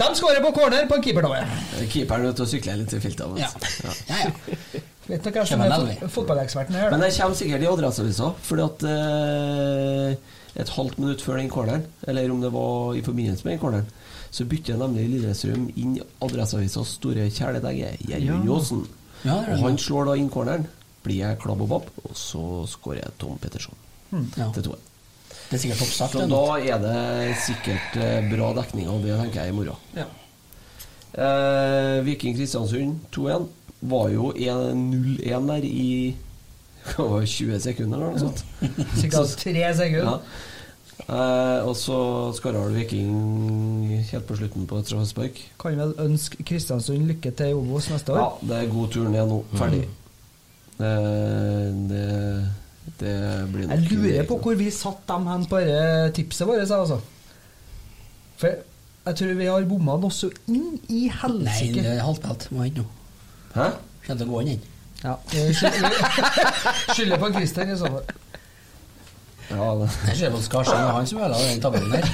De 0.00 0.08
skårer 0.16 0.40
på 0.42 0.50
corner 0.56 0.86
på 0.88 0.96
en 0.96 1.02
keepertabbe. 1.04 1.44
Keeperen 1.92 2.24
er 2.24 2.32
ute 2.32 2.40
til 2.40 2.46
å 2.46 2.50
sykle 2.54 2.74
litt 2.80 2.94
i 2.96 3.00
filtene. 3.04 3.38
Ja. 3.38 3.50
Ja. 4.08 4.24
Vet 5.10 5.24
dere 5.26 5.32
hvem 5.42 5.46
som 5.50 5.62
er 5.62 5.74
fot- 5.76 6.12
fotballeksperten 6.16 6.74
her? 6.78 6.90
Men 6.94 7.02
det 7.04 7.12
kommer 7.18 7.36
sikkert 7.38 7.62
i 7.66 7.68
Adresseavisa, 7.70 8.30
fordi 8.46 8.64
at 8.66 8.84
eh, 8.90 10.36
et 10.64 10.72
halvt 10.74 10.98
minutt 11.02 11.22
før 11.22 11.38
den 11.38 11.50
corneren, 11.52 11.84
eller 12.08 12.30
om 12.34 12.40
det 12.42 12.50
var 12.54 12.96
i 12.98 13.02
forbindelse 13.06 13.44
med 13.46 13.54
den 13.56 13.62
corneren, 13.62 13.90
så 14.30 14.46
bytter 14.50 14.78
nemlig 14.80 15.06
Lillestrøm 15.12 15.68
inn 15.78 15.98
Adresseavisas 16.22 16.96
store 16.98 17.28
kjæledegge, 17.34 17.92
Gjermund 18.08 18.50
Ja. 18.50 18.56
Ja, 19.24 19.34
og 19.52 19.58
han 19.66 19.76
slår 19.78 20.06
da 20.10 20.14
inn 20.16 20.30
corneren, 20.32 20.66
blir 21.04 21.18
jeg 21.24 21.38
klabb 21.42 21.60
og 21.64 21.68
babb, 21.68 21.90
og 22.04 22.14
så 22.16 22.40
skårer 22.68 23.02
jeg 23.02 23.12
Tom 23.20 23.36
Petterson 23.40 23.74
mm, 24.12 24.26
Ja. 24.36 24.50
til 24.54 24.62
2 24.70 24.76
Det 25.50 25.56
er 25.58 25.62
sikkert 25.64 25.82
oppstart. 25.86 26.12
Så 26.14 26.26
da 26.30 26.42
er 26.60 26.78
det 26.82 27.36
sikkert 27.44 27.96
eh, 28.00 28.28
bra 28.30 28.52
dekning 28.60 28.88
av 28.88 29.02
det, 29.04 29.16
tenker 29.18 29.40
jeg, 29.44 29.52
i 29.52 29.56
morgen. 29.56 29.76
Ja. 29.98 30.06
Eh, 31.12 32.00
Viking 32.06 32.36
Kristiansund 32.36 33.00
2-1 33.12 33.48
var 33.90 34.10
jo 34.12 34.30
1-0-1 34.36 35.46
der 35.50 35.64
i 35.66 36.16
hva 36.90 37.06
var 37.10 37.20
det, 37.24 37.28
20 37.32 37.58
sekunder 37.60 37.98
eller 37.98 38.14
noe 38.14 38.22
sånt. 38.22 38.44
Sikkert 38.96 39.26
Så- 39.32 39.40
tre 39.42 39.66
sekunder. 39.76 40.20
Ja. 40.20 40.46
Eh, 41.08 41.66
og 41.66 41.72
så 41.78 41.96
skåra 42.36 42.60
vel 42.66 42.74
Viking 42.80 44.02
helt 44.10 44.26
på 44.28 44.36
slutten 44.38 44.66
på 44.70 44.78
et 44.82 44.86
straffespark. 44.90 45.38
Kan 45.62 45.78
vel 45.80 45.94
ønske 46.04 46.44
Kristiansund 46.46 47.06
lykke 47.08 47.32
til 47.38 47.52
i 47.52 47.56
Obos 47.56 47.88
neste 47.90 48.12
år. 48.14 48.20
Ja, 48.20 48.28
det 48.50 48.58
er 48.64 48.72
god 48.74 48.88
tur 48.94 49.08
ned 49.08 49.26
nå. 49.30 49.38
Ferdig. 49.58 49.82
Eh, 50.80 51.70
det, 51.90 52.04
det 53.00 53.14
blir 53.52 53.66
nok 53.68 53.76
Jeg 53.76 53.90
lurer 53.92 54.28
på 54.28 54.38
hvor 54.44 54.54
vi 54.60 54.70
satt 54.74 55.02
dem 55.08 55.26
hen 55.30 55.46
på 55.50 55.60
dette 55.64 56.12
tipset 56.20 56.46
vårt, 56.48 56.62
altså. 56.70 57.00
For 58.40 58.54
jeg 59.06 59.16
tror 59.16 59.34
vi 59.40 59.48
har 59.50 59.66
bomma 59.68 59.96
den 59.98 60.08
også 60.10 60.30
inn 60.48 60.78
i 60.88 61.06
Nei, 61.40 61.70
det 61.74 61.86
er 61.96 62.02
halvspilt. 62.04 62.48
Må 62.52 62.64
hente 62.66 62.84
noe. 62.84 62.98
Hæ? 63.56 63.70
Kommer 64.06 64.20
til 64.20 64.28
å 64.28 64.32
gå 64.34 64.40
inn 64.44 64.52
den. 64.54 64.66
Ja, 65.00 65.14
skylder- 65.56 65.94
skylder 66.94 67.20
på 67.22 67.30
Christer 67.36 67.72
i 67.72 67.76
så 67.80 67.88
fall. 67.88 68.04
Ja, 69.50 69.70
det. 69.80 69.88
Skarsheim, 70.44 70.78
det 70.78 70.86
er 70.86 70.92
han 70.94 71.08
som 71.10 71.22
ødela 71.22 71.40
den 71.42 71.62
tabellen 71.62 71.90
der. 71.96 72.06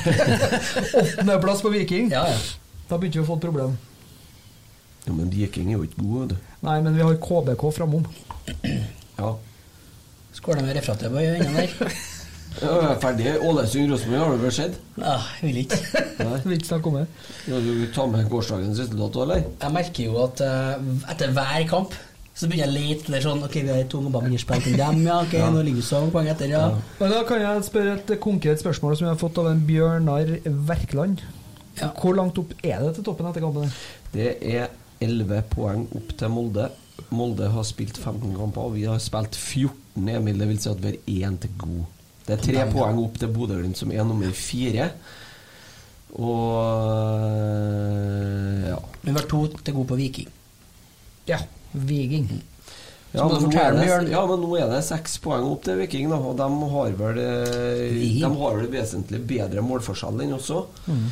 Åttendeplass 1.02 1.62
på 1.64 1.72
Viking. 1.74 2.10
Ja, 2.14 2.24
ja. 2.32 2.38
Da 2.86 2.98
begynte 2.98 3.20
vi 3.20 3.24
å 3.24 3.28
få 3.28 3.36
et 3.40 3.46
problem. 3.46 3.76
Ja, 5.06 5.14
men 5.14 5.30
Viking 5.30 5.70
er 5.70 5.78
jo 5.78 5.86
ikke 5.86 6.02
gode, 6.02 6.34
du. 6.34 6.52
Nei, 6.66 6.80
men 6.82 6.96
vi 6.96 7.04
har 7.06 7.18
KBK 7.22 7.66
framom. 7.80 8.06
Ja. 9.16 9.30
Skåla 10.36 10.60
med 10.60 10.76
referatet 10.76 11.08
på 11.08 11.22
øynene 11.22 11.62
der. 11.64 11.94
Ja, 12.56 12.72
vi 12.72 12.86
er 12.88 13.00
ferdig. 13.00 13.32
Ålesund-Rosenborg 13.44 14.22
har 14.22 14.30
du 14.32 14.44
vel 14.46 14.52
sett? 14.54 14.76
Ja, 14.96 15.16
jeg 15.40 15.50
vil 15.50 15.58
ikke. 15.64 15.78
Nei. 16.22 16.38
Vil 16.44 16.54
ikke 16.56 16.68
snakke 16.70 16.88
om 16.88 16.94
det. 16.96 17.02
Ja, 17.50 17.58
du 17.60 17.72
tar 17.92 18.06
med 18.12 18.30
gårsdagens 18.32 18.80
resultat, 18.80 19.18
eller? 19.24 19.42
Jeg 19.60 19.74
merker 19.74 20.08
jo 20.08 20.22
at 20.22 20.40
uh, 20.40 20.86
etter 21.12 21.34
hver 21.36 21.66
kamp 21.68 21.96
så 22.36 22.50
begynner 22.50 22.66
jeg 22.66 22.68
å 22.68 22.76
lete 22.76 23.12
der 23.14 23.22
sånn 23.24 23.40
Ok, 23.46 23.54
vi 23.64 23.72
har 23.72 23.86
to 23.88 24.02
måneder 24.04 24.42
spill 24.42 24.60
til 24.60 24.74
enn 24.76 24.80
dem, 24.82 24.98
ja. 25.08 25.20
Ok, 25.24 25.32
Ja. 25.40 25.46
nå 25.54 25.62
ligger 25.64 25.80
vi 25.80 25.86
så 25.88 26.02
mange 26.02 26.12
poeng 26.12 26.28
etter, 26.34 26.50
ja. 26.52 26.66
Men 27.00 27.14
da 27.14 27.22
kan 27.28 27.40
jeg 27.40 27.64
spørre 27.70 27.94
et 27.96 28.12
konkret 28.20 28.60
spørsmål 28.60 28.98
som 28.98 29.06
jeg 29.08 29.14
har 29.14 29.22
fått 29.22 29.40
av 29.40 29.48
en 29.54 29.62
Bjørnar 29.68 30.34
Verkland. 30.68 31.24
Hvor 32.00 32.16
langt 32.16 32.36
opp 32.40 32.52
er 32.64 32.80
det 32.84 32.94
til 32.98 33.04
toppen 33.08 33.28
etter 33.30 33.44
kampen? 33.44 33.72
Det 34.12 34.34
er 34.40 34.68
11 35.04 35.42
poeng 35.52 35.82
opp 35.96 36.12
til 36.16 36.30
Molde. 36.32 36.70
Molde 37.12 37.48
har 37.52 37.66
spilt 37.68 37.98
15 38.00 38.32
kamper, 38.36 38.68
og 38.70 38.76
vi 38.78 38.86
har 38.88 39.00
spilt 39.04 39.36
14, 39.36 40.06
Emil. 40.08 40.38
Det 40.40 40.48
vil 40.48 40.60
si 40.62 40.70
at 40.72 40.80
vi 40.80 40.94
har 40.94 41.28
én 41.30 41.36
til 41.42 41.52
god. 41.60 41.82
Det 42.26 42.34
er 42.38 42.42
tre 42.42 42.64
Poeng, 42.72 42.96
opp 43.04 43.20
til 43.20 43.28
Bodø-Glimt, 43.32 43.76
som 43.78 43.92
er 43.94 44.04
nummer 44.08 44.32
fire. 44.34 44.88
Og 46.16 46.56
ja. 48.66 48.78
Vi 49.04 49.14
har 49.14 49.28
to 49.30 49.44
til 49.60 49.76
gode 49.76 49.90
på 49.92 49.98
Viking. 50.00 50.32
Ja, 51.28 51.38
Viking. 51.72 52.28
Ja 53.16 53.24
men, 53.30 53.40
fortelle, 53.46 53.80
det, 53.80 54.10
ja, 54.12 54.22
men 54.28 54.42
nå 54.42 54.50
er 54.58 54.68
det 54.68 54.82
seks 54.84 55.16
poeng 55.24 55.46
opp 55.48 55.62
til 55.64 55.78
Viking, 55.80 56.10
da, 56.12 56.18
og 56.20 56.36
de 56.36 56.70
har 56.72 56.96
vel 56.98 57.20
eh, 57.22 58.00
De 58.20 58.28
har 58.28 58.58
vel 58.58 58.68
vesentlig 58.72 59.22
bedre 59.30 59.62
målforskjell 59.64 60.20
enn 60.26 60.34
også. 60.36 60.64
Mm. 60.90 61.06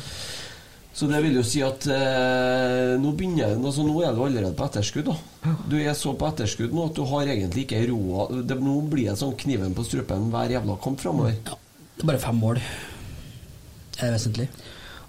Så 0.95 1.09
det 1.11 1.19
vil 1.25 1.35
jo 1.35 1.43
si 1.43 1.59
at 1.65 1.87
eh, 1.91 2.93
nå 3.01 3.09
begynner 3.19 3.57
altså, 3.57 3.83
Nå 3.83 3.97
er 4.05 4.13
du 4.15 4.21
allerede 4.23 4.53
på 4.55 4.63
etterskudd. 4.69 5.09
da 5.09 5.55
Du 5.67 5.75
er 5.81 5.91
så 5.97 6.13
på 6.15 6.29
etterskudd 6.29 6.71
nå 6.75 6.85
at 6.87 6.95
du 6.95 7.03
har 7.09 7.31
egentlig 7.33 7.65
ikke 7.65 7.81
roa 7.89 8.29
det, 8.31 8.55
Nå 8.63 8.77
blir 8.91 9.09
det 9.09 9.17
sånn 9.19 9.35
kniven 9.41 9.75
på 9.75 9.83
strupen 9.83 10.29
hver 10.31 10.53
jævla 10.55 10.77
kamp 10.83 11.03
framover. 11.03 11.35
Det 11.43 12.05
er 12.05 12.11
bare 12.13 12.21
fem 12.23 12.39
mål. 12.39 12.61
Det 13.95 14.05
Er 14.07 14.15
vesentlig? 14.15 14.47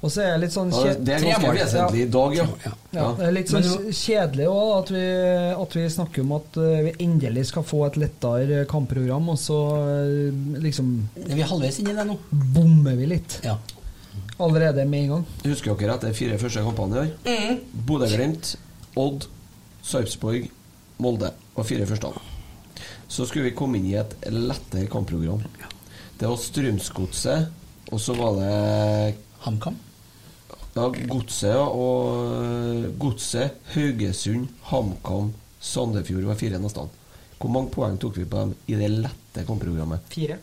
Og 0.07 0.12
så 0.15 0.23
er 0.23 0.33
det 0.37 0.41
litt 0.47 0.55
sånn 0.55 0.70
kjedelig 0.70 1.05
det 1.09 1.15
er 1.16 1.24
ganske 1.27 1.53
vesentlig 1.57 2.03
i 2.05 2.09
dag, 2.15 2.35
ja. 2.39 2.47
Ja, 2.95 3.07
det 3.19 3.24
er 3.27 3.33
litt 3.35 3.51
sånn 3.51 3.66
kjedelig 3.91 4.47
òg 4.53 4.69
at, 4.78 4.91
vi- 4.95 5.55
at 5.65 5.77
vi 5.81 5.87
snakker 5.97 6.23
om 6.23 6.33
at 6.37 6.59
eh, 6.62 6.83
vi 6.87 6.93
endelig 7.07 7.47
skal 7.51 7.65
få 7.66 7.81
et 7.89 7.97
lettere 8.01 8.61
kampprogram, 8.70 9.28
og 9.35 9.39
så 9.43 9.59
liksom 10.62 10.65
liksom 10.66 10.93
Er 11.27 11.43
halvveis 11.51 11.78
inni 11.83 11.95
det 11.97 12.05
nå? 12.07 12.19
bommer 12.55 12.95
vi 12.99 13.07
litt. 13.16 13.41
Ja. 13.45 13.57
Allerede 14.39 14.85
med 14.87 15.03
en 15.07 15.09
gang. 15.15 15.24
Husker 15.45 15.74
dere 15.81 15.95
etter 15.97 16.12
de 16.12 16.15
fire 16.19 16.39
første 16.39 16.62
kampene 16.62 16.97
i 16.97 17.01
år? 17.01 17.11
Mm. 17.24 17.61
Bodø-Glimt, 17.89 18.55
Odd, 18.97 19.27
Sarpsborg, 19.83 20.49
Molde 21.01 21.31
og 21.57 21.65
fire 21.69 21.87
første. 21.89 22.12
Så 23.09 23.24
skulle 23.28 23.49
vi 23.49 23.55
komme 23.57 23.78
inn 23.81 23.87
i 23.91 23.97
et 24.01 24.15
lettere 24.33 24.89
kampprogram. 24.93 25.41
Det 26.19 26.28
var 26.28 26.37
Strømsgodset, 26.41 27.49
og 27.93 28.01
så 28.01 28.15
var 28.19 28.37
det 28.41 29.15
HamKam? 29.47 29.77
Ja, 30.77 30.90
Godset 31.09 31.55
ja, 31.55 31.62
og 31.65 32.98
Godset, 33.01 33.55
Haugesund, 33.73 34.51
HamKam, 34.69 35.31
Sandefjord 35.61 36.27
var 36.28 36.36
fire 36.36 36.61
nesten. 36.61 36.90
Hvor 37.40 37.53
mange 37.53 37.73
poeng 37.73 37.97
tok 38.01 38.19
vi 38.20 38.27
på 38.28 38.43
dem 38.43 38.53
i 38.69 38.77
det 38.77 38.90
lette 38.93 39.44
kampprogrammet? 39.48 40.05
Fire. 40.12 40.36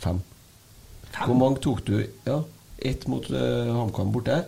Fem. 0.00 0.22
Hvor 1.18 1.36
mange 1.36 1.60
tok 1.60 1.84
du? 1.86 1.98
Ja, 2.26 2.40
Ett 2.80 3.04
mot 3.12 3.26
uh, 3.30 3.74
HamKam 3.76 4.12
borte. 4.12 4.38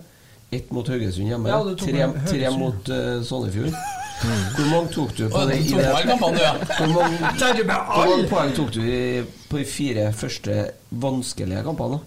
Ett 0.52 0.70
mot 0.72 0.88
Haugesund 0.88 1.28
hjemme. 1.28 1.50
Ja, 1.52 1.60
tre, 1.76 2.06
tre 2.28 2.52
mot 2.56 2.88
uh, 2.88 3.20
Sandefjord. 3.24 3.76
Hvor 4.22 4.68
mange 4.70 4.92
tok 4.94 5.12
du 5.18 5.26
på 5.28 5.42
det? 5.50 5.58
det- 5.68 6.06
kampene, 6.08 6.40
ja. 6.40 6.52
Hvor 6.78 6.92
mange, 6.94 7.18
hvor 7.18 8.08
mange 8.08 8.28
poeng 8.30 8.54
tok 8.56 8.72
du 8.76 8.80
i, 8.86 9.22
på 9.50 9.58
de 9.60 9.64
fire 9.68 10.08
første 10.16 10.56
vanskelige 11.02 11.64
kampene? 11.66 12.00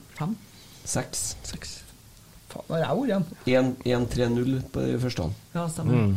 Fem. 0.85 1.35
Seks. 1.49 1.75
Faen, 2.51 2.69
har 2.69 2.83
jeg 2.83 3.01
vært 3.01 3.35
igjen? 3.49 3.69
1-3-0 4.07 4.57
på 4.71 4.85
den 4.85 5.01
første. 5.03 5.29
Ja, 5.55 5.67
stemmer. 5.71 6.15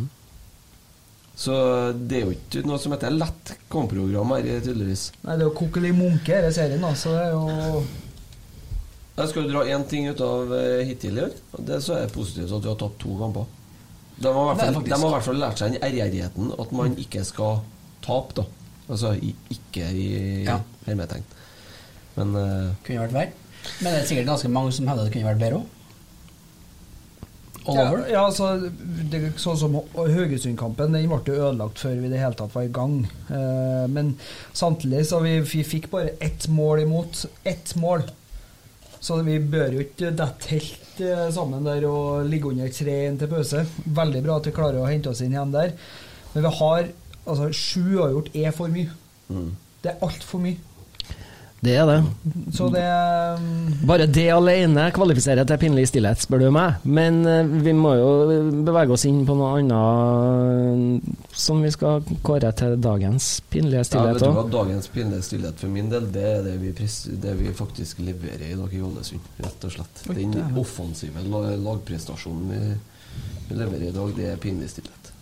Så 1.38 1.54
det 1.94 2.18
er 2.18 2.24
jo 2.26 2.34
ikke 2.34 2.64
noe 2.66 2.80
som 2.82 2.92
heter 2.96 3.14
lett 3.14 3.52
kampprogram 3.70 4.32
her, 4.34 4.48
tydeligvis. 4.64 5.04
Nei, 5.22 5.36
det 5.38 5.44
er 5.44 5.48
jo 5.48 5.54
Kokkeli 5.60 5.92
Munke, 5.94 6.34
denne 6.34 6.50
serien, 6.54 6.82
da, 6.82 6.90
så 6.98 7.12
det 7.14 7.26
er 7.28 7.36
jo 7.36 7.84
Jeg 9.18 9.30
skal 9.30 9.44
jo 9.44 9.52
dra 9.52 9.62
én 9.70 9.84
ting 9.90 10.08
ut 10.10 10.20
av 10.22 10.52
eh, 10.54 10.82
hittil 10.88 11.18
i 11.18 11.24
år. 11.24 11.36
og 11.54 11.64
Det 11.66 11.78
så 11.82 11.94
er 11.94 12.04
det 12.06 12.14
positivt 12.14 12.52
at 12.54 12.66
vi 12.66 12.70
har 12.72 12.78
tapt 12.82 12.98
to 13.02 13.14
kamper. 13.18 13.46
I 14.18 14.26
er 14.26 14.26
de 14.26 14.90
har 14.90 15.06
i 15.06 15.10
hvert 15.14 15.26
fall 15.28 15.38
lært 15.38 15.60
seg 15.62 15.74
den 15.76 15.82
ærgjerrigheten 15.86 16.52
at 16.58 16.72
man 16.74 16.94
ikke 16.98 17.22
skal 17.26 17.60
tape, 18.02 18.34
da. 18.40 18.44
Altså 18.88 19.12
ikke 19.18 19.90
i 19.94 20.08
Ja. 20.44 20.58
hermetegn. 20.86 21.22
Men 22.16 22.34
uh, 22.34 22.74
Kunne 22.82 23.04
vært 23.06 23.14
verre. 23.14 23.32
Men 23.80 23.92
det 23.92 23.98
er 24.00 24.06
sikkert 24.10 24.32
ganske 24.32 24.52
mange 24.52 24.72
som 24.74 24.88
hevder 24.90 25.08
det 25.08 25.14
kunne 25.14 25.30
vært 25.30 25.42
bedre 25.42 25.60
òg. 25.62 25.74
Ja, 27.68 27.84
ja, 28.08 28.20
altså, 28.24 28.70
det, 29.12 29.34
sånn 29.40 29.58
som 29.60 29.74
Haugesund-kampen, 29.92 30.94
den 30.94 31.08
ble 31.10 31.18
jo 31.26 31.48
ødelagt 31.50 31.82
før 31.82 31.98
vi 31.98 32.08
i 32.08 32.12
det 32.12 32.20
hele 32.22 32.36
tatt 32.38 32.54
var 32.54 32.64
i 32.64 32.72
gang. 32.72 33.02
Eh, 33.28 33.84
men 33.92 34.14
samtidig 34.56 35.02
så 35.10 35.20
vi, 35.24 35.34
vi 35.44 35.64
fikk 35.66 35.90
bare 35.92 36.14
ett 36.24 36.46
mål 36.48 36.86
imot. 36.86 37.26
Ett 37.44 37.74
mål. 37.76 38.06
Så 39.04 39.20
vi 39.26 39.36
bør 39.38 39.76
jo 39.76 39.84
ikke 39.84 40.14
dette 40.16 40.54
helt 40.54 41.02
eh, 41.04 41.26
sammen 41.34 41.68
der 41.68 41.84
og 41.90 42.24
ligge 42.30 42.50
under 42.50 42.72
3-1 42.72 43.20
til 43.20 43.32
pause. 43.34 43.66
Veldig 44.00 44.24
bra 44.24 44.38
at 44.40 44.48
vi 44.48 44.56
klarer 44.56 44.80
å 44.80 44.88
hente 44.88 45.12
oss 45.12 45.20
inn 45.24 45.36
igjen 45.36 45.52
der. 45.54 45.76
Men 46.32 46.48
vi 46.48 46.54
har 46.62 46.90
altså 47.28 47.50
sju 47.52 47.98
gjort 47.98 48.32
er 48.32 48.56
for 48.56 48.72
mye. 48.72 48.96
Mm. 49.28 49.52
Det 49.84 49.92
er 49.92 50.08
altfor 50.08 50.40
mye. 50.42 50.56
Det 51.60 51.72
er 51.74 51.86
det. 51.86 52.02
Så 52.54 52.68
det 52.70 52.84
mm, 53.40 53.72
Bare 53.86 54.06
det 54.06 54.28
alene 54.30 54.84
kvalifiserer 54.94 55.46
til 55.48 55.58
pinlig 55.58 55.88
stillhet, 55.90 56.20
spør 56.22 56.44
du 56.44 56.52
meg. 56.54 56.84
Men 56.86 57.18
eh, 57.26 57.50
vi 57.64 57.74
må 57.74 57.96
jo 57.98 58.12
bevege 58.66 58.94
oss 58.94 59.06
inn 59.08 59.24
på 59.26 59.34
noe 59.38 59.56
annet 59.58 61.08
som 61.34 61.64
vi 61.64 61.72
skal 61.74 62.06
kåre 62.26 62.52
til 62.58 62.76
dagens 62.82 63.30
pinlige 63.50 63.82
Ja, 63.82 63.82
vet 63.82 63.90
stillhet 63.90 64.22
du 64.22 64.38
hva, 64.38 64.46
Dagens 64.52 64.90
pinlige 64.94 65.26
stillhet 65.26 65.58
for 65.58 65.74
min 65.74 65.90
del, 65.90 66.06
det 66.14 66.24
er 66.30 66.46
det 66.46 66.54
vi, 66.62 66.72
det 67.26 67.34
vi 67.42 67.56
faktisk 67.58 68.04
leverer 68.06 68.46
i 68.52 68.54
dag 68.58 68.78
i 68.78 68.84
Ålesund. 68.90 69.34
Rett 69.42 69.66
og 69.66 69.74
slett. 69.74 70.06
Den 70.14 70.38
offensive 70.62 71.26
lagprestasjonen 71.26 72.54
vi, 72.54 72.62
vi 73.50 73.58
leverer 73.58 73.90
i 73.90 73.94
dag, 73.98 74.14
det 74.14 74.30
er 74.30 74.42
pinlig 74.46 74.70
stillhet. 74.76 75.14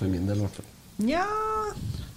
For 0.00 0.08
min 0.08 0.24
del, 0.24 0.40
i 0.40 0.46
hvert 0.46 0.62
fall. 0.62 0.76
Nja 1.04 1.26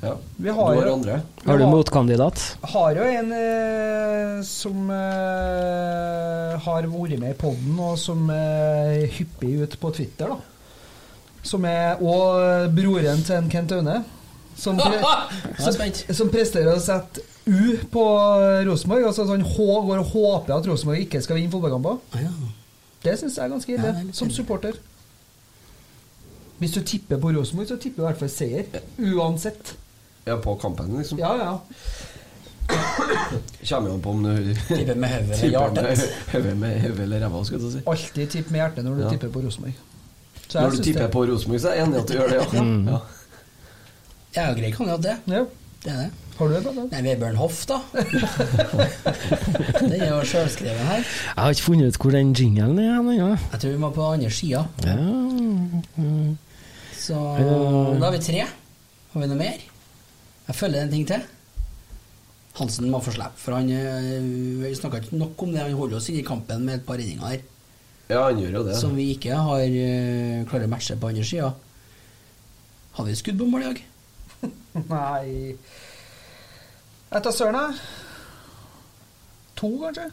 Ja. 0.02 0.16
Vi 0.38 0.50
har 0.50 0.76
du 0.76 0.80
har 0.82 0.92
andre? 0.92 1.22
Har 1.46 1.58
du 1.58 1.66
motkandidat? 1.70 2.58
Har 2.62 2.96
jo 2.98 3.04
en 3.06 3.34
eh, 3.38 4.40
som 4.46 4.90
eh, 4.90 6.56
har 6.66 6.88
vært 6.90 7.20
med 7.22 7.36
i 7.36 7.38
poden, 7.38 7.76
og 7.78 8.00
som 8.02 8.30
er 8.34 9.06
hyppig 9.14 9.60
ute 9.62 9.78
på 9.78 9.92
Twitter, 9.94 10.34
da. 10.34 10.40
Som 11.46 11.66
er 11.70 12.02
òg 12.02 12.74
broren 12.74 13.22
til 13.26 13.38
en 13.38 13.52
Kent 13.52 13.76
Aune. 13.78 14.00
Som, 14.58 14.78
pre 14.78 15.00
som, 15.64 15.78
som 16.18 16.30
presterer 16.34 16.74
å 16.74 16.82
sette 16.82 17.24
U 17.50 17.78
på 17.94 18.06
Rosenborg. 18.68 19.06
Altså 19.10 19.26
sånn 19.30 19.46
H 19.46 19.68
går 19.88 20.02
og 20.02 20.12
håper 20.16 20.58
at 20.58 20.70
Rosenborg 20.70 21.06
ikke 21.06 21.22
skal 21.26 21.40
vinne 21.40 21.54
fotballkamper. 21.54 22.02
Det 23.02 23.16
syns 23.18 23.38
jeg 23.38 23.46
er 23.46 23.54
ganske 23.54 23.74
ille, 23.74 23.94
Ja, 23.94 24.02
er 24.02 24.18
som 24.18 24.30
supporter. 24.34 24.78
Hvis 26.62 26.76
du 26.76 26.84
tipper 26.86 27.18
på 27.18 27.32
Rosenborg, 27.34 27.70
så 27.72 27.78
tipper 27.82 28.04
du 28.04 28.06
i 28.06 28.10
hvert 28.12 28.22
fall 28.22 28.30
seier. 28.30 28.82
Uansett. 29.02 29.74
Ja, 30.26 30.36
på 30.38 30.56
kampen, 30.62 30.98
liksom? 30.98 31.20
Ja, 31.20 31.32
ja. 31.38 31.60
Kommer 33.70 33.90
jo 33.90 33.94
an 33.98 34.02
på 34.02 34.10
om 34.14 34.24
du 34.24 34.54
Tipper 34.68 34.96
med 34.96 35.10
hodet 35.12 35.40
eller 35.44 35.50
hjertet. 35.52 36.04
Hodet 36.32 36.82
høve 36.86 37.04
eller 37.04 37.20
ræva, 37.26 37.42
skal 37.46 37.60
du 37.60 37.70
si. 37.74 37.82
Alltid 37.90 38.30
tipp 38.32 38.52
med 38.54 38.62
hjertet 38.62 38.86
når 38.86 38.96
du 38.96 39.02
Ja. 39.04 39.10
tipper 39.16 39.30
på 39.34 39.42
Rosenborg. 39.44 39.74
Når 40.54 40.70
du 40.72 40.84
tipper 40.84 41.02
det- 41.08 41.12
på 41.12 41.26
Rosenborg, 41.28 41.60
så 41.62 41.68
er 41.70 41.76
jeg 41.76 41.88
enig 41.88 41.96
i 41.96 42.02
at 42.02 42.08
du 42.08 42.14
gjør 42.14 42.30
det, 42.30 42.40
ja. 42.54 42.62
Mm. 42.62 42.88
ja. 42.94 43.00
Jeg 44.36 44.44
er 44.44 44.50
jo 44.54 44.56
grei 44.62 44.72
kandidat, 44.72 45.02
det. 45.04 45.34
Ja. 45.34 45.44
Det 45.84 45.92
er 45.92 45.98
det. 45.98 46.10
Har 46.38 46.48
du 46.48 46.54
det? 46.54 46.64
da? 46.64 46.72
Nei, 46.92 47.02
Vebjørn 47.02 47.36
Hoff, 47.36 47.66
da. 47.68 47.78
Den 49.82 49.92
er 50.02 50.08
jo 50.10 50.22
sjølskreven 50.26 50.86
her. 50.88 51.02
Jeg 51.04 51.38
har 51.44 51.50
ikke 51.50 51.62
funnet 51.68 51.88
ut 51.92 51.98
hvor 52.02 52.12
den 52.16 52.32
jingelen 52.34 52.80
er 52.80 53.00
ennå. 53.00 53.12
Ja. 53.18 53.28
Jeg 53.52 53.60
tror 53.62 53.70
vi 53.72 53.78
må 53.78 53.90
på 53.94 54.06
andre 54.14 54.30
sida. 54.32 54.64
Ja. 54.86 54.96
mm. 54.96 56.38
Så 56.98 57.14
Ja. 57.14 58.00
da 58.00 58.06
har 58.06 58.12
vi 58.12 58.20
tre. 58.24 58.46
Har 59.14 59.22
vi 59.22 59.28
noe 59.28 59.38
mer? 59.38 59.58
Jeg 60.52 60.58
følger 60.60 60.84
en 60.84 60.90
ting 60.92 61.06
til. 61.08 61.22
Hansen 62.58 62.90
må 62.92 63.00
få 63.00 63.14
slippe, 63.16 63.40
for 63.40 63.56
han 63.56 63.70
øh, 63.72 64.26
Vi 64.60 64.74
snakka 64.76 65.00
ikke 65.00 65.16
nok 65.16 65.44
om 65.46 65.54
det. 65.54 65.62
Han 65.64 65.78
holder 65.80 66.02
oss 66.02 66.10
inne 66.12 66.20
i 66.20 66.28
kampen 66.28 66.66
med 66.68 66.82
et 66.82 66.86
par 66.86 67.00
redninger 67.00 67.24
her. 67.24 67.46
Ja, 68.10 68.26
han 68.26 68.42
gjør 68.42 68.58
jo 68.58 68.66
det. 68.68 68.76
Som 68.82 68.98
vi 69.00 69.06
ikke 69.14 69.38
har 69.38 69.64
øh, 69.64 70.44
klarer 70.52 70.68
å 70.68 70.74
matche 70.74 71.00
på 71.00 71.08
andre 71.08 71.24
sida. 71.24 71.54
Har 73.00 73.08
vi 73.08 73.16
skudd 73.16 73.40
på 73.40 73.48
mål 73.48 73.64
i 73.64 73.70
dag? 73.70 73.82
Nei 74.92 75.56
Etter 77.16 77.32
søren, 77.32 77.56
jeg. 77.56 77.80
To, 79.56 79.72
kanskje? 79.86 80.12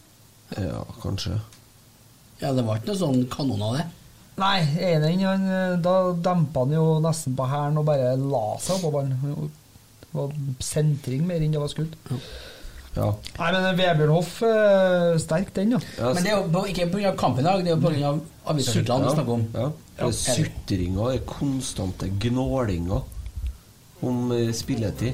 Ja, 0.55 0.81
kanskje. 1.03 1.37
Ja, 2.39 2.55
det 2.55 2.63
var 2.63 2.79
ikke 2.79 2.93
noe 2.93 3.03
sånn 3.03 3.25
kanon 3.33 3.71
av 3.73 3.81
det. 3.81 3.87
Nei, 4.39 4.59
enen 4.87 5.23
han, 5.27 5.47
eh, 5.51 5.79
da 5.83 6.01
dempa 6.15 6.63
han 6.63 6.79
jo 6.79 6.91
nesten 7.03 7.35
på 7.39 7.47
hælen 7.51 7.81
og 7.81 7.89
bare 7.91 8.13
la 8.19 8.45
seg 8.63 8.79
oppå 8.79 9.01
ballen. 9.01 9.49
Det 10.09 10.21
var 10.21 10.33
sentring 10.65 11.27
mer 11.29 11.43
enn 11.45 11.53
det 11.53 11.61
var 11.61 11.73
skudd. 11.73 11.97
Ja. 12.97 13.11
Nei, 13.39 13.51
men 13.55 13.67
Vebjørn 13.79 14.11
Hoff, 14.11 14.31
eh, 14.43 15.19
sterk 15.23 15.53
den, 15.55 15.77
ja. 15.77 15.81
Men 16.01 16.25
det 16.25 16.33
er 16.33 16.39
jo 16.39 16.49
på, 16.55 16.65
ikke 16.73 16.89
pga. 16.95 17.13
kampen 17.19 17.45
i 17.45 17.49
dag, 17.49 17.63
det 17.65 17.73
er 17.73 17.77
jo 17.77 17.83
pga. 17.85 18.15
avisartiklene 18.49 19.05
vi 19.05 19.15
snakker 19.15 19.33
om. 19.33 19.45
Ja. 19.55 19.69
Det 19.99 20.09
er 20.09 20.17
sutringa, 20.17 21.11
det 21.11 21.21
er 21.21 21.25
konstante 21.29 22.09
gnålinga 22.25 23.03
om 24.03 24.33
eh, 24.33 24.53
spilletid. 24.55 25.13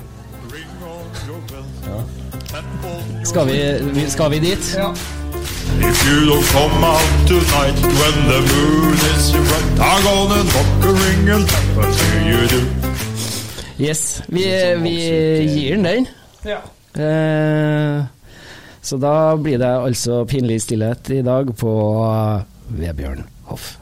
Ja. 1.85 1.99
Skal, 3.25 3.47
vi, 3.47 4.11
skal 4.11 4.31
vi 4.31 4.39
dit? 4.39 4.75
Ja. 4.77 4.95
If 5.81 6.07
you 6.07 6.27
don't 6.27 6.45
come 6.53 6.85
out 6.85 7.03
tonight 7.27 7.77
when 7.83 8.17
the 8.31 8.41
moon 8.53 8.95
is 8.95 9.33
bright, 9.33 9.81
I'm 9.81 10.03
gonna 10.05 10.45
knock 10.45 10.85
a 10.85 10.93
ring 10.93 11.29
and 11.29 11.51
what 11.77 11.91
do 11.99 12.07
you 12.29 12.47
do? 12.49 12.85
Yes, 13.79 14.23
vi, 14.29 14.45
vi 14.79 15.47
gir 15.51 15.77
den 15.77 15.87
den. 15.89 16.07
Ja. 16.47 16.61
Eh, 16.95 18.05
så 18.85 18.97
da 19.03 19.35
blir 19.37 19.59
det 19.59 19.71
altså 19.71 20.23
pinlig 20.31 20.61
stillhet 20.63 21.11
i 21.11 21.23
dag 21.27 21.51
på 21.59 21.73
Vebjørn 22.69 23.25
Hoff. 23.51 23.73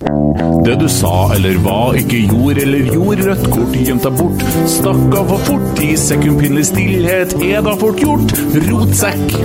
Det 0.00 0.74
du 0.80 0.88
sa 0.92 1.32
eller 1.32 1.56
hva, 1.64 1.94
ikke 1.96 2.18
gjorde 2.28 2.60
eller 2.66 2.88
gjorde, 2.92 3.24
rødt 3.30 3.46
kort 3.48 3.76
gjemt 3.80 4.04
deg 4.04 4.18
bort. 4.18 4.42
Stakk 4.68 5.14
for 5.30 5.44
fort, 5.46 5.70
ti 5.78 5.94
sekund 5.96 6.58
stillhet 6.68 7.32
er 7.40 7.62
da 7.64 7.72
fort 7.80 8.02
gjort. 8.02 8.34
Rotsekk. 8.66 9.36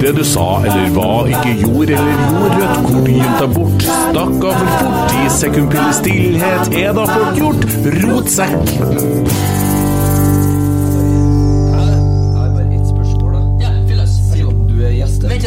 Det 0.00 0.12
du 0.16 0.22
sa 0.24 0.46
eller 0.62 0.94
hva, 0.94 1.10
ikke 1.26 1.56
gjorde 1.64 1.98
eller 1.98 2.22
gjorde, 2.22 2.52
rødt 2.60 2.84
kort 2.86 3.10
gjemt 3.16 3.42
deg 3.42 3.56
bort. 3.58 3.88
Stakk 3.88 4.36
for 4.44 4.76
fort, 4.76 5.00
ti 5.14 5.24
sekund 5.40 5.80
stillhet 5.98 6.78
er 6.84 6.92
da 7.00 7.08
fort 7.10 7.42
gjort. 7.42 7.66
Rotsekk. 8.04 9.59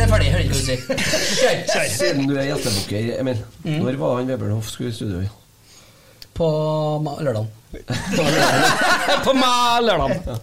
Det 0.04 0.10
er 0.10 0.12
ferdig, 0.12 0.32
hører 0.34 0.44
ikke 0.44 0.56
hva 0.56 0.60
du 0.60 0.66
sier. 0.68 0.82
Kjør. 1.72 1.86
Siden 1.94 2.26
du 2.28 2.34
er 2.36 2.48
gjestebukker, 2.50 3.06
Emil. 3.22 3.38
Mm. 3.64 3.78
Når 3.80 4.00
var 4.02 4.18
han 4.18 4.32
Vebjørn 4.34 4.56
Hoff 4.58 4.72
skulle 4.74 4.92
i 4.92 4.96
studio? 4.98 5.22
På 6.38 6.50
lørdagen. 7.24 7.48
På 9.26 9.36
meg 9.38 9.86
lørdag. 9.88 10.42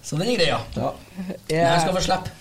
Så 0.00 0.16
den 0.16 0.32
er 0.32 0.40
greia. 0.40 0.60
ja. 0.78 0.88
Ja. 0.88 0.92
Men 1.50 1.60
jeg 1.66 1.84
skal 1.84 1.96
få 1.98 2.04
slippe. 2.06 2.36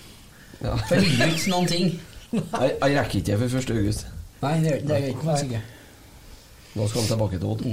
Ja. 0.60 0.78
For 0.88 0.96
det 0.96 1.04
vil 1.10 1.36
ikke 1.36 1.52
noen 1.52 1.70
ting. 1.70 1.94
Jeg, 2.32 2.74
jeg 2.80 2.96
rekker 2.96 3.20
ikke 3.20 3.28
det 3.32 3.38
for 3.44 3.60
1. 3.60 3.72
august. 3.76 4.10
Nei, 4.40 4.56
det 4.64 4.76
gjør 4.78 4.96
jeg 4.96 5.16
ikke 5.18 5.38
ikke. 5.44 5.64
Nå 6.78 6.88
skal 6.88 7.02
han 7.02 7.10
tilbake 7.12 7.40
til 7.42 7.50
Odd. 7.50 7.66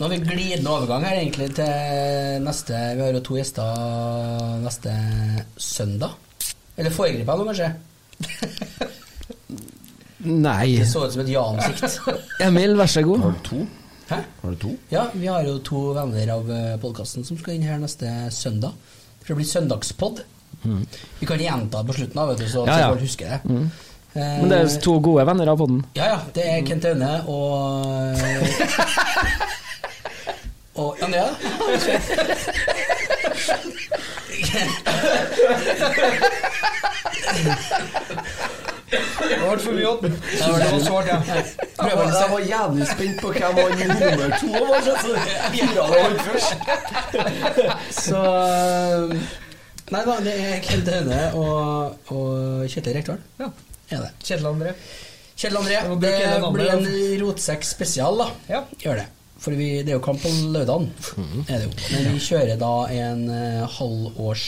Nå 0.00 0.06
har 0.06 0.12
vi 0.12 0.20
glidende 0.24 0.72
overgang 0.72 1.04
her 1.06 1.18
egentlig 1.20 1.50
til 1.56 2.44
neste 2.44 2.76
Vi 2.96 3.04
har 3.04 3.14
jo 3.14 3.22
to 3.24 3.36
gjester 3.38 4.60
neste 4.64 4.96
søndag. 5.60 6.18
Eller 6.78 6.90
foregriper 6.94 7.32
jeg 7.32 7.38
nå, 7.40 7.44
kanskje? 7.50 7.68
Nei. 10.20 10.76
Det 10.78 10.84
så 10.88 11.00
ut 11.06 11.12
som 11.14 11.22
et 11.24 11.28
ja-ansikt. 11.32 12.00
Emil, 12.46 12.74
vær 12.78 12.86
så 12.92 13.02
god. 13.06 13.18
Har 13.24 13.30
du 13.36 13.40
to? 13.48 13.58
Hæ? 14.10 14.16
Har 14.42 14.50
du 14.50 14.56
to? 14.64 14.70
Ja, 14.92 15.04
vi 15.14 15.26
har 15.30 15.40
jo 15.46 15.54
to 15.64 15.80
venner 15.96 16.28
av 16.34 16.44
podkasten 16.82 17.22
som 17.26 17.36
skal 17.40 17.54
inn 17.56 17.64
her 17.68 17.78
neste 17.80 18.06
søndag. 18.34 18.72
For 19.20 19.26
det 19.32 19.36
blir 19.40 19.48
søndagspod. 19.48 20.16
Mm. 20.64 20.82
Vi 21.20 21.26
kan 21.28 21.40
gjenta 21.40 21.76
det 21.80 21.86
på 21.88 21.94
slutten, 22.00 22.18
av, 22.20 22.26
vet 22.34 22.40
du, 22.42 22.46
så 22.52 22.60
Ja, 22.68 22.74
ja. 22.82 22.88
folk 22.92 23.02
husker 23.06 23.26
det. 23.30 23.38
Mm. 23.48 23.66
Eh, 24.10 24.36
Men 24.42 24.48
det 24.50 24.56
er 24.58 24.62
to 24.84 24.94
gode 25.00 25.24
venner 25.28 25.46
av 25.52 25.56
podden. 25.62 25.80
Ja, 25.96 26.04
ja. 26.12 26.18
Det 26.34 26.44
er 26.50 26.58
Kent 26.68 26.84
Aune 26.90 27.12
og 27.30 27.40
Og 30.84 30.90
Andrea. 31.02 31.28
Det 38.90 39.36
ble 39.38 39.58
for 39.62 39.72
mye 39.76 39.86
åt. 39.90 40.02
Det 40.02 40.10
var 40.40 40.80
svart, 40.84 41.06
ja. 41.10 41.18
Jeg 41.80 41.94
var, 42.32 42.40
jævlig 42.40 42.86
spent 42.90 43.20
på 43.22 43.28
hvem 43.36 43.60
han 43.60 43.72
nummer 43.92 44.30
to 44.40 44.50
var. 44.70 44.80
Så. 44.86 44.94
Så 48.00 48.20
Nei 49.90 50.02
da, 50.06 50.14
det 50.22 50.34
er 50.38 50.60
Kent 50.62 50.88
Aune 50.94 51.20
og, 51.34 52.10
og 52.14 52.66
Kjetil 52.70 52.94
Rekdal. 52.94 53.22
Ja. 53.40 53.48
Er 53.90 54.04
det. 54.04 54.10
Kjetil 54.22 54.46
André. 54.52 54.74
Kjell 55.40 55.56
André, 55.56 55.78
det 56.02 56.12
blir 56.52 56.68
en 56.68 56.86
rotsekk 57.22 57.64
spesial, 57.64 58.18
da. 58.20 58.26
Ja. 58.50 58.60
Gjør 58.82 59.00
det. 59.00 59.06
For 59.40 59.56
vi, 59.56 59.70
det 59.80 59.94
er 59.94 59.96
jo 59.96 60.02
kamp 60.04 60.20
på 60.20 60.28
lørdagen, 60.52 60.90
er 61.48 61.62
det 61.62 61.64
jo. 61.64 61.72
Men 61.94 62.10
vi 62.12 62.20
kjører 62.20 62.58
da 62.60 62.74
en 62.92 63.22
uh, 63.32 63.64
halvårs 63.78 64.44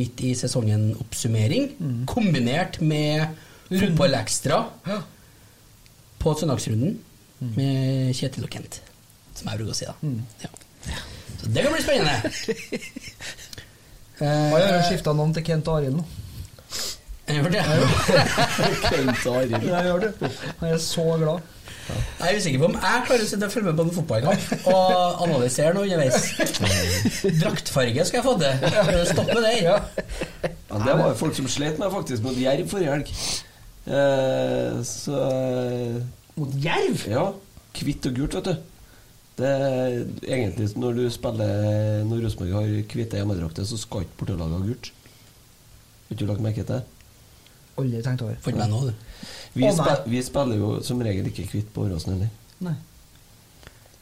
midt 0.00 0.20
i 0.26 0.32
sesongen-oppsummering, 0.40 1.70
kombinert 2.10 2.80
med 2.80 3.28
fotballekstra 3.70 4.58
på 6.20 6.34
søndagsrunden 6.40 6.96
med 7.54 8.10
Kjetil 8.18 8.44
og 8.48 8.50
Kent, 8.52 8.80
som 9.38 9.48
jeg 9.52 9.60
bruker 9.60 9.72
å 9.72 9.78
si, 9.78 9.86
da. 9.88 9.94
Ja. 10.42 10.50
Så 11.40 11.48
det 11.54 11.62
kan 11.64 11.72
bli 11.72 11.84
spennende. 11.84 12.16
Han 14.20 14.52
har 14.52 14.66
du 14.74 14.82
skifta 14.90 15.14
navn 15.16 15.30
til 15.36 15.44
Kent 15.46 15.68
og 15.72 15.78
Arild 15.78 15.96
nå. 16.00 16.04
Jeg 17.30 17.38
gjør 17.38 17.52
det. 17.54 17.62
Jeg 17.62 17.78
gjør 19.86 20.02
det. 20.02 20.10
Jeg 20.20 20.74
er 20.74 20.80
så 20.82 21.04
glad. 21.20 21.46
Jeg 22.20 22.26
er 22.30 22.38
usikker 22.40 22.62
på 22.62 22.68
om 22.70 22.76
jeg 22.78 23.04
klarer 23.08 23.24
å 23.24 23.28
sitte 23.30 23.46
og 23.48 23.52
følge 23.54 23.70
med 23.70 23.78
på 23.80 23.84
en 23.86 23.94
fotballkamp 23.96 24.66
og 24.72 25.22
analysere 25.26 25.74
noe 25.76 25.86
underveis. 25.88 26.30
Draktfarge 27.42 28.06
skal 28.08 28.20
jeg 28.20 28.26
få 28.26 28.34
til. 28.40 28.66
Du 28.90 29.04
Stoppe 29.10 29.38
det. 29.44 29.54
Ja, 29.64 29.76
det 30.84 30.96
var 31.00 31.06
jo 31.08 31.14
folk 31.20 31.36
som 31.38 31.48
slet 31.50 31.80
med 31.80 31.92
faktisk 31.92 32.24
mot 32.26 32.38
Jerv 32.38 32.68
forrige 32.70 32.96
helg. 32.96 33.14
Eh, 33.90 34.80
så 34.86 35.22
Mot 36.36 36.52
Jerv? 36.62 37.06
Ja. 37.10 37.24
Hvitt 37.80 38.06
og 38.10 38.16
gult, 38.18 38.36
vet 38.38 38.50
du. 38.50 38.54
Det 39.40 39.48
er 39.48 39.94
egentlig 40.28 40.66
Når 40.76 40.96
du 40.98 41.04
spiller 41.12 42.02
Når 42.04 42.24
Rosenborg 42.26 42.50
har 42.58 42.72
hvite 42.92 43.20
hjemmedrakter, 43.20 43.64
så 43.64 43.78
skal 43.80 44.04
ikke 44.04 44.18
bortelaget 44.20 44.56
ha 44.58 44.64
gult. 44.66 44.90
Har 44.90 46.14
ikke 46.16 46.24
du 46.24 46.26
lagt 46.28 46.44
merke 46.44 46.64
til 46.64 46.74
det? 46.74 46.82
Aldri 47.80 48.02
tenkt 48.04 48.24
over. 48.26 48.36
Fant 48.42 48.52
ikke 48.52 48.60
med 48.60 48.72
nå, 48.74 48.80
du. 48.90 49.09
Vi, 49.52 49.64
oh, 49.66 49.74
spe, 49.74 49.96
vi 50.10 50.22
spiller 50.24 50.60
jo 50.60 50.70
som 50.86 51.02
regel 51.02 51.26
ikke 51.30 51.48
hvitt 51.50 51.72
på 51.74 51.86
Åråsen 51.86 52.14
heller. 52.14 52.30
Nei. 52.64 52.76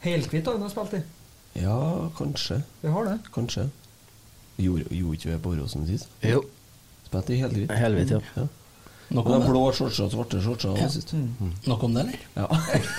Helkvitt 0.03 0.47
har 0.47 0.55
vi 0.57 0.63
nå 0.63 0.69
spilt 0.71 0.95
i. 0.99 1.01
Ja, 1.59 1.79
kanskje. 2.17 2.61
Vi 2.83 2.93
har 2.93 3.09
det. 3.09 3.17
Kanskje. 3.35 3.67
Gjorde 4.59 4.87
gjorde 4.95 5.19
ikke 5.19 5.31
vi 5.33 5.41
på 5.43 5.53
Åråsen 5.55 5.87
sist? 5.89 6.11
Jo. 6.23 6.43
Spilte 7.07 7.35
i 7.35 7.41
helhvitt. 7.41 7.73
Helhvitt, 7.73 8.15
ja. 8.15 8.21
ja. 8.35 8.47
Nok 9.09 9.25
om 9.25 9.39
det. 9.41 9.47
blå 9.49 9.61
shortser 9.73 10.05
og 10.05 10.11
svarte 10.13 10.41
shortser 10.43 10.75
Ja. 10.77 10.89
Mm. 11.17 11.29
Mm. 11.39 11.53
Nok 11.71 11.83
om 11.87 11.95
det, 11.95 12.03
eller? 12.05 12.17
Ja. 12.35 12.45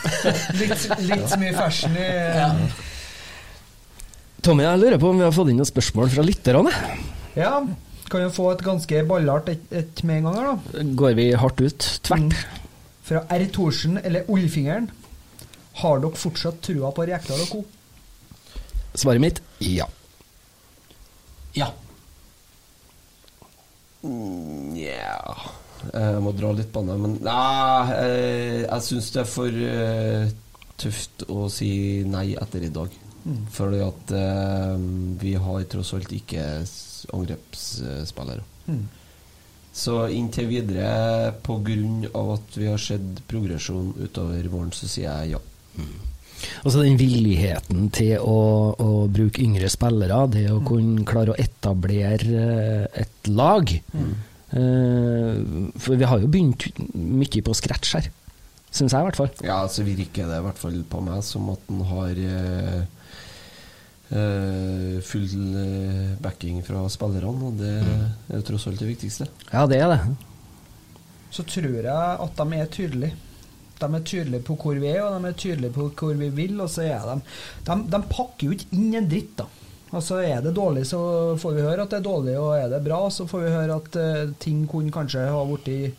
Litt, 0.60 0.88
litt 1.06 1.36
mye 1.38 1.52
fashion 1.54 1.94
i 1.94 2.08
Tommy, 4.42 4.64
jeg 4.64 4.80
lurer 4.80 4.98
på 4.98 5.10
om 5.12 5.20
vi 5.20 5.26
har 5.26 5.34
fått 5.36 5.50
inn 5.52 5.58
noen 5.60 5.68
spørsmål 5.68 6.10
fra 6.10 6.24
lytterne? 6.24 6.72
Ja, 7.36 7.60
kan 8.10 8.24
jo 8.26 8.30
få 8.34 8.48
et 8.54 8.64
ganske 8.66 9.02
ballart 9.08 9.50
et, 9.52 9.62
et 9.70 10.02
med 10.04 10.20
en 10.20 10.28
gang 10.28 10.38
her, 10.40 10.48
da. 10.50 10.86
Går 11.02 11.18
vi 11.18 11.28
hardt 11.38 11.62
ut? 11.62 11.90
Tvert? 12.06 12.36
Fra 13.06 13.24
R. 13.34 13.44
Thorsen 13.54 13.98
eller 14.02 14.28
Ollfingeren. 14.30 14.90
Har 15.80 16.02
dere 16.02 16.18
fortsatt 16.18 16.60
trua 16.66 16.90
på 16.94 17.06
Rekdal 17.08 17.44
og 17.46 17.52
co.? 17.52 17.62
Svaret 18.98 19.22
mitt 19.22 19.38
ja. 19.62 19.86
Ja. 21.54 21.70
Nja 24.02 25.16
Jeg 25.92 26.22
må 26.24 26.32
dra 26.36 26.50
litt 26.56 26.72
på 26.74 26.82
det, 26.88 26.96
men 27.00 27.18
nei, 27.24 27.94
eh, 27.94 28.58
jeg 28.64 28.86
syns 28.86 29.10
det 29.14 29.22
er 29.22 29.30
for 29.30 29.62
eh, 29.70 30.32
tøft 30.80 31.24
å 31.30 31.46
si 31.52 31.70
nei 32.08 32.32
etter 32.40 32.66
i 32.66 32.72
dag. 32.74 32.92
Mm. 33.24 33.40
Fordi 33.52 33.80
at 33.84 34.14
eh, 34.16 34.74
vi 35.22 35.34
har 35.40 35.66
tross 35.72 35.94
alt 35.96 36.12
ikke 36.16 36.44
angrepsspillere. 37.12 38.44
Mm. 38.66 38.88
Så 39.72 40.00
inntil 40.10 40.48
videre, 40.50 41.32
på 41.46 41.60
grunn 41.62 42.02
av 42.10 42.34
at 42.34 42.56
vi 42.58 42.66
har 42.66 42.80
sett 42.82 43.22
progresjon 43.30 43.92
utover 44.02 44.48
våren, 44.50 44.72
så 44.74 44.88
sier 44.90 45.12
jeg 45.22 45.36
ja. 45.36 45.42
Og 46.64 46.72
så 46.72 46.82
den 46.82 46.98
villigheten 47.00 47.90
til 47.94 48.16
å, 48.18 48.40
å 48.72 48.90
bruke 49.12 49.42
yngre 49.44 49.68
spillere, 49.72 50.22
det 50.32 50.46
å 50.52 50.60
kunne 50.66 51.04
klare 51.08 51.34
å 51.34 51.40
etablere 51.40 52.44
eh, 52.44 53.02
et 53.04 53.30
lag. 53.30 53.70
Eh, 53.70 55.34
for 55.78 56.00
vi 56.00 56.08
har 56.08 56.22
jo 56.22 56.30
begynt 56.32 56.66
mye 56.94 57.44
på 57.44 57.56
scratch 57.56 57.94
her, 57.98 58.08
syns 58.70 58.96
jeg 58.96 59.04
i 59.04 59.08
hvert 59.10 59.20
fall. 59.20 59.30
Ja, 59.46 59.60
så 59.70 59.84
virker 59.86 60.30
det 60.30 60.40
i 60.40 60.46
hvert 60.48 60.60
fall 60.60 60.80
på 60.90 61.04
meg 61.04 61.22
som 61.26 61.52
at 61.54 61.68
den 61.68 61.84
har 61.92 62.24
eh, 62.24 62.80
full 64.10 65.54
eh, 65.54 66.16
backing 66.18 66.64
fra 66.66 66.82
spillerne, 66.90 67.46
og 67.46 67.60
det 67.60 67.76
er 67.78 68.40
jo 68.40 68.46
tross 68.48 68.66
alt 68.66 68.82
det 68.82 68.90
viktigste. 68.90 69.28
Ja, 69.52 69.66
det 69.70 69.78
er 69.78 69.92
det. 69.92 70.00
Så 71.30 71.46
tror 71.46 71.76
jeg 71.78 71.86
at 71.94 72.40
de 72.40 72.58
er 72.58 72.72
tydelige. 72.74 73.14
De 73.80 73.88
er 73.96 74.04
tydelige 74.04 74.44
på 74.44 74.58
hvor 74.60 74.76
vi 74.76 74.90
er, 74.90 75.04
og 75.06 75.14
de 75.14 75.30
er 75.30 75.38
tydelige 75.38 75.72
på 75.72 75.88
hvor 75.94 76.18
vi 76.18 76.28
vil. 76.34 76.58
Og 76.60 76.68
så 76.68 76.88
er 76.90 77.06
de 77.06 77.20
De, 77.64 77.78
de 77.94 78.02
pakker 78.10 78.48
jo 78.48 78.56
ikke 78.56 78.70
inn 78.76 78.94
en 78.98 79.08
dritt, 79.08 79.36
da. 79.38 79.46
Altså 79.90 80.20
Er 80.22 80.42
det 80.42 80.54
dårlig, 80.54 80.84
så 80.86 81.36
får 81.38 81.54
vi 81.56 81.66
høre 81.66 81.82
at 81.82 81.90
det 81.90 81.98
er 81.98 82.06
dårlig, 82.06 82.36
og 82.38 82.52
er 82.54 82.68
det 82.70 82.84
bra, 82.84 83.00
så 83.10 83.26
får 83.26 83.40
vi 83.42 83.54
høre 83.56 83.78
at 83.80 83.96
uh, 83.98 84.34
ting 84.38 84.62
kunne 84.70 84.92
kanskje 84.94 85.24
ha 85.26 85.40
blitt 85.48 85.96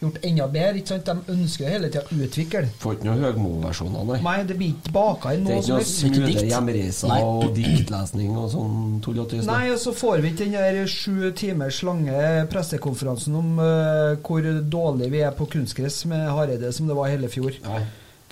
gjort 0.00 0.18
enda 0.26 0.46
bedre. 0.50 0.80
ikke 0.80 0.92
sant? 0.92 1.08
De 1.08 1.34
ønsker 1.34 1.64
jo 1.64 1.70
hele 1.72 1.90
tida 1.90 2.02
å 2.04 2.18
utvikle. 2.26 2.62
Får 2.82 2.96
ikke 2.96 3.08
noen 3.08 3.24
Høgmo-versjoner, 3.24 4.06
nei. 4.10 4.18
Nei, 4.24 4.36
det 4.48 4.56
blir 4.60 4.72
ikke 4.74 4.94
baka 4.94 5.34
inn 5.34 5.46
Det 5.46 5.54
er 5.54 5.60
ikke 5.62 5.66
som 5.66 5.74
noe 5.74 5.82
helst. 5.82 5.98
smude 6.02 6.46
hjemreiser 6.50 7.14
og 7.18 7.44
diktlesning 7.56 8.36
og 8.36 8.48
sånn 8.52 8.78
tull 9.04 9.20
og 9.24 9.28
tøys. 9.32 9.48
Nei, 9.48 9.64
og 9.72 9.80
så 9.82 9.94
får 9.96 10.24
vi 10.24 10.32
ikke 10.34 10.44
den 10.44 10.56
der 10.58 10.80
sju 10.90 11.30
timers 11.38 11.82
lange 11.86 12.22
pressekonferansen 12.52 13.36
om 13.40 13.52
uh, 13.60 14.16
hvor 14.24 14.48
dårlig 14.76 15.10
vi 15.14 15.22
er 15.24 15.36
på 15.36 15.48
kunstgress 15.54 16.02
med 16.10 16.26
Hareide 16.30 16.72
som 16.74 16.90
det 16.90 16.98
var 16.98 17.12
hele 17.12 17.30
fjor. 17.32 17.54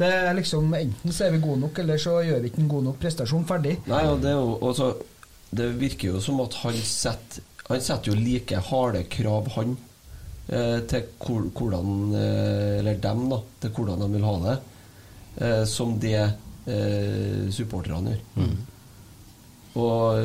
Det 0.02 0.08
er 0.08 0.32
liksom 0.34 0.72
Enten 0.74 1.12
så 1.12 1.26
er 1.26 1.34
vi 1.34 1.42
gode 1.44 1.60
nok, 1.60 1.78
eller 1.78 2.00
så 2.00 2.16
gjør 2.24 2.40
vi 2.42 2.50
ikke 2.50 2.62
en 2.64 2.68
god 2.70 2.86
nok 2.88 3.00
prestasjon. 3.02 3.44
Ferdig. 3.48 3.76
Nei, 3.90 4.02
og 4.08 4.22
det, 4.22 4.32
er 4.32 4.38
jo, 4.40 4.54
også, 4.64 4.92
det 5.52 5.70
virker 5.80 6.14
jo 6.14 6.22
som 6.24 6.40
at 6.44 6.56
han 6.62 6.76
setter 6.82 7.48
Han 7.68 7.80
setter 7.80 8.10
jo 8.10 8.18
like 8.18 8.58
harde 8.68 9.04
krav, 9.12 9.46
han, 9.54 9.76
til 10.48 11.04
hvordan 11.22 12.14
eh, 12.18 12.78
Eller 12.80 12.98
dem, 13.00 13.28
da, 13.30 13.38
til 13.62 13.70
hvordan 13.76 14.02
de 14.02 14.08
vil 14.16 14.26
ha 14.26 14.32
det, 14.46 14.56
eh, 15.38 15.64
som 15.70 15.94
det 16.02 16.18
eh, 16.18 17.46
supporterne 17.54 18.16
gjør. 18.16 18.50
Og 19.72 20.18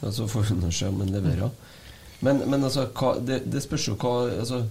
altså, 0.00 0.12
Så 0.22 0.28
får 0.28 0.46
vi 0.54 0.72
se 0.72 0.88
om 0.88 1.00
han 1.02 1.12
leverer. 1.12 1.50
Men, 2.20 2.40
men 2.50 2.64
altså, 2.64 2.88
hva, 2.94 3.12
det, 3.22 3.42
det 3.46 3.62
spørs 3.62 3.88
jo 3.90 3.98
hva 4.00 4.14
altså, 4.40 4.64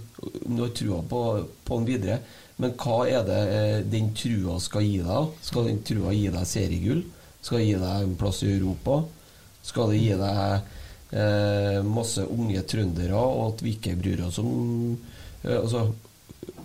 Om 0.44 0.56
du 0.56 0.64
har 0.66 0.74
trua 0.76 0.98
på, 1.08 1.22
på 1.64 1.78
han 1.78 1.86
videre. 1.88 2.18
Men 2.58 2.74
hva 2.74 3.04
er 3.06 3.22
det 3.28 3.42
eh, 3.54 3.76
den 3.86 4.10
trua 4.18 4.58
skal 4.60 4.82
gi 4.82 4.98
deg? 5.06 5.30
Skal 5.46 5.70
den 5.70 5.78
trua 5.86 6.14
gi 6.16 6.26
deg 6.34 6.48
seriegull? 6.48 7.04
Skal 7.38 7.60
det 7.60 7.68
gi 7.68 7.78
deg 7.78 8.02
en 8.02 8.18
plass 8.18 8.42
i 8.42 8.50
Europa? 8.56 8.98
Skal 9.62 9.92
det 9.92 10.00
gi 10.02 10.16
deg 10.18 10.74
eh, 11.12 11.80
masse 11.86 12.24
unge 12.26 12.62
trøndere, 12.68 13.16
og 13.16 13.54
at 13.54 13.64
vi 13.64 13.76
ikke 13.76 13.96
bryr 14.00 14.26
oss 14.28 14.38
om 14.42 14.96
eh, 15.44 15.58
Altså, 15.58 15.86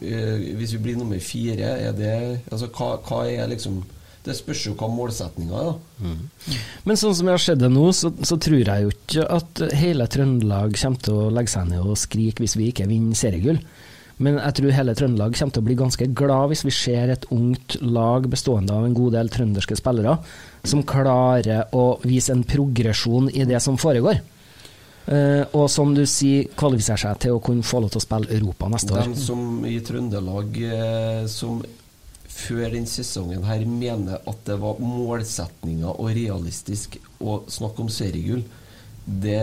eh, 0.02 0.54
hvis 0.60 0.76
vi 0.78 0.84
blir 0.84 1.00
nummer 1.00 1.20
fire, 1.24 1.76
er 1.88 1.94
det 1.98 2.16
Altså, 2.52 2.70
hva, 2.74 2.98
hva 3.08 3.24
er 3.30 3.52
liksom 3.52 3.82
Det 4.24 4.36
spørs 4.38 4.66
jo 4.70 4.76
hva 4.80 4.88
målsettinga 4.88 5.56
er, 5.60 5.72
da. 5.72 6.60
Men 6.88 7.00
sånn 7.00 7.16
som 7.16 7.28
jeg 7.28 7.36
har 7.36 7.42
sett 7.44 7.60
det 7.60 7.72
nå, 7.72 7.90
så, 7.92 8.14
så 8.24 8.38
tror 8.40 8.62
jeg 8.62 8.86
jo 8.86 8.94
ikke 8.94 9.26
at 9.36 9.64
hele 9.76 10.08
Trøndelag 10.08 10.78
kommer 10.80 11.02
til 11.04 11.18
å 11.26 11.32
legge 11.36 11.52
seg 11.52 11.68
ned 11.68 11.84
og 11.84 12.00
skrike 12.00 12.44
hvis 12.44 12.56
vi 12.56 12.70
ikke 12.72 12.88
vinner 12.88 13.20
seriegull. 13.20 13.60
Men 14.24 14.38
jeg 14.38 14.56
tror 14.60 14.76
hele 14.78 14.96
Trøndelag 14.96 15.36
kommer 15.36 15.56
til 15.56 15.64
å 15.64 15.68
bli 15.68 15.76
ganske 15.76 16.08
glad 16.16 16.54
hvis 16.54 16.64
vi 16.64 16.72
ser 16.72 17.12
et 17.12 17.28
ungt 17.36 17.76
lag 17.84 18.30
bestående 18.32 18.76
av 18.76 18.88
en 18.88 18.96
god 18.96 19.18
del 19.18 19.32
trønderske 19.34 19.76
spillere 19.80 20.16
som 20.64 20.86
klarer 20.88 21.68
å 21.76 21.98
vise 22.08 22.32
en 22.32 22.46
progresjon 22.48 23.28
i 23.34 23.44
det 23.50 23.60
som 23.66 23.76
foregår. 23.82 24.22
Eh, 25.06 25.44
og 25.52 25.68
som 25.72 25.92
du 25.96 26.06
sier, 26.08 26.48
kvalifiserer 26.56 27.02
seg 27.02 27.24
til 27.26 27.36
å 27.36 27.42
kunne 27.44 27.66
få 27.68 27.82
lov 27.84 27.92
til 27.92 28.00
å 28.00 28.06
spille 28.06 28.32
Europa 28.38 28.70
neste 28.72 28.96
år. 28.96 29.10
De 29.12 29.20
som 29.20 29.66
i 29.68 29.76
Trøndelag 29.84 30.60
uh, 30.64 31.26
som 31.32 31.60
før 32.34 32.72
den 32.74 32.88
sesongen 32.90 33.44
her 33.46 33.66
mener 33.68 34.24
at 34.30 34.40
det 34.48 34.56
var 34.62 34.80
målsettinga 34.82 35.92
og 35.92 36.14
realistisk 36.16 36.98
å 37.22 37.42
snakke 37.52 37.84
om 37.84 37.92
seriegull, 37.94 38.46
det, 39.06 39.40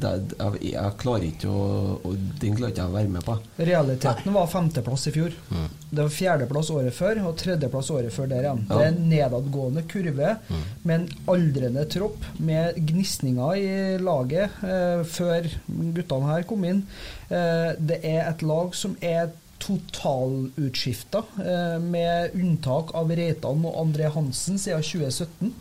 det 0.00 0.10
jeg, 0.38 0.60
jeg 0.72 0.92
klarer 1.00 1.26
ikke 1.26 1.50
å 1.52 1.64
og 2.00 2.14
Den 2.40 2.54
klarer 2.56 2.72
ikke 2.72 2.80
jeg 2.84 2.90
å 2.90 2.94
være 2.94 3.12
med 3.12 3.24
på. 3.26 3.34
Realiteten 3.68 4.32
var 4.32 4.46
femteplass 4.48 5.04
i 5.10 5.12
fjor. 5.14 5.34
Mm. 5.50 5.66
Det 5.90 6.04
var 6.06 6.14
fjerdeplass 6.14 6.70
året 6.72 6.94
før 6.96 7.20
og 7.28 7.36
tredjeplass 7.40 7.90
året 7.92 8.14
før 8.14 8.30
der 8.30 8.46
igjen. 8.46 8.62
Ja. 8.68 8.78
Det 8.78 8.86
er 8.86 8.92
en 8.94 9.08
nedadgående 9.10 9.84
kurve 9.90 10.30
Mm. 10.50 10.62
med 10.82 10.94
en 10.94 11.08
aldrende 11.34 11.84
tropp 11.92 12.24
med 12.38 12.76
gnisninger 12.88 13.56
i 13.60 13.98
laget 14.02 14.50
eh, 14.64 15.02
før 15.06 15.46
guttene 15.94 16.30
her 16.32 16.46
kom 16.48 16.64
inn. 16.64 16.82
Eh, 17.28 17.70
det 17.78 18.00
er 18.06 18.24
et 18.30 18.42
lag 18.46 18.74
som 18.74 18.96
er 19.00 19.30
totalutskifta, 19.60 21.22
eh, 21.44 21.78
med 21.78 22.30
unntak 22.34 22.94
av 22.96 23.10
Reitan 23.10 23.64
og 23.64 23.76
André 23.84 24.08
Hansen 24.14 24.58
siden 24.58 24.82
2017. 24.82 25.52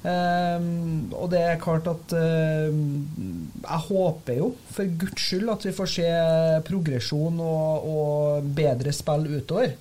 Um, 0.00 1.10
og 1.12 1.26
det 1.28 1.42
er 1.44 1.58
klart 1.60 1.84
at 1.90 2.14
um, 2.16 3.10
Jeg 3.60 3.80
håper 3.84 4.38
jo 4.38 4.46
for 4.72 4.94
guds 4.96 5.26
skyld 5.26 5.50
at 5.52 5.66
vi 5.66 5.74
får 5.76 5.90
se 5.92 6.06
progresjon 6.64 7.42
og, 7.44 7.90
og 7.90 8.46
bedre 8.56 8.94
spill 8.96 9.28
utover. 9.28 9.74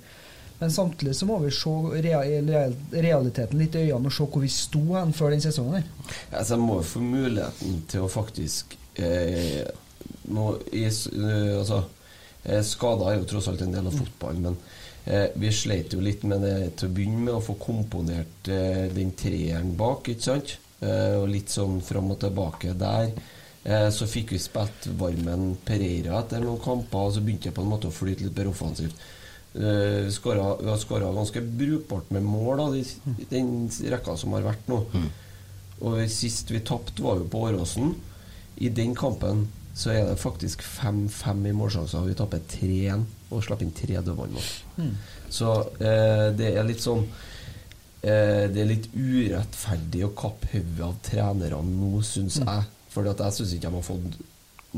Men 0.59 0.73
samtidig 0.75 1.15
så 1.15 1.27
må 1.29 1.37
vi 1.39 1.53
se 1.55 1.71
real, 2.03 2.49
real, 2.49 2.75
realiteten 2.91 3.61
litt 3.61 3.77
i 3.79 3.85
øynene 3.85 4.11
og 4.11 4.15
se 4.15 4.27
hvor 4.27 4.43
vi 4.43 4.51
sto 4.51 4.81
hen 4.91 5.15
før 5.15 5.31
den 5.31 5.45
sesongen. 5.45 5.85
her 5.87 6.37
Altså, 6.37 6.57
jeg 6.57 6.63
må 6.65 6.81
jo 6.81 6.89
få 6.89 7.03
muligheten 7.03 7.79
til 7.87 8.03
å 8.03 8.11
faktisk 8.11 8.75
eh, 8.99 9.63
nå, 10.35 10.49
i, 10.75 10.83
eh, 10.83 11.53
altså, 11.61 11.83
eh, 12.43 12.59
Skader 12.65 13.07
er 13.07 13.21
jo 13.21 13.29
tross 13.31 13.47
alt 13.47 13.63
en 13.63 13.71
del 13.77 13.87
av 13.87 13.95
fotballen, 13.95 14.49
men 14.49 14.59
eh, 15.09 15.27
vi 15.35 15.49
sleit 15.51 15.93
jo 15.93 15.99
litt 16.05 16.23
med 16.29 16.41
det 16.45 16.55
til 16.79 16.89
å 16.89 16.93
begynne 16.95 17.25
med, 17.25 17.33
å 17.35 17.43
få 17.43 17.57
komponert 17.59 18.47
eh, 18.53 18.85
den 18.95 19.11
treeren 19.19 19.73
bak, 19.79 20.07
ikke 20.13 20.27
sant? 20.29 20.55
Eh, 20.79 21.17
og 21.19 21.27
litt 21.33 21.51
sånn 21.51 21.81
fram 21.83 22.11
og 22.13 22.19
tilbake 22.21 22.71
der. 22.79 23.11
Eh, 23.67 23.89
så 23.91 24.07
fikk 24.07 24.31
vi 24.31 24.39
spilt 24.39 24.87
Varmen 24.99 25.55
Pereira 25.67 26.21
etter 26.21 26.39
noen 26.45 26.61
kamper, 26.63 27.09
og 27.09 27.15
så 27.17 27.23
begynte 27.25 27.49
jeg 27.49 27.57
på 27.57 27.65
en 27.65 27.73
måte 27.73 27.89
å 27.91 27.95
flyte 27.95 28.23
litt 28.29 28.37
mer 28.39 28.47
offensivt. 28.53 28.95
Eh, 29.59 30.07
skåra- 30.13 30.57
vi 30.61 30.69
har 30.69 30.77
skåra 30.77 31.09
ganske 31.13 31.41
brukbart 31.41 32.11
med 32.15 32.23
mål 32.23 32.57
da, 32.61 32.67
i 32.77 33.25
den 33.31 33.67
rekka 33.91 34.15
som 34.17 34.31
har 34.37 34.45
vært 34.45 34.69
nå. 34.71 34.83
Og 35.81 35.99
sist 36.11 36.49
vi 36.51 36.59
tapte, 36.59 37.01
var 37.01 37.17
jo 37.19 37.27
på 37.31 37.41
Åråsen. 37.49 37.95
I 38.59 38.69
den 38.69 38.93
kampen 38.95 39.47
så 39.79 39.93
er 39.93 40.09
det 40.09 40.19
faktisk 40.19 40.63
5-5 40.65 41.45
i 41.47 41.55
målsjanser. 41.55 42.07
Vi 42.09 42.15
taper 42.19 42.41
3-1 42.51 43.05
og 43.29 43.43
slipper 43.45 43.63
inn 43.63 43.75
tre 43.77 44.01
dødballmål. 44.03 44.47
Mm. 44.75 44.95
Så 45.31 45.53
eh, 45.79 46.25
det 46.35 46.49
er 46.51 46.67
litt 46.67 46.83
sånn 46.83 47.05
eh, 47.05 48.49
Det 48.51 48.59
er 48.59 48.67
litt 48.67 48.89
urettferdig 48.91 50.03
å 50.03 50.11
kappe 50.17 50.49
hodet 50.51 50.83
av 50.83 50.97
trenerne 51.05 51.61
nå, 51.63 52.01
syns 52.03 52.41
jeg. 52.41 52.65
For 52.91 53.07
jeg 53.07 53.37
syns 53.37 53.55
ikke 53.55 53.69
de 53.69 53.77
har 53.77 53.87
fått 53.87 54.19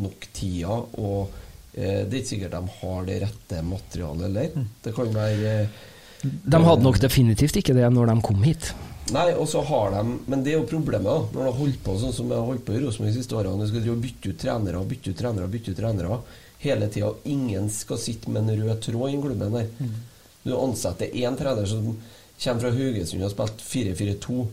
nok 0.06 0.30
tida. 0.38 0.78
Og 1.02 1.34
eh, 1.74 2.04
det 2.06 2.12
er 2.12 2.20
ikke 2.22 2.34
sikkert 2.36 2.60
de 2.60 2.78
har 2.78 3.10
det 3.10 3.18
rette 3.26 3.66
materialet 3.72 4.28
heller. 4.28 4.70
Det 4.86 4.96
kan 5.00 5.14
være 5.18 5.58
eh, 5.64 5.82
De 6.22 6.62
hadde 6.68 6.86
nok 6.86 7.02
definitivt 7.02 7.58
ikke 7.58 7.74
det 7.80 7.90
når 7.90 8.14
de 8.14 8.20
kom 8.30 8.46
hit. 8.46 8.70
Nei, 9.12 9.32
og 9.36 9.48
så 9.52 9.62
har 9.68 9.92
de 9.92 10.02
Men 10.32 10.44
det 10.44 10.54
er 10.54 10.62
jo 10.62 10.70
problemet, 10.70 11.08
da. 11.08 11.18
Når 11.34 11.42
de 11.42 11.50
har 11.50 11.58
holdt 11.58 11.82
på 11.84 11.98
sånn 12.00 12.16
som 12.16 12.30
de 12.32 12.38
har 12.38 12.48
holdt 12.48 12.64
på 12.68 12.78
i 12.78 12.80
Rosenborg 12.84 13.12
de 13.12 13.18
siste 13.20 13.36
årene. 13.36 13.60
De 13.64 13.72
skal 13.72 13.84
drive 13.84 13.98
og 13.98 14.06
bytte 14.06 14.32
ut 14.32 14.40
trenere, 14.46 14.86
bytte 14.94 15.12
ut 15.12 15.20
trenere, 15.20 15.52
bytte 15.52 15.74
ut 15.74 15.82
trenere 15.82 16.22
hele 16.62 16.88
tida. 16.94 17.12
Og 17.12 17.28
ingen 17.28 17.70
skal 17.74 18.00
sitte 18.02 18.32
med 18.32 18.48
en 18.48 18.64
rød 18.64 18.82
tråd 18.88 19.12
i 19.12 19.22
klubben 19.22 19.58
der. 19.58 19.70
Du 20.44 20.56
ansetter 20.58 21.14
én 21.14 21.38
trener 21.38 21.68
som 21.70 21.92
kommer 22.42 22.64
fra 22.64 22.74
Haugesund 22.74 23.22
og 23.22 23.28
har 23.28 23.36
spilt 23.36 23.64
4-4-2. 23.68 24.48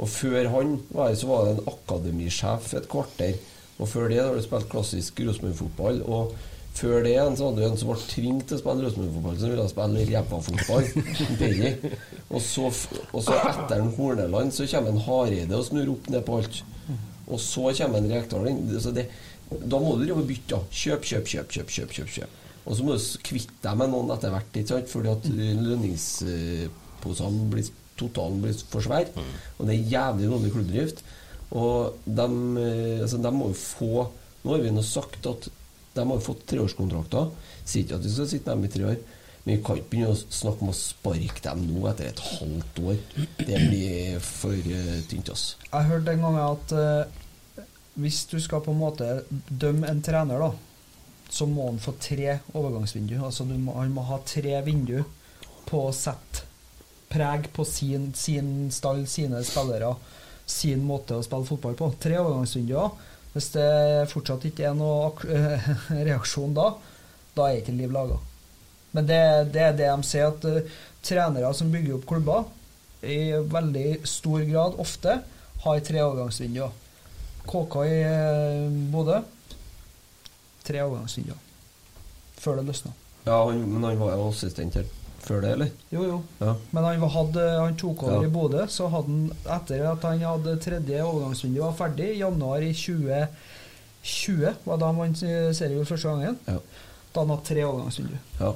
Og 0.00 0.08
før 0.08 0.48
han 0.54 0.78
var 0.88 1.14
så 1.14 1.28
var 1.28 1.46
det 1.46 1.54
en 1.54 1.72
akademisjef 1.72 2.74
et 2.76 2.88
kvarter. 2.90 3.38
Og 3.80 3.88
før 3.88 4.08
det 4.12 4.20
har 4.20 4.34
du 4.36 4.42
spilt 4.44 4.68
klassisk 4.72 5.20
Rosenborg-fotball. 5.24 6.02
Og 6.04 6.34
før 6.80 7.02
det 7.04 7.10
igjen 7.12 7.36
så 7.36 7.44
hadde 7.48 7.60
vi 7.60 7.66
en 7.68 7.80
som 7.80 7.88
ble 7.90 7.98
tvunget 8.10 8.46
til 8.48 8.56
å 8.56 8.60
spille 8.62 8.84
Rosenborg-fotball, 8.86 9.36
som 9.40 9.48
ville 9.52 9.70
spille 9.70 10.06
ræva-fotball. 10.10 10.84
Og 12.30 12.40
så, 12.46 12.64
og 13.10 13.20
så 13.26 13.32
etter 13.42 13.80
en 13.80 13.94
Horneland 13.96 14.50
så 14.54 14.62
kommer 14.70 14.90
en 14.92 15.02
Hareide 15.02 15.56
og 15.58 15.66
snur 15.66 15.88
opp 15.96 16.04
ned 16.12 16.22
på 16.28 16.34
alt. 16.38 16.54
Og 17.26 17.38
så 17.42 17.64
kommer 17.80 17.96
en 17.98 18.12
Rekdal 18.12 18.44
inn. 18.46 18.60
Da 18.70 19.76
må 19.82 19.88
du 19.96 20.02
drive 20.04 20.22
og 20.22 20.28
bytte. 20.28 20.58
Kjøp, 20.70 21.02
kjøp, 21.10 21.26
kjøp, 21.26 21.48
kjøp, 21.56 21.68
kjøp, 21.74 21.90
kjøp, 21.96 22.10
kjøp. 22.14 22.30
Og 22.62 22.72
så 22.76 22.80
må 22.86 22.90
du 22.94 23.02
kvitte 23.26 23.58
deg 23.64 23.74
med 23.80 23.88
noen 23.90 24.12
etter 24.14 24.30
hvert, 24.30 24.52
ikke 24.54 24.72
sant? 24.76 24.92
fordi 24.92 25.08
at 25.10 25.24
lønningsposene 25.34 27.44
blir 27.50 27.66
totalen 28.00 28.40
blir 28.44 28.54
for 28.70 28.80
svær. 28.84 29.06
Og 29.58 29.62
det 29.68 29.74
er 29.74 29.90
jævlig 29.94 30.26
dårlig 30.30 30.50
klubbdrift. 30.54 30.98
Og 31.50 31.74
de, 32.06 32.26
eh, 32.62 33.02
altså, 33.02 33.18
de 33.18 33.30
må 33.34 33.50
jo 33.50 33.56
få 33.58 34.06
Nå 34.40 34.54
har 34.54 34.62
vi 34.62 34.70
nå 34.72 34.80
sagt 34.80 35.26
at 35.28 35.50
de 35.94 36.04
har 36.10 36.20
fått 36.24 36.44
treårskontrakter. 36.50 37.32
Sier 37.64 37.84
ikke 37.84 37.98
at 37.98 38.06
vi 38.06 38.12
skal 38.14 38.28
sitte 38.30 38.54
med 38.54 38.68
dem 38.68 38.68
i 38.68 38.74
tre 38.74 38.92
år. 38.92 39.00
Men 39.44 39.56
vi 39.56 39.62
kan 39.64 39.78
ikke 39.80 39.90
begynne 39.94 40.12
å 40.12 40.18
snakke 40.20 40.66
om 40.66 40.72
å 40.72 40.76
sparke 40.76 41.44
dem 41.46 41.62
nå 41.70 41.86
etter 41.90 42.10
et 42.10 42.24
halvt 42.36 42.80
år. 42.84 42.98
Det 43.38 43.60
blir 43.64 44.18
for 44.24 44.52
uh, 44.54 44.98
tynt. 45.08 45.32
ass. 45.32 45.54
Jeg 45.64 45.88
hørte 45.88 46.12
en 46.12 46.26
gang 46.26 46.40
at 46.42 46.74
uh, 46.76 47.64
hvis 48.00 48.24
du 48.30 48.36
skal 48.42 48.62
på 48.64 48.74
en 48.74 48.82
måte 48.82 49.08
dømme 49.48 49.88
en 49.88 50.02
trener, 50.04 50.44
da, 50.44 50.52
så 51.30 51.48
må 51.48 51.70
han 51.70 51.80
få 51.82 51.96
tre 52.02 52.38
overgangsvindu. 52.52 53.16
Altså 53.24 53.46
må, 53.48 53.74
han 53.78 53.94
må 53.96 54.04
ha 54.10 54.20
tre 54.26 54.60
vindu 54.66 55.00
på 55.70 55.86
å 55.88 55.94
sette 55.94 56.46
preg 57.10 57.48
på 57.54 57.64
sin, 57.66 58.12
sin 58.14 58.70
stall, 58.70 59.02
sine 59.10 59.40
spillere, 59.46 59.94
sin 60.46 60.84
måte 60.86 61.16
å 61.18 61.24
spille 61.26 61.48
fotball 61.48 61.78
på. 61.78 61.90
Tre 62.02 62.20
overgangsvinduer. 62.20 63.08
Hvis 63.34 63.52
det 63.54 64.10
fortsatt 64.10 64.46
ikke 64.48 64.66
er 64.70 64.76
noe 64.78 65.12
reaksjon 66.08 66.54
da, 66.56 66.72
da 67.36 67.48
er 67.48 67.60
ikke 67.60 67.76
liv 67.76 67.92
laga. 67.94 68.18
Men 68.96 69.06
det, 69.06 69.20
det 69.54 69.62
er 69.62 69.76
det 69.78 69.90
de 69.90 70.06
sier, 70.08 70.32
at 70.32 70.46
uh, 70.50 70.78
trenere 71.06 71.52
som 71.54 71.70
bygger 71.70 71.98
opp 71.98 72.08
klubber, 72.10 72.48
i 73.06 73.32
veldig 73.32 74.02
stor 74.04 74.42
grad 74.44 74.74
ofte 74.82 75.20
har 75.62 75.84
tre 75.86 76.02
overgangsvinduer. 76.02 76.74
KK 77.46 77.76
i 77.86 78.00
uh, 78.04 78.80
Bodø 78.92 79.20
tre 80.66 80.82
overgangsvinduer 80.84 81.38
før 82.40 82.60
det 82.60 82.70
løsna. 82.70 82.92
Ja, 83.26 83.42
men 83.52 83.84
han 83.84 83.98
var 84.00 84.14
jo 84.16 84.30
assistent 84.30 84.78
her 84.78 84.88
før 85.20 85.40
det, 85.44 85.50
eller? 85.56 85.70
Jo, 85.92 86.02
jo. 86.08 86.18
Ja. 86.40 86.54
Men 86.72 86.84
han, 86.84 87.00
hadde, 87.14 87.44
han 87.60 87.76
tok 87.76 88.02
over 88.06 88.22
Ja. 88.22 88.28
i 88.28 88.32
Bodø, 88.32 88.66
så 88.68 88.88
hadde 88.90 89.06
han 89.06 89.30
etter 89.56 89.84
at 89.92 90.02
han 90.08 90.18
hadde 90.24 90.56
tredje 90.64 91.02
overgangsvindu 91.04 91.60
var 91.60 91.72
ferdig, 91.78 92.08
i 92.16 92.20
januar 92.22 92.62
i 92.64 92.72
2020, 92.72 94.54
var 94.64 94.80
da 94.80 94.86
han 94.90 94.96
vant 95.00 95.20
seriegull 95.20 95.86
første 95.88 96.08
gangen, 96.08 96.38
Ja. 96.48 96.58
da 97.14 97.20
han 97.20 97.28
hadde 97.34 97.44
tre 97.50 97.64
overgangsvindu. 97.64 98.16
Ja. 98.40 98.52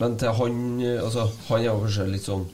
Men 0.00 0.16
til 0.16 0.28
han 0.30 0.80
eh, 0.80 1.00
Altså, 1.02 1.24
han 1.48 1.58
er 1.60 1.64
jo 1.64 1.80
kanskje 1.82 2.04
litt 2.12 2.22
sånn 2.28 2.44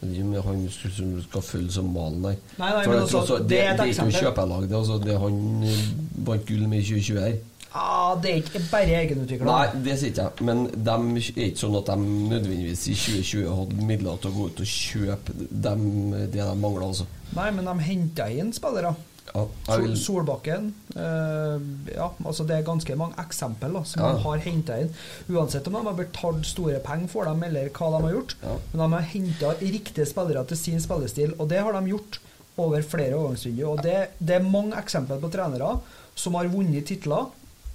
ikke 0.00 0.42
Han 0.44 0.68
som 0.70 1.22
skal 1.22 1.42
følge 1.44 1.70
som 1.72 1.88
malen 1.92 2.22
der. 2.22 2.36
Nei, 2.58 2.70
nei, 2.72 2.82
For 2.84 2.90
men 2.90 3.00
altså, 3.02 3.18
også- 3.20 3.48
det 3.48 3.58
er 3.60 3.74
et 3.74 3.80
eksempel. 3.80 3.84
det 3.84 3.84
er 3.84 3.84
ikke 3.84 4.06
eksempel. 4.08 4.20
kjøpelag, 4.24 4.68
det. 4.68 4.76
Altså, 4.76 4.98
det 5.04 5.18
han 5.20 5.62
eh, 5.64 5.80
vant 6.24 6.46
gull 6.46 6.66
med 6.68 6.78
i 6.78 6.82
2020 6.82 7.20
her. 7.20 7.36
Ah, 7.72 8.16
det 8.18 8.30
er 8.32 8.38
ikke 8.42 8.60
bare 8.70 8.96
egenutvikla. 9.04 9.46
Nei, 9.46 9.82
det 9.84 9.98
sier 10.00 10.10
ikke 10.10 10.24
jeg. 10.26 10.46
Men 10.48 10.64
de 10.72 10.90
er 10.96 11.44
ikke 11.50 11.60
sånn 11.62 11.76
at 11.78 11.86
de 11.92 11.96
nødvendigvis 12.32 12.88
i 12.90 12.96
2020 12.98 13.52
hadde 13.60 13.84
midler 13.86 14.16
til 14.22 14.30
å 14.32 14.34
gå 14.34 14.46
ut 14.50 14.62
og 14.64 14.72
kjøpe 14.72 15.36
dem, 15.50 15.84
det 16.32 16.32
de 16.40 16.56
mangla, 16.58 16.88
altså. 16.90 17.06
Nei, 17.36 17.50
men 17.54 17.68
de 17.70 17.76
henta 17.86 18.26
inn 18.34 18.50
spillere. 18.56 18.90
Ja, 19.30 19.44
vil- 19.78 19.92
Solbakken 19.94 20.72
eh, 20.96 21.60
Ja, 21.94 22.08
altså 22.26 22.42
det 22.48 22.56
er 22.56 22.64
ganske 22.66 22.96
mange 22.98 23.14
eksempler 23.22 23.70
da, 23.76 23.84
som 23.86 24.02
Ja. 24.02 24.08
de 24.16 24.22
har 24.24 24.38
henta 24.42 24.78
inn. 24.82 24.90
Uansett 25.30 25.68
om 25.70 25.74
de 25.78 25.84
har 25.86 25.94
betalt 25.94 26.44
store 26.48 26.80
penger 26.82 27.06
for 27.08 27.24
dem, 27.30 27.42
eller 27.46 27.68
hva 27.70 27.92
de 27.94 28.02
har 28.08 28.12
gjort. 28.16 28.34
Men 28.72 28.82
de 28.82 28.92
har 28.96 29.06
henta 29.12 29.54
riktige 29.60 30.06
spillere 30.10 30.44
til 30.50 30.56
sin 30.56 30.80
spillestil, 30.82 31.34
og 31.38 31.46
det 31.48 31.60
har 31.62 31.72
de 31.78 31.86
gjort 31.92 32.18
over 32.58 32.82
flere 32.82 33.14
overgangsvinduer. 33.14 33.68
Og 33.70 33.82
det, 33.86 34.08
det 34.18 34.34
er 34.40 34.50
mange 34.50 34.74
eksempler 34.74 35.20
på 35.22 35.30
trenere 35.30 35.76
som 36.16 36.34
har 36.34 36.48
vunnet 36.50 36.84
titler, 36.90 37.30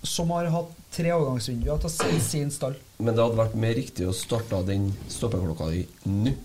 som 0.07 0.31
har 0.35 0.47
hatt 0.53 0.71
tre 0.95 1.11
overgangsvinduer 1.15 1.81
til 1.83 1.91
sin, 1.93 2.21
sin 2.23 2.51
stall. 2.53 2.77
Men 2.99 3.15
det 3.15 3.23
hadde 3.25 3.39
vært 3.39 3.57
mer 3.59 3.75
riktig 3.77 4.07
å 4.07 4.13
starte 4.15 4.61
den 4.67 4.91
stoppeklokka 5.11 5.71
di 5.73 5.83
nå 6.07 6.35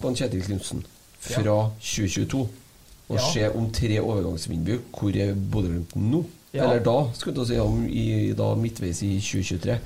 på 0.00 0.08
en 0.10 0.16
Kjetil 0.16 0.42
Knutsen 0.46 0.82
fra 1.20 1.70
2022. 1.78 2.48
Og 3.10 3.16
Ja. 3.18 3.22
se 3.32 3.48
om 3.58 3.70
tre 3.74 3.98
overgangsvindu 4.00 4.78
hvor 4.94 5.16
er 5.16 5.34
Bodø-Glimt 5.34 5.96
nå? 5.98 6.24
Ja. 6.52 6.64
Eller 6.64 6.80
da, 6.82 7.10
skulle 7.14 7.42
jeg 7.42 7.46
si, 7.52 7.58
om 7.62 7.84
i, 7.86 8.32
da 8.38 8.54
midtveis 8.58 9.02
i 9.06 9.16
2023. 9.20 9.78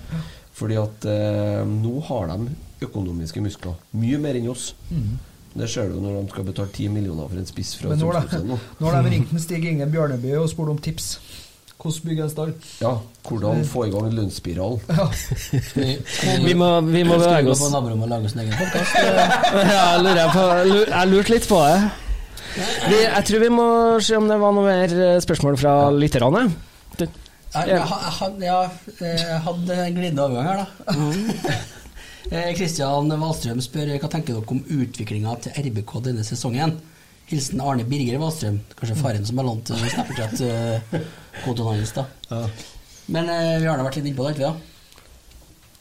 Fordi 0.55 0.77
at 0.81 1.07
eh, 1.11 1.65
nå 1.67 2.01
har 2.09 2.29
de 2.31 2.55
økonomiske 2.85 3.43
muskler. 3.43 3.75
Mye 3.97 4.21
mer 4.23 4.39
enn 4.39 4.49
oss. 4.53 4.75
Mm. 4.91 5.17
Det 5.55 5.69
ser 5.71 5.89
du 5.91 6.01
når 6.03 6.17
de 6.21 6.31
skal 6.33 6.47
betale 6.49 6.69
10 6.73 6.89
millioner 6.91 7.29
for 7.31 7.39
en 7.39 7.47
spiss 7.47 7.75
fra 7.79 7.93
Men 7.93 8.01
nå 8.01 8.91
har 8.91 9.03
de, 9.03 9.11
ringt 9.13 9.35
Stig 9.43 9.65
Inge 9.71 9.87
Bjørneby 9.87 10.35
og 10.41 10.49
spurt 10.51 10.73
om 10.73 10.81
tips. 10.83 11.19
Hvordan 11.85 12.07
bygge 12.09 12.23
en 12.25 12.31
stall? 12.33 12.53
Ja, 12.81 12.91
hvordan 13.29 13.59
få 13.69 13.83
i 13.85 13.91
gang 13.93 14.07
en 14.09 14.15
Vi 16.47 16.55
må, 16.57 16.69
vi 16.87 17.03
må 17.05 17.19
bevege 17.21 17.51
oss 17.53 17.61
På 17.61 17.69
naborommet 17.75 18.07
og 18.07 18.13
lage 18.15 18.31
sin 18.33 18.41
egen 18.41 18.55
podkast. 18.57 18.95
ja, 19.75 19.83
jeg, 20.01 20.87
jeg 20.89 21.11
lurte 21.13 21.35
litt 21.35 21.49
på 21.51 21.59
det. 21.61 21.77
Vi, 22.89 23.01
jeg 23.03 23.27
tror 23.29 23.43
vi 23.45 23.51
må 23.53 23.67
se 24.07 24.17
om 24.17 24.31
det 24.31 24.39
var 24.41 24.57
noe 24.57 24.65
mer 24.65 24.97
eh, 25.11 25.21
spørsmål 25.21 25.59
fra 25.61 25.75
lytterne. 25.93 26.47
Jeg, 26.97 27.11
hadde- 27.85 28.49
ja, 28.49 28.59
jeg 29.05 29.39
hadde 29.45 29.77
en 29.85 29.95
glidende 30.01 30.25
overgang 30.25 30.49
her, 30.49 30.65
da. 30.65 31.55
Eh, 32.33 32.55
Kristian 32.57 33.11
Wahlstrøm 33.21 33.59
spør 33.61 33.91
hva 34.01 34.09
tenker 34.09 34.33
dere 34.39 34.49
om 34.55 34.63
utviklinga 34.65 35.35
til 35.45 35.59
RBK 35.61 35.91
denne 36.07 36.23
sesongen. 36.25 36.71
Hilsen 37.31 37.61
Arne 37.65 37.85
Birger 37.89 38.21
Wahlstrøm. 38.21 38.59
Kanskje 38.79 38.99
faren 39.01 39.25
som 39.27 39.41
har 39.41 39.47
lånt 39.49 39.73
eh, 39.73 39.87
Snapchat-kontoen 39.95 41.81
hans. 41.81 41.93
da 41.97 42.05
Men 43.07 43.29
eh, 43.33 43.57
vi 43.63 43.69
har 43.69 43.77
da 43.81 43.87
vært 43.87 43.97
litt 44.01 44.13
innpå 44.13 44.29
det, 44.29 44.33
ikke 44.37 44.45
vi? 44.45 44.53
da? 44.53 44.75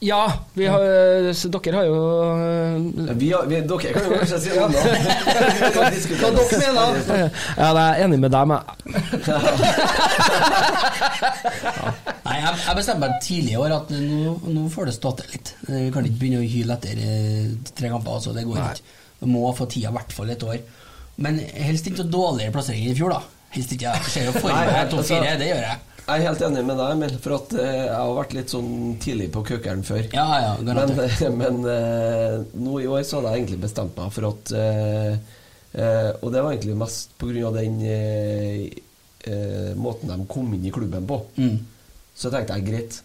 Ja, 0.04 0.32
vi 0.52 0.66
har, 0.66 0.80
eh, 0.80 1.34
dere 1.48 1.76
har 1.76 1.84
jo 1.88 1.94
eh, 2.36 2.78
vi 3.16 3.32
har, 3.32 3.46
vi, 3.48 3.60
Dere 3.64 3.92
kan 3.94 4.04
jo 4.04 4.10
kanskje 4.18 4.38
si 4.42 4.50
noe 4.52 4.68
da. 4.68 4.80
Hva 5.72 5.88
dere 5.88 6.58
mener? 6.60 6.96
Ja, 7.56 7.58
jeg 7.70 7.84
er 7.84 8.00
enig 8.04 8.18
med 8.20 8.30
deg, 8.34 8.44
men 8.50 8.58
Nei, 12.24 12.36
jeg, 12.40 12.52
jeg 12.66 12.76
bestemte 12.80 13.02
meg 13.04 13.12
tidlig 13.24 13.52
i 13.54 13.60
år 13.60 13.70
at 13.78 13.86
nå, 13.94 14.32
nå 14.58 14.62
får 14.74 14.84
det 14.90 14.94
stå 14.98 15.10
til 15.20 15.28
litt. 15.36 15.48
Vi 15.70 15.88
kan 15.94 16.02
ikke 16.08 16.20
begynne 16.20 16.42
å 16.42 16.50
hyle 16.52 16.72
etter 16.76 16.94
eh, 17.00 17.48
tre 17.72 17.86
kamper. 17.92 18.12
Altså, 18.18 18.30
det 18.36 18.44
går 18.48 18.56
ikke. 18.60 18.82
Vi 19.22 19.26
må 19.30 19.40
få 19.56 19.64
tida 19.70 19.88
i 19.92 19.96
hvert 19.96 20.12
fall 20.16 20.28
et 20.34 20.42
år. 20.44 20.58
Men 21.16 21.38
helst 21.38 21.86
ikke 21.86 22.06
dårligere 22.10 22.52
plassering 22.54 22.84
enn 22.88 22.94
i 22.94 22.98
fjor, 22.98 23.12
da. 23.14 23.20
Helst 23.54 23.72
ikke. 23.76 23.92
Jeg 23.94 24.10
ser 24.10 24.24
jo 24.26 24.32
for 24.34 24.50
meg 24.50 24.88
topp 24.90 24.98
altså, 25.04 25.14
fire, 25.20 25.34
det 25.38 25.46
gjør 25.52 25.60
jeg. 25.68 25.82
Jeg 26.04 26.20
er 26.20 26.24
helt 26.26 26.42
enig 26.44 26.62
med 26.68 26.76
deg, 26.76 26.90
Emil, 26.98 27.14
for 27.24 27.34
at 27.38 27.52
eh, 27.56 27.76
jeg 27.86 27.94
har 27.96 28.10
vært 28.18 28.34
litt 28.36 28.50
sånn 28.52 28.72
tidlig 29.00 29.28
på 29.32 29.40
køkeren 29.48 29.84
før. 29.86 30.02
Ja, 30.12 30.24
ja, 30.42 30.50
men 30.58 30.66
garantert. 30.74 31.22
men 31.38 31.62
eh, 31.70 32.34
nå 32.60 32.80
i 32.82 32.88
år 32.90 33.06
så 33.08 33.20
hadde 33.22 33.30
jeg 33.32 33.40
egentlig 33.44 33.60
bestemt 33.62 33.96
meg 33.96 34.10
for 34.12 34.28
at 34.28 34.52
eh, 34.58 35.14
eh, 35.80 36.10
Og 36.20 36.34
det 36.34 36.42
var 36.44 36.50
egentlig 36.52 36.76
mest 36.82 37.14
av 37.48 37.56
den 37.56 37.78
eh, 37.88 38.66
eh, 39.30 39.70
måten 39.80 40.12
de 40.12 40.26
kom 40.28 40.52
inn 40.58 40.66
i 40.68 40.74
klubben 40.74 41.06
på. 41.08 41.22
Så 42.14 42.30
tenkte 42.34 42.58
jeg 42.58 42.68
greit, 42.68 42.98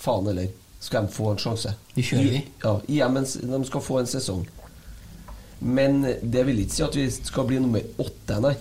faen 0.00 0.26
heller, 0.30 0.48
skal 0.80 1.04
de 1.06 1.12
få 1.12 1.34
en 1.34 1.42
sjanse. 1.42 1.74
Vi 1.98 2.02
kjører, 2.08 2.30
vi. 2.38 2.40
Ja, 2.64 3.08
s- 3.26 3.36
de 3.42 3.60
skal 3.68 3.84
få 3.84 4.00
en 4.00 4.08
sesong. 4.10 4.46
Men 5.60 6.02
det 6.22 6.42
vil 6.46 6.58
ikke 6.64 6.74
si 6.76 6.82
at 6.84 6.96
vi 6.98 7.06
skal 7.10 7.46
bli 7.48 7.58
nummer 7.62 7.84
åtte, 8.02 8.40
nei. 8.44 8.54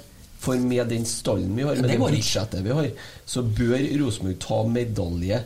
For 0.45 0.59
med 0.61 0.87
den 0.91 1.05
stallen 1.09 1.55
vi 1.57 1.63
har, 1.65 1.75
med 1.79 1.89
det 1.89 1.95
det 1.97 1.99
budsjettet 2.03 2.61
vi 2.63 2.73
har, 2.77 2.87
så 3.25 3.41
bør 3.43 3.81
Rosenborg 4.03 4.37
ta 4.43 4.59
medalje. 4.69 5.39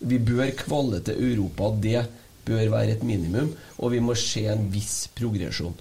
Vi 0.00 0.18
bør 0.22 0.52
kvalle 0.62 1.00
til 1.04 1.18
Europa, 1.32 1.72
det 1.82 2.04
bør 2.46 2.70
være 2.72 2.94
et 2.96 3.02
minimum. 3.04 3.50
Og 3.82 3.90
vi 3.92 4.00
må 4.00 4.14
se 4.16 4.46
en 4.48 4.68
viss 4.72 5.08
progresjon. 5.18 5.74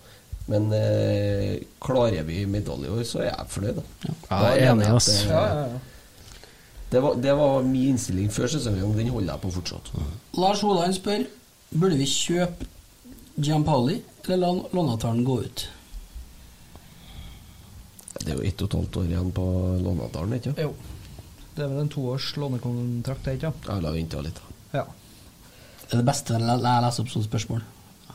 Men 0.48 0.70
eh, 0.74 1.58
klarer 1.84 2.24
vi 2.28 2.46
medalje 2.50 2.88
i 2.88 2.96
år, 2.98 3.04
så 3.08 3.20
er 3.24 3.30
jeg 3.30 3.48
fornøyd. 3.54 3.80
Da. 3.82 3.84
Ja, 4.32 4.40
jeg 4.56 4.64
er 4.64 4.72
enig, 4.74 4.90
ass. 4.96 5.06
det- 5.12 5.30
Ja, 5.30 5.44
ja, 5.48 5.68
ja. 5.76 5.80
Det, 6.90 7.02
var, 7.04 7.16
det 7.20 7.34
var 7.36 7.62
min 7.68 7.90
innstilling 7.94 8.30
før 8.32 8.48
sesongen, 8.48 8.94
den 8.96 9.10
holder 9.12 9.34
jeg 9.34 9.42
på 9.44 9.50
fortsatt. 9.52 9.90
Lars 10.40 10.62
Holand 10.64 10.94
spør 10.96 11.26
Burde 11.76 11.98
vi 12.00 12.06
kjøpe 12.08 12.64
Gianpaoli, 13.38 14.00
eller 14.26 14.38
la 14.38 14.48
låneavtalen 14.74 15.24
gå 15.28 15.36
ut? 15.44 15.68
Det 18.18 18.32
er 18.34 18.38
jo 18.40 18.44
ett 18.50 18.62
og 18.62 18.68
et 18.72 18.76
halvt 18.80 18.98
år 18.98 19.04
igjen 19.12 19.32
på 19.38 19.44
låneavtalen, 19.86 20.34
ikke 20.40 20.50
sant? 20.52 20.62
Jo. 20.66 20.72
Det 21.58 21.64
er 21.66 21.70
vel 21.72 21.82
en 21.84 21.90
toårs 21.94 22.32
lånekontrakt, 22.38 23.24
det, 23.26 23.32
ikke 23.38 23.48
sant? 23.52 23.62
Ja, 23.70 23.76
la 23.86 23.92
vente 23.94 24.22
litt. 24.26 24.40
da. 24.42 24.46
Ja. 24.80 24.86
Det 25.88 25.94
er 25.94 25.98
det 26.02 26.10
beste 26.10 26.30
jeg 26.36 26.42
jeg 26.44 26.60
leser 26.84 27.02
opp 27.06 27.12
sånne 27.14 27.28
spørsmål. 27.30 27.62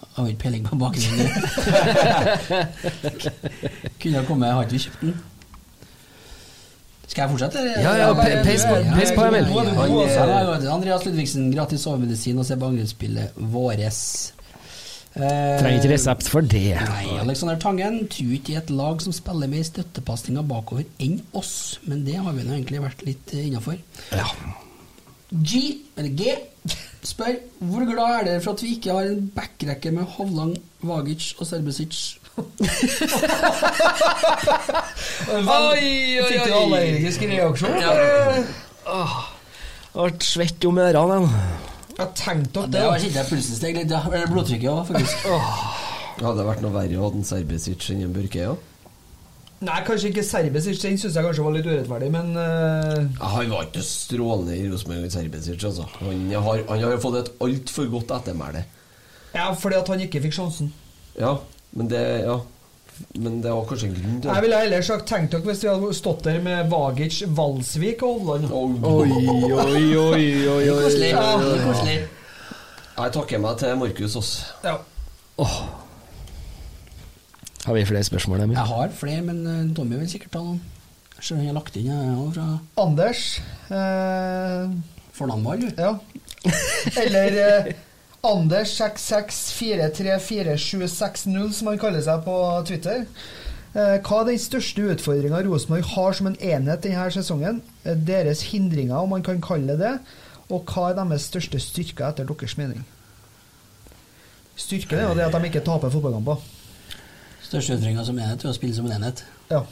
Jeg 0.02 0.18
har 0.18 0.26
ikke 0.28 0.42
peiling 0.42 0.64
på 0.68 0.76
bakgrunnen. 0.76 1.30
Kunne 4.02 4.16
ha 4.18 4.24
kommet, 4.28 4.50
har 4.52 4.62
ikke 4.66 4.76
vi 4.76 4.82
kjøpt 4.86 5.00
den? 5.06 5.14
Skal 7.12 7.20
jeg 7.22 7.30
fortsette? 7.32 7.58
Ja, 7.84 7.92
ja, 8.00 8.08
pe- 8.16 8.40
peis 8.44 8.62
på- 8.64 8.84
peis 8.96 9.10
på, 9.16 9.20
Emil. 9.28 9.44
Andreas 10.72 11.04
Ludvigsen, 11.06 11.42
gratis 11.52 11.80
sovemedisin 11.84 12.38
og 12.40 12.44
se 12.48 12.54
på 12.56 12.66
angrepsspillet 12.72 13.26
våres. 13.52 13.98
Eh, 15.12 15.58
Trenger 15.60 15.76
ikke 15.82 15.90
resept 15.92 16.28
for 16.32 16.40
det. 16.48 16.72
Nei, 16.80 17.04
Alexander 17.20 17.58
Tangen 17.60 17.98
tror 18.08 18.32
ikke 18.32 18.46
det 18.54 18.56
er 18.56 18.62
et 18.62 18.70
lag 18.78 19.02
som 19.04 19.12
spiller 19.12 19.50
mer 19.52 19.64
støttepasninger 19.68 20.46
bakover 20.48 20.86
enn 21.04 21.18
oss, 21.36 21.78
men 21.84 22.00
det 22.06 22.16
har 22.16 22.32
vi 22.32 22.46
nå 22.46 22.54
egentlig 22.56 22.80
vært 22.80 23.04
litt 23.04 23.34
innafor. 23.36 23.76
G, 25.32 25.60
eller 25.96 26.12
G, 26.16 26.32
spør 27.04 27.36
hvor 27.60 27.84
glad 27.88 28.14
er 28.22 28.24
dere 28.30 28.42
for 28.44 28.52
at 28.56 28.62
vi 28.64 28.74
ikke 28.78 28.92
har 28.96 29.04
en 29.10 29.28
backrekke 29.36 29.92
med 29.96 30.08
Hovland, 30.16 30.56
Vagic 30.84 31.34
og 31.38 31.46
Serbesic? 31.48 32.00
Oi, 35.32 35.40
oi, 35.44 36.24
Fikk 36.24 36.46
du 36.48 36.54
allergisk 36.56 37.24
reaksjon? 37.28 37.76
Åh, 38.88 39.14
Ble 39.92 40.24
svett 40.24 40.64
om 40.68 40.80
ørene. 40.80 41.28
Jeg 42.02 42.18
tenkte 42.18 42.60
Ja, 42.60 42.66
at 42.66 42.74
det 42.74 42.82
var 42.88 43.00
kjente 43.00 43.20
jeg 43.20 43.30
pulsen 43.30 43.58
steg 43.58 43.78
litt. 43.78 43.94
Eller 43.94 44.28
blodtrykket 44.30 44.68
òg, 44.72 44.82
faktisk. 44.90 45.24
Hadde 46.22 46.36
det 46.38 46.46
vært 46.46 46.62
noe 46.62 46.74
verre 46.74 46.98
å 46.98 47.06
ha 47.06 47.16
en 47.16 47.26
Serbesic 47.26 47.88
enn 47.94 48.04
en 48.06 48.14
Burke 48.14 48.44
Ja? 48.44 48.52
Nei, 49.62 49.76
kanskje 49.86 50.10
ikke 50.10 50.24
Serbesic, 50.26 50.80
den 50.82 50.96
syns 50.98 51.14
jeg 51.14 51.22
kanskje 51.22 51.44
var 51.46 51.52
litt 51.54 51.66
urettferdig, 51.68 52.08
men 52.10 52.32
uh... 52.34 53.26
Han 53.36 53.52
var 53.52 53.68
ikke 53.68 53.84
strålende 53.86 54.56
i 54.58 54.64
Rosenborg, 54.66 55.06
Serbesic. 55.14 55.62
Altså. 55.68 55.86
Han, 56.00 56.24
har, 56.34 56.64
han 56.66 56.82
har 56.82 56.96
fått 57.02 57.20
et 57.20 57.30
altfor 57.46 57.86
godt 57.92 58.10
ettermæle. 58.16 58.64
Ja, 59.30 59.52
fordi 59.54 59.78
at 59.78 59.92
han 59.94 60.02
ikke 60.02 60.24
fikk 60.24 60.34
sjansen. 60.34 60.72
Ja, 61.14 61.36
men 61.78 61.92
det 61.92 62.02
Ja 62.24 62.40
Men 63.18 63.40
det 63.42 63.50
var 63.52 63.66
kanskje 63.68 63.88
en 63.88 63.94
grunn 63.96 64.18
til 64.22 64.30
Jeg 64.30 64.44
ville 64.44 64.58
heller 64.62 64.84
sagt 64.86 65.06
tenk 65.10 65.30
dere 65.32 65.46
hvis 65.46 65.62
vi 65.64 65.70
hadde 65.70 65.92
stått 65.96 66.24
der 66.26 66.40
med 66.44 66.70
Vagic, 66.72 67.22
Valsvik 67.36 68.02
og 68.06 68.20
Hovland. 68.20 68.48
Oi, 68.52 68.72
oi, 68.86 69.52
oi, 69.58 69.98
oi, 69.98 70.26
oi, 70.54 70.82
Koselig. 70.84 71.12
Koselig. 71.66 71.96
Jeg 72.92 73.14
takker 73.16 73.40
meg 73.40 73.56
til 73.58 73.78
Markus, 73.80 74.16
også. 74.20 74.44
Ja. 74.64 74.76
Har 77.64 77.74
vi 77.74 77.84
flere 77.88 78.04
spørsmål, 78.04 78.40
Emil? 78.40 78.56
Jeg 78.56 78.64
har 78.64 78.88
flere, 78.94 79.22
men 79.22 79.46
eh, 79.46 79.76
Tommy 79.76 79.98
vil 80.00 80.10
sikkert 80.10 80.34
ta 80.34 80.42
noen. 80.42 80.60
Jeg 81.16 81.24
ser 81.24 81.38
han 81.38 81.46
har 81.46 81.56
lagt 81.56 81.76
inn 81.78 81.86
jeg 81.86 82.16
også 82.18 82.32
fra 82.34 82.46
Anders 82.82 83.22
eh, 83.70 84.72
Fornavnball, 85.14 85.62
du. 85.62 85.68
Ja. 85.78 85.92
Eller 87.04 87.38
eh, 87.42 87.72
Anders 88.22 88.76
66434760, 88.78 91.52
som 91.58 91.66
han 91.72 91.78
kaller 91.82 92.02
seg 92.04 92.20
på 92.26 92.34
Twitter. 92.68 92.98
Eh, 93.72 93.96
hva 94.04 94.16
er 94.20 94.26
den 94.28 94.38
største 94.38 94.82
utfordringa 94.92 95.40
Rosenborg 95.46 95.84
har 95.94 96.12
som 96.14 96.26
en 96.30 96.36
enhet 96.38 96.82
denne 96.84 97.06
sesongen? 97.14 97.56
Eh, 97.82 97.96
Deres 97.96 98.42
hindringer, 98.52 98.98
om 99.00 99.08
man 99.16 99.22
kan 99.26 99.40
kalle 99.42 99.72
det 99.74 99.80
det. 99.82 99.94
Og 100.52 100.58
hva 100.68 100.82
er 100.90 100.94
deres 101.00 101.22
største 101.32 101.58
styrker, 101.62 102.04
etter 102.12 102.24
deres 102.28 102.54
mening? 102.60 102.82
Styrken 104.60 104.98
er 105.00 105.06
jo 105.08 105.14
det 105.18 105.24
at 105.26 105.32
de 105.34 105.44
ikke 105.48 105.64
taper 105.66 105.90
fotballkamper. 105.90 106.36
Største 107.42 107.72
utfordringa 107.74 108.04
som 108.06 108.18
enhet 108.20 108.44
er 108.44 108.48
å 108.52 108.54
spille 108.54 108.74
som 108.76 108.86
en 108.86 108.92
enhet. 109.00 109.24
Ja. 109.50 109.62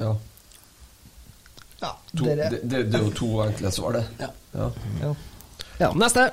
Ja. 0.00 0.10
Ja, 1.80 1.90
To, 2.16 2.24
det, 2.24 2.36
det, 2.64 2.78
det 2.90 2.94
er 2.96 3.02
jo 3.04 3.10
to 3.14 3.28
enkle 3.44 3.70
svar, 3.72 3.92
det. 4.00 4.04
Ja. 4.18 4.28
Ja. 4.56 4.70
Ja, 5.80 5.90
neste. 5.92 6.30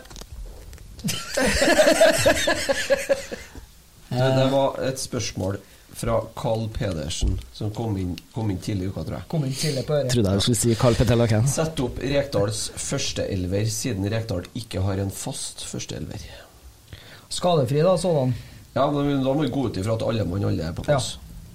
Det, 4.13 4.49
var 4.51 4.77
et 4.85 4.99
spørsmål 5.01 5.57
fra 5.93 6.19
Carl 6.37 6.67
Pedersen, 6.73 7.39
som 7.53 7.71
kom 7.73 7.97
inn, 7.97 8.13
kom 8.33 8.49
inn 8.53 8.59
tidlig 8.61 8.87
i 8.87 8.91
uka, 8.93 9.03
tror 9.05 9.17
jeg. 9.19 9.27
Kom 9.31 9.45
inn 9.45 9.53
tidlig 9.57 9.83
på 9.87 9.95
øret. 9.97 10.11
Trodde 10.13 10.33
jeg 10.35 10.45
skulle 10.45 10.61
si 10.61 10.75
Carl 10.79 10.97
Petella 10.97 11.27
Ken. 11.29 11.47
Sett 11.49 11.81
opp 11.83 11.99
Rekdals 12.01 12.63
førsteelver, 12.77 13.65
siden 13.73 14.09
Rekdal 14.13 14.47
ikke 14.57 14.81
har 14.85 15.01
en 15.03 15.13
fast 15.13 15.65
førsteelver. 15.69 16.25
Skadefri, 17.33 17.81
da, 17.85 17.95
sådan. 17.97 18.33
Ja, 18.73 18.87
men 18.91 19.21
da 19.25 19.33
må 19.33 19.43
vi 19.45 19.51
gå 19.53 19.67
ut 19.69 19.77
ifra 19.81 19.97
at 19.97 20.05
alle 20.05 20.25
mann 20.29 20.45
alle 20.49 20.69
er 20.69 20.73
på 20.77 20.85
Ja. 20.89 20.99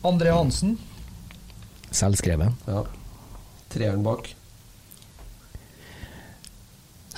André 0.07 0.31
Hansen. 0.35 0.77
Selvskrevet. 1.91 2.55
Ja. 2.69 2.85
Treeren 3.73 4.05
bak. 4.07 4.29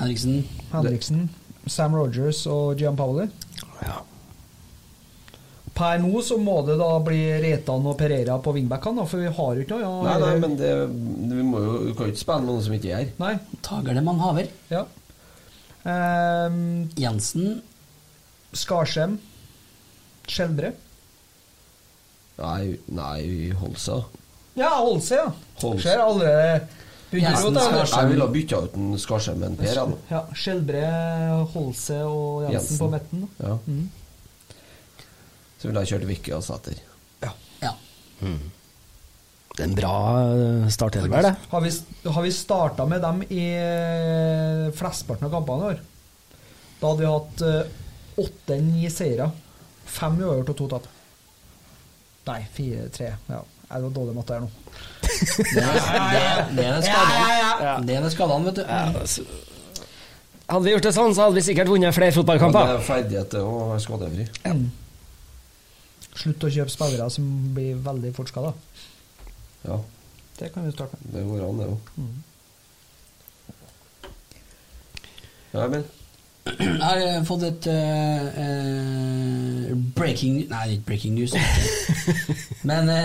Henriksen. 0.01 0.48
Henriksen. 0.73 1.28
Sam 1.66 1.95
Rogers 1.97 2.45
og 2.51 2.81
Gianpaoli. 2.81 3.27
Ja. 3.85 4.01
Per 5.81 6.01
nå 6.03 6.20
så 6.24 6.37
må 6.41 6.59
det 6.66 6.77
da 6.81 6.89
bli 7.05 7.20
Reitan 7.41 7.87
og 7.89 7.97
Pereira 8.01 8.37
på 8.43 8.53
wingbackene, 8.57 9.07
for 9.09 9.23
vi 9.23 9.31
har 9.32 9.57
jo 9.57 9.65
ikke 9.65 9.78
noe. 9.78 9.85
Ja, 9.87 9.93
Nei, 10.05 10.16
nei, 10.24 10.35
men 10.43 10.57
det, 10.59 10.73
vi 11.31 11.47
må 11.47 11.62
jo, 11.65 11.74
kan 11.95 12.09
jo 12.09 12.15
ikke 12.15 12.24
spille 12.24 12.43
med 12.45 12.51
noen 12.53 12.65
som 12.66 12.77
ikke 12.77 12.91
er 12.91 12.99
her. 12.99 13.12
Nei. 13.23 13.35
Tager 13.65 13.97
det 13.97 14.05
man 14.05 14.20
haver. 14.20 14.51
Ja. 14.73 14.85
Um, 15.85 16.91
Jensen. 17.01 17.61
Skarsheim. 18.53 19.16
Skjeldre. 20.31 20.74
Nei, 22.41 22.77
nei 22.91 23.51
Holsa. 23.61 24.03
Ja, 24.59 24.74
Holse, 24.81 25.23
ja. 25.23 25.31
Holse. 25.62 25.87
Ser 25.87 26.03
allerede 26.03 26.66
Skarsheim. 27.11 27.97
Jeg 27.97 28.11
ville 28.12 28.27
ha 28.27 28.35
bytta 28.35 28.61
ut 28.66 28.77
en 28.78 28.93
Skarsheim 29.01 29.41
med 29.43 29.49
en 29.53 29.57
Per. 29.59 29.81
Ja, 30.11 30.20
Skjeldbre, 30.37 30.85
Holse 31.55 31.99
og 32.07 32.47
Jensen, 32.47 32.55
Jensen. 32.55 32.78
på 32.78 32.91
midten. 32.95 33.27
Ja. 33.41 33.57
Mm. 33.66 33.91
Så 35.59 35.69
ville 35.69 35.82
jeg 35.82 35.93
kjørt 35.93 36.09
Vicky 36.09 36.32
og 36.37 36.47
Sæter. 36.47 36.78
Ja. 37.20 37.32
Det 39.61 39.65
er 39.65 39.69
en 39.69 39.77
bra 39.77 39.95
eh, 40.31 40.69
startelver, 40.73 41.27
det. 41.27 41.35
Har 41.51 41.61
vi, 41.61 41.70
har 42.07 42.23
vi 42.24 42.32
starta 42.32 42.87
med 42.89 43.03
dem 43.05 43.23
i 43.28 43.43
eh, 43.59 44.70
flesteparten 44.77 45.27
av 45.27 45.35
kampene 45.35 45.66
i 45.66 45.73
år, 45.74 45.82
da 46.81 46.93
hadde 46.93 47.03
vi 47.03 47.11
hatt 47.11 47.43
eh, 47.45 48.23
åtte-ni 48.24 48.87
seire. 48.93 49.27
Fem 49.91 50.16
uavgjort 50.23 50.55
og 50.55 50.59
to 50.61 50.69
tap. 50.70 50.89
Nei, 52.31 52.41
fire-tre. 52.55 53.11
Ja. 53.27 53.43
det 53.43 53.82
var 53.85 53.95
dårlig 53.99 54.16
matte 54.16 54.39
her 54.39 54.47
nå. 54.47 54.51
Det 55.20 55.62
er 55.62 56.48
det, 56.56 56.66
det 57.86 57.97
er 57.98 58.10
skadene, 58.14 58.51
vet 58.51 58.60
du. 58.60 58.64
Hadde 60.51 60.64
vi 60.66 60.72
gjort 60.74 60.86
det 60.88 60.92
sånn, 60.97 61.12
så 61.14 61.26
hadde 61.26 61.36
vi 61.38 61.44
sikkert 61.47 61.68
vunnet 61.70 61.94
flere 61.94 62.10
Ja, 62.10 62.51
det 62.51 62.62
er 62.80 62.86
ferdighet 62.86 63.36
å 63.38 63.52
være 63.70 63.82
skadefri. 63.84 64.24
Mm. 64.48 64.64
Slutt 66.10 66.47
å 66.48 66.51
kjøpe 66.51 66.72
spillere 66.74 67.06
som 67.14 67.28
blir 67.55 67.78
veldig 67.84 68.10
fort 68.16 68.32
skada. 68.32 68.51
Ja, 69.66 69.76
Det 70.40 70.48
kan 70.55 70.64
vi 70.64 70.72
starte 70.72 70.97
med. 71.02 71.12
det 71.14 71.22
går 71.28 71.44
an, 71.47 71.59
det 71.60 71.66
òg. 71.68 71.78
Mm. 72.01 72.16
Ja, 75.52 75.66
men 75.68 75.84
Jeg 76.59 76.81
har 76.81 77.24
fått 77.28 77.43
et 77.47 77.66
uh, 77.70 78.22
uh, 78.43 79.70
breaking 79.97 80.43
Nei, 80.51 80.64
ikke 80.74 80.86
breaking 80.90 81.14
news. 81.18 81.32
Men 82.66 82.90
uh, 82.90 82.97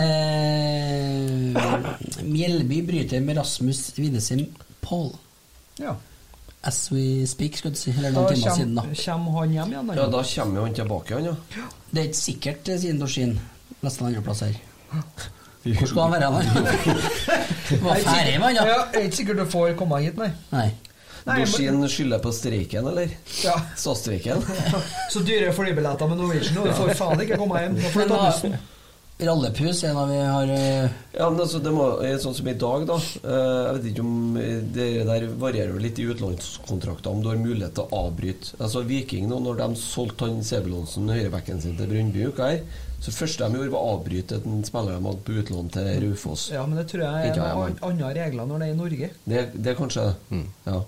Mjelby 2.25 2.81
bryter 2.87 3.19
med 3.23 3.37
Rasmus 3.39 3.93
Winesheim 3.99 4.47
Paul. 4.81 5.11
Ja. 5.79 5.95
As 6.65 6.91
we 6.91 7.25
speak, 7.29 7.57
skal 7.57 7.71
du 7.71 7.77
si. 7.77 7.93
Eller 7.93 8.11
Da 8.11 8.23
noen 8.23 8.33
timer 8.33 8.55
siden, 8.57 8.75
da. 8.75 8.83
kommer 9.05 9.39
han 9.39 9.51
hjem 9.53 9.73
igjen. 9.75 9.91
Ja, 9.99 10.07
da 10.09 10.23
kommer 10.25 10.59
jo 10.59 10.65
han 10.65 10.77
tilbake, 10.79 11.19
igjen, 11.19 11.25
ja. 11.29 11.65
Det 11.91 12.01
er 12.01 12.07
ikke 12.09 12.21
sikkert, 12.21 12.71
siden 12.81 12.99
Dorsin. 13.01 13.39
andre 13.83 14.05
andreplass 14.07 14.41
her. 14.41 14.55
Hvor 15.65 15.87
skal 15.91 16.01
han 16.01 16.11
være 16.11 16.31
hen? 16.33 16.45
Var 17.85 18.01
ferdig 18.07 18.39
med 18.39 18.47
han, 18.47 18.55
ja. 18.55 18.63
da? 18.63 18.73
Jeg 18.93 19.01
er 19.01 19.05
ikke 19.09 19.19
sikkert 19.21 19.37
du 19.37 19.45
får 19.53 19.77
komme 19.77 20.01
hit, 20.01 20.17
nei. 20.17 20.31
Nei. 20.51 20.67
Nei, 21.25 21.41
skylder 21.49 22.19
på 22.21 22.31
streiken, 22.35 22.85
eller? 22.91 23.09
Ja. 23.43 23.55
SAS-streiken? 23.81 24.43
Så 25.13 25.23
dyre 25.25 25.51
flybilletter 25.57 26.07
med 26.11 26.21
Norwegian, 26.21 26.61
og 26.61 26.69
du 26.69 26.77
får 26.77 26.93
faen 26.99 27.21
ikke 27.25 27.39
komme 27.41 27.63
hjem. 27.63 27.79
Da 27.81 27.91
får 27.95 28.05
du 28.05 28.13
ta 28.13 28.23
bussen. 28.29 28.57
Rallepus 29.15 29.79
er 29.85 29.93
en 29.93 29.97
av 30.01 30.09
vi 30.11 30.15
har 30.19 30.49
eh, 30.51 30.89
Ja, 31.15 31.29
men 31.31 31.39
altså, 31.39 31.61
det 31.63 31.71
må, 31.71 31.85
eh, 32.03 32.17
sånn 32.19 32.33
som 32.35 32.49
i 32.51 32.53
dag, 32.59 32.81
da. 32.89 32.97
eh, 32.99 33.59
Jeg 33.69 33.75
vet 33.77 33.85
ikke 33.93 34.03
om 34.03 34.35
eh, 34.41 34.57
Det 34.75 34.87
der 35.07 35.27
varierer 35.39 35.71
jo 35.71 35.79
litt 35.79 36.01
i 36.03 36.07
utenlandskontrakter, 36.09 37.13
om 37.13 37.21
du 37.23 37.29
har 37.31 37.39
mulighet 37.39 37.77
til 37.77 37.85
å 37.87 38.01
avbryte. 38.09 38.57
Altså 38.59 38.81
Viking 38.83 39.29
nå, 39.31 39.37
når 39.45 39.61
de 39.61 39.69
solgte 39.79 40.27
han 40.27 40.43
Sebulonsen, 40.43 41.07
høyrebekken 41.15 41.63
sin, 41.63 41.77
til 41.79 41.87
Brøndby 41.93 42.25
uka 42.27 42.49
her, 42.51 42.59
så 42.99 43.13
første 43.15 43.47
de 43.47 43.55
gjorde, 43.61 43.71
var 43.77 43.87
å 43.87 43.93
avbryte 43.95 44.41
en 44.43 44.67
spiller 44.67 44.99
de 44.99 45.07
hadde 45.07 45.23
på 45.29 45.37
utlån 45.39 45.71
til 45.77 45.89
Raufoss. 46.03 46.49
Ja, 46.51 46.65
men 46.67 46.81
det 46.81 46.85
tror 46.91 47.05
jeg 47.07 47.31
er 47.31 47.39
noen 47.39 47.79
andre 47.87 48.11
regler 48.19 48.51
når 48.51 48.65
det 48.65 48.67
er 48.67 48.75
i 48.75 48.79
Norge. 48.83 49.09
Det, 49.23 49.45
det 49.55 49.71
er 49.71 49.79
kanskje 49.79 50.09
det. 50.11 50.43
Ja. 50.67 50.81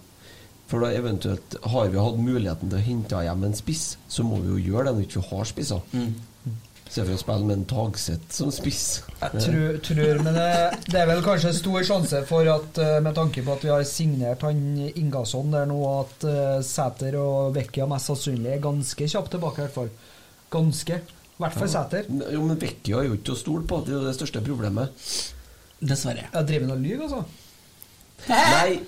For 0.67 0.83
da 0.83 0.91
eventuelt 0.91 1.55
har 1.63 1.91
vi 1.93 1.99
hatt 2.01 2.17
muligheten 2.19 2.71
til 2.71 2.79
å 2.79 2.83
hente 2.83 3.21
hjem 3.23 3.45
en 3.47 3.55
spiss, 3.55 3.85
så 4.11 4.25
må 4.27 4.41
vi 4.43 4.51
jo 4.51 4.73
gjøre 4.73 4.89
det 4.89 4.97
når 4.97 5.03
vi 5.05 5.07
ikke 5.07 5.29
har 5.29 5.47
spisser. 5.47 6.01
Se 6.87 7.03
for 7.03 7.13
å 7.13 7.19
spille 7.19 7.47
med 7.47 7.57
en 7.57 7.65
Tagseth 7.67 8.35
som 8.35 8.51
spiss. 8.53 8.83
Jeg 9.19 9.41
tror, 9.43 9.79
tror 9.83 10.21
men 10.23 10.37
det, 10.37 10.51
det 10.87 11.01
er 11.01 11.09
vel 11.09 11.23
kanskje 11.25 11.51
stor 11.57 11.83
sjanse 11.87 12.21
for 12.29 12.47
at 12.51 12.79
eh, 12.83 12.99
med 13.03 13.15
tanke 13.17 13.43
på 13.43 13.55
at 13.57 13.65
vi 13.65 13.71
har 13.73 13.83
signert 13.87 14.45
han 14.47 14.61
Ingasson 14.87 15.51
der 15.51 15.67
nå, 15.67 15.81
at 15.99 16.27
uh, 16.27 16.59
Sæter 16.63 17.19
og 17.19 17.55
Vekkia 17.57 17.89
mest 17.91 18.11
sannsynlig 18.11 18.53
er 18.55 18.63
ganske 18.63 19.09
kjapt 19.11 19.35
tilbake, 19.35 19.59
i 19.59 19.67
hvert 19.67 19.75
fall. 19.75 19.91
Ganske. 20.55 21.01
I 21.03 21.43
hvert 21.43 21.59
fall 21.59 21.73
Sæter. 21.75 22.07
Jo, 22.07 22.45
men 22.47 22.61
Vekkia 22.61 23.03
er 23.03 23.11
jo 23.11 23.19
ikke 23.19 23.35
å 23.35 23.41
stole 23.43 23.67
på. 23.67 23.83
Det 23.83 23.93
er 23.93 23.99
jo 23.99 24.07
det 24.07 24.15
største 24.19 24.43
problemet. 24.47 25.11
Dessverre. 25.83 26.29
Jeg 26.31 26.51
driver 26.53 26.71
han 26.71 26.77
og 26.77 26.87
lyver, 26.87 27.03
altså? 27.09 27.21
Nei. 28.31 28.79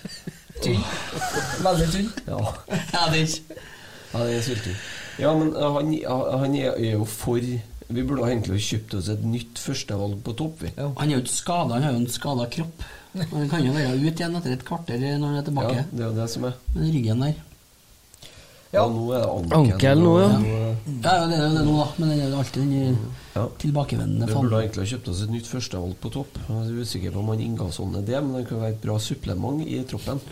Tynn. 0.60 0.84
Veldig 1.66 1.88
tynn. 1.94 2.08
Ja. 2.26 2.38
Ja, 2.70 3.04
det 3.10 3.20
er 3.20 3.26
ikke 3.26 3.58
Ja, 4.10 4.22
det 4.26 4.36
er 4.36 4.42
sulten. 4.42 4.78
Ja, 5.20 5.34
men 5.38 5.52
uh, 5.54 5.76
han, 5.76 5.92
han 6.40 6.56
er 6.58 6.80
jo 6.90 7.04
for 7.08 7.38
Vi 7.40 8.02
burde 8.06 8.26
egentlig 8.28 8.62
kjøpt 8.64 8.96
oss 8.98 9.10
et 9.12 9.22
nytt 9.26 9.58
førstevalg 9.58 10.20
på 10.26 10.34
topp, 10.38 10.64
vi. 10.64 10.72
Han 10.78 11.08
er 11.08 11.16
jo 11.16 11.22
ikke 11.24 11.34
skada, 11.34 11.76
han 11.76 11.86
har 11.86 11.94
jo 11.96 12.02
en 12.04 12.10
skada 12.10 12.46
kropp. 12.52 12.84
Han 13.18 13.48
kan 13.50 13.64
jo 13.66 13.72
være 13.74 13.96
ute 13.98 14.22
igjen 14.22 14.36
etter 14.38 14.54
et 14.54 14.66
kvarter 14.66 15.00
når 15.02 15.26
han 15.26 15.38
er 15.40 15.46
tilbake. 15.48 15.78
Ja, 15.80 15.86
det 15.90 16.04
er 16.06 16.18
det 16.20 16.28
som 16.30 16.46
er. 16.46 16.58
Men 16.76 16.92
ryggen 16.94 17.24
der. 17.26 17.40
Ja, 18.70 18.84
nå 18.86 19.08
er 19.10 19.24
det 19.24 19.30
ankel. 19.34 19.56
Ankel 19.58 20.02
nå, 20.04 20.12
ja. 20.20 20.28
Ja, 20.30 21.14
ja, 21.16 21.24
det 21.26 21.38
er 21.38 21.42
jo 21.42 21.54
det 21.56 21.64
nå, 21.66 21.72
da. 21.80 21.86
Men 21.96 22.12
det 22.12 22.16
er 22.16 22.28
jo 22.28 22.38
alltid 22.38 22.60
den 22.62 22.98
tilbakevendende 23.58 24.28
Vi 24.30 24.36
burde 24.36 24.60
egentlig 24.62 24.84
ha 24.84 24.90
kjøpt 24.92 25.10
oss 25.10 25.22
et 25.24 25.32
nytt 25.34 25.50
førstevalg 25.50 25.96
på 26.02 26.12
topp. 26.14 26.38
Jeg 26.46 26.60
er 26.62 26.84
usikker 26.84 27.14
på 27.14 27.22
om 27.24 27.32
han 27.32 27.42
Ingasson 27.42 27.98
er 27.98 28.06
det, 28.06 28.18
men 28.22 28.38
det 28.38 28.46
kan 28.50 28.62
være 28.62 28.76
et 28.76 28.82
bra 28.84 28.96
supplement 29.02 29.64
i 29.66 29.82
troppen. 29.90 30.22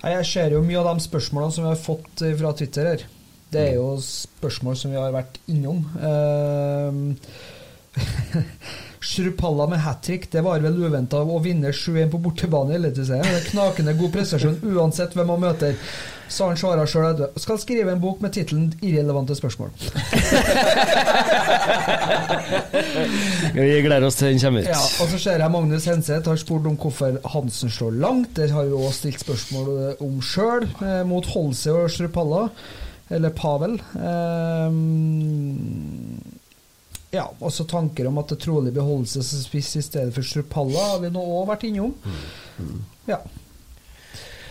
Jeg 0.00 0.26
ser 0.30 0.56
jo 0.56 0.64
mye 0.64 0.80
av 0.80 0.94
de 0.94 1.04
spørsmålene 1.04 1.52
som 1.52 1.66
vi 1.66 1.72
har 1.74 1.80
fått 1.80 2.22
eh, 2.24 2.36
fra 2.40 2.54
Twitter 2.56 2.88
her. 2.88 3.04
Det 3.52 3.60
er 3.66 3.74
jo 3.76 3.98
spørsmål 4.00 4.78
som 4.80 4.94
vi 4.94 5.00
har 5.00 5.12
vært 5.12 5.36
innom. 5.50 5.82
Uh, 6.00 7.12
Shrupalla 9.00 9.66
med 9.66 9.80
hat 9.80 10.02
trick, 10.04 10.26
det 10.32 10.42
var 10.44 10.60
vel 10.60 10.76
uventa 10.76 11.22
å 11.24 11.38
vinne 11.40 11.72
7-1 11.72 12.10
på 12.12 12.18
bortebane 12.20 12.74
i 12.74 12.76
Eliteserien. 12.76 13.24
Det 13.24 13.38
er 13.40 13.46
Knakende 13.48 13.94
god 13.96 14.12
prestasjon 14.12 14.58
uansett 14.74 15.16
hvem 15.16 15.30
man 15.32 15.40
møter. 15.48 15.78
Så 16.30 16.46
han 16.46 16.58
svarer 16.60 16.86
sjøl 16.86 17.08
at 17.08 17.40
skal 17.42 17.58
skrive 17.58 17.90
en 17.90 18.02
bok 18.02 18.20
med 18.22 18.30
tittelen 18.36 18.68
'Irrelevante 18.78 19.34
spørsmål'. 19.34 19.72
Vi 23.54 23.80
gleder 23.82 24.06
oss 24.06 24.14
til 24.20 24.28
den 24.28 24.38
kommer 24.38 24.60
ut. 24.60 24.68
Ja, 24.70 24.82
og 25.02 25.08
så 25.10 25.18
ser 25.18 25.42
jeg 25.42 25.50
Magnus 25.50 25.84
Henseth 25.90 26.28
har 26.28 26.36
spurt 26.38 26.66
om 26.70 26.76
hvorfor 26.78 27.18
Hansen 27.32 27.70
slår 27.70 27.90
langt. 28.04 28.36
Det 28.36 28.50
har 28.50 28.64
vi 28.64 28.72
også 28.72 28.98
stilt 28.98 29.20
spørsmål 29.24 29.66
eh, 29.88 29.94
om 30.06 30.22
sjøl, 30.22 30.68
eh, 30.84 31.02
mot 31.08 31.26
Holse 31.34 31.72
og 31.74 31.90
Shrupalla. 31.90 32.48
Eller 33.10 33.30
Pavel. 33.34 33.82
Ehm, 33.98 35.58
ja, 37.10 37.26
også 37.42 37.66
tanker 37.66 38.06
om 38.06 38.20
at 38.22 38.30
det 38.30 38.38
trolig 38.44 38.74
Holse 38.78 39.22
som 39.26 39.42
spiss 39.42 39.74
i 39.80 39.82
stedet 39.82 40.14
for 40.14 40.26
Strupalla 40.26 40.92
har 40.92 41.00
vi 41.02 41.10
nå 41.10 41.22
òg 41.40 41.48
vært 41.50 41.66
innom. 41.66 41.94
Ja. 43.08 43.18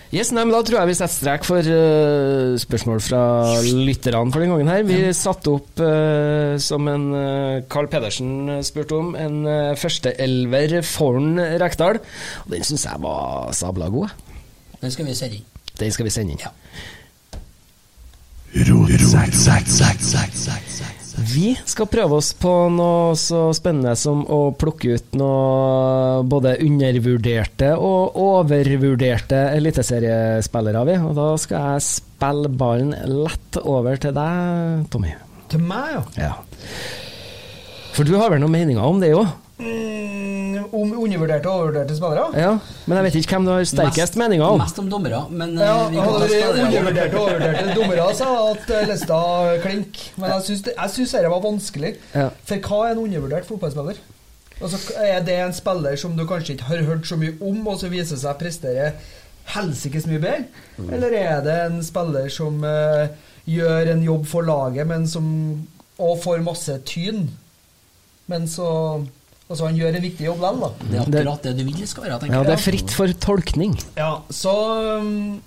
Yes, 0.09 0.31
nei, 0.33 0.41
men 0.41 0.55
Da 0.55 0.63
tror 0.65 0.79
jeg 0.79 0.89
vi 0.89 0.95
setter 0.97 1.13
strek 1.13 1.43
for 1.45 1.61
uh, 1.61 2.57
spørsmål 2.57 3.01
fra 3.05 3.21
lytterne 3.61 4.33
for 4.33 4.41
den 4.41 4.49
gangen. 4.49 4.71
her. 4.71 4.81
Vi 4.87 4.97
satte 5.13 5.53
opp, 5.53 5.69
uh, 5.77 6.57
som 6.57 6.89
en 6.89 7.05
uh, 7.13 7.61
Carl 7.69 7.87
Pedersen 7.87 8.49
spurte 8.65 8.97
om, 8.97 9.13
en 9.13 9.45
uh, 9.45 9.77
førsteelver 9.77 10.81
foran 10.81 11.37
Rekdal. 11.61 12.01
Og 12.47 12.51
Den 12.55 12.65
syns 12.65 12.87
jeg 12.89 13.05
var 13.05 13.53
sabla 13.53 13.91
god. 13.93 14.09
Den 14.81 14.91
skal 14.91 15.05
vi 15.05 15.13
sende 15.13 15.35
inn. 15.39 15.47
Den 15.79 15.93
skal 15.93 16.09
vi 16.09 16.15
sende 16.17 16.33
inn. 16.33 16.41
Vi 21.19 21.51
skal 21.67 21.89
prøve 21.91 22.19
oss 22.21 22.29
på 22.37 22.51
noe 22.71 23.15
så 23.19 23.49
spennende 23.55 23.91
som 23.99 24.21
å 24.31 24.53
plukke 24.55 24.95
ut 24.95 25.17
noe 25.19 26.21
både 26.29 26.55
undervurderte 26.63 27.73
og 27.75 28.15
overvurderte 28.23 29.41
eliteseriespillere, 29.57 30.85
vi. 30.87 30.95
Og 31.09 31.17
da 31.17 31.27
skal 31.41 31.73
jeg 31.73 31.87
spille 31.89 32.51
ballen 32.61 32.95
lett 33.09 33.59
over 33.65 33.99
til 33.99 34.15
deg, 34.15 34.87
Tommy. 34.93 35.11
Til 35.51 35.65
meg, 35.65 35.97
ja. 35.97 36.29
Ja. 36.29 36.33
For 37.97 38.07
du 38.07 38.15
har 38.15 38.31
vel 38.31 38.39
noen 38.43 38.55
meninger 38.55 38.85
om 38.85 39.01
det 39.03 39.11
òg? 39.17 39.27
Mm, 40.71 40.81
om 40.81 40.91
undervurderte 41.03 41.49
og 41.49 41.59
overvurderte 41.59 41.95
spillere? 41.97 42.25
Ja, 42.39 42.51
men 42.85 42.97
jeg 42.99 43.05
vet 43.07 43.15
ikke 43.21 43.35
hvem 43.35 43.45
du 43.45 43.51
har 43.51 43.63
sterkest 43.69 44.15
meninger 44.19 44.45
om. 44.45 44.59
Mest 44.61 44.79
om 44.79 44.89
dommere, 44.91 45.21
men 45.29 45.57
eh, 45.57 45.65
Ja, 45.65 45.87
vi 45.89 45.95
kan 45.97 46.13
ta 46.13 46.27
spillere. 46.27 46.65
undervurderte 46.67 47.15
og 47.15 47.25
overvurderte 47.25 47.75
dommere, 47.79 48.07
sa 48.15 48.29
at 48.51 48.69
eh, 48.77 48.87
lista 48.91 49.19
klink. 49.65 49.99
Men 50.17 50.31
jeg 50.35 50.41
syns 50.49 50.61
det- 50.67 50.75
jeg 50.77 50.89
syns 50.95 51.11
dette 51.17 51.29
var 51.35 51.41
vanskelig. 51.41 51.95
Ja. 52.13 52.29
For 52.45 52.55
hva 52.69 52.81
er 52.87 52.91
en 52.91 53.03
undervurdert 53.05 53.45
fotballspiller? 53.49 53.97
Altså, 54.61 54.77
Er 54.99 55.21
det 55.23 55.39
en 55.39 55.53
spiller 55.53 55.95
som 55.95 56.17
du 56.17 56.25
kanskje 56.27 56.53
ikke 56.57 56.67
har 56.67 56.83
hørt 56.83 57.05
så 57.07 57.15
mye 57.17 57.37
om, 57.41 57.67
og 57.67 57.79
så 57.79 57.87
viser 57.89 58.17
seg 58.19 58.35
å 58.35 58.39
prestere 58.39 58.93
helsikes 59.55 60.05
mye 60.05 60.19
bedre? 60.19 60.45
Eller 60.91 61.13
er 61.15 61.41
det 61.45 61.55
en 61.65 61.81
spiller 61.83 62.27
som 62.29 62.61
uh, 62.63 63.07
gjør 63.47 63.93
en 63.93 64.03
jobb 64.03 64.25
for 64.27 64.41
laget, 64.43 64.85
men 64.87 65.07
som 65.07 65.67
og 65.99 66.19
får 66.23 66.43
masse 66.43 66.75
tyn, 66.87 67.29
men 68.27 68.45
så 68.47 68.67
Altså, 69.49 69.65
han 69.65 69.77
gjør 69.79 69.95
en 69.97 70.03
viktig 70.05 70.25
jobb 70.27 70.43
likevel, 70.43 70.59
da. 70.61 70.89
Det 70.89 70.97
er 70.99 71.07
akkurat 71.25 71.45
det 71.47 71.51
du 71.57 71.63
vil 71.65 71.77
det 71.79 71.87
skal 71.89 72.03
være, 72.05 72.17
tenker 72.21 72.37
Ja, 72.37 72.45
det 72.45 72.53
er 72.53 72.61
fritt 72.61 72.91
for 72.93 73.13
tolkning. 73.25 73.71
Ja, 73.97 74.11
så 74.29 74.51
um, 75.01 75.39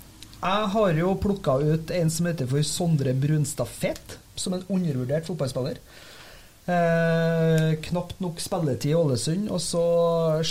jeg 0.43 0.71
har 0.73 0.97
jo 0.99 1.13
plukka 1.23 1.55
ut 1.63 1.93
en 1.95 2.11
som 2.11 2.27
heter 2.27 2.49
for 2.51 2.67
Sondre 2.67 3.13
Brunstad 3.15 3.71
Fett, 3.71 4.17
som 4.35 4.57
en 4.57 4.65
undervurdert 4.67 5.29
fotballspiller. 5.29 5.79
Eh, 6.63 7.69
knapt 7.87 8.19
nok 8.23 8.43
spilletid 8.43 8.91
i 8.91 8.99
Ålesund, 8.99 9.47
og 9.47 9.63
så 9.63 9.85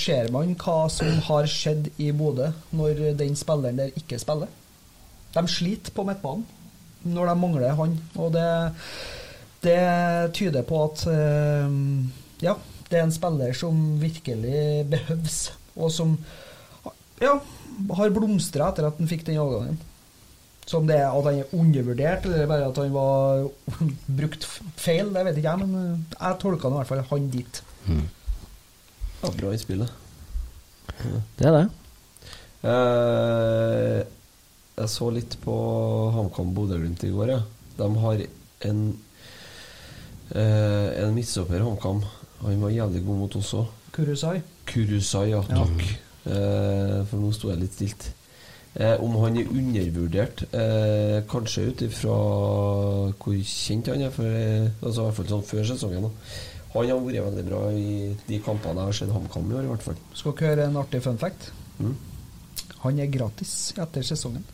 ser 0.00 0.32
man 0.32 0.56
hva 0.56 0.80
som 0.92 1.12
har 1.28 1.48
skjedd 1.48 1.92
i 2.00 2.08
Bodø 2.16 2.50
når 2.72 3.04
den 3.20 3.36
spilleren 3.36 3.84
der 3.84 3.92
ikke 4.00 4.20
spiller. 4.20 4.48
De 5.36 5.44
sliter 5.48 5.92
på 5.92 6.08
midtbanen 6.08 6.48
når 7.04 7.34
de 7.34 7.38
mangler 7.44 7.76
han, 7.76 8.00
og 8.16 8.32
det, 8.32 8.50
det 9.64 9.80
tyder 10.40 10.64
på 10.64 10.84
at 10.88 11.08
eh, 11.12 11.80
ja, 12.48 12.56
det 12.92 13.00
er 13.00 13.06
en 13.08 13.14
spiller 13.14 13.56
som 13.56 13.78
virkelig 14.00 14.84
behøves, 14.92 15.38
og 15.74 15.92
som 15.94 16.14
ja, 17.22 17.38
har 17.96 18.12
blomstra 18.14 18.68
etter 18.70 18.88
at 18.88 19.00
han 19.00 19.10
fikk 19.10 19.24
den 19.28 19.40
overgangen. 19.42 19.80
Så 20.66 20.78
om 20.78 20.86
det 20.86 20.96
er 21.00 21.08
at 21.10 21.26
han 21.26 21.40
er 21.42 21.54
undervurdert, 21.58 22.26
eller 22.28 22.46
bare 22.50 22.68
at 22.68 22.78
han 22.78 22.92
var 22.94 23.48
brukt 24.20 24.46
feil, 24.78 25.10
det 25.14 25.24
vet 25.26 25.40
ikke 25.40 25.54
jeg, 25.56 25.66
men 25.66 25.78
eh, 25.80 26.18
jeg 26.18 26.40
tolka 26.42 26.70
i 26.70 26.76
hvert 26.78 26.90
fall 26.92 27.04
han 27.10 27.30
dit. 27.32 27.62
Ja, 29.22 29.30
bra 29.30 29.50
innspill, 29.50 29.82
det. 29.84 29.90
Det 31.38 31.48
er 31.48 31.56
det. 31.56 31.64
Eh, 32.62 34.00
jeg 34.78 34.90
så 34.90 35.10
litt 35.14 35.34
på 35.42 35.54
HamKam 36.14 36.54
Bodø-Glimt 36.56 37.02
i 37.06 37.10
går. 37.12 37.34
Ja. 37.34 37.40
De 37.78 37.88
har 38.04 38.22
en 38.68 38.82
eh, 40.30 40.88
En 41.02 41.14
midtstopper, 41.16 41.64
HamKam. 41.64 42.04
Han 42.42 42.62
var 42.62 42.74
jævlig 42.74 43.04
god 43.06 43.20
mot 43.24 43.36
oss 43.38 43.52
òg. 43.54 43.68
Kurusai. 43.92 44.40
Kurusai, 44.66 45.28
ja. 45.30 45.42
Ja. 45.48 45.62
Takk. 45.62 45.84
Eh, 46.32 46.98
for 47.10 47.18
nå 47.22 47.32
sto 47.34 47.50
jeg 47.52 47.62
litt 47.62 47.76
stilt. 47.76 48.08
Eh, 48.74 48.94
om 49.04 49.18
han 49.20 49.36
er 49.36 49.50
undervurdert, 49.52 50.46
eh, 50.54 51.18
kanskje 51.28 51.66
ut 51.68 51.82
ifra 51.84 52.14
hvor 53.20 53.36
kjent 53.44 53.90
han 53.92 54.00
er, 54.00 54.10
for, 54.10 54.24
eh, 54.24 54.70
altså 54.80 55.02
i 55.02 55.04
hvert 55.04 55.18
fall 55.18 55.28
sånn 55.34 55.44
før 55.50 55.66
sesongen. 55.68 56.02
Da. 56.02 56.10
Han 56.72 56.88
har 56.88 57.02
vært 57.04 57.26
veldig 57.26 57.44
bra 57.50 57.60
i 57.76 58.16
de 58.26 58.38
kampene 58.40 58.80
jeg 58.80 58.88
har 58.88 58.92
sett 58.92 59.12
HamKam 59.12 59.50
i 59.50 59.58
år, 59.58 59.66
i 59.66 59.72
hvert 59.74 59.82
fall. 59.82 60.00
Skal 60.14 60.32
dere 60.32 60.48
høre 60.48 60.64
en 60.70 60.80
artig 60.80 61.02
fun 61.02 61.18
fact? 61.18 61.50
Mm. 61.78 61.96
Han 62.86 62.98
er 62.98 63.12
gratis 63.12 63.74
etter 63.76 64.02
sesongen. 64.02 64.44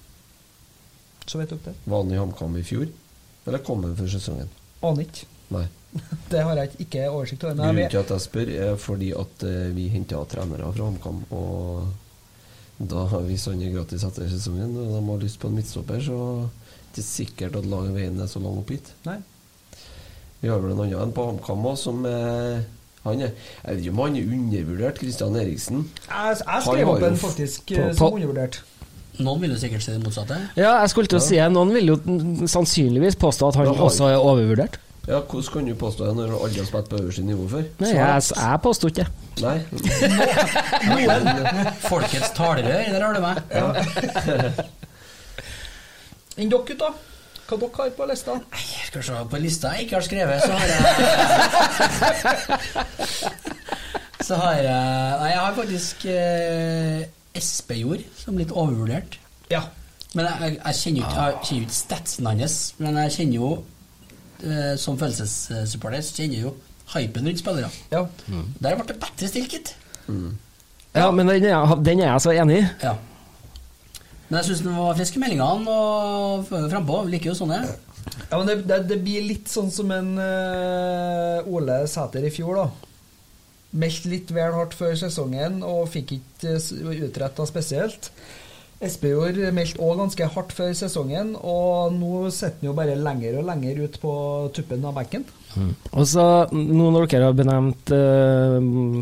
Så 1.25 1.39
vet 1.39 1.51
dere 1.51 1.71
det. 1.71 1.75
Var 1.87 2.03
han 2.03 2.13
i 2.13 2.19
HamKam 2.19 2.57
i 2.59 2.63
fjor? 2.67 2.89
Eller 3.47 3.63
kom 3.63 3.85
han 3.85 3.95
før 3.97 4.11
sesongen? 4.11 4.51
Aner 4.83 5.07
ikke. 5.07 5.27
Nei. 5.55 5.67
Det 6.31 6.43
har 6.45 6.57
jeg 6.61 6.75
ikke 6.85 7.07
oversikt 7.11 7.45
over. 7.45 7.55
Grunnen 7.57 7.91
til 7.91 7.99
at 8.03 8.11
jeg 8.13 8.21
spør, 8.27 8.51
er 8.69 8.77
fordi 8.77 9.13
at 9.17 9.45
eh, 9.49 9.71
vi 9.77 9.89
henta 9.89 10.21
trenere 10.29 10.69
fra 10.75 10.85
HamKam. 10.91 11.23
Og 11.33 12.89
da 12.93 13.07
har 13.11 13.25
vi 13.27 13.39
sånne 13.41 13.71
gratis 13.73 14.05
etter 14.07 14.29
sesongen, 14.31 14.77
og 14.77 14.91
de 14.93 15.01
har 15.09 15.23
lyst 15.25 15.41
på 15.43 15.49
en 15.51 15.57
midtstopper, 15.59 16.03
så 16.05 16.19
det 16.93 17.01
er 17.01 17.03
ikke 17.03 17.07
sikkert 17.09 17.57
at 17.59 17.67
laget 17.73 17.95
veien 17.97 18.21
er 18.21 18.29
så 18.31 18.43
lang 18.43 18.61
opp 18.61 18.71
hit. 18.75 18.93
Nei. 19.09 19.17
Vi 20.43 20.49
har 20.53 20.61
vel 20.63 20.75
en 20.77 20.83
annen 20.85 21.01
en 21.09 21.15
på 21.17 21.25
HamKam 21.33 21.65
òg, 21.73 21.79
som 21.81 22.05
er 22.07 22.61
han 23.05 23.21
er, 23.25 23.31
Jeg 23.65 23.77
vet 23.77 23.81
ikke 23.85 23.93
om 23.95 24.01
han 24.05 24.17
er 24.19 24.33
undervurdert, 24.37 24.99
Kristian 25.01 25.37
Eriksen. 25.41 25.85
Jeg, 26.09 26.37
jeg 26.43 26.65
skrev 26.67 26.89
opp 26.93 27.03
en 27.09 27.17
faktisk 27.17 27.71
på- 27.71 27.79
eh, 27.79 27.89
på- 27.89 27.97
som 27.99 28.15
undervurdert. 28.19 28.61
Noen 29.19 29.41
vil 29.43 29.51
jo 29.51 29.57
sikkert 29.59 29.83
si 29.83 29.91
det 29.95 30.03
motsatte. 30.05 30.37
Ja, 30.59 30.77
jeg 30.83 30.91
skulle 30.93 31.09
til 31.11 31.19
å 31.19 31.23
si 31.25 31.39
Noen 31.51 31.73
vil 31.75 31.89
jo 31.91 31.97
sannsynligvis 32.47 33.17
påstå 33.19 33.49
at 33.49 33.57
han 33.59 33.67
også 33.75 34.11
er 34.13 34.21
overvurdert. 34.23 34.77
Ja, 35.09 35.21
Hvordan 35.21 35.53
kan 35.53 35.67
du 35.67 35.75
påstå 35.75 36.05
det 36.05 36.15
når 36.19 36.35
alle 36.37 36.59
har 36.61 36.67
spilt 36.69 36.89
på 36.91 36.97
øverste 37.01 37.23
nivå 37.25 37.49
før? 37.49 37.63
Nei, 37.81 37.93
jeg, 37.97 38.23
jeg 38.37 38.59
påsto 38.63 38.91
ikke 38.91 39.05
det. 39.05 39.11
Nei. 39.41 39.59
Noen. 40.85 41.29
Folkets 41.91 42.31
talerør, 42.37 42.83
der 42.93 43.05
har 43.07 43.13
du 43.17 43.21
meg. 43.25 43.37
Enn 46.39 46.51
dere, 46.53 46.61
gutta? 46.69 46.91
Hva 47.49 47.57
dere 47.63 47.71
har 47.79 47.95
på 47.97 48.05
lista? 48.11 48.35
Skal 48.91 49.01
vi 49.01 49.07
se, 49.07 49.15
på 49.33 49.41
lista 49.41 49.73
jeg 49.73 49.87
ikke 49.87 49.97
har 49.97 50.05
skrevet, 50.11 50.39
så 50.45 50.53
har 50.53 50.67
jeg 50.75 50.81
Så 54.29 54.35
har 54.43 54.61
jeg 54.61 54.77
Nei, 55.23 55.31
jeg 55.33 55.41
har 55.41 55.57
faktisk 55.57 56.05
eh, 56.13 57.01
Espejord 57.39 58.05
som 58.19 58.37
litt 58.37 58.53
overvurdert. 58.53 59.17
Ja. 59.49 59.63
Men 60.13 60.29
jeg, 60.29 60.37
jeg, 60.43 60.61
jeg 60.61 60.75
kjenner 60.83 61.01
jo 61.01 61.07
ikke, 61.09 61.25
jeg 61.25 61.41
kjenner 61.41 61.63
jo 61.63 61.67
ikke 61.71 61.81
statsen 61.81 62.29
hans, 62.29 62.61
men 62.77 63.01
jeg 63.07 63.17
kjenner 63.17 63.41
jo 63.41 63.51
eh, 64.45 64.75
Som 64.81 64.99
følelsessupporter 65.01 66.05
så 66.05 66.23
kjenner 66.23 66.49
jo 66.49 66.55
hypen 66.95 67.29
rundt 67.29 67.41
spillere. 67.43 67.71
Ja. 67.93 68.07
Der 68.63 68.79
ble 68.79 68.87
det 68.89 68.99
bedre 69.03 69.29
stilt, 69.29 69.53
gitt. 69.53 69.75
Ja, 70.97 71.11
men 71.13 71.29
den 71.29 71.45
er, 71.45 71.75
den 71.85 72.01
er 72.01 72.15
jeg 72.15 72.25
så 72.25 72.33
enig 72.33 72.63
i. 72.63 72.65
Ja. 72.83 72.97
Men 74.29 74.41
jeg 74.41 74.51
syns 74.51 74.65
den 74.65 74.77
var 74.77 74.97
frisk 74.97 75.17
i 75.17 75.23
meldingene 75.23 75.73
og 75.73 76.49
frampå. 76.49 77.03
Liker 77.09 77.33
jo 77.33 77.37
sånne. 77.39 77.63
Ja, 78.29 78.37
men 78.37 78.49
det, 78.49 78.59
det, 78.69 78.83
det 78.91 78.99
blir 79.05 79.25
litt 79.25 79.49
sånn 79.53 79.71
som 79.73 79.91
en 79.93 80.15
uh, 80.21 81.49
Ole 81.49 81.81
Sæter 81.89 82.25
i 82.25 82.33
fjor, 82.33 82.61
da. 82.61 82.67
Meldt 83.79 84.09
litt 84.09 84.33
vel 84.33 84.55
hardt 84.57 84.77
før 84.77 84.95
sesongen 84.97 85.61
og 85.67 85.89
fikk 85.93 86.19
ikke 86.19 86.57
uh, 86.57 86.93
utretta 87.09 87.47
spesielt. 87.49 88.11
Espejord 88.79 89.39
meldte 89.57 89.81
òg 89.83 89.97
ganske 89.99 90.27
hardt 90.37 90.53
før 90.55 90.71
sesongen, 90.79 91.33
og 91.43 91.91
nå 91.97 92.29
sitter 92.31 92.61
han 92.61 92.69
jo 92.69 92.75
bare 92.79 92.95
lenger 92.95 93.41
og 93.41 93.49
lenger 93.49 93.81
ut 93.83 93.97
på 93.99 94.13
tuppen 94.55 94.85
av 94.87 94.95
benken. 95.01 95.25
Og 95.91 96.05
så, 96.07 96.27
nå 96.55 96.87
når 96.95 97.09
dere 97.11 97.27
har 97.27 97.35
benevnt 97.35 97.91
uh, 97.91 98.61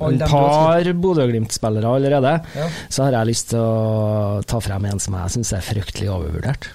et 0.08 0.16
du 0.16 0.24
har 0.24 0.30
par 0.32 0.88
Bodø-Glimt-spillere 1.02 1.92
allerede, 1.98 2.32
Ja. 2.56 2.70
så 2.88 3.04
har 3.04 3.18
jeg 3.18 3.32
lyst 3.34 3.50
til 3.52 3.60
å 3.60 4.40
ta 4.48 4.62
frem 4.64 4.88
en 4.88 5.02
som 5.02 5.18
jeg 5.20 5.34
syns 5.36 5.52
er 5.58 5.66
fryktelig 5.68 6.08
overvurdert. 6.14 6.70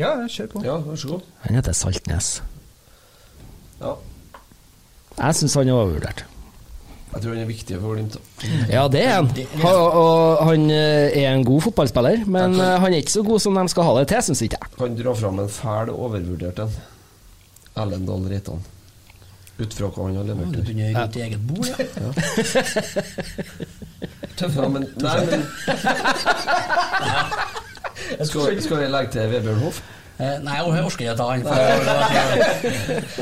Ja, 0.00 0.14
kjør 0.24 0.48
på. 0.54 0.64
Ja, 0.64 0.78
vær 0.82 0.96
så 0.98 1.12
god. 1.12 1.28
Han 1.44 1.60
heter 1.60 1.76
Saltnes. 1.76 2.30
Ja. 3.82 3.92
Jeg 5.20 5.36
syns 5.42 5.54
han 5.60 5.68
er 5.68 5.76
overvurdert. 5.76 6.24
Jeg 7.14 7.22
tror 7.22 7.30
han 7.30 7.42
er 7.44 7.46
viktig 7.46 7.76
for 7.78 7.94
Glimt. 7.94 8.16
Ja, 8.72 8.88
det 8.90 9.02
er 9.06 9.12
han. 9.20 9.28
Ha, 9.62 9.72
og 10.00 10.40
han 10.48 10.64
eh, 10.74 11.14
er 11.20 11.28
en 11.30 11.44
god 11.46 11.62
fotballspiller, 11.68 12.24
men 12.26 12.56
eh, 12.58 12.74
han 12.82 12.90
er 12.90 12.98
ikke 13.04 13.14
så 13.14 13.22
god 13.26 13.42
som 13.44 13.54
de 13.58 13.64
skal 13.70 13.86
ha 13.86 13.92
det 14.00 14.08
til, 14.10 14.22
syns 14.26 14.42
ikke 14.42 14.58
jeg. 14.58 14.72
Kan 14.80 14.96
dra 14.98 15.14
fram 15.20 15.38
en 15.44 15.52
fæl 15.52 15.92
overvurdert 15.94 16.58
en. 16.64 16.72
Ellen 17.84 18.06
Dahl 18.08 18.26
Reitan. 18.30 18.60
Ut 19.54 19.74
fra 19.78 19.86
hva 19.94 20.08
han 20.08 20.16
har 20.18 20.26
levert. 20.26 20.50
Du 20.50 20.58
begynner 20.66 20.96
rundt 20.98 21.16
i 21.16 21.22
eget 21.22 21.42
bord, 21.46 21.68
ja. 21.70 21.78
Ja, 24.34 24.68
men, 24.68 24.82
nei, 24.98 25.18
men 25.30 25.40
skal, 28.26 28.62
skal 28.64 28.80
vi 28.80 28.88
legge 28.90 29.14
til 29.14 29.30
Vebjørn 29.30 29.62
Hoff? 29.62 29.78
Eh, 30.14 30.36
nei, 30.46 30.54
jeg 30.60 30.66
orker 30.70 31.04
ikke 31.04 31.14
å 31.14 31.16
ta 31.18 31.24
han. 31.32 31.42
For 31.42 31.54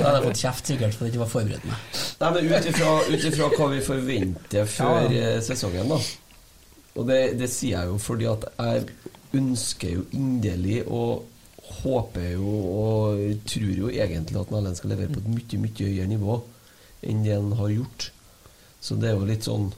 da 0.03 0.05
hadde 0.05 0.19
jeg 0.19 0.25
fått 0.27 0.41
kjeft 0.43 0.67
sikkert 0.69 0.93
for 0.97 1.05
at 1.05 1.09
jeg 1.09 1.15
ikke 1.15 1.23
var 1.23 1.31
forberedt 1.33 1.65
meg. 1.65 2.01
Nei, 2.21 2.31
men 2.35 2.51
ut 2.53 3.27
ifra, 3.33 3.49
hva 3.57 3.69
vi 3.73 3.81
forventer 3.87 4.67
før 4.69 5.07
Ja. 5.09 5.23
eh, 5.33 5.41
sesongen, 5.47 5.89
da. 5.89 5.99
Og 7.01 7.07
det, 7.09 7.21
det 7.41 7.49
sier 7.49 7.79
jeg 7.79 7.89
jo 7.89 7.97
fordi 8.05 8.27
at 8.29 8.45
jeg 8.59 8.85
ønsker 9.41 9.95
jo 9.95 10.03
inderlig 10.13 10.83
og 10.93 11.25
håper 11.83 12.35
jo 12.35 12.51
og 12.69 13.23
tror 13.49 13.71
jo 13.79 13.89
egentlig 13.89 14.37
at 14.43 14.53
Erlend 14.53 14.77
skal 14.77 14.93
levere 14.93 15.15
på 15.15 15.23
et 15.23 15.31
mye, 15.33 15.61
mye 15.63 15.87
høyere 15.89 16.11
nivå 16.11 16.37
enn 17.09 17.23
det 17.25 17.33
han 17.39 17.55
har 17.57 17.73
gjort. 17.73 18.11
Så 18.85 18.99
det 19.01 19.09
er 19.09 19.17
jo 19.17 19.25
litt 19.31 19.47
sånn 19.49 19.71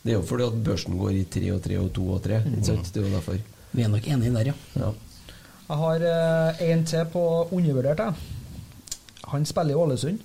Det 0.00 0.14
er 0.14 0.16
jo 0.16 0.24
fordi 0.24 0.46
at 0.48 0.56
børsen 0.64 0.96
går 0.96 1.12
i 1.18 1.24
tre 1.28 1.50
og 1.52 1.60
tre 1.66 1.76
og 1.76 1.90
to 1.92 2.06
og 2.14 2.22
tre. 2.24 2.38
Ikke 2.48 2.64
sant? 2.70 2.88
Det 2.94 3.02
er 3.02 3.04
jo 3.10 3.12
derfor. 3.18 3.36
Vi 3.76 3.82
er 3.84 3.90
nok 3.92 4.06
enige 4.08 4.32
der, 4.38 4.48
ja. 4.54 4.54
Ja. 4.80 4.92
Jeg 5.70 5.78
har 5.78 6.04
én 6.66 6.82
til 6.86 7.06
på 7.12 7.22
undervurdert. 7.54 8.02
Jeg. 8.02 8.14
Han 9.30 9.46
spiller 9.46 9.76
i 9.76 9.78
Ålesund. 9.78 10.18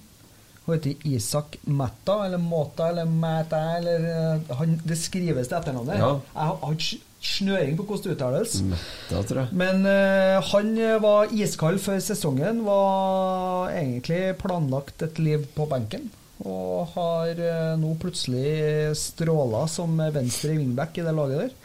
Hun 0.66 0.74
heter 0.74 1.04
Isak 1.06 1.60
Mætta, 1.70 2.24
eller 2.26 2.42
Måta, 2.42 2.88
eller 2.90 3.06
Mæta, 3.06 3.60
eller 3.78 4.08
eh, 4.10 4.56
han, 4.58 4.80
Det 4.82 4.98
skrives 4.98 5.48
til 5.52 5.60
etternavnet. 5.60 6.00
Ja. 6.00 6.08
Jeg 6.34 6.48
har 6.50 6.58
har 6.64 6.74
ikke 6.74 7.02
snøring 7.26 7.78
på 7.78 7.86
hvordan 7.86 8.04
det 8.04 8.16
uttales. 8.16 8.56
Metta, 8.66 9.22
tror 9.22 9.42
jeg. 9.44 9.48
Men 9.62 9.86
eh, 9.90 10.42
han 10.52 10.72
eh, 10.78 10.98
var 11.02 11.34
iskald 11.34 11.80
før 11.84 12.02
sesongen. 12.02 12.64
Var 12.66 13.76
egentlig 13.78 14.22
planlagt 14.42 15.06
et 15.06 15.22
liv 15.22 15.46
på 15.56 15.70
benken. 15.70 16.10
Og 16.46 16.90
har 16.96 17.38
eh, 17.38 17.76
nå 17.80 17.94
plutselig 18.02 18.96
stråla 18.98 19.68
som 19.72 20.02
venstre 20.18 20.58
wingback 20.58 20.98
i 20.98 21.06
det 21.06 21.14
laget 21.14 21.46
der. 21.46 21.58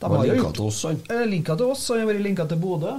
De 0.00 0.10
har 0.12 0.26
linka 0.28 0.50
til 0.52 0.66
oss, 0.66 0.82
han. 0.84 0.98
Eh, 1.10 1.22
Linka 1.30 1.56
til 1.56 1.70
oss, 1.72 1.86
han 1.88 2.02
har 2.02 2.10
vært 2.10 2.24
linka 2.26 2.44
til 2.50 2.58
Bodø. 2.60 2.98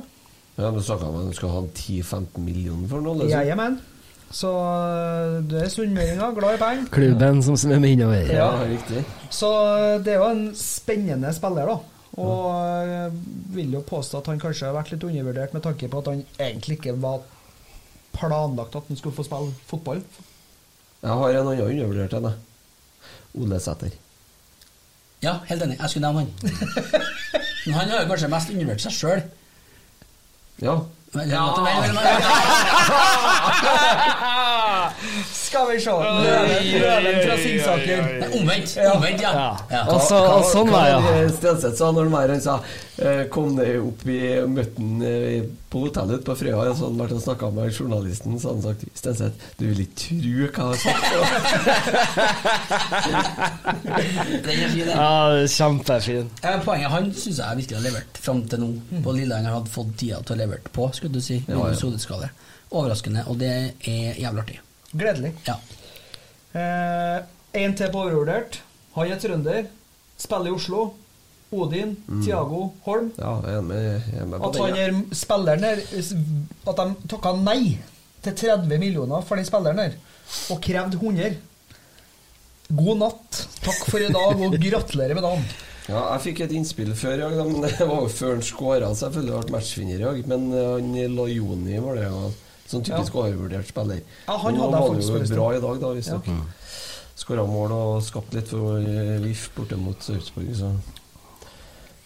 Ja, 0.57 0.71
men 0.71 0.81
snakka 0.81 1.05
om 1.05 1.19
at 1.19 1.27
han 1.27 1.37
skal 1.37 1.51
ha 1.53 1.61
10-15 1.67 2.41
millioner 2.41 2.89
for 2.89 3.05
noe? 3.05 3.19
Liksom. 3.21 3.51
er 3.51 3.59
med. 3.59 3.77
Så 4.33 4.49
det 5.47 5.59
er 5.63 5.69
sunnmøringer, 5.71 6.33
glad 6.35 6.57
i 6.57 6.61
penger. 6.63 6.87
Klubben 6.91 7.43
som 7.45 7.59
svømmer 7.59 7.93
innover. 7.93 8.25
Ja, 8.33 8.49
riktig. 8.67 9.03
Så 9.31 9.51
øh, 9.53 9.93
det 10.03 10.15
er 10.15 10.23
jo 10.23 10.31
en 10.33 10.49
spennende 10.57 11.31
spiller, 11.37 11.69
da. 11.69 11.77
Og 12.17 12.87
jeg 12.89 13.11
vil 13.53 13.77
jo 13.77 13.83
påstå 13.85 14.23
at 14.23 14.31
han 14.31 14.41
kanskje 14.41 14.65
har 14.65 14.73
vært 14.75 14.89
litt 14.95 15.05
undervurdert 15.05 15.53
med 15.53 15.63
tanke 15.67 15.89
på 15.91 16.01
at 16.01 16.09
han 16.09 16.23
egentlig 16.41 16.79
ikke 16.79 16.95
var 17.03 17.21
planlagt 18.17 18.75
at 18.75 18.89
han 18.89 18.97
skulle 18.97 19.15
få 19.15 19.27
spille 19.27 19.53
fotball. 19.69 20.01
Jeg 21.03 21.13
har 21.21 21.29
en 21.37 21.51
annen 21.53 21.61
undervurdert 21.67 22.17
enn 22.17 22.29
jeg. 22.31 22.39
Ole 23.37 23.59
Sæter. 23.61 23.93
Ja, 25.23 25.33
helt 25.49 25.63
enig. 25.65 25.77
Jeg 25.81 25.89
skulle 25.89 26.07
nevne 26.07 26.19
han. 26.19 26.27
Men 27.65 27.73
han 27.73 27.89
har 27.89 28.01
jo 28.03 28.07
kanskje 28.11 28.29
mest 28.31 28.49
undervurdert 28.53 28.81
seg 28.85 28.93
sjøl. 28.93 29.21
Ja. 30.61 30.75
Skal 35.47 35.63
vi 35.71 35.77
se 35.79 35.91
Løven 35.91 37.19
fra 37.23 37.35
Singsaker. 37.39 37.99
Omvendt. 38.39 38.69
Omvendt, 38.93 39.21
ja. 39.23 39.31
ja. 39.71 39.81
Og 39.93 40.01
så- 40.03 40.43
sånn 40.51 40.69
var 40.73 40.83
det, 40.89 40.95
ja. 41.21 41.29
Stenseth 41.37 41.77
sa 41.79 41.87
når 41.95 42.05
han 42.33 42.41
sa 42.43 42.55
eh, 42.99 43.23
Kom 43.31 43.55
deg 43.55 43.77
opp 43.79 44.03
i 44.11 44.19
møtten 44.49 45.01
eh, 45.07 45.43
på 45.71 45.77
hotellet 45.85 46.23
på 46.27 46.35
Frøya, 46.39 46.73
så 46.75 46.81
hadde 46.87 46.95
han 46.95 47.01
vært 47.03 47.23
snakka 47.23 47.45
med 47.55 47.71
journalisten, 47.75 48.31
så 48.39 48.45
hadde 48.51 48.61
han 48.61 48.67
sagt 48.75 48.83
Stenseth, 48.97 49.35
du 49.59 49.63
vil 49.69 49.79
ikke 49.83 49.97
tru 50.03 50.35
hva 50.47 50.47
jeg 50.47 50.53
har 50.57 50.75
sagt. 50.83 51.05
Den 54.47 54.57
er 54.63 54.69
fin. 54.73 54.87
Ja, 54.91 55.11
kjempefin. 55.57 56.27
Poenget 56.65 56.91
han 56.93 57.05
syns 57.15 57.39
jeg 57.43 57.57
virkelig 57.61 57.77
har 57.79 57.85
levert 57.87 58.13
fram 58.23 58.41
til 58.51 58.59
nå. 58.63 58.69
På 59.05 59.09
Lillehammer 59.15 59.53
hadde 59.59 59.71
fått 59.73 59.91
tida 60.01 60.17
til 60.23 60.33
å 60.37 60.39
levere 60.43 60.63
på, 60.75 60.83
skulle 60.95 61.15
du 61.19 61.23
si. 61.23 61.37
Ja, 61.47 61.55
ja. 61.71 62.29
Overraskende, 62.67 63.21
og 63.31 63.35
det 63.39 63.51
er 63.87 64.17
jævlig 64.19 64.41
artig. 64.43 64.57
Gledelig. 64.97 65.33
Ja. 65.47 65.57
Eh, 66.57 67.17
en 67.61 67.75
til 67.77 67.91
på 67.93 68.05
overvurdert. 68.05 68.61
Han 68.95 69.11
er 69.11 69.21
trønder. 69.21 69.67
Spiller 70.17 70.51
i 70.51 70.55
Oslo. 70.55 70.87
Odin. 71.51 71.95
Mm. 72.07 72.23
Tiago 72.25 72.71
Holm. 72.85 73.11
Ja, 73.17 73.37
jeg 73.45 73.59
er 73.59 73.67
med, 73.67 73.85
jeg 74.11 74.21
er 74.21 74.25
med 74.27 74.41
At 74.43 74.57
han 74.59 74.79
er 74.81 74.97
spilleren 75.15 75.63
der 75.63 75.83
At 76.67 76.81
de 76.81 77.07
takka 77.07 77.31
nei 77.39 77.77
til 78.25 78.35
30 78.35 78.79
millioner 78.81 79.23
for 79.23 79.39
den 79.39 79.47
spilleren 79.47 79.79
der, 79.79 79.93
og 80.51 80.59
krevde 80.65 80.97
100. 80.97 81.37
God 82.75 82.97
natt. 82.99 83.43
Takk 83.63 83.85
for 83.87 84.03
i 84.03 84.09
dag, 84.11 84.41
og 84.43 84.57
gratulerer 84.59 85.15
med 85.15 85.23
dagen. 85.23 85.45
Ja, 85.87 86.01
jeg 86.17 86.23
fikk 86.25 86.41
et 86.43 86.55
innspill 86.57 86.91
før 86.99 87.13
i 87.15 87.21
dag, 87.21 87.37
men 87.47 87.63
det 87.63 87.77
var 87.79 88.01
jo 88.03 88.09
før 88.11 88.33
han 88.33 88.43
skåra. 88.43 88.89
Selvfølgelig 88.99 89.45
ble 89.45 89.55
matchvinner 89.55 90.01
i 90.01 90.03
dag, 90.03 90.19
men 90.27 90.49
eh, 90.51 90.73
han 90.73 91.15
Lajoni 91.15 91.79
var 91.85 92.01
det, 92.01 92.09
ja. 92.09 92.25
Sånn 92.67 92.83
typisk 92.83 93.15
overvurdert 93.15 93.69
spiller. 93.69 94.01
Ja, 94.27 94.35
han 94.43 94.57
hadde 94.59 94.79
jeg 94.81 94.91
faktisk 94.91 95.13
jo 95.15 95.35
bra 95.37 95.47
i 95.55 95.61
dag, 95.63 95.77
da, 95.83 95.91
visstnok. 95.95 96.27
Ja. 96.27 96.39
Skåra 97.17 97.45
mål 97.49 97.73
og 97.73 97.93
skapt 98.05 98.35
litt 98.35 98.51
for 98.51 98.77
eh, 98.83 99.15
VIF 99.23 99.47
borte 99.55 99.79
mot 99.79 100.03
Sarpsborg, 100.03 100.51
så 100.59 100.73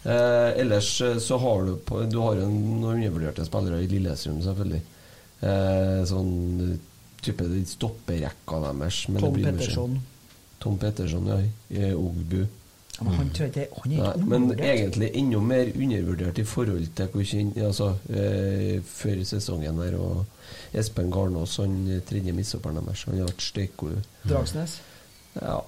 eh, 0.06 0.60
Ellers 0.62 1.00
eh, 1.04 1.18
så 1.20 1.36
har 1.42 1.66
du 1.66 1.74
på, 1.76 2.00
Du 2.08 2.16
har 2.22 2.38
jo 2.40 2.46
noen 2.48 2.86
undervurderte 2.94 3.44
spillere 3.46 3.82
i 3.82 3.90
Lillestrøm, 3.90 4.40
selvfølgelig. 4.46 4.80
Eh, 5.42 6.00
sånn 6.08 6.32
type 7.22 7.46
stopperekka 7.74 8.62
deres. 8.64 9.04
Tom 9.18 9.36
Petterson. 9.36 10.00
Tom 10.62 10.78
Petterson, 10.78 11.26
ja. 11.30 11.38
I 11.74 11.92
Ogbu. 11.94 12.46
Ja, 12.98 13.04
men 13.06 13.14
han 13.16 13.30
tror 13.32 13.48
jeg 13.48 13.66
ikke 13.66 13.80
Han 13.82 13.92
er 13.96 14.02
Nei, 14.04 14.26
men 14.28 14.50
egentlig 14.60 15.08
enda 15.16 15.38
mer 15.40 15.70
undervurdert 15.72 16.38
i 16.38 16.44
forhold 16.44 16.90
til 16.98 17.08
hvor 17.14 17.24
kjent 17.24 17.56
altså, 17.64 17.86
eh, 18.12 18.82
Før 18.84 19.22
sesongen 19.24 19.80
her. 19.80 19.96
og 19.96 20.26
Espen 20.72 21.10
Garnås, 21.12 21.58
han 21.62 21.78
tredje 22.08 22.34
midtstopperen 22.36 22.80
deres, 22.82 23.04
han 23.08 23.18
har 23.20 23.30
vært 23.30 23.44
steikgod. 23.44 24.02
Dragsnes. 24.24 24.80
Ja. 25.38 25.60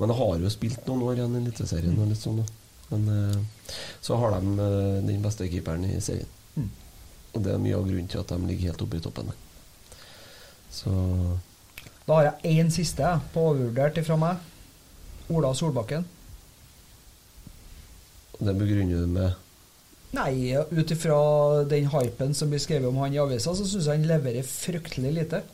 Men 0.00 0.10
han 0.10 0.18
har 0.18 0.38
jo 0.40 0.50
spilt 0.52 0.86
noen 0.88 1.04
år 1.04 1.18
igjen 1.18 1.36
i 1.36 1.42
Eliteserien 1.42 1.98
og 2.00 2.08
litt 2.08 2.22
sånn. 2.22 2.40
da. 2.40 2.60
Men 2.90 3.08
eh, 3.14 3.74
så 4.00 4.16
har 4.16 4.34
de 4.36 4.54
eh, 4.66 5.02
den 5.06 5.22
beste 5.22 5.48
keeperen 5.50 5.84
i 5.86 6.00
serien. 6.02 6.30
Mm. 6.56 6.70
Og 7.34 7.44
det 7.44 7.52
er 7.52 7.62
mye 7.62 7.76
av 7.76 7.84
grunnen 7.86 8.08
til 8.10 8.22
at 8.22 8.32
de 8.32 8.48
ligger 8.48 8.72
helt 8.72 8.84
oppe 8.86 8.98
i 8.98 9.04
toppen. 9.04 9.34
Så 10.70 10.94
Da 12.06 12.16
har 12.16 12.30
jeg 12.30 12.56
én 12.58 12.72
siste 12.74 13.12
på 13.34 13.44
overvurdert 13.52 14.00
ifra 14.00 14.16
meg. 14.18 14.48
Ola 15.30 15.52
Solbakken. 15.54 16.08
det 18.40 18.54
begrunner 18.56 19.02
du 19.02 19.06
med 19.06 19.32
Nei, 20.16 20.56
ut 20.74 20.90
ifra 20.90 21.16
den 21.70 21.86
hypen 21.92 22.34
som 22.34 22.50
blir 22.50 22.62
skrevet 22.62 22.88
om 22.88 22.98
han 22.98 23.14
i 23.14 23.20
avisa, 23.22 23.54
så 23.54 23.66
syns 23.66 23.86
jeg 23.86 24.00
han 24.00 24.08
leverer 24.10 24.46
fryktelig 24.46 25.12
lite. 25.20 25.44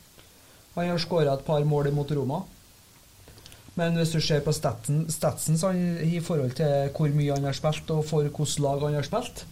Han 0.76 0.88
har 0.88 1.00
skåra 1.00 1.34
et 1.36 1.44
par 1.44 1.64
mål 1.64 1.90
mot 1.96 2.10
Roma. 2.16 2.42
Men 3.76 3.98
hvis 3.98 4.14
du 4.14 4.22
ser 4.24 4.40
på 4.44 4.54
statsen, 4.56 5.04
statsen 5.12 5.58
han, 5.60 5.82
i 6.00 6.20
forhold 6.24 6.56
til 6.56 6.88
hvor 6.96 7.12
mye 7.12 7.36
han 7.36 7.44
har 7.44 7.56
spilt, 7.56 7.90
og 7.92 8.06
for 8.08 8.24
hvilket 8.24 8.56
lag 8.64 8.84
han 8.86 8.96
har 8.96 9.04
spilt, 9.04 9.44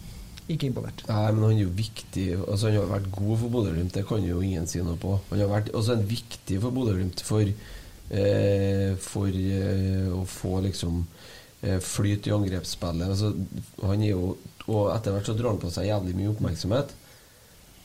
ikke 0.49 0.69
imponert. 0.69 1.03
Nei, 1.09 1.25
men 1.33 1.41
han 1.41 1.55
er 1.55 1.63
jo 1.63 1.71
viktig 1.73 2.25
Altså 2.37 2.69
Han 2.69 2.75
har 2.77 2.89
vært 2.91 3.07
god 3.15 3.31
for 3.41 3.53
Bodø-Glimt, 3.55 3.95
det 3.95 4.03
kan 4.05 4.25
jo 4.25 4.41
ingen 4.45 4.67
si 4.69 4.81
noe 4.85 4.97
på. 5.01 5.15
Han 5.31 5.41
har 5.41 5.49
vært 5.49 5.71
også 5.73 5.95
en 5.95 6.05
viktig 6.09 6.59
for 6.61 6.73
Bodø-Glimt 6.75 7.23
for, 7.25 7.49
eh, 8.09 8.91
for 9.01 9.39
eh, 9.41 10.11
å 10.13 10.21
få 10.29 10.59
liksom 10.67 10.99
eh, 11.61 11.79
flyt 11.81 12.29
i 12.29 12.35
angrepsspillet. 12.35 13.09
Altså, 13.09 13.33
han 13.81 14.05
er 14.05 14.13
jo 14.13 14.35
Og 14.71 14.89
etter 14.95 15.13
hvert 15.13 15.27
så 15.29 15.35
drar 15.37 15.53
han 15.53 15.61
på 15.61 15.71
seg 15.73 15.89
jævlig 15.89 16.15
mye 16.17 16.31
oppmerksomhet. 16.33 16.93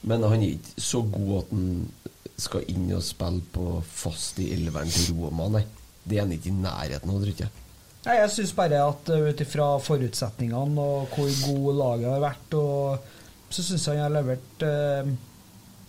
Men 0.08 0.24
han 0.24 0.40
er 0.40 0.54
ikke 0.56 0.80
så 0.80 1.02
god 1.04 1.32
at 1.42 1.50
han 1.52 1.66
skal 2.40 2.68
inn 2.72 2.88
og 2.96 3.04
spille 3.04 3.44
på 3.52 3.64
fast 3.84 4.38
i 4.40 4.48
elveren 4.54 4.88
til 4.92 5.18
Roma, 5.18 5.50
nei. 5.58 5.66
Det 6.00 6.16
er 6.16 6.24
han 6.24 6.32
ikke 6.32 6.48
i 6.48 6.56
nærheten 6.56 7.12
av, 7.12 7.18
tror 7.20 7.42
jeg. 7.44 7.50
Nei, 8.06 8.14
Jeg 8.16 8.30
syns 8.32 8.54
bare 8.56 8.80
at 8.80 9.10
uh, 9.12 9.26
ut 9.28 9.42
ifra 9.44 9.66
forutsetningene 9.84 10.80
og 10.80 11.10
hvor 11.12 11.34
god 11.44 11.80
laget 11.82 12.14
har 12.14 12.22
vært, 12.24 12.56
og, 12.56 13.10
så 13.52 13.64
syns 13.66 13.86
jeg 13.86 13.98
han 13.98 14.06
har 14.06 14.14
levert 14.14 14.62
eh, 14.62 15.10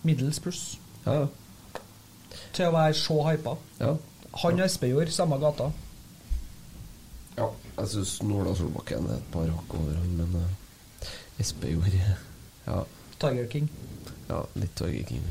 middels 0.02 0.40
pluss. 0.42 0.62
Ja. 1.06 1.22
Til 2.52 2.66
å 2.66 2.74
være 2.74 2.96
så 2.98 3.16
hypa. 3.30 3.54
Ja. 3.78 3.92
Han 4.42 4.58
og 4.58 4.64
Espejord, 4.66 5.12
samme 5.14 5.38
gata. 5.40 5.70
Ja, 7.38 7.46
jeg 7.78 7.92
syns 7.94 8.16
Norda 8.26 8.56
Solbakken 8.58 9.06
er 9.08 9.20
et 9.20 9.30
par 9.32 9.46
hakk 9.48 9.76
over 9.78 9.94
han, 9.94 10.18
men 10.18 10.34
uh, 11.36 11.40
Espejord 11.40 11.98
Ja. 12.66 12.84
Tiger 13.18 13.46
King. 13.50 13.68
Ja, 14.28 14.44
litt 14.54 14.74
Tiger 14.76 15.04
King. 15.08 15.22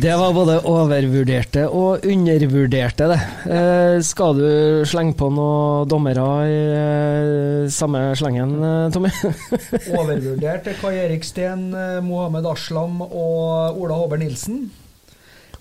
Det 0.00 0.14
var 0.14 0.34
både 0.36 0.58
overvurderte 0.62 1.64
og 1.74 2.04
undervurderte, 2.06 3.08
det. 3.10 3.18
Eh, 3.50 3.96
skal 4.06 4.38
du 4.38 4.46
slenge 4.86 5.16
på 5.18 5.26
noen 5.34 5.88
dommere 5.90 6.26
i 6.46 6.60
eh, 6.78 7.70
samme 7.74 8.04
slengen, 8.18 8.54
eh, 8.62 8.90
Tommy? 8.94 9.10
Overvurdert 9.98 10.70
er 10.70 10.78
Kai 10.78 10.94
Erik 11.02 11.26
Steen, 11.26 11.72
eh, 11.74 11.98
Mohammed 12.04 12.46
Aslam 12.46 13.02
og 13.02 13.80
Ola 13.80 13.98
Håber 14.04 14.22
Nilsen. 14.22 14.68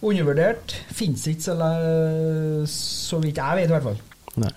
Undervurdert 0.06 0.76
fins 0.94 1.26
ikke, 1.30 1.42
så, 1.42 1.56
så 2.70 3.20
vidt 3.24 3.40
jeg 3.42 3.62
vet, 3.62 3.70
i 3.70 3.74
hvert 3.74 3.86
fall. 3.88 4.02
Nei. 4.44 4.54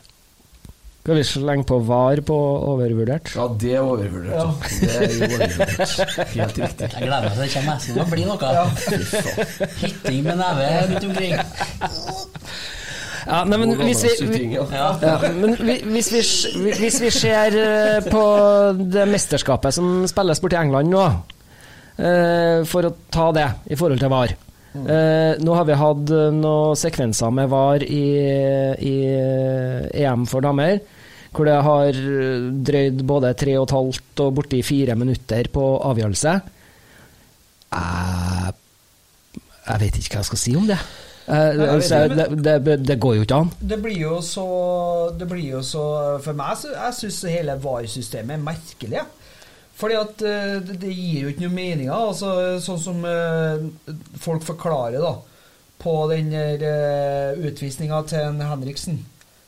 Skal 1.01 1.17
vi 1.17 1.23
slenge 1.25 1.65
på 1.65 1.79
VAR 1.89 2.21
på 2.29 2.35
overvurdert? 2.71 3.31
Ja, 3.33 3.47
det 3.61 3.71
er 3.73 3.87
overvurdert. 3.89 4.35
Ja. 4.37 4.43
Det 4.69 4.91
er 4.93 5.15
jo 5.15 5.29
overvurdert. 5.31 5.95
Helt 6.35 6.59
riktig. 6.61 6.91
Jeg 6.93 7.07
gleder 7.07 7.25
meg 7.25 7.33
til 7.33 7.41
det 7.41 7.47
kommer 7.55 7.71
nesten 7.73 7.97
til 7.97 8.03
å 8.03 8.11
bli 8.11 8.27
noe. 8.29 8.51
Ja. 8.53 8.67
Hitting 9.81 10.21
med 10.27 10.37
neve 10.43 10.67
rundt 10.91 11.09
omkring. 11.09 11.35
Ja, 13.31 13.41
nei, 13.49 13.59
men 13.63 13.75
hvis 13.81 14.05
vi, 14.05 14.29
vi, 14.29 14.43
ja, 14.59 15.17
men 15.41 15.57
hvis, 15.95 16.13
vi, 16.13 16.23
hvis 16.83 17.01
vi 17.01 17.11
ser 17.15 17.57
eh, 17.63 18.07
på 18.13 18.23
det 18.81 19.09
mesterskapet 19.09 19.77
som 19.77 20.05
spilles 20.11 20.41
borti 20.45 20.61
England 20.61 20.93
nå, 20.93 21.09
eh, 21.97 22.61
for 22.69 22.89
å 22.89 22.95
ta 23.13 23.29
det 23.37 23.49
i 23.73 23.81
forhold 23.81 24.05
til 24.05 24.13
VAR 24.13 24.37
eh, 24.75 25.35
Nå 25.43 25.57
har 25.57 25.67
vi 25.69 25.79
hatt 25.81 26.15
eh, 26.15 26.31
noen 26.37 26.79
sekvenser 26.79 27.35
med 27.35 27.51
VAR 27.53 27.85
i, 27.85 28.07
i 28.87 28.95
EM 30.05 30.27
for 30.31 30.45
damer, 30.47 30.81
hvor 31.35 31.47
det 31.47 31.59
har 31.67 32.01
drøyd 32.71 33.05
både 33.07 33.35
tre 33.39 33.59
og 33.59 33.69
et 33.69 33.77
halvt 33.77 34.25
og 34.27 34.33
borti 34.41 34.63
fire 34.67 34.97
minutter 34.99 35.51
på 35.53 35.67
avgjørelse. 35.91 36.39
Jeg, 37.71 38.57
jeg 39.69 39.85
vet 39.85 40.01
ikke 40.01 40.17
hva 40.17 40.25
jeg 40.25 40.31
skal 40.33 40.43
si 40.43 40.57
om 40.59 40.67
det. 40.71 40.81
Eh, 41.31 41.55
det, 42.35 42.57
det, 42.65 42.77
det 42.83 42.99
går 43.01 43.21
jo 43.21 43.27
ikke 43.27 43.41
an. 43.45 43.51
Det 43.61 43.79
blir 43.83 43.99
jo 44.01 44.19
så 44.25 44.45
Det 45.19 45.29
blir 45.31 45.53
jo 45.53 45.61
så 45.63 45.85
For 46.25 46.35
meg, 46.35 46.57
så 46.59 46.73
jeg 46.75 46.97
syns 46.99 47.21
hele 47.31 47.57
VAR-systemet 47.63 48.39
er 48.39 48.43
merkelig. 48.43 48.97
jeg. 48.99 49.07
Fordi 49.81 49.97
at 49.97 50.23
uh, 50.27 50.57
det, 50.61 50.93
gir 50.93 51.25
jo 51.25 51.33
ikke 51.33 51.47
noe 51.47 51.57
meninger. 51.57 51.95
Altså, 51.95 52.59
sånn 52.63 52.81
som 52.83 53.05
uh, 53.07 53.65
folk 54.21 54.45
forklarer 54.47 55.01
da 55.01 55.17
på 55.81 55.95
den 56.11 56.35
uh, 56.37 57.39
utvisninga 57.49 58.03
til 58.11 58.27
en 58.29 58.45
Henriksen. 58.45 59.01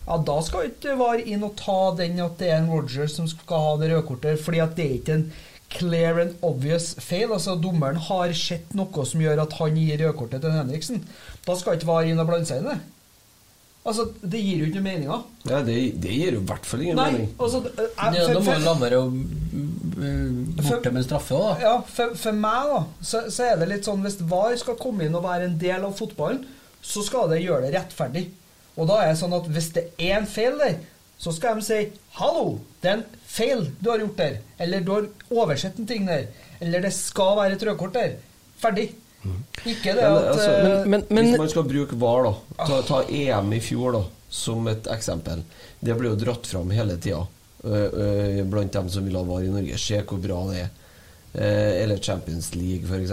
Ja, 0.07 0.17
Da 0.19 0.39
skal 0.43 0.71
ikke 0.71 0.97
VAR 0.99 1.21
inn 1.21 1.45
og 1.47 1.55
ta 1.61 1.93
den 1.99 2.19
at 2.25 2.41
det 2.41 2.51
er 2.51 2.63
en 2.63 2.73
Roger 2.73 3.11
som 3.11 3.29
skal 3.31 3.67
ha 3.67 3.75
det 3.81 3.93
røde 3.93 4.07
kortet, 4.09 4.41
fordi 4.43 4.63
at 4.65 4.73
det 4.79 4.87
er 4.87 4.97
ikke 4.99 5.19
en 5.19 5.27
clear 5.73 6.19
and 6.21 6.41
obvious 6.45 6.93
feil. 7.01 7.31
Altså 7.33 7.55
Dommeren 7.61 8.01
har 8.09 8.33
sett 8.37 8.75
noe 8.77 9.07
som 9.09 9.23
gjør 9.23 9.45
at 9.45 9.55
han 9.61 9.79
gir 9.79 10.01
rødkortet 10.03 10.43
til 10.43 10.57
Henriksen. 10.57 11.05
Da 11.47 11.57
skal 11.59 11.79
ikke 11.79 11.91
VAR 11.93 12.09
inn 12.09 12.21
og 12.23 12.29
blande 12.33 12.49
seg 12.49 12.63
inn 12.63 12.71
i 12.71 12.75
det. 12.75 12.81
Altså, 13.85 14.05
Det 14.23 14.39
gir 14.39 14.61
jo 14.61 14.67
ikke 14.69 14.79
noe 14.79 14.87
meninger. 14.87 15.23
Ja, 15.51 15.59
det, 15.67 15.77
det 16.03 16.11
gir 16.15 16.37
jo 16.37 16.41
i 16.43 16.47
hvert 16.47 16.67
fall 16.71 16.83
ingen 16.85 16.97
Nei, 17.01 17.07
mening. 17.11 17.31
altså 17.39 17.63
jeg- 17.67 17.89
Ja, 18.15 18.27
da 18.29 18.41
må 18.41 18.53
jo 18.53 18.59
du 18.61 18.65
la 18.69 18.75
være 18.79 19.01
å 19.01 19.09
mm, 19.11 20.55
borte 20.63 20.93
med 20.93 21.01
en 21.03 21.09
straffe 21.09 21.35
òg, 21.35 21.49
da. 21.49 21.57
Ja, 21.65 21.73
for, 21.97 22.15
for 22.15 22.33
meg 22.45 22.71
da 22.71 22.85
så, 23.03 23.25
så 23.35 23.49
er 23.51 23.57
det 23.59 23.69
litt 23.73 23.89
sånn 23.89 24.05
Hvis 24.07 24.21
VAR 24.31 24.55
skal 24.61 24.79
komme 24.79 25.05
inn 25.07 25.19
og 25.19 25.25
være 25.27 25.49
en 25.51 25.59
del 25.59 25.83
av 25.89 25.97
fotballen, 25.99 26.45
så 26.83 27.03
skal 27.07 27.29
det 27.33 27.43
gjøre 27.43 27.67
det 27.67 27.75
rettferdig. 27.75 28.29
Og 28.77 28.87
da 28.89 29.01
er 29.03 29.13
det 29.13 29.19
sånn 29.21 29.35
at 29.37 29.51
hvis 29.51 29.73
det 29.75 29.85
er 29.99 30.17
en 30.21 30.27
feil 30.31 30.57
der, 30.63 30.79
så 31.23 31.31
skal 31.35 31.59
de 31.59 31.63
si 31.67 31.81
'Hallo, 32.19 32.59
det 32.83 32.91
er 32.91 32.97
en 33.01 33.05
feil 33.27 33.67
du 33.81 33.91
har 33.91 33.99
gjort 33.99 34.17
der.' 34.17 34.39
Eller 34.59 34.81
'Du 34.81 34.93
har 34.93 35.07
oversett 35.31 35.79
en 35.79 35.87
ting 35.87 36.07
der.' 36.07 36.27
Eller 36.61 36.81
'Det 36.81 36.93
skal 36.93 37.37
være 37.37 37.53
et 37.59 37.63
rødkort 37.67 37.93
der.' 37.95 38.17
Ferdig. 38.59 38.93
Ikke 39.69 39.95
det 39.95 40.03
Men, 40.03 40.17
at 40.17 40.29
altså, 40.33 40.51
eh, 40.51 41.05
hvis 41.09 41.39
man 41.39 41.53
skal 41.53 41.69
bruke 41.69 41.99
VAR, 41.99 42.27
da 42.27 42.67
ta, 42.67 42.81
ta 42.89 43.03
EM 43.07 43.53
i 43.55 43.61
fjor 43.63 43.97
da 43.99 44.03
som 44.33 44.67
et 44.71 44.89
eksempel. 44.91 45.43
Det 45.81 45.95
ble 45.99 46.15
jo 46.15 46.19
dratt 46.19 46.49
fram 46.49 46.71
hele 46.73 46.97
tida 46.97 47.27
blant 47.63 48.73
dem 48.75 48.89
som 48.91 49.05
vil 49.07 49.15
ha 49.15 49.23
VAR 49.27 49.45
i 49.47 49.53
Norge. 49.53 49.77
Se 49.79 50.01
hvor 50.03 50.19
bra 50.23 50.41
det 50.49 50.63
er. 50.65 50.71
Eh, 51.35 51.83
eller 51.83 51.97
Champions 51.97 52.55
League, 52.55 52.85
f.eks. 52.85 53.13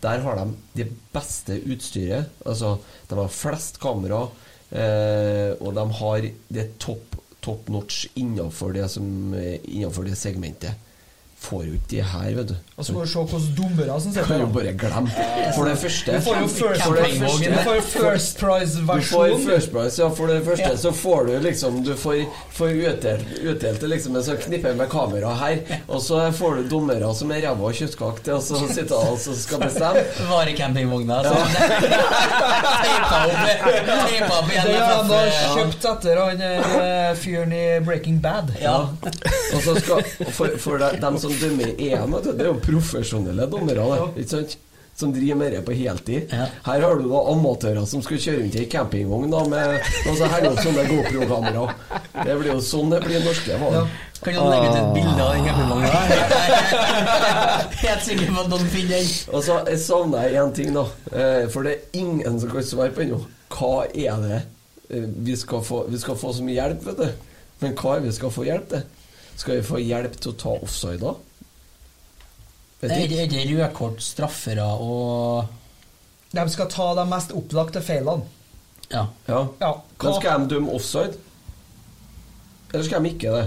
Der 0.00 0.18
har 0.24 0.36
de 0.36 0.46
det 0.72 0.88
beste 1.12 1.58
utstyret. 1.68 2.30
Altså, 2.46 2.78
de 3.08 3.18
har 3.18 3.28
flest 3.28 3.80
kamera, 3.80 4.22
eh, 4.70 5.52
og 5.60 5.74
de 5.76 5.84
har 6.00 6.28
det 6.48 6.66
top, 6.80 7.16
top 7.44 7.68
notch 7.68 8.06
innenfor 8.14 8.72
det, 8.72 8.88
som, 8.90 9.04
innenfor 9.34 10.08
det 10.08 10.16
segmentet. 10.16 10.80
Får 11.42 11.64
jo 11.66 11.72
ikke 11.74 11.88
de 11.90 12.00
her, 12.06 12.28
vet 12.38 12.48
du. 12.52 12.54
Og 12.78 12.84
så 12.86 12.92
må 12.94 13.02
du 13.02 13.08
se 13.10 13.18
hvordan 13.18 13.46
dommere 13.58 13.96
som 14.00 14.12
sitter 14.14 14.26
Kan 14.28 14.40
jo 14.44 14.46
bare 14.54 14.72
glemme. 14.78 15.10
For 15.56 15.66
det 15.66 15.74
første 15.80 16.12
Du 16.14 16.20
får 16.26 16.36
jo 16.38 16.46
first, 16.48 16.82
får 16.82 16.94
første- 16.94 17.02
first 17.02 17.42
Du 17.42 19.02
får 19.10 19.38
first 19.46 19.72
prize, 19.72 19.98
ja. 20.02 20.08
For 20.18 20.26
det 20.30 20.38
første 20.46 20.70
så 20.84 20.92
får 20.94 21.26
du 21.26 21.32
liksom 21.48 21.80
Du 21.84 21.92
får, 21.98 22.20
får 22.56 22.68
utdelt, 22.92 23.26
utdelt 23.42 23.82
liksom 23.90 24.16
en 24.16 24.22
sånn 24.28 24.38
knippe 24.44 24.74
med 24.78 24.88
kamera 24.92 25.34
her, 25.42 25.58
og 25.88 26.00
så 26.04 26.20
får 26.38 26.60
du 26.60 26.68
dommere 26.70 27.10
som 27.18 27.30
er 27.34 27.42
ræva 27.48 27.68
og 27.72 27.74
kjøttkake 27.76 28.22
til 28.28 28.38
å 28.38 28.40
så 28.44 28.62
sitte 28.70 28.94
og 28.94 29.18
så 29.20 29.34
skal 29.36 29.58
bestemme. 29.66 30.02
Var 30.32 30.50
i 30.52 30.54
campingvogna. 30.58 31.20
Så 31.26 31.34
teipa 33.02 34.38
opp 34.38 34.50
igjen 34.50 34.66
Det 34.70 34.78
har 34.78 35.02
han 35.02 35.10
kjøpt 35.56 35.86
etter 35.92 36.20
han 36.22 36.42
eh, 36.46 37.12
fyren 37.18 37.52
i 37.56 37.64
Breaking 37.84 38.18
Bad. 38.24 38.52
Ja. 38.62 38.76
Og 39.52 39.60
så 39.64 39.74
skal, 39.80 40.02
og 40.26 40.32
for, 40.36 40.56
for 40.62 40.80
de, 40.82 40.90
dem 41.02 41.18
som 41.20 41.31
dømmer 41.40 41.72
i 41.76 41.88
EM, 41.92 42.18
det 42.24 42.34
er 42.38 42.50
jo 42.50 42.58
profesjonelle 42.62 43.48
dommere. 43.50 43.88
Da, 43.88 44.10
ikke 44.16 44.30
sant? 44.36 44.58
som 44.96 45.12
driver 45.12 45.34
med 45.34 45.52
det 45.52 45.62
på 45.64 45.72
heltid. 45.72 46.30
Her 46.30 46.80
har 46.84 46.96
du 47.00 47.08
da 47.08 47.20
amatører 47.32 47.86
som 47.88 48.02
skal 48.04 48.20
kjøre 48.20 48.42
rundt 48.42 48.56
i 48.60 48.66
campingvogn 48.70 49.32
da, 49.32 49.40
med 49.48 49.78
og 50.10 50.18
så 50.18 50.28
opp 50.28 50.60
sånne 50.60 50.84
GoPro-kamera. 50.90 51.64
Det 52.22 52.36
blir 52.38 52.52
jo 52.52 52.58
sånn 52.64 52.92
det 52.92 53.00
blir 53.06 53.24
norske 53.24 53.56
valg. 53.62 53.88
Kan 54.22 54.36
du 54.38 54.46
legge 54.52 54.68
ut 54.68 54.76
et 54.78 54.92
bilde 54.94 55.24
av 55.24 55.32
den 55.34 55.48
campingvogna? 55.48 55.88
Helt 57.80 58.04
sikker 58.08 58.28
på 58.28 58.44
at 58.44 58.52
noen 58.52 58.68
finner 58.70 58.94
den. 59.00 59.10
Og 59.32 59.42
så 59.48 59.58
jeg 59.72 59.82
savner 59.82 60.28
jeg 60.28 60.38
én 60.44 60.54
ting, 60.60 60.70
da. 60.76 60.84
Eh, 61.10 61.44
For 61.50 61.66
det 61.66 61.74
er 61.74 62.02
ingen 62.04 62.38
som 62.38 62.52
kan 62.52 62.68
svare 62.68 62.94
på 62.94 63.06
ennå. 63.06 63.22
Hva 63.56 63.74
er 63.88 64.22
det 64.22 64.40
eh, 64.92 65.08
vi 65.26 65.38
skal 65.40 65.64
få? 65.66 65.86
Vi 65.90 65.98
skal 66.04 66.20
få 66.20 66.36
så 66.36 66.44
mye 66.46 66.60
hjelp, 66.60 66.84
vet 66.92 67.00
du. 67.00 67.30
Men 67.64 67.74
hva 67.80 67.96
er 67.96 68.04
det 68.04 68.12
vi 68.12 68.18
skal 68.20 68.34
få 68.34 68.46
hjelp 68.46 68.70
til? 68.70 68.84
Skal 69.36 69.56
vi 69.58 69.62
få 69.66 69.80
hjelp 69.82 70.16
til 70.20 70.32
å 70.32 70.36
ta 70.38 70.52
offside, 70.62 71.00
da? 71.02 71.14
Det 72.82 72.90
er 72.90 73.08
det 73.08 73.24
ikke 73.28 73.42
rødkort, 73.56 74.00
straffere 74.02 74.64
og 74.82 75.46
De 76.34 76.44
skal 76.50 76.68
ta 76.72 76.88
de 76.98 77.04
mest 77.10 77.32
opplagte 77.36 77.82
feilene. 77.84 78.24
Ja. 78.90 79.06
Ja. 79.28 79.42
Ja, 79.60 79.72
Men 80.02 80.14
skal 80.18 80.40
de 80.46 80.54
dømme 80.56 80.72
offside? 80.74 81.14
Eller 82.72 82.84
skal 82.84 83.02
de 83.04 83.12
ikke 83.12 83.34
det? 83.36 83.44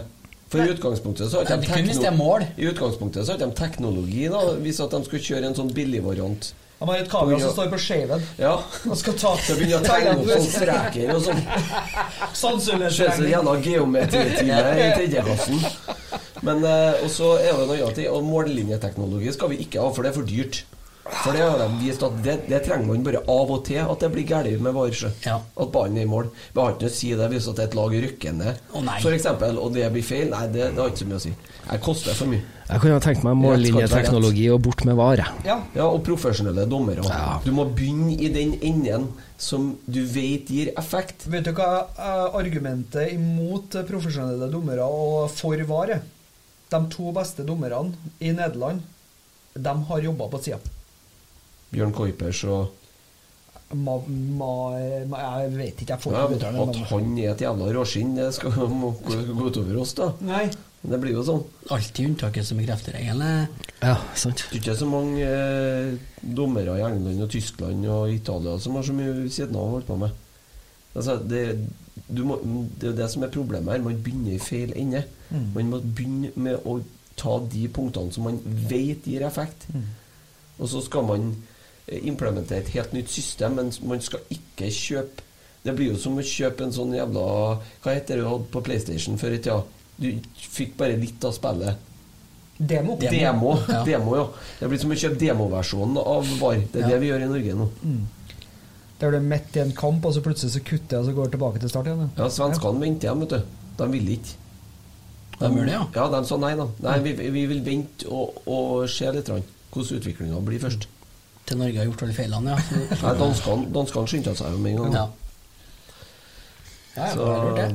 For 0.54 0.62
i 0.62 0.70
utgangspunktet 0.76 1.32
så 1.32 1.42
har 1.42 1.58
de 1.58 1.66
kun 1.68 1.88
hvis 1.90 1.98
det 2.00 2.06
tekno- 2.12 2.18
mål. 2.18 2.46
I 2.58 2.68
utgangspunktet 2.70 3.26
så 3.26 3.34
har 3.34 3.40
ikke 3.42 3.50
de 3.52 3.60
teknologi, 3.60 4.28
da, 4.30 4.42
hvis 4.62 4.80
at 4.86 4.92
de 4.94 5.00
skal 5.08 5.20
kjøre 5.28 5.50
en 5.50 5.58
sånn 5.58 5.74
billigvariant. 5.74 6.52
De 6.80 6.88
har 6.90 6.98
et 7.00 7.10
kamera 7.10 7.40
som 7.40 7.54
står 7.56 7.70
på 7.72 7.78
shaven 7.80 8.24
Ja. 8.38 8.54
og 8.90 8.98
skal 9.00 9.14
ta 9.20 9.32
Så 9.40 9.56
begynner 9.56 9.80
å 9.80 9.86
tegne 9.86 10.16
opp 10.18 10.28
sånn 10.28 10.50
streker 10.52 11.14
og 11.16 11.22
sånn. 11.24 11.44
Ser 12.36 13.14
ut 13.16 13.30
gjennom 13.30 13.62
geometritime 13.64 14.60
i 14.76 14.90
tredjeklassen. 14.98 15.64
Men 16.46 16.64
eh, 16.68 17.04
og 17.06 17.10
så 17.12 17.32
er 17.40 17.56
det 17.56 17.68
noe 17.70 17.80
annet. 17.88 18.02
Og 18.12 18.26
mållinjeteknologi 18.28 19.34
skal 19.34 19.54
vi 19.54 19.62
ikke 19.64 19.82
ha, 19.82 19.92
for 19.96 20.04
det 20.04 20.12
er 20.12 20.18
for 20.20 20.28
dyrt. 20.30 20.64
For 21.06 21.36
det 21.38 21.44
har 21.44 21.60
de 21.60 21.68
vist 21.84 22.02
at 22.06 22.16
det, 22.26 22.34
det 22.50 22.64
trenger 22.66 22.88
man 22.90 23.04
bare 23.06 23.20
av 23.30 23.52
og 23.54 23.60
til, 23.68 23.78
at 23.84 24.02
det 24.02 24.08
blir 24.14 24.26
galt 24.26 24.62
med 24.66 24.74
varsel. 24.74 25.12
At 25.30 25.72
ballen 25.74 26.00
er 26.02 26.08
i 26.08 26.10
mål. 26.10 26.32
Vi 26.34 26.58
har 26.58 26.74
ikke 26.74 26.88
noe 26.88 26.94
å 26.94 26.96
si 26.96 27.12
det 27.20 27.28
hvis 27.30 27.50
at 27.52 27.62
et 27.62 27.78
lag 27.78 27.94
rykker 28.06 28.34
ned, 28.34 28.62
eksempel, 29.12 29.60
og 29.62 29.76
det 29.76 29.92
blir 29.94 30.06
feil. 30.06 30.32
Nei, 30.34 30.48
det, 30.54 30.72
det 30.74 30.82
har 30.82 30.90
ikke 30.90 31.04
så 31.04 31.10
mye 31.12 31.20
å 31.20 31.26
si. 31.28 31.34
Det 31.66 31.80
koster 31.86 32.18
for 32.18 32.32
mye. 32.34 32.42
Jeg 32.66 32.82
kunne 32.82 32.98
ha 32.98 33.02
tenkt 33.04 33.22
meg 33.26 33.38
mållinjeteknologi 33.38 34.48
og 34.50 34.64
bort 34.66 34.82
med 34.90 34.98
vare. 34.98 35.28
Ja. 35.46 35.60
og 35.86 36.00
profesjonelle 36.08 36.66
dommere. 36.70 37.06
Du 37.46 37.52
må 37.54 37.68
begynne 37.70 38.16
i 38.18 38.32
den 38.34 38.56
enden 38.66 39.12
som 39.38 39.76
du 39.86 40.02
vet 40.10 40.50
gir 40.50 40.72
effekt. 40.74 41.28
Vet 41.30 41.46
du 41.46 41.54
hva 41.54 41.86
er 41.94 42.40
argumentet 42.40 43.14
imot 43.14 43.78
profesjonelle 43.86 44.50
dommere 44.50 44.90
og 44.90 45.30
for 45.34 45.62
VAR 45.70 46.00
er? 46.00 46.06
De 46.74 46.82
to 46.90 47.12
beste 47.14 47.46
dommerne 47.46 47.94
i 48.18 48.34
Nederland, 48.34 48.82
de 49.54 49.76
har 49.90 50.10
jobba 50.10 50.32
på 50.34 50.42
sida. 50.48 50.58
Bjørn 51.76 51.96
Kuipers 51.96 52.44
og 52.50 52.74
Ma, 53.74 53.96
ma, 53.98 54.48
ma, 55.10 55.20
jeg 55.42 55.50
vet 55.56 55.80
ikke, 55.82 55.96
jeg 55.96 56.02
får 56.04 56.14
ja, 56.14 56.20
ikke 56.22 56.36
uttale 56.38 56.66
At 56.70 56.78
han 56.92 57.16
er 57.18 57.32
et 57.32 57.42
jævla 57.42 57.70
råskinn, 57.74 58.12
det 58.16 58.28
skal 58.38 58.54
må 58.82 58.92
gå 59.02 59.48
utover 59.50 59.80
oss, 59.82 59.96
da. 59.98 60.12
Nei. 60.24 60.46
Det 60.86 61.00
blir 61.02 61.16
jo 61.16 61.24
sånn. 61.26 61.42
Alltid 61.74 62.12
unntaket 62.12 62.46
som 62.46 62.60
bekrefter 62.62 62.94
regelen. 62.94 63.48
Ja, 63.82 63.96
sant. 64.14 64.44
Det 64.52 64.60
er 64.60 64.62
ikke 64.62 64.76
så 64.78 64.90
mange 64.90 65.26
eh, 65.26 65.96
dommere 66.22 66.76
i 66.78 66.84
England 66.86 67.26
og 67.26 67.32
Tyskland 67.34 67.88
og 67.90 68.14
Italia 68.14 68.54
som 68.62 68.78
har 68.78 68.86
så 68.86 68.94
mye 68.94 69.16
ved 69.18 69.34
siden 69.34 69.58
av 69.58 69.66
å 69.66 69.74
holde 69.74 69.90
på 69.90 69.98
med. 70.04 70.22
Altså, 70.94 71.18
det, 71.26 71.42
du 72.06 72.22
må, 72.30 72.38
det 72.78 72.92
er 72.92 73.00
det 73.02 73.10
som 73.16 73.26
er 73.26 73.34
problemet 73.34 73.74
her. 73.74 73.84
Man 73.88 73.98
begynner 74.06 74.38
i 74.38 74.44
feil 74.44 74.76
ende. 74.78 75.02
Mm. 75.32 75.50
Man 75.58 75.74
må 75.74 75.82
begynne 75.82 76.32
med 76.38 76.70
å 76.70 76.78
ta 77.18 77.40
de 77.50 77.66
punktene 77.74 78.14
som 78.14 78.30
man 78.30 78.38
vet 78.46 79.10
gir 79.10 79.26
effekt. 79.26 79.66
Mm. 79.74 79.90
Og 80.60 80.70
så 80.70 80.86
skal 80.86 81.10
man 81.10 81.32
eh, 81.34 81.55
implementere 81.88 82.64
et 82.64 82.70
helt 82.74 82.94
nytt 82.94 83.10
system, 83.14 83.56
men 83.60 83.72
man 83.86 84.02
skal 84.02 84.20
ikke 84.34 84.72
kjøpe 84.74 85.22
Det 85.66 85.74
blir 85.76 85.92
jo 85.94 85.98
som 85.98 86.18
å 86.18 86.22
kjøpe 86.26 86.64
en 86.66 86.72
sånn 86.74 86.94
jævla 86.94 87.26
Hva 87.84 87.94
heter 87.94 88.16
det 88.18 88.24
du 88.24 88.30
hadde 88.30 88.50
på 88.54 88.62
PlayStation 88.66 89.18
før 89.18 89.34
i 89.34 89.40
tida? 89.42 89.60
Du 89.98 90.10
fikk 90.38 90.76
bare 90.78 90.98
litt 91.00 91.24
av 91.26 91.32
spillet. 91.34 91.78
Demo. 92.58 92.98
Demo, 93.00 93.54
Ja. 93.70 93.84
demo, 93.90 94.16
ja. 94.18 94.26
Det 94.60 94.70
blir 94.72 94.80
som 94.82 94.92
å 94.92 94.98
kjøpe 95.00 95.20
demoversjonen 95.20 95.98
av 96.02 96.28
VAR. 96.40 96.62
Det 96.72 96.82
er 96.82 96.86
Ja. 96.86 96.88
det 96.94 97.00
vi 97.02 97.10
gjør 97.12 97.24
i 97.26 97.30
Norge 97.32 97.56
nå. 97.56 97.70
Der 99.00 99.12
du 99.12 99.18
er 99.18 99.26
midt 99.28 99.56
i 99.56 99.60
en 99.60 99.74
kamp, 99.76 100.06
og 100.06 100.14
så 100.16 100.22
plutselig 100.24 100.54
så 100.54 100.62
kutter 100.64 100.98
jeg, 100.98 101.00
og 101.00 101.06
så 101.10 101.16
går 101.16 101.32
tilbake 101.34 101.60
til 101.60 101.70
start 101.70 101.86
igjen. 101.92 102.10
Ja, 102.18 102.28
Svenskene 102.32 102.80
venter 102.80 103.10
igjen, 103.10 103.20
vet 103.26 103.30
du. 103.30 103.42
De 103.78 103.88
vil 103.92 104.12
ikke. 104.16 104.36
De 105.40 105.50
det, 105.52 105.72
ja? 105.74 105.82
Ja, 105.96 106.06
de 106.14 106.22
sa 106.28 106.38
nei, 106.40 106.54
da. 106.56 106.68
Nei, 106.86 107.00
vi, 107.04 107.14
vi 107.36 107.46
vil 107.52 107.64
vente 107.66 108.08
og, 108.08 108.38
og 108.48 108.86
se 108.92 109.10
litt 109.12 109.28
hvordan 109.32 109.98
utviklinga 110.00 110.40
blir 110.48 110.62
først. 110.64 110.88
Til 111.46 111.60
Norge 111.62 111.78
har 111.78 111.86
gjort 111.86 112.04
alle 112.06 112.16
feilene, 112.18 112.56
ja. 112.56 112.60
Nei, 113.04 113.12
Danskene 113.20 113.68
danskene 113.76 114.10
skyndte 114.10 114.34
seg 114.38 114.56
jo 114.56 114.62
med 114.64 114.72
en 114.72 114.80
gang. 114.82 114.96
Ja. 114.96 115.06
Det 116.96 117.02
er 117.06 117.20
lurt, 117.20 117.60
det. 117.60 117.70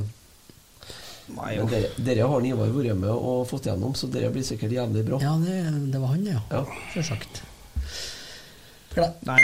Men 1.31 1.69
dere, 1.71 1.91
dere 2.03 2.27
har 2.33 2.47
Ivar 2.49 2.73
vært 2.75 2.99
med 2.99 3.13
og 3.15 3.45
fått 3.47 3.69
gjennom, 3.71 3.95
så 3.95 4.11
dere 4.11 4.33
blir 4.35 4.43
sikkert 4.47 4.75
jævlig 4.75 5.05
bra. 5.07 5.21
Ja, 5.23 5.37
det, 5.39 5.61
det 5.93 6.03
var 6.03 6.17
han, 6.17 6.27
ja. 6.27 6.41
Ja. 6.51 6.65
Selvsagt. 6.97 7.45
Nei, 9.23 9.39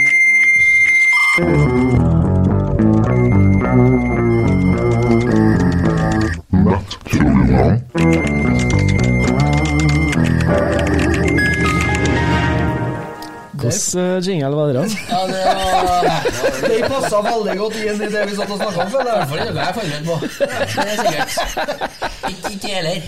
Hvordan 13.66 14.04
eh, 14.04 14.22
jingle 14.26 14.54
var 14.56 14.66
det? 14.72 14.84
Ja, 15.12 15.20
det 15.30 15.40
var 15.46 15.56
Det 16.66 16.78
passa 16.90 17.18
veldig 17.26 17.56
godt 17.60 17.76
inn 17.82 18.00
i 18.02 18.08
det 18.14 18.22
vi 18.30 18.34
satt 18.38 18.50
og 18.50 18.58
snakka 18.62 18.78
om. 18.82 18.88
føler 18.94 19.10
I 19.10 19.56
hvert 19.56 19.66
jeg. 19.66 19.74
fall 19.76 19.86
jeg 19.90 19.98
er 19.98 20.06
forberedt 20.06 20.06
på. 20.06 20.16
Det 20.76 20.86
er 20.86 20.96
sikkert. 21.02 21.30
Ikke, 22.30 22.48
ikke 22.56 22.70
heller. 22.76 22.98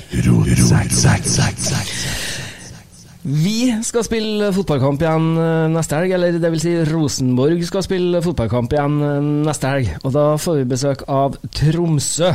Vi 3.28 3.74
skal 3.84 4.04
spille 4.06 4.52
fotballkamp 4.56 5.02
igjen 5.02 5.26
eh, 5.42 5.64
neste 5.74 5.98
helg, 5.98 6.12
eller 6.16 6.38
det 6.40 6.50
vil 6.54 6.62
si 6.62 6.74
Rosenborg 6.88 7.64
skal 7.66 7.84
spille 7.84 8.22
fotballkamp 8.24 8.72
igjen 8.72 8.94
eh, 9.04 9.18
neste 9.48 9.72
helg. 9.72 9.90
Og 10.06 10.14
da 10.14 10.28
får 10.40 10.60
vi 10.60 10.68
besøk 10.70 11.02
av 11.12 11.36
Tromsø. 11.58 12.30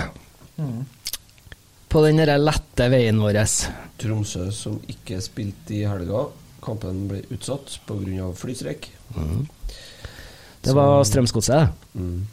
Mm. 0.60 0.84
På 1.90 2.04
den 2.06 2.20
derre 2.22 2.36
lette 2.42 2.90
veien 2.94 3.22
vår. 3.22 3.40
Tromsø 4.02 4.50
som 4.54 4.78
ikke 4.92 5.22
spilte 5.24 5.74
i 5.80 5.84
helga. 5.88 6.28
Kampen 6.64 7.08
ble 7.12 7.24
utsatt 7.34 7.80
pga. 7.88 8.32
flystreik. 8.38 8.92
Det 10.64 10.74
var 10.74 11.04
Strømsgodset, 11.04 11.56
det. 11.60 12.00
Mm. 12.00 12.24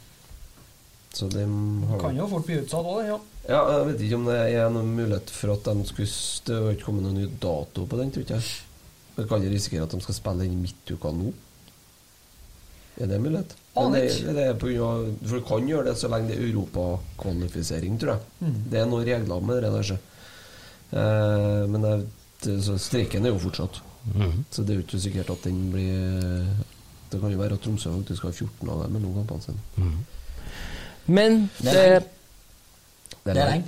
Så 1.12 1.26
de 1.26 1.44
har 1.88 2.00
Kan 2.00 2.16
jo 2.16 2.28
fort 2.30 2.46
bli 2.46 2.60
utsatt 2.62 2.86
òg, 2.86 3.02
ja. 3.08 3.18
Ja, 3.50 3.60
jeg 3.74 3.86
vet 3.88 4.02
ikke 4.06 4.18
om 4.20 4.26
det 4.28 4.38
er 4.54 4.68
noen 4.70 4.92
mulighet 4.94 5.30
for 5.34 5.54
at 5.56 5.66
de 5.66 5.86
skulle 5.88 6.10
Det 6.46 6.58
har 6.58 6.74
ikke 6.76 6.86
kommet 6.86 7.06
noen 7.06 7.18
ny 7.18 7.28
dato 7.42 7.86
på 7.88 7.98
den, 7.98 8.12
tror 8.14 8.26
ikke 8.26 8.38
jeg. 8.38 8.50
Men 9.16 9.28
kan 9.28 9.42
de 9.42 9.50
risikere 9.50 9.88
at 9.88 9.96
de 9.96 10.00
skal 10.04 10.16
spille 10.16 10.44
den 10.44 10.54
i 10.54 10.60
midtuka 10.68 11.10
nå? 11.14 11.32
Er 13.00 13.08
det 13.08 13.16
en 13.16 13.24
mulighet? 13.24 13.56
Det, 13.74 14.04
det 14.36 14.44
er 14.44 14.56
på 14.60 14.70
grunn 14.70 14.86
av, 14.86 15.10
for 15.24 15.40
du 15.40 15.46
kan 15.48 15.68
gjøre 15.70 15.88
det 15.88 15.98
så 15.98 16.10
lenge 16.12 16.30
det 16.30 16.38
er 16.38 16.48
europakvalifisering, 16.50 17.98
tror 18.00 18.14
jeg. 18.14 18.32
Mm. 18.44 18.56
Det 18.70 18.80
er 18.80 18.88
noen 18.90 19.06
regler 19.08 19.44
med 19.50 19.62
det 19.64 19.70
der. 19.74 19.86
Så. 19.90 19.98
Eh, 20.90 21.62
men 21.70 21.86
det, 21.86 21.94
det, 22.44 22.56
så 22.66 22.76
streiken 22.82 23.26
er 23.26 23.34
jo 23.34 23.42
fortsatt. 23.46 23.80
Mhm. 24.04 24.44
Så 24.50 24.62
det 24.64 24.70
er 24.70 24.80
jo 24.80 24.84
ikke 24.86 25.00
sikkert 25.00 25.30
at 25.30 25.42
den 25.44 25.70
blir 25.72 26.46
Det 27.10 27.20
kan 27.20 27.30
jo 27.32 27.38
være 27.38 27.52
at 27.58 27.60
Tromsø 27.60 27.90
faktisk 27.90 28.22
har 28.22 28.32
14 28.32 28.68
av 28.70 28.82
dem 28.84 28.92
mellom 28.92 29.14
kampene 29.14 29.42
sine. 29.42 29.92
Men 31.06 31.50
Det 31.60 31.74
er 31.76 32.00
Det 33.24 33.36
er 33.36 33.50
lenge. 33.50 33.64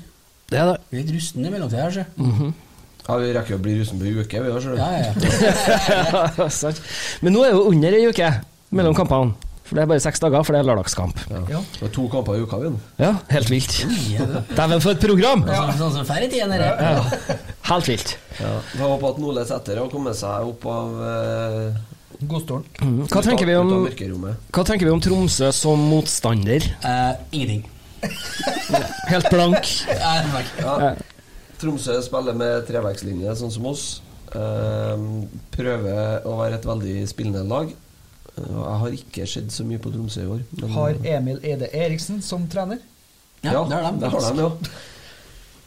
det 0.50 0.58
er 0.58 0.64
det. 0.72 0.76
Vi 0.90 0.98
er 0.98 1.02
litt 1.02 1.14
rustne 1.16 1.46
i 1.48 1.50
mellomtida 1.50 1.90
så. 1.92 2.04
Mhm. 2.16 2.54
Ja, 3.08 3.16
Vi 3.18 3.32
rekker 3.34 3.54
å 3.58 3.62
bli 3.62 3.80
rusten 3.80 3.98
på 3.98 4.04
ei 4.06 4.14
uke, 4.14 4.42
vi 4.42 4.48
ja, 4.48 4.90
ja. 4.90 5.14
Ja. 5.90 6.72
Men 7.22 7.32
nå 7.32 7.42
er 7.42 7.50
det 7.50 7.56
jo 7.58 7.68
under 7.70 7.92
ei 7.92 8.06
uke 8.06 8.28
mellom 8.70 8.94
kampene. 8.94 9.34
For 9.72 9.78
det 9.78 9.84
er 9.86 9.88
bare 9.88 10.02
seks 10.04 10.20
dager, 10.20 10.42
for 10.44 10.52
det 10.52 10.58
er 10.60 10.66
lørdagskamp. 10.68 11.20
Ja. 11.32 11.60
Det 11.78 11.86
er 11.86 11.92
to 11.94 12.02
kamper 12.12 12.36
i 12.36 12.42
uka, 12.44 12.58
vi 12.60 12.68
nå. 12.74 12.80
Ja, 13.00 13.14
helt 13.30 13.48
vilt. 13.48 13.78
Dæven, 14.52 14.82
for 14.84 14.92
et 14.92 15.00
program! 15.00 15.46
Ja. 15.48 15.62
sånn 15.78 15.94
som 15.94 16.04
før 16.04 16.26
i 16.26 16.28
tida, 16.28 16.44
dere. 16.50 16.66
Ja. 16.76 17.38
Helt 17.70 17.88
vilt. 17.88 18.12
Ja. 18.36 18.50
Jeg 18.74 18.82
håper 18.82 19.06
at 19.14 19.22
Nole 19.22 19.46
Sæter 19.48 19.80
har 19.80 19.88
kommet 19.88 20.18
seg 20.18 20.50
opp 20.50 20.66
av 20.68 21.00
eh, 21.08 21.80
Godstolen. 22.20 22.68
Mm. 22.82 22.98
Hva 23.14 23.22
tenker 23.24 23.48
vi 23.48 23.56
om-. 23.62 23.88
Hva 24.52 24.66
tenker 24.68 24.90
vi 24.90 24.92
om 24.92 25.00
Tromsø 25.08 25.48
som 25.56 25.88
motstander? 25.88 26.68
Eh, 26.84 27.24
ingenting. 27.32 27.64
Helt 29.14 29.32
blank. 29.32 29.72
Er. 29.96 30.28
Ja. 30.60 30.92
Tromsø 31.64 31.96
spiller 32.04 32.36
med 32.36 32.68
treverkslinje, 32.68 33.32
sånn 33.40 33.56
som 33.56 33.72
oss. 33.72 33.86
Eh, 34.36 35.08
prøver 35.56 36.28
å 36.28 36.36
være 36.44 36.60
et 36.60 36.68
veldig 36.68 36.98
spillende 37.08 37.48
lag. 37.48 37.72
Jeg 38.36 38.78
har 38.82 38.94
ikke 38.96 39.26
sett 39.28 39.52
så 39.52 39.64
mye 39.68 39.78
på 39.82 39.90
Tromsø 39.92 40.22
i 40.22 40.26
år. 40.26 40.40
men- 40.60 40.70
Har 40.70 40.94
Emil 41.04 41.38
Eide 41.44 41.68
Eriksen 41.72 42.22
som 42.22 42.46
trener? 42.48 42.78
Ja, 43.42 43.64
det 43.64 43.76
har 43.76 43.92
de. 43.92 43.98
Det 44.00 44.10
har 44.10 44.20
de, 44.20 44.40
ja. 44.40 44.50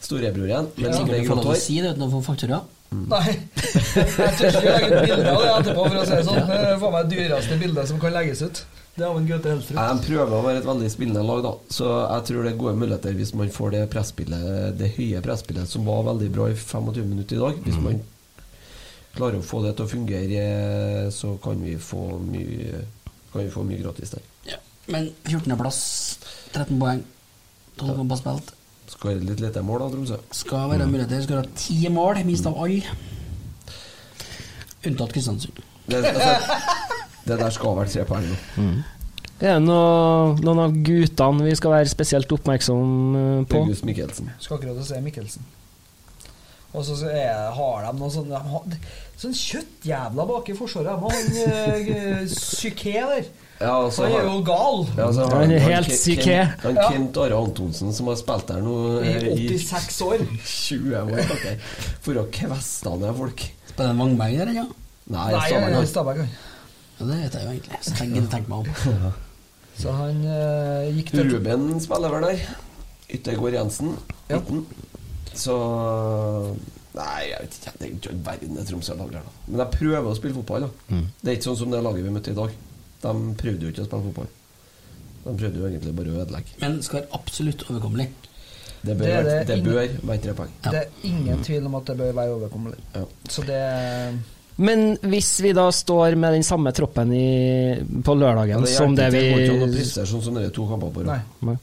Storebror 0.00 0.46
igjen. 0.48 0.66
Med 0.76 0.94
Sikkert 0.94 1.20
ikke 1.20 1.28
fått 1.28 1.36
lov 1.36 1.44
til 1.44 1.52
å 1.52 1.60
si 1.66 1.80
det 1.80 1.92
uten 1.94 2.02
å 2.06 2.10
få 2.12 2.22
faktura. 2.24 2.60
Nei. 2.90 3.22
Jeg 3.96 4.32
tør 4.38 4.48
ikke 4.48 4.62
legge 4.62 4.88
ut 4.90 5.06
bilde 5.08 5.30
av 5.32 5.42
det 5.42 5.52
etterpå, 5.56 5.86
for 5.86 5.96
å 6.00 6.04
si 6.06 6.14
det 6.14 6.24
sånn. 6.28 6.42
Det 6.46 6.58
er 6.70 6.82
meg 6.84 7.08
det 7.10 7.16
dyreste 7.16 7.58
bildet 7.62 7.88
som 7.90 8.00
kan 8.02 8.12
legges 8.14 8.42
ut. 8.46 8.60
Det 8.96 9.04
er 9.04 9.08
av 9.10 9.16
en 9.18 9.26
Gaute 9.28 9.50
Helstrup. 9.52 9.76
Jeg 9.76 10.04
prøver 10.06 10.32
å 10.38 10.42
være 10.46 10.60
et 10.62 10.68
veldig 10.68 10.90
spillende 10.94 11.24
lag, 11.26 11.42
da. 11.44 11.50
Så 11.68 11.88
jeg 12.14 12.28
tror 12.30 12.46
det 12.46 12.52
er 12.54 12.60
gode 12.62 12.76
muligheter 12.80 13.16
hvis 13.18 13.34
man 13.36 13.50
får 13.52 13.74
det 13.74 13.82
presspillet 13.92 14.78
Det 14.78 14.92
høye 14.96 15.20
presspillet 15.26 15.68
som 15.68 15.84
var 15.84 16.06
veldig 16.06 16.30
bra 16.32 16.46
i 16.48 16.54
25 16.56 17.04
minutter 17.10 17.36
i 17.36 17.42
dag. 17.42 17.58
Hvis 17.66 17.80
man 17.82 17.98
klarer 19.16 19.40
å 19.40 19.46
få 19.46 19.62
det 19.64 19.74
til 19.76 19.86
å 19.86 19.90
fungere, 19.90 20.44
så 21.14 21.34
kan 21.42 21.60
vi 21.64 21.76
få 21.80 22.04
mye 22.22 22.84
Kan 23.32 23.42
vi 23.42 23.50
få 23.52 23.64
mye 23.66 23.82
gratis 23.82 24.14
der. 24.14 24.22
Ja. 24.48 24.60
Men 24.88 25.10
14.-plass, 25.26 25.80
13 26.54 26.78
poeng, 26.80 27.02
12 27.76 27.96
kamper 27.98 28.20
spilt. 28.20 28.52
Skal 28.86 29.10
være 29.10 29.26
litt 29.26 29.42
lite 29.42 29.62
mål, 29.66 29.82
da, 29.82 29.88
Tromsø. 29.92 30.18
Skal 30.38 30.70
være 30.70 30.86
muligheter. 30.88 31.24
Skal 31.24 31.42
ha 31.42 31.56
ti 31.58 31.80
mål, 31.92 32.22
minst 32.24 32.46
av 32.48 32.56
alle. 32.62 32.94
Unntatt 34.86 35.12
Kristiansund. 35.12 35.58
Det, 35.86 36.00
altså, 36.00 36.60
det 37.26 37.38
der 37.42 37.50
skal 37.54 37.76
være 37.76 37.92
tre 37.92 38.06
poeng 38.08 38.30
nå. 38.30 38.70
Er 39.36 39.58
det 39.58 39.66
noe, 39.66 40.36
noen 40.40 40.62
av 40.62 40.78
guttene 40.86 41.44
vi 41.44 41.58
skal 41.58 41.74
være 41.74 41.90
spesielt 41.92 42.30
oppmerksom 42.32 43.44
på? 43.50 43.62
August 43.66 43.84
Mikkelsen. 43.84 44.30
Skal 44.40 44.56
akkurat 44.56 44.78
se 44.80 44.94
si 44.94 45.02
Mikkelsen. 45.04 45.44
Og 46.76 46.84
så 46.84 46.96
er, 47.08 47.32
har 47.56 47.86
de 47.86 47.92
noe 47.96 48.12
sånn 48.12 48.28
de 48.28 48.36
har, 48.52 48.78
Sånn 49.16 49.32
kjøttjævla 49.32 50.26
bak 50.28 50.48
i 50.52 50.54
forsvaret. 50.58 51.00
Han 51.00 51.36
uh, 51.40 52.24
Psyké 52.28 52.98
der. 53.00 53.28
Ja, 53.56 53.70
altså, 53.80 54.04
han 54.04 54.18
er 54.18 54.26
jo 54.28 54.40
gal. 54.44 54.82
Ja, 54.98 55.06
altså, 55.06 55.28
Han 55.32 55.52
er 55.56 55.62
helt 55.64 55.88
psyké. 55.88 56.34
Han 56.60 56.76
Ja. 56.76 56.88
Kent 56.92 57.16
Are 57.22 57.38
Antonsen 57.40 57.94
som 57.96 58.10
har 58.10 58.18
spilt 58.20 58.50
der 58.50 58.60
nå 58.60 58.74
I 59.00 59.14
eh, 59.14 59.54
86 59.56 60.00
år. 60.04 60.24
20 60.44 60.98
år. 61.00 61.22
okay. 61.38 61.54
For 62.04 62.20
å 62.20 62.26
kveste 62.32 62.92
ned 63.00 63.16
folk. 63.16 63.46
Spiller 63.70 63.94
han 63.94 64.02
Vangberg 64.02 64.36
her 64.42 64.52
ja? 64.52 64.66
Nei, 65.06 65.30
Nei, 65.32 65.86
Stabæk, 65.88 66.20
han 66.20 66.26
han. 66.26 66.26
han. 66.26 66.28
Ja, 66.98 67.06
det 67.06 67.16
vet 67.22 67.38
jeg 67.38 67.46
jo 67.46 67.54
egentlig. 67.54 67.80
Så 67.86 67.96
jeg 68.02 68.12
gidder 68.12 68.44
meg 68.50 68.58
om. 68.58 69.16
Så 69.80 69.92
han 69.92 70.20
uh, 70.24 70.92
gikk 70.96 71.14
til 71.14 71.32
Ruben 71.32 71.66
spiller 71.84 72.12
vel 72.12 72.28
der. 72.28 72.44
Yttergård 73.16 73.56
Jensen. 73.56 73.96
Midten. 74.28 74.66
Så 75.36 75.56
Nei, 76.96 77.26
jeg 77.28 77.42
vet 77.44 77.56
ikke. 77.58 77.72
Det 77.76 77.84
er 77.86 77.90
ikke 77.92 78.10
all 78.14 78.20
verden 78.24 78.54
det 78.56 78.62
Tromsø-laget 78.70 79.18
her, 79.18 79.24
da. 79.26 79.32
Men 79.50 79.60
jeg 79.60 79.72
prøver 79.74 80.06
å 80.08 80.14
spille 80.16 80.36
fotball, 80.38 80.64
da. 80.64 80.94
Mm. 80.96 81.02
Det 81.20 81.28
er 81.28 81.34
ikke 81.36 81.48
sånn 81.50 81.58
som 81.60 81.74
det 81.74 81.80
laget 81.84 82.06
vi 82.06 82.12
møtte 82.14 82.32
i 82.32 82.38
dag. 82.38 82.54
De 83.02 83.12
prøvde 83.42 83.66
jo 83.66 83.72
ikke 83.74 83.84
å 83.84 83.88
spille 83.90 84.06
fotball. 84.06 84.30
De 85.26 85.34
prøvde 85.42 85.60
jo 85.60 85.66
egentlig 85.68 85.92
bare 85.98 86.14
å 86.14 86.22
ødelegge. 86.22 86.54
Men 86.62 86.78
skal 86.86 87.02
være 87.02 87.12
absolutt 87.20 87.66
overkommelig. 87.68 88.08
Det 88.86 88.94
bør, 88.96 89.04
Det 89.04 89.24
det, 89.26 89.36
det 89.50 89.58
bør 89.66 89.82
ingen- 89.82 90.08
være 90.08 90.22
tre 90.24 90.34
poeng. 90.38 90.56
Det 90.62 90.80
er 90.80 90.88
ingen 91.10 91.44
tvil 91.44 91.66
om 91.66 91.74
at 91.74 91.84
det 91.90 91.96
bør 91.98 92.12
være 92.16 92.34
overkommelig. 92.38 92.80
Så 93.28 93.44
det 93.44 93.60
Men 94.56 94.96
hvis 95.02 95.30
vi 95.44 95.52
da 95.52 95.66
står 95.70 96.16
med 96.16 96.32
den 96.32 96.42
samme 96.42 96.72
troppen 96.72 97.12
i, 97.12 97.76
på 98.02 98.14
lørdagen 98.16 98.62
det 98.64 98.72
som 98.72 98.94
det 98.96 99.10
vi. 99.12 99.20
Det 99.20 99.32
går 99.34 99.40
ikke 99.58 99.66
å 99.68 99.72
prestere 99.74 100.06
sånn 100.08 100.22
som 100.24 100.34
dere 100.38 100.48
to 100.50 100.64
kamper 100.70 100.94
på 100.94 101.04
rad. 101.04 101.58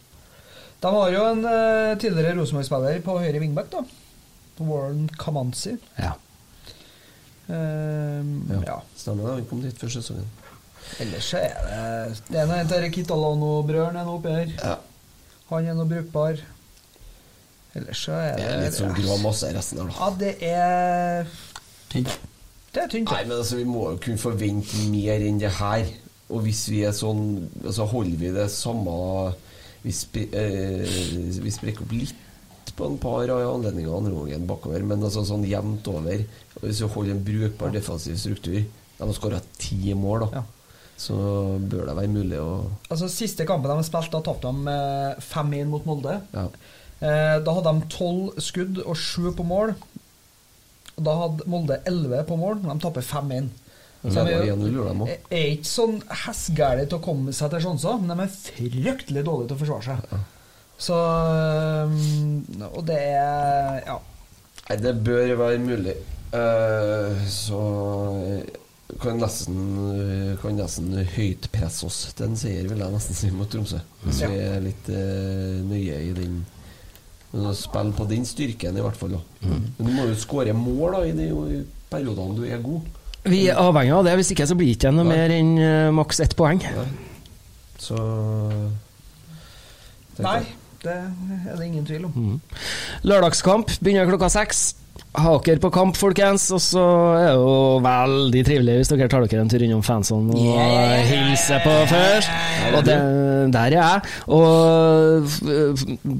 De 0.84 0.91
har 0.91 1.14
jo 1.15 1.26
en 1.31 1.45
uh, 1.47 1.93
tidligere 1.99 2.35
Rosenborg-spiller 2.38 3.03
på 3.05 3.18
høyre 3.22 3.39
wingback, 3.39 3.72
da. 3.72 3.84
Warren 4.64 5.07
Kamanzi. 5.19 5.77
Ja. 5.97 6.14
Ehm, 7.47 8.64
ja. 8.65 8.81
Stemmer 8.95 9.23
det. 9.27 9.34
Han 9.34 9.45
kom 9.49 9.61
dit 9.64 9.80
før 9.80 9.91
sesongen. 9.97 10.27
Ellers 11.01 11.30
så 11.31 11.39
er 11.39 11.53
det 11.64 12.19
Det 12.27 12.39
er 12.41 12.49
noe 12.49 12.65
til 12.69 12.89
Kitalano-brødrene 12.93 14.01
er 14.01 14.07
nå 14.07 14.18
oppi 14.19 14.34
her. 14.35 14.76
Han 15.49 15.69
er 15.69 15.77
nå 15.77 15.88
brukbar. 15.89 16.43
Ellers 17.73 18.03
så 18.05 18.19
er 18.19 18.35
Det 18.38 18.43
det 18.43 18.51
er 18.51 18.61
litt 18.68 18.77
sånn 18.77 18.93
grå 18.97 19.18
masse 19.23 19.49
resten 19.55 19.81
her, 19.81 19.89
da. 19.89 19.97
Ja, 19.97 20.11
det 20.19 20.34
er 20.51 21.34
Tynt. 21.93 22.14
Det 22.73 22.81
er 22.81 22.89
tynt. 22.89 23.11
Nei, 23.11 23.23
men 23.27 23.38
altså, 23.38 23.57
vi 23.60 23.65
må 23.69 23.88
jo 23.91 23.99
kunne 24.01 24.22
forvente 24.22 24.85
mer 24.89 25.22
enn 25.22 25.41
det 25.41 25.51
her. 25.60 25.89
Og 26.34 26.45
hvis 26.45 26.64
vi 26.72 26.80
er 26.88 26.93
sånn 26.95 27.49
Altså 27.61 27.85
holder 27.91 28.18
vi 28.18 28.31
det 28.34 28.47
samme 28.49 28.93
Vi, 29.84 29.91
sp 29.93 30.22
eh, 30.31 30.84
vi 31.43 31.51
sprekker 31.51 31.85
opp 31.85 31.95
litt 31.95 32.19
på 32.73 32.88
en 32.88 32.97
par 32.97 33.30
av 33.30 33.43
anledninger 33.45 33.93
andre 33.93 34.14
gangen 34.15 34.47
bakover, 34.49 34.81
men 34.88 35.03
altså 35.03 35.22
sånn 35.27 35.43
jevnt 35.45 35.85
over. 35.91 36.23
Hvis 36.64 36.81
vi 36.81 36.89
holder 36.89 37.14
en 37.14 37.23
brukbar 37.27 37.73
defensiv 37.73 38.15
struktur 38.18 38.64
De 38.64 39.03
har 39.03 39.14
skåra 39.18 39.41
ti 39.60 39.93
mål, 39.97 40.26
da. 40.31 40.43
Så 40.97 41.15
bør 41.60 41.88
det 41.89 41.95
være 41.97 42.11
mulig 42.14 42.38
å 42.39 42.51
Altså 42.93 43.10
Siste 43.11 43.47
kampen 43.49 43.72
de 43.72 43.77
har 43.80 43.85
spilt, 43.85 44.14
da 44.14 44.22
tapte 44.26 44.49
de 44.49 44.73
eh, 44.73 45.23
5-1 45.26 45.69
mot 45.69 45.85
Molde. 45.89 46.19
Ja. 46.34 46.47
Eh, 47.03 47.38
da 47.43 47.55
hadde 47.57 47.73
de 47.73 47.89
12 47.91 48.43
skudd 48.45 48.81
og 48.85 48.95
7 48.97 49.34
på 49.38 49.45
mål. 49.47 49.73
Da 50.95 51.18
hadde 51.19 51.49
Molde 51.49 51.81
11 51.89 52.26
på 52.30 52.38
mål, 52.39 52.61
men 52.61 52.77
de 52.77 52.85
taper 52.85 53.05
5-1. 53.05 53.49
Leder 54.04 54.28
er 54.28 54.46
jo- 54.46 54.56
1-0, 54.56 54.72
gjorde 54.74 54.94
de 54.94 55.02
også. 55.02 55.18
er 55.32 55.38
er 55.38 55.52
ikke 55.54 55.70
sånn 55.70 56.02
hesgæle 56.26 56.86
til 56.90 56.98
å 57.00 57.02
komme 57.04 57.34
seg 57.34 57.50
til 57.54 57.60
sjanser, 57.62 58.02
men 58.02 58.18
de 58.18 58.24
er 58.24 58.34
fryktelig 58.36 59.24
dårlige 59.26 59.48
til 59.48 59.56
å 59.58 59.62
forsvare 59.64 59.84
seg. 59.84 60.20
Så 60.78 60.96
Og 62.76 62.86
det 62.86 62.98
er 63.00 63.84
Ja. 63.88 64.00
Nei, 64.70 64.78
det 64.78 65.04
bør 65.04 65.36
være 65.38 65.60
mulig. 65.60 65.96
Uh, 66.34 67.14
så 67.30 67.60
kan 69.02 69.18
nesten, 69.20 70.38
kan 70.42 70.56
nesten 70.58 70.94
høyt 71.16 71.48
presse 71.52 71.84
oss 71.86 72.14
til 72.16 72.26
en 72.30 72.36
seier, 72.40 72.68
vil 72.70 72.80
jeg 72.80 72.94
nesten 72.94 73.16
si, 73.18 73.30
mot 73.32 73.50
Tromsø. 73.50 73.80
Hvis 74.06 74.22
Ja. 74.22 74.28
vi 74.30 74.38
er 74.40 74.60
litt 74.62 74.90
uh, 74.90 75.62
nøye 75.70 76.00
i 76.10 76.14
den 76.14 76.46
Spill 77.34 77.54
Spille 77.56 77.94
på 77.98 78.08
den 78.08 78.26
styrken, 78.26 78.78
i 78.78 78.82
hvert 78.82 78.96
fall. 78.96 79.10
da 79.10 79.20
Men 79.48 79.74
du 79.80 79.92
må 79.92 80.08
jo 80.08 80.16
skåre 80.16 80.54
mål 80.54 80.92
da 80.92 81.00
i 81.08 81.12
de 81.12 81.66
periodene 81.90 82.36
du 82.36 82.44
er 82.46 82.60
god. 82.62 82.82
Vi 83.24 83.45
er 83.48 83.60
avhengig 83.60 83.94
av 83.95 84.04
det, 84.08 84.18
hvis 84.20 84.34
ikke 84.34 84.48
så 84.50 84.58
blir 84.60 84.74
det 84.74 84.78
ikke 84.78 84.91
noe 84.95 85.08
mer 85.08 85.32
enn 85.32 85.54
uh, 85.56 85.94
maks 85.95 86.20
ett 86.26 86.36
poeng. 86.36 86.60
Så 87.80 87.98
Nei, 90.24 90.41
det 90.84 90.94
er 90.94 91.56
det 91.58 91.66
ingen 91.66 91.86
tvil 91.88 92.06
om. 92.10 92.14
Mm. 92.14 92.40
Lørdagskamp 93.08 93.72
begynner 93.80 94.10
klokka 94.12 94.30
seks. 94.34 94.64
Ha 95.18 95.34
dere 95.45 95.62
på 95.62 95.70
kamp, 95.74 95.98
folkens. 95.98 96.50
Og 96.54 96.62
så 96.62 96.84
er 97.18 97.28
det 97.32 97.36
jo 97.40 97.80
veldig 97.86 98.44
trivelig 98.45 98.78
hvis 98.82 98.91
dere 98.94 99.10
tar 99.12 99.26
dere 99.26 99.45
en 99.45 99.52
tur 99.52 99.64
innom 99.66 99.84
fansene 99.86 100.34
og 100.34 100.41
Yeah, 100.44 101.02
hilser 101.08 101.64
på 101.64 101.74
først. 101.90 102.34
Og 102.74 102.82
det, 102.88 102.98
der 103.54 103.68
er 103.70 103.78
jeg. 103.80 103.98
Og 104.34 104.50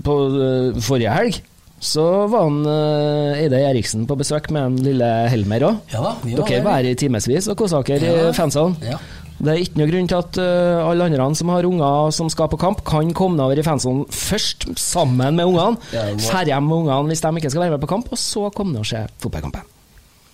på 0.06 0.20
eh, 0.48 0.84
forrige 0.84 1.18
helg 1.18 1.42
så 1.84 2.04
var 2.32 2.46
han 2.48 2.62
eh, 2.70 3.42
Eide 3.44 3.60
Eriksen 3.70 4.06
på 4.10 4.16
besøk 4.20 4.48
med 4.56 4.64
en 4.70 4.78
lille 4.86 5.10
Helmer 5.32 5.66
òg. 5.68 5.82
Ja 5.94 6.02
da, 6.06 6.14
vi 6.24 6.38
var 6.38 6.48
Dere 6.48 6.64
var 6.66 6.80
her 6.80 6.90
i 6.94 6.96
timevis 7.00 7.50
og 7.52 7.58
kosa 7.60 7.82
dere 7.84 8.08
Ja. 8.14 8.30
i 8.30 8.34
fansene. 8.38 8.80
Ja. 8.94 8.98
Det 9.44 9.52
er 9.52 9.60
ikke 9.66 9.80
noe 9.82 9.90
grunn 9.90 10.08
til 10.08 10.16
at 10.22 10.38
uh, 10.40 10.86
alle 10.88 11.04
andre 11.10 11.26
som 11.36 11.50
har 11.52 11.66
unger 11.68 12.12
som 12.16 12.30
skal 12.32 12.48
på 12.54 12.60
kamp, 12.62 12.84
kan 12.88 13.10
komme 13.18 13.42
over 13.44 13.60
i 13.60 13.66
fansonen 13.66 14.06
først, 14.14 14.70
sammen 14.80 15.36
med 15.36 15.44
ungene. 15.50 15.82
Ja, 15.92 16.06
må- 16.16 16.46
hjem 16.48 16.68
med 16.70 16.78
ungene 16.78 17.10
hvis 17.12 17.22
de 17.26 17.32
ikke 17.42 17.50
skal 17.52 17.66
være 17.66 17.76
med 17.76 17.82
på 17.84 17.90
kamp, 17.92 18.08
og 18.14 18.18
så 18.22 18.46
komme 18.56 18.72
ned 18.72 18.86
og 18.86 18.88
se 18.88 19.02
fotballkampen. 19.20 19.66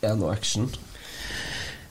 er 0.04 0.16
no 0.20 0.30
action. 0.30 0.70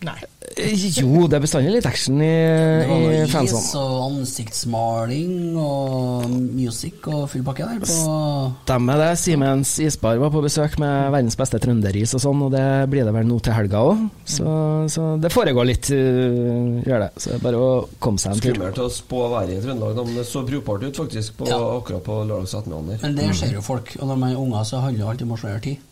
Nei. 0.06 0.18
Eh, 0.56 0.74
Jo, 0.98 1.26
det 1.30 1.38
er 1.38 1.42
bestandig 1.42 1.72
litt 1.74 1.86
action 1.88 2.20
i, 2.22 2.28
i 2.28 2.86
noe 2.86 3.44
is 3.44 3.54
og 3.78 3.94
ansiktsmaling 4.06 5.56
og 5.58 6.30
music 6.30 7.06
og 7.10 7.24
full 7.32 7.42
pakke 7.46 7.66
der. 7.66 7.80
På 7.82 8.52
Stemmer 8.62 9.00
det. 9.02 9.10
Simens 9.20 9.74
Isbar 9.82 10.20
var 10.22 10.32
på 10.34 10.42
besøk 10.44 10.78
med 10.82 11.10
verdens 11.14 11.36
beste 11.38 11.60
trønderis 11.62 12.14
og 12.18 12.22
sånn, 12.22 12.44
og 12.46 12.54
det 12.54 12.64
blir 12.92 13.06
det 13.08 13.14
vel 13.16 13.26
nå 13.28 13.40
til 13.44 13.56
helga 13.56 13.82
òg. 13.90 14.06
Så, 14.28 14.46
så 14.92 15.08
det 15.22 15.32
foregår 15.34 15.68
litt, 15.68 15.90
uh, 15.90 16.78
gjør 16.86 17.06
det. 17.06 17.10
Så 17.18 17.32
det 17.34 17.40
er 17.40 17.44
bare 17.48 17.62
å 17.62 17.70
komme 18.02 18.22
seg 18.22 18.36
en 18.36 18.42
tur. 18.44 18.54
Skummelt 18.54 18.82
å 18.84 18.88
spå 18.92 19.24
været 19.34 19.56
i 19.58 19.60
Trøndelag, 19.66 20.02
men 20.04 20.20
det 20.20 20.26
så 20.30 20.44
brukbart 20.46 20.86
ut 20.86 21.02
faktisk 21.04 21.40
på, 21.42 21.50
akkurat 21.50 22.04
på 22.06 22.22
lørdags 22.22 22.54
ettermiddag. 22.58 23.02
Men 23.04 23.18
det 23.18 23.30
ser 23.38 23.54
jo 23.58 23.64
folk. 23.66 23.94
Og 23.98 24.06
når 24.10 24.22
man 24.24 24.34
er 24.34 24.42
unger, 24.46 24.66
så 24.68 24.82
handler 24.84 25.04
det 25.04 25.10
alltid 25.12 25.28
om 25.28 25.36
å 25.36 25.42
slå 25.42 25.58
tid. 25.64 25.84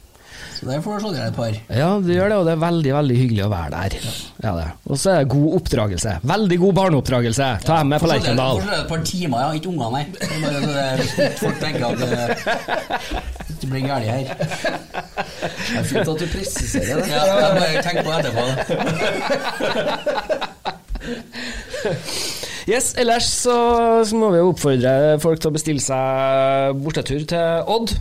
Så 0.57 0.65
der 0.71 0.81
får 0.81 0.95
du 0.97 1.01
slått 1.05 1.17
i 1.17 1.21
deg 1.21 1.29
et 1.29 1.37
par. 1.37 1.53
Ja, 1.77 1.89
du 2.01 2.09
gjør 2.15 2.29
det, 2.33 2.37
og 2.41 2.45
det 2.49 2.53
er 2.57 2.61
veldig 2.63 2.93
veldig 2.97 3.17
hyggelig 3.19 3.43
å 3.45 3.49
være 3.53 3.71
der. 3.75 3.91
Ja, 4.47 4.53
det. 4.57 4.69
Og 4.89 4.97
så 5.03 5.07
er 5.13 5.19
det 5.21 5.29
god 5.35 5.49
oppdragelse. 5.59 6.13
Veldig 6.31 6.59
god 6.63 6.73
barneoppdragelse. 6.79 7.49
Ta 7.67 7.75
dem 7.83 7.89
med 7.93 8.01
på 8.01 8.09
Lerkendal. 8.11 8.57
får 8.63 8.71
dere 8.71 8.81
et 8.85 8.89
par 8.93 9.03
timer, 9.11 9.39
ja. 9.45 9.49
Ikke 9.61 9.69
ungene, 9.73 9.91
nei. 9.93 10.05
Det 10.17 10.21
er 10.25 10.29
bare 10.47 10.57
så 11.05 11.17
det, 11.21 11.29
folk 11.43 11.57
tenker 11.61 11.83
at 11.87 11.97
det, 12.01 12.09
det 13.61 13.67
blir 13.75 13.83
galt 13.85 14.09
her. 14.09 14.25
Det 14.33 15.77
er 15.77 15.87
fint 15.93 16.09
at 16.15 16.19
du 16.21 16.27
presiserer 16.33 16.97
det. 17.03 17.09
Ja, 17.13 17.23
jeg 17.27 17.37
bare 17.61 17.85
tenker 17.85 18.03
på 18.03 18.11
det 18.11 18.19
etterpå. 18.25 18.45
Yes, 22.67 22.95
ellers 22.99 23.29
så, 23.45 23.55
så 24.09 24.17
må 24.19 24.33
vi 24.35 24.41
oppfordre 24.43 24.93
folk 25.23 25.39
til 25.39 25.53
å 25.53 25.55
bestille 25.55 25.83
seg 25.83 26.81
bortetur 26.83 27.23
til 27.31 27.69
Odd. 27.71 27.93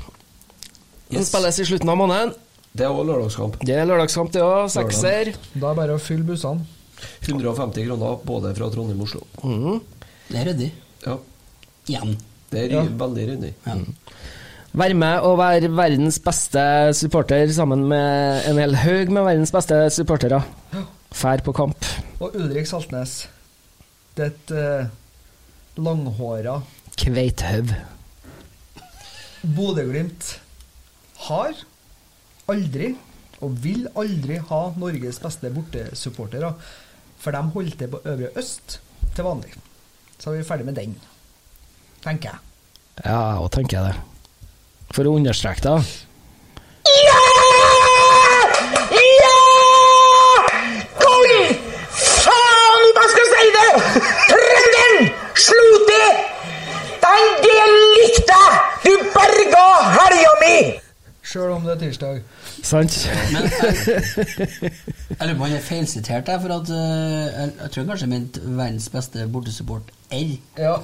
Den 1.06 1.19
Yes. 1.22 1.27
spilles 1.30 1.60
i 1.61 1.65
slutten 1.69 1.91
av 1.94 1.99
måneden. 1.99 2.32
Det 2.76 2.84
er 2.84 2.91
òg 2.91 3.06
lørdagskamp. 3.07 3.60
Det 3.64 3.76
er 3.80 3.85
lørdagskamp, 3.88 4.31
det 4.35 4.41
òg. 4.43 4.65
Sekser. 4.73 5.31
Da 5.53 5.69
er 5.69 5.76
det 5.76 5.77
bare 5.80 5.95
å 5.95 6.02
fylle 6.02 6.27
bussene. 6.27 6.65
150 7.23 7.85
kroner 7.88 8.18
både 8.27 8.52
fra 8.57 8.68
Trondheim 8.73 9.03
og 9.03 9.07
Oslo. 9.07 9.22
Mm. 9.43 9.77
Det 10.27 10.39
er 10.41 10.49
ryddig. 10.49 10.72
Ja. 11.06 11.15
Igjen. 11.88 12.18
Det 12.52 12.65
er 12.65 12.73
ja. 12.76 12.81
veldig 12.99 13.27
ryddig. 13.30 13.52
Ja. 13.65 13.77
Være 14.76 14.97
med 14.99 15.23
og 15.23 15.38
være 15.39 15.69
verdens 15.72 16.18
beste 16.19 16.64
supporter 16.99 17.47
sammen 17.56 17.85
med 17.88 18.49
en 18.49 18.60
hel 18.60 18.76
haug 18.81 19.11
med 19.15 19.23
verdens 19.23 19.53
beste 19.56 19.77
supportere. 19.95 20.41
Fær 21.15 21.43
på 21.45 21.53
kamp. 21.56 21.88
Og 22.19 22.35
Ulrik 22.35 22.68
Saltnes. 22.68 23.22
Det 24.15 24.26
er 24.26 24.34
et 24.34 24.52
uh, 24.56 25.80
langhåra 25.80 26.57
Kveithaug. 26.99 27.72
Bodø-Glimt 29.56 30.34
har 31.30 31.56
aldri, 32.51 32.93
og 33.43 33.55
vil 33.63 33.88
aldri 33.99 34.39
ha, 34.49 34.61
Norges 34.80 35.19
beste 35.23 35.51
bortesupportere. 35.53 36.53
For 37.22 37.35
de 37.35 37.41
holder 37.55 37.77
til 37.80 37.91
på 37.93 38.01
Øvre 38.05 38.31
Øst 38.39 38.80
til 39.15 39.23
vanlig. 39.27 39.53
Så 40.19 40.31
er 40.31 40.38
vi 40.38 40.47
ferdig 40.47 40.65
med 40.65 40.76
den, 40.80 40.95
tenker 42.03 42.30
jeg. 42.30 42.39
Ja, 43.03 43.38
og 43.38 43.47
òg 43.47 43.51
tenker 43.57 43.89
det. 43.89 43.95
For 44.95 45.07
å 45.09 45.15
understreke 45.17 45.63
det. 45.65 45.76
Ja! 46.85 47.23
Ja! 48.95 49.34
Oi! 51.09 51.39
Faen, 51.97 52.95
skal 53.11 53.23
jeg 53.23 53.30
si 53.34 53.51
det? 53.57 53.67
Trønderen! 54.30 55.11
Slo 55.47 55.67
til! 55.89 56.23
Den 57.03 57.35
del 57.43 57.76
likte 57.97 58.39
jeg! 58.39 58.63
Du 58.85 59.11
berga 59.17 59.67
helga 59.97 60.34
mi! 60.45 60.57
Sjøl 61.36 61.52
om 61.52 61.66
det 61.68 61.74
er 61.74 61.80
tirsdag. 61.82 62.22
Sant? 62.64 62.94
Men 63.34 63.44
jeg, 63.44 63.52
jeg 65.20 65.28
lurer 65.28 65.34
på 65.36 65.41
om 65.41 65.41
han 65.44 65.56
er 65.57 65.64
feilsitert 65.66 66.30
for 66.45 66.53
at 66.56 66.70
eh, 66.72 67.26
jeg, 67.26 67.49
jeg 67.60 67.72
tror 67.74 67.82
han 67.82 67.90
kanskje 67.91 68.07
mente 68.07 68.44
verdens 68.45 68.88
beste 68.94 69.26
bortesupport 69.34 69.91
R. 70.16 70.32
Ja. 70.64 70.76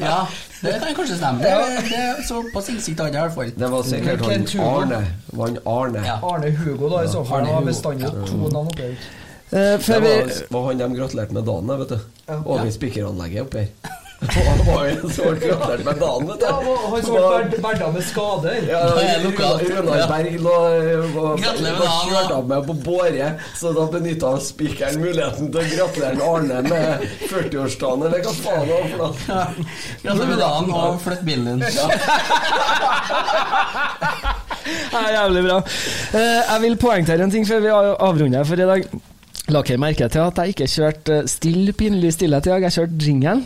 ja, 0.00 0.18
det 0.62 0.72
kan 0.82 0.94
kanskje 0.96 1.16
stemme. 1.16 1.38
Det, 1.44 1.52
det 1.90 2.00
er 2.00 2.22
Såpass 2.26 2.68
innsikt 2.72 3.00
har 3.00 3.06
jeg 3.06 3.14
i 3.16 3.20
hvert 3.20 3.34
fall. 3.38 3.52
Det 3.62 3.70
var 3.72 3.82
sikkert 3.86 4.26
han 4.26 4.46
Hugo. 4.50 4.66
Arne. 4.80 5.00
Var 5.32 5.46
han 5.46 5.58
Arne? 5.76 6.04
Arne 6.32 6.50
Hugo, 6.56 6.90
da, 6.90 7.04
i 7.06 7.12
så 7.12 7.22
fall. 7.24 7.44
Han 7.46 7.54
har 7.54 7.66
bestandig 7.70 8.10
to 8.26 8.36
navn 8.48 8.66
oppi 8.66 8.82
her. 8.88 9.08
Eh, 9.50 9.78
Det 9.86 10.02
var, 10.02 10.34
var 10.50 10.66
han 10.68 10.78
de 10.82 10.90
gratulerte 10.98 11.34
med 11.38 11.46
dagen, 11.46 11.72
vet 11.84 11.94
du. 11.94 11.98
Ja. 12.28 12.42
vi 12.62 12.68
i 12.68 12.72
spikeranlegget 12.80 13.46
oppi 13.46 13.58
her. 13.68 13.70
Han 14.30 14.58
var 14.66 14.84
jo 14.90 15.08
så 15.08 15.22
gratulert 15.40 15.84
med 15.84 15.96
dagen, 16.00 16.26
vet 16.28 16.40
du. 16.40 16.46
Ja, 16.46 16.52
han- 16.90 17.02
som 17.02 17.14
ble 17.16 17.60
berda 17.64 17.86
med 17.94 18.02
skader. 18.04 18.58
Ja, 18.68 18.80
Runar 19.22 19.62
Runar 19.64 20.02
Berg 20.10 20.34
lå 20.44 20.56
kjørt 21.40 22.34
av 22.36 22.44
med 22.50 22.66
på 22.68 22.74
båre, 22.84 23.30
så 23.56 23.72
da 23.76 23.86
benytta 23.94 24.34
spikeren 24.44 25.00
muligheten 25.00 25.48
til 25.54 25.60
å 25.62 25.68
gratulere 25.72 26.26
Arne 26.34 26.60
med 26.68 27.06
40-årsdagen, 27.30 28.04
eller 28.10 28.20
hva 28.26 28.34
faen 28.42 28.66
det 28.68 28.74
var 28.74 28.84
for 28.90 28.98
noe. 29.00 29.14
Gratulerer 30.02 30.30
med 30.34 30.42
dagen 30.44 30.74
og 30.82 31.00
flytt 31.06 31.24
bilen 31.30 31.44
din. 31.48 31.60
Ja, 34.92 35.04
jævlig 35.16 35.42
bra. 35.46 35.56
Eh, 36.12 36.42
jeg 36.52 36.60
vil 36.66 36.76
poengtere 36.82 37.24
en 37.24 37.32
ting 37.32 37.46
før 37.48 37.64
vi 37.64 37.72
avrunder 37.78 38.44
for 38.48 38.60
i 38.60 38.68
dag. 38.68 38.84
La 39.50 39.62
dere 39.66 39.80
merke 39.82 40.06
til 40.12 40.22
at 40.22 40.36
jeg 40.44 40.52
ikke 40.54 40.68
kjørte 40.70 41.22
still 41.30 41.72
pinlig 41.74 42.12
stillhet 42.14 42.46
i 42.46 42.52
dag, 42.52 42.68
jeg 42.68 42.76
kjørte 42.76 43.00
jingle. 43.08 43.40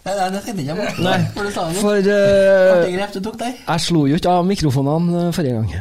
Nei, 0.00 0.12
nei, 0.16 0.26
det 0.32 0.40
tenkte 0.46 0.62
jeg 0.64 0.68
ikke 0.68 0.76
på. 0.80 1.02
Nei, 1.04 1.16
For 1.34 1.44
du 1.44 1.50
sa 1.52 1.64
det 1.68 1.80
for 1.84 2.12
eh, 2.14 2.74
Artig 2.74 2.94
grep 2.96 3.16
du 3.16 3.20
tok 3.26 3.34
der. 3.42 3.56
jeg 3.66 3.82
slo 3.84 4.06
jo 4.08 4.16
ikke 4.20 4.32
av 4.32 4.46
mikrofonene 4.48 5.26
eh, 5.26 5.32
forrige 5.36 5.58
gang. 5.58 5.74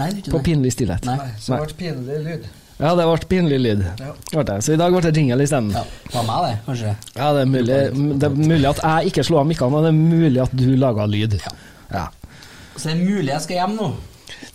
Nei, 0.00 0.08
ikke 0.16 0.32
På 0.32 0.40
det. 0.40 0.46
pinlig 0.48 0.72
stillhet. 0.74 1.06
Nei, 1.06 1.18
Så 1.38 1.54
det 1.54 1.60
ble 1.68 1.76
pinlig 1.84 2.18
lyd. 2.26 2.48
Ja, 2.80 2.94
det 2.96 3.04
ble 3.06 3.28
pinlig 3.30 3.58
lyd. 3.60 3.82
Ja. 4.00 4.12
Så 4.64 4.72
i 4.74 4.78
dag 4.80 4.94
ble 4.94 5.02
det 5.04 5.12
jingle 5.20 5.44
isteden. 5.44 5.70
Ja, 5.76 5.82
det 5.84 6.14
var 6.16 6.24
meg, 6.26 6.46
det, 6.48 6.60
kanskje. 6.66 6.94
Ja, 7.14 7.32
det 7.36 7.42
er, 7.44 7.50
mulig, 7.54 7.80
det 8.22 8.30
er 8.30 8.38
mulig 8.40 8.70
at 8.70 8.80
jeg 8.82 9.12
ikke 9.12 9.26
slo 9.28 9.42
av 9.42 9.50
mikkene, 9.50 9.76
og 9.76 9.84
det 9.84 9.92
er 9.92 9.98
mulig 10.00 10.40
at 10.46 10.54
du 10.56 10.68
laga 10.80 11.06
lyd. 11.06 11.36
Ja. 11.92 12.06
Så 12.74 12.88
det 12.88 12.94
er 12.96 13.02
mulig 13.04 13.34
jeg 13.34 13.44
skal 13.46 13.60
hjem 13.60 13.76
nå. 13.76 13.90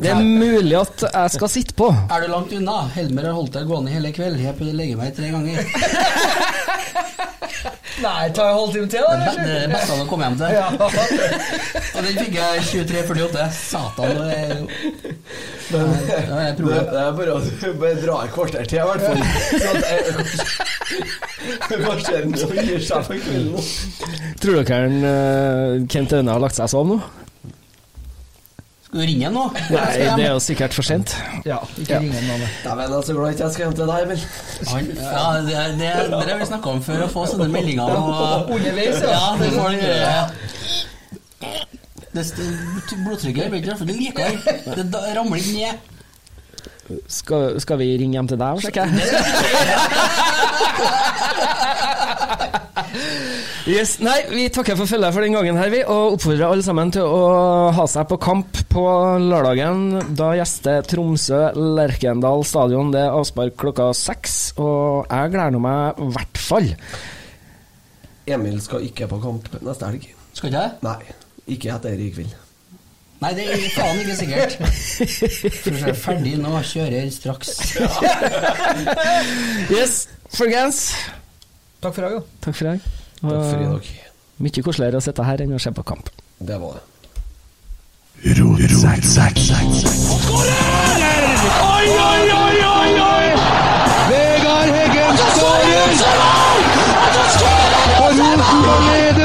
Det 0.02 0.10
er 0.12 0.20
mulig 0.26 0.76
at 0.80 1.04
jeg 1.06 1.32
skal 1.38 1.52
sitte 1.54 1.76
på. 1.78 1.88
Er 1.94 2.26
du 2.26 2.32
langt 2.34 2.52
unna? 2.58 2.82
Helmer 2.96 3.30
har 3.30 3.38
holdt 3.38 3.54
deg 3.56 3.70
gående 3.70 3.94
hele 3.94 4.12
kveld. 4.16 4.42
Jeg 4.42 4.58
prøvde 4.58 4.74
å 4.74 4.80
legge 4.82 4.98
meg 5.00 5.14
tre 5.16 5.30
ganger. 5.32 5.62
Nei, 8.04 8.24
ta 8.36 8.44
en 8.50 8.58
halvtime 8.60 8.88
til, 8.92 9.04
da. 9.08 9.14
Det 9.16 9.22
er 9.40 9.46
det 9.46 9.70
beste 9.72 9.92
han 9.94 10.02
har 10.02 10.08
kommet 10.10 10.26
hjem 10.28 10.38
til. 10.42 10.50
Ja. 10.56 10.68
Og 11.96 12.00
den 12.04 12.16
fikk 12.20 12.34
jeg 12.36 12.52
23,48. 12.90 13.46
Satan. 13.56 14.10
Det 14.16 14.26
er 14.36 14.48
jo 14.52 14.56
Det, 15.66 15.80
Ja, 16.30 16.36
jeg 16.44 16.54
det, 16.58 16.66
det 16.66 16.72
er 17.02 17.12
bare 17.18 17.32
å 17.34 17.36
bare 17.82 17.96
dra 18.04 18.16
et 18.26 18.32
kvarter 18.36 18.64
til, 18.70 18.80
i 18.80 18.82
hvert 18.86 19.04
fall. 19.06 19.16
Hva 21.86 21.94
skjer 22.00 22.16
jeg 22.20 22.26
Kanskje 22.36 22.64
gir 22.68 22.82
seg 22.86 23.00
for 23.08 23.16
kvelden 23.22 23.50
nå. 23.54 23.60
Tror 24.44 24.56
dere 24.60 24.86
uh, 25.06 25.72
Kent 25.92 26.10
Aune 26.18 26.32
har 26.36 26.42
lagt 26.44 26.58
seg 26.60 26.68
sånn 26.72 26.90
nå? 26.96 27.00
Skal 28.96 29.04
du 29.04 29.12
ringe 29.12 29.28
nå? 29.36 29.42
Nei, 29.76 29.96
det 30.16 30.24
er 30.24 30.30
jo 30.32 30.40
sikkert 30.40 30.72
for 30.72 30.88
sent. 30.88 31.12
Ja, 31.44 31.58
ikke 31.76 31.98
ring 32.00 32.14
ham 32.16 32.30
nå. 32.40 32.46
Dæven, 32.64 32.80
jeg 32.86 32.94
er 32.96 33.02
så 33.04 33.16
glad 33.18 33.34
ikke 33.34 33.44
jeg 33.44 33.52
skal 33.52 33.64
hjem 33.66 33.74
til 33.76 33.90
deg, 33.90 33.98
Emil. 34.06 34.22
Han, 34.70 34.86
ja, 34.96 35.24
det, 35.44 35.56
er- 35.60 35.74
det, 35.82 35.90
er- 35.90 36.14
det 36.16 36.30
har 36.32 36.40
vi 36.40 36.48
snakka 36.48 36.68
om 36.72 36.80
før, 36.86 37.04
å 37.04 37.10
få 37.12 37.26
sånne 37.28 37.50
meldinger. 37.52 37.92
Og, 37.92 38.48
Underveis, 38.56 39.02
ja. 39.04 39.10
ja. 39.12 39.36
Det 39.42 39.50
får 39.52 39.68
du 39.76 39.78
gjøre. 39.84 40.16
Blodtrykket 43.04 43.52
blir 43.52 43.60
ikke 43.60 43.74
derfor 43.74 43.86
det 43.92 45.04
ramler 45.20 45.44
ned. 45.52 45.92
Skal, 47.10 47.56
skal 47.64 47.80
vi 47.82 47.88
ringe 47.98 48.20
hjem 48.20 48.28
til 48.30 48.38
deg 48.42 48.60
og 48.60 48.62
sjekke? 48.62 48.86
Yes, 53.66 53.96
nei, 54.04 54.20
Vi 54.30 54.46
takker 54.54 54.78
for 54.78 54.86
følget 54.90 55.14
for 55.16 55.26
den 55.26 55.34
gangen, 55.34 55.58
her 55.58 55.72
vi, 55.74 55.82
og 55.90 56.16
oppfordrer 56.16 56.46
alle 56.48 56.66
sammen 56.66 56.92
til 56.94 57.02
å 57.10 57.72
ha 57.74 57.86
seg 57.90 58.06
på 58.12 58.20
kamp 58.22 58.60
på 58.70 58.84
lørdagen. 59.24 60.14
Da 60.18 60.36
gjester 60.38 60.86
Tromsø 60.86 61.42
Lerkendal 61.58 62.46
stadion. 62.46 62.94
Det 62.94 63.02
er 63.02 63.18
avspark 63.18 63.58
klokka 63.60 63.90
seks, 63.98 64.54
og 64.62 65.10
jeg 65.10 65.34
gleder 65.34 65.62
meg 65.66 65.98
i 65.98 66.10
hvert 66.14 66.42
fall. 66.46 66.70
Emil 68.30 68.62
skal 68.62 68.86
ikke 68.86 69.10
på 69.10 69.22
kamp 69.26 69.50
neste 69.66 69.90
helg. 69.90 70.10
Skal 70.38 70.52
ikke 70.52 70.62
jeg? 70.62 70.78
Nei, 70.86 70.98
ikke 71.58 71.74
etter 71.80 72.06
i 72.06 72.12
kveld. 72.14 72.45
Nei, 73.22 73.32
det 73.38 73.46
er 73.48 73.70
faen 73.72 74.00
ikke 74.02 74.16
sikkert. 74.20 74.52
For 75.64 75.78
jeg 75.80 75.90
er 75.94 75.98
ferdig 75.98 76.34
nå, 76.42 76.50
kjører 76.72 77.08
straks. 77.16 77.50
Yes, 79.76 79.94
folkens. 80.36 80.80
Takk 81.82 81.94
for 81.96 82.02
i 82.02 82.04
dag, 82.10 82.14
da. 82.20 82.24
Takk 82.46 82.56
for 82.60 82.66
i 82.66 82.68
dag. 82.74 82.80
Takk 83.22 83.46
for 83.50 83.60
i 83.62 83.64
dag. 83.70 83.84
Mye 84.46 84.62
koseligere 84.66 84.98
å 85.00 85.06
sitte 85.06 85.24
her 85.26 85.38
enn 85.46 85.56
å 85.56 85.62
se 85.64 85.72
på 85.78 85.84
kamp. 85.88 86.06
Det 86.44 86.58
var 86.62 86.72
det. 86.78 86.84
Oi, 90.36 90.50
oi, 91.86 92.26
oi, 92.36 92.58
oi, 92.66 92.92
oi! 93.06 93.28
Vegard 94.10 94.70
Heggen 94.76 95.16
skårer! 95.22 95.94
Og 97.96 98.10
Rosenborg 98.20 98.84
leder 98.90 99.25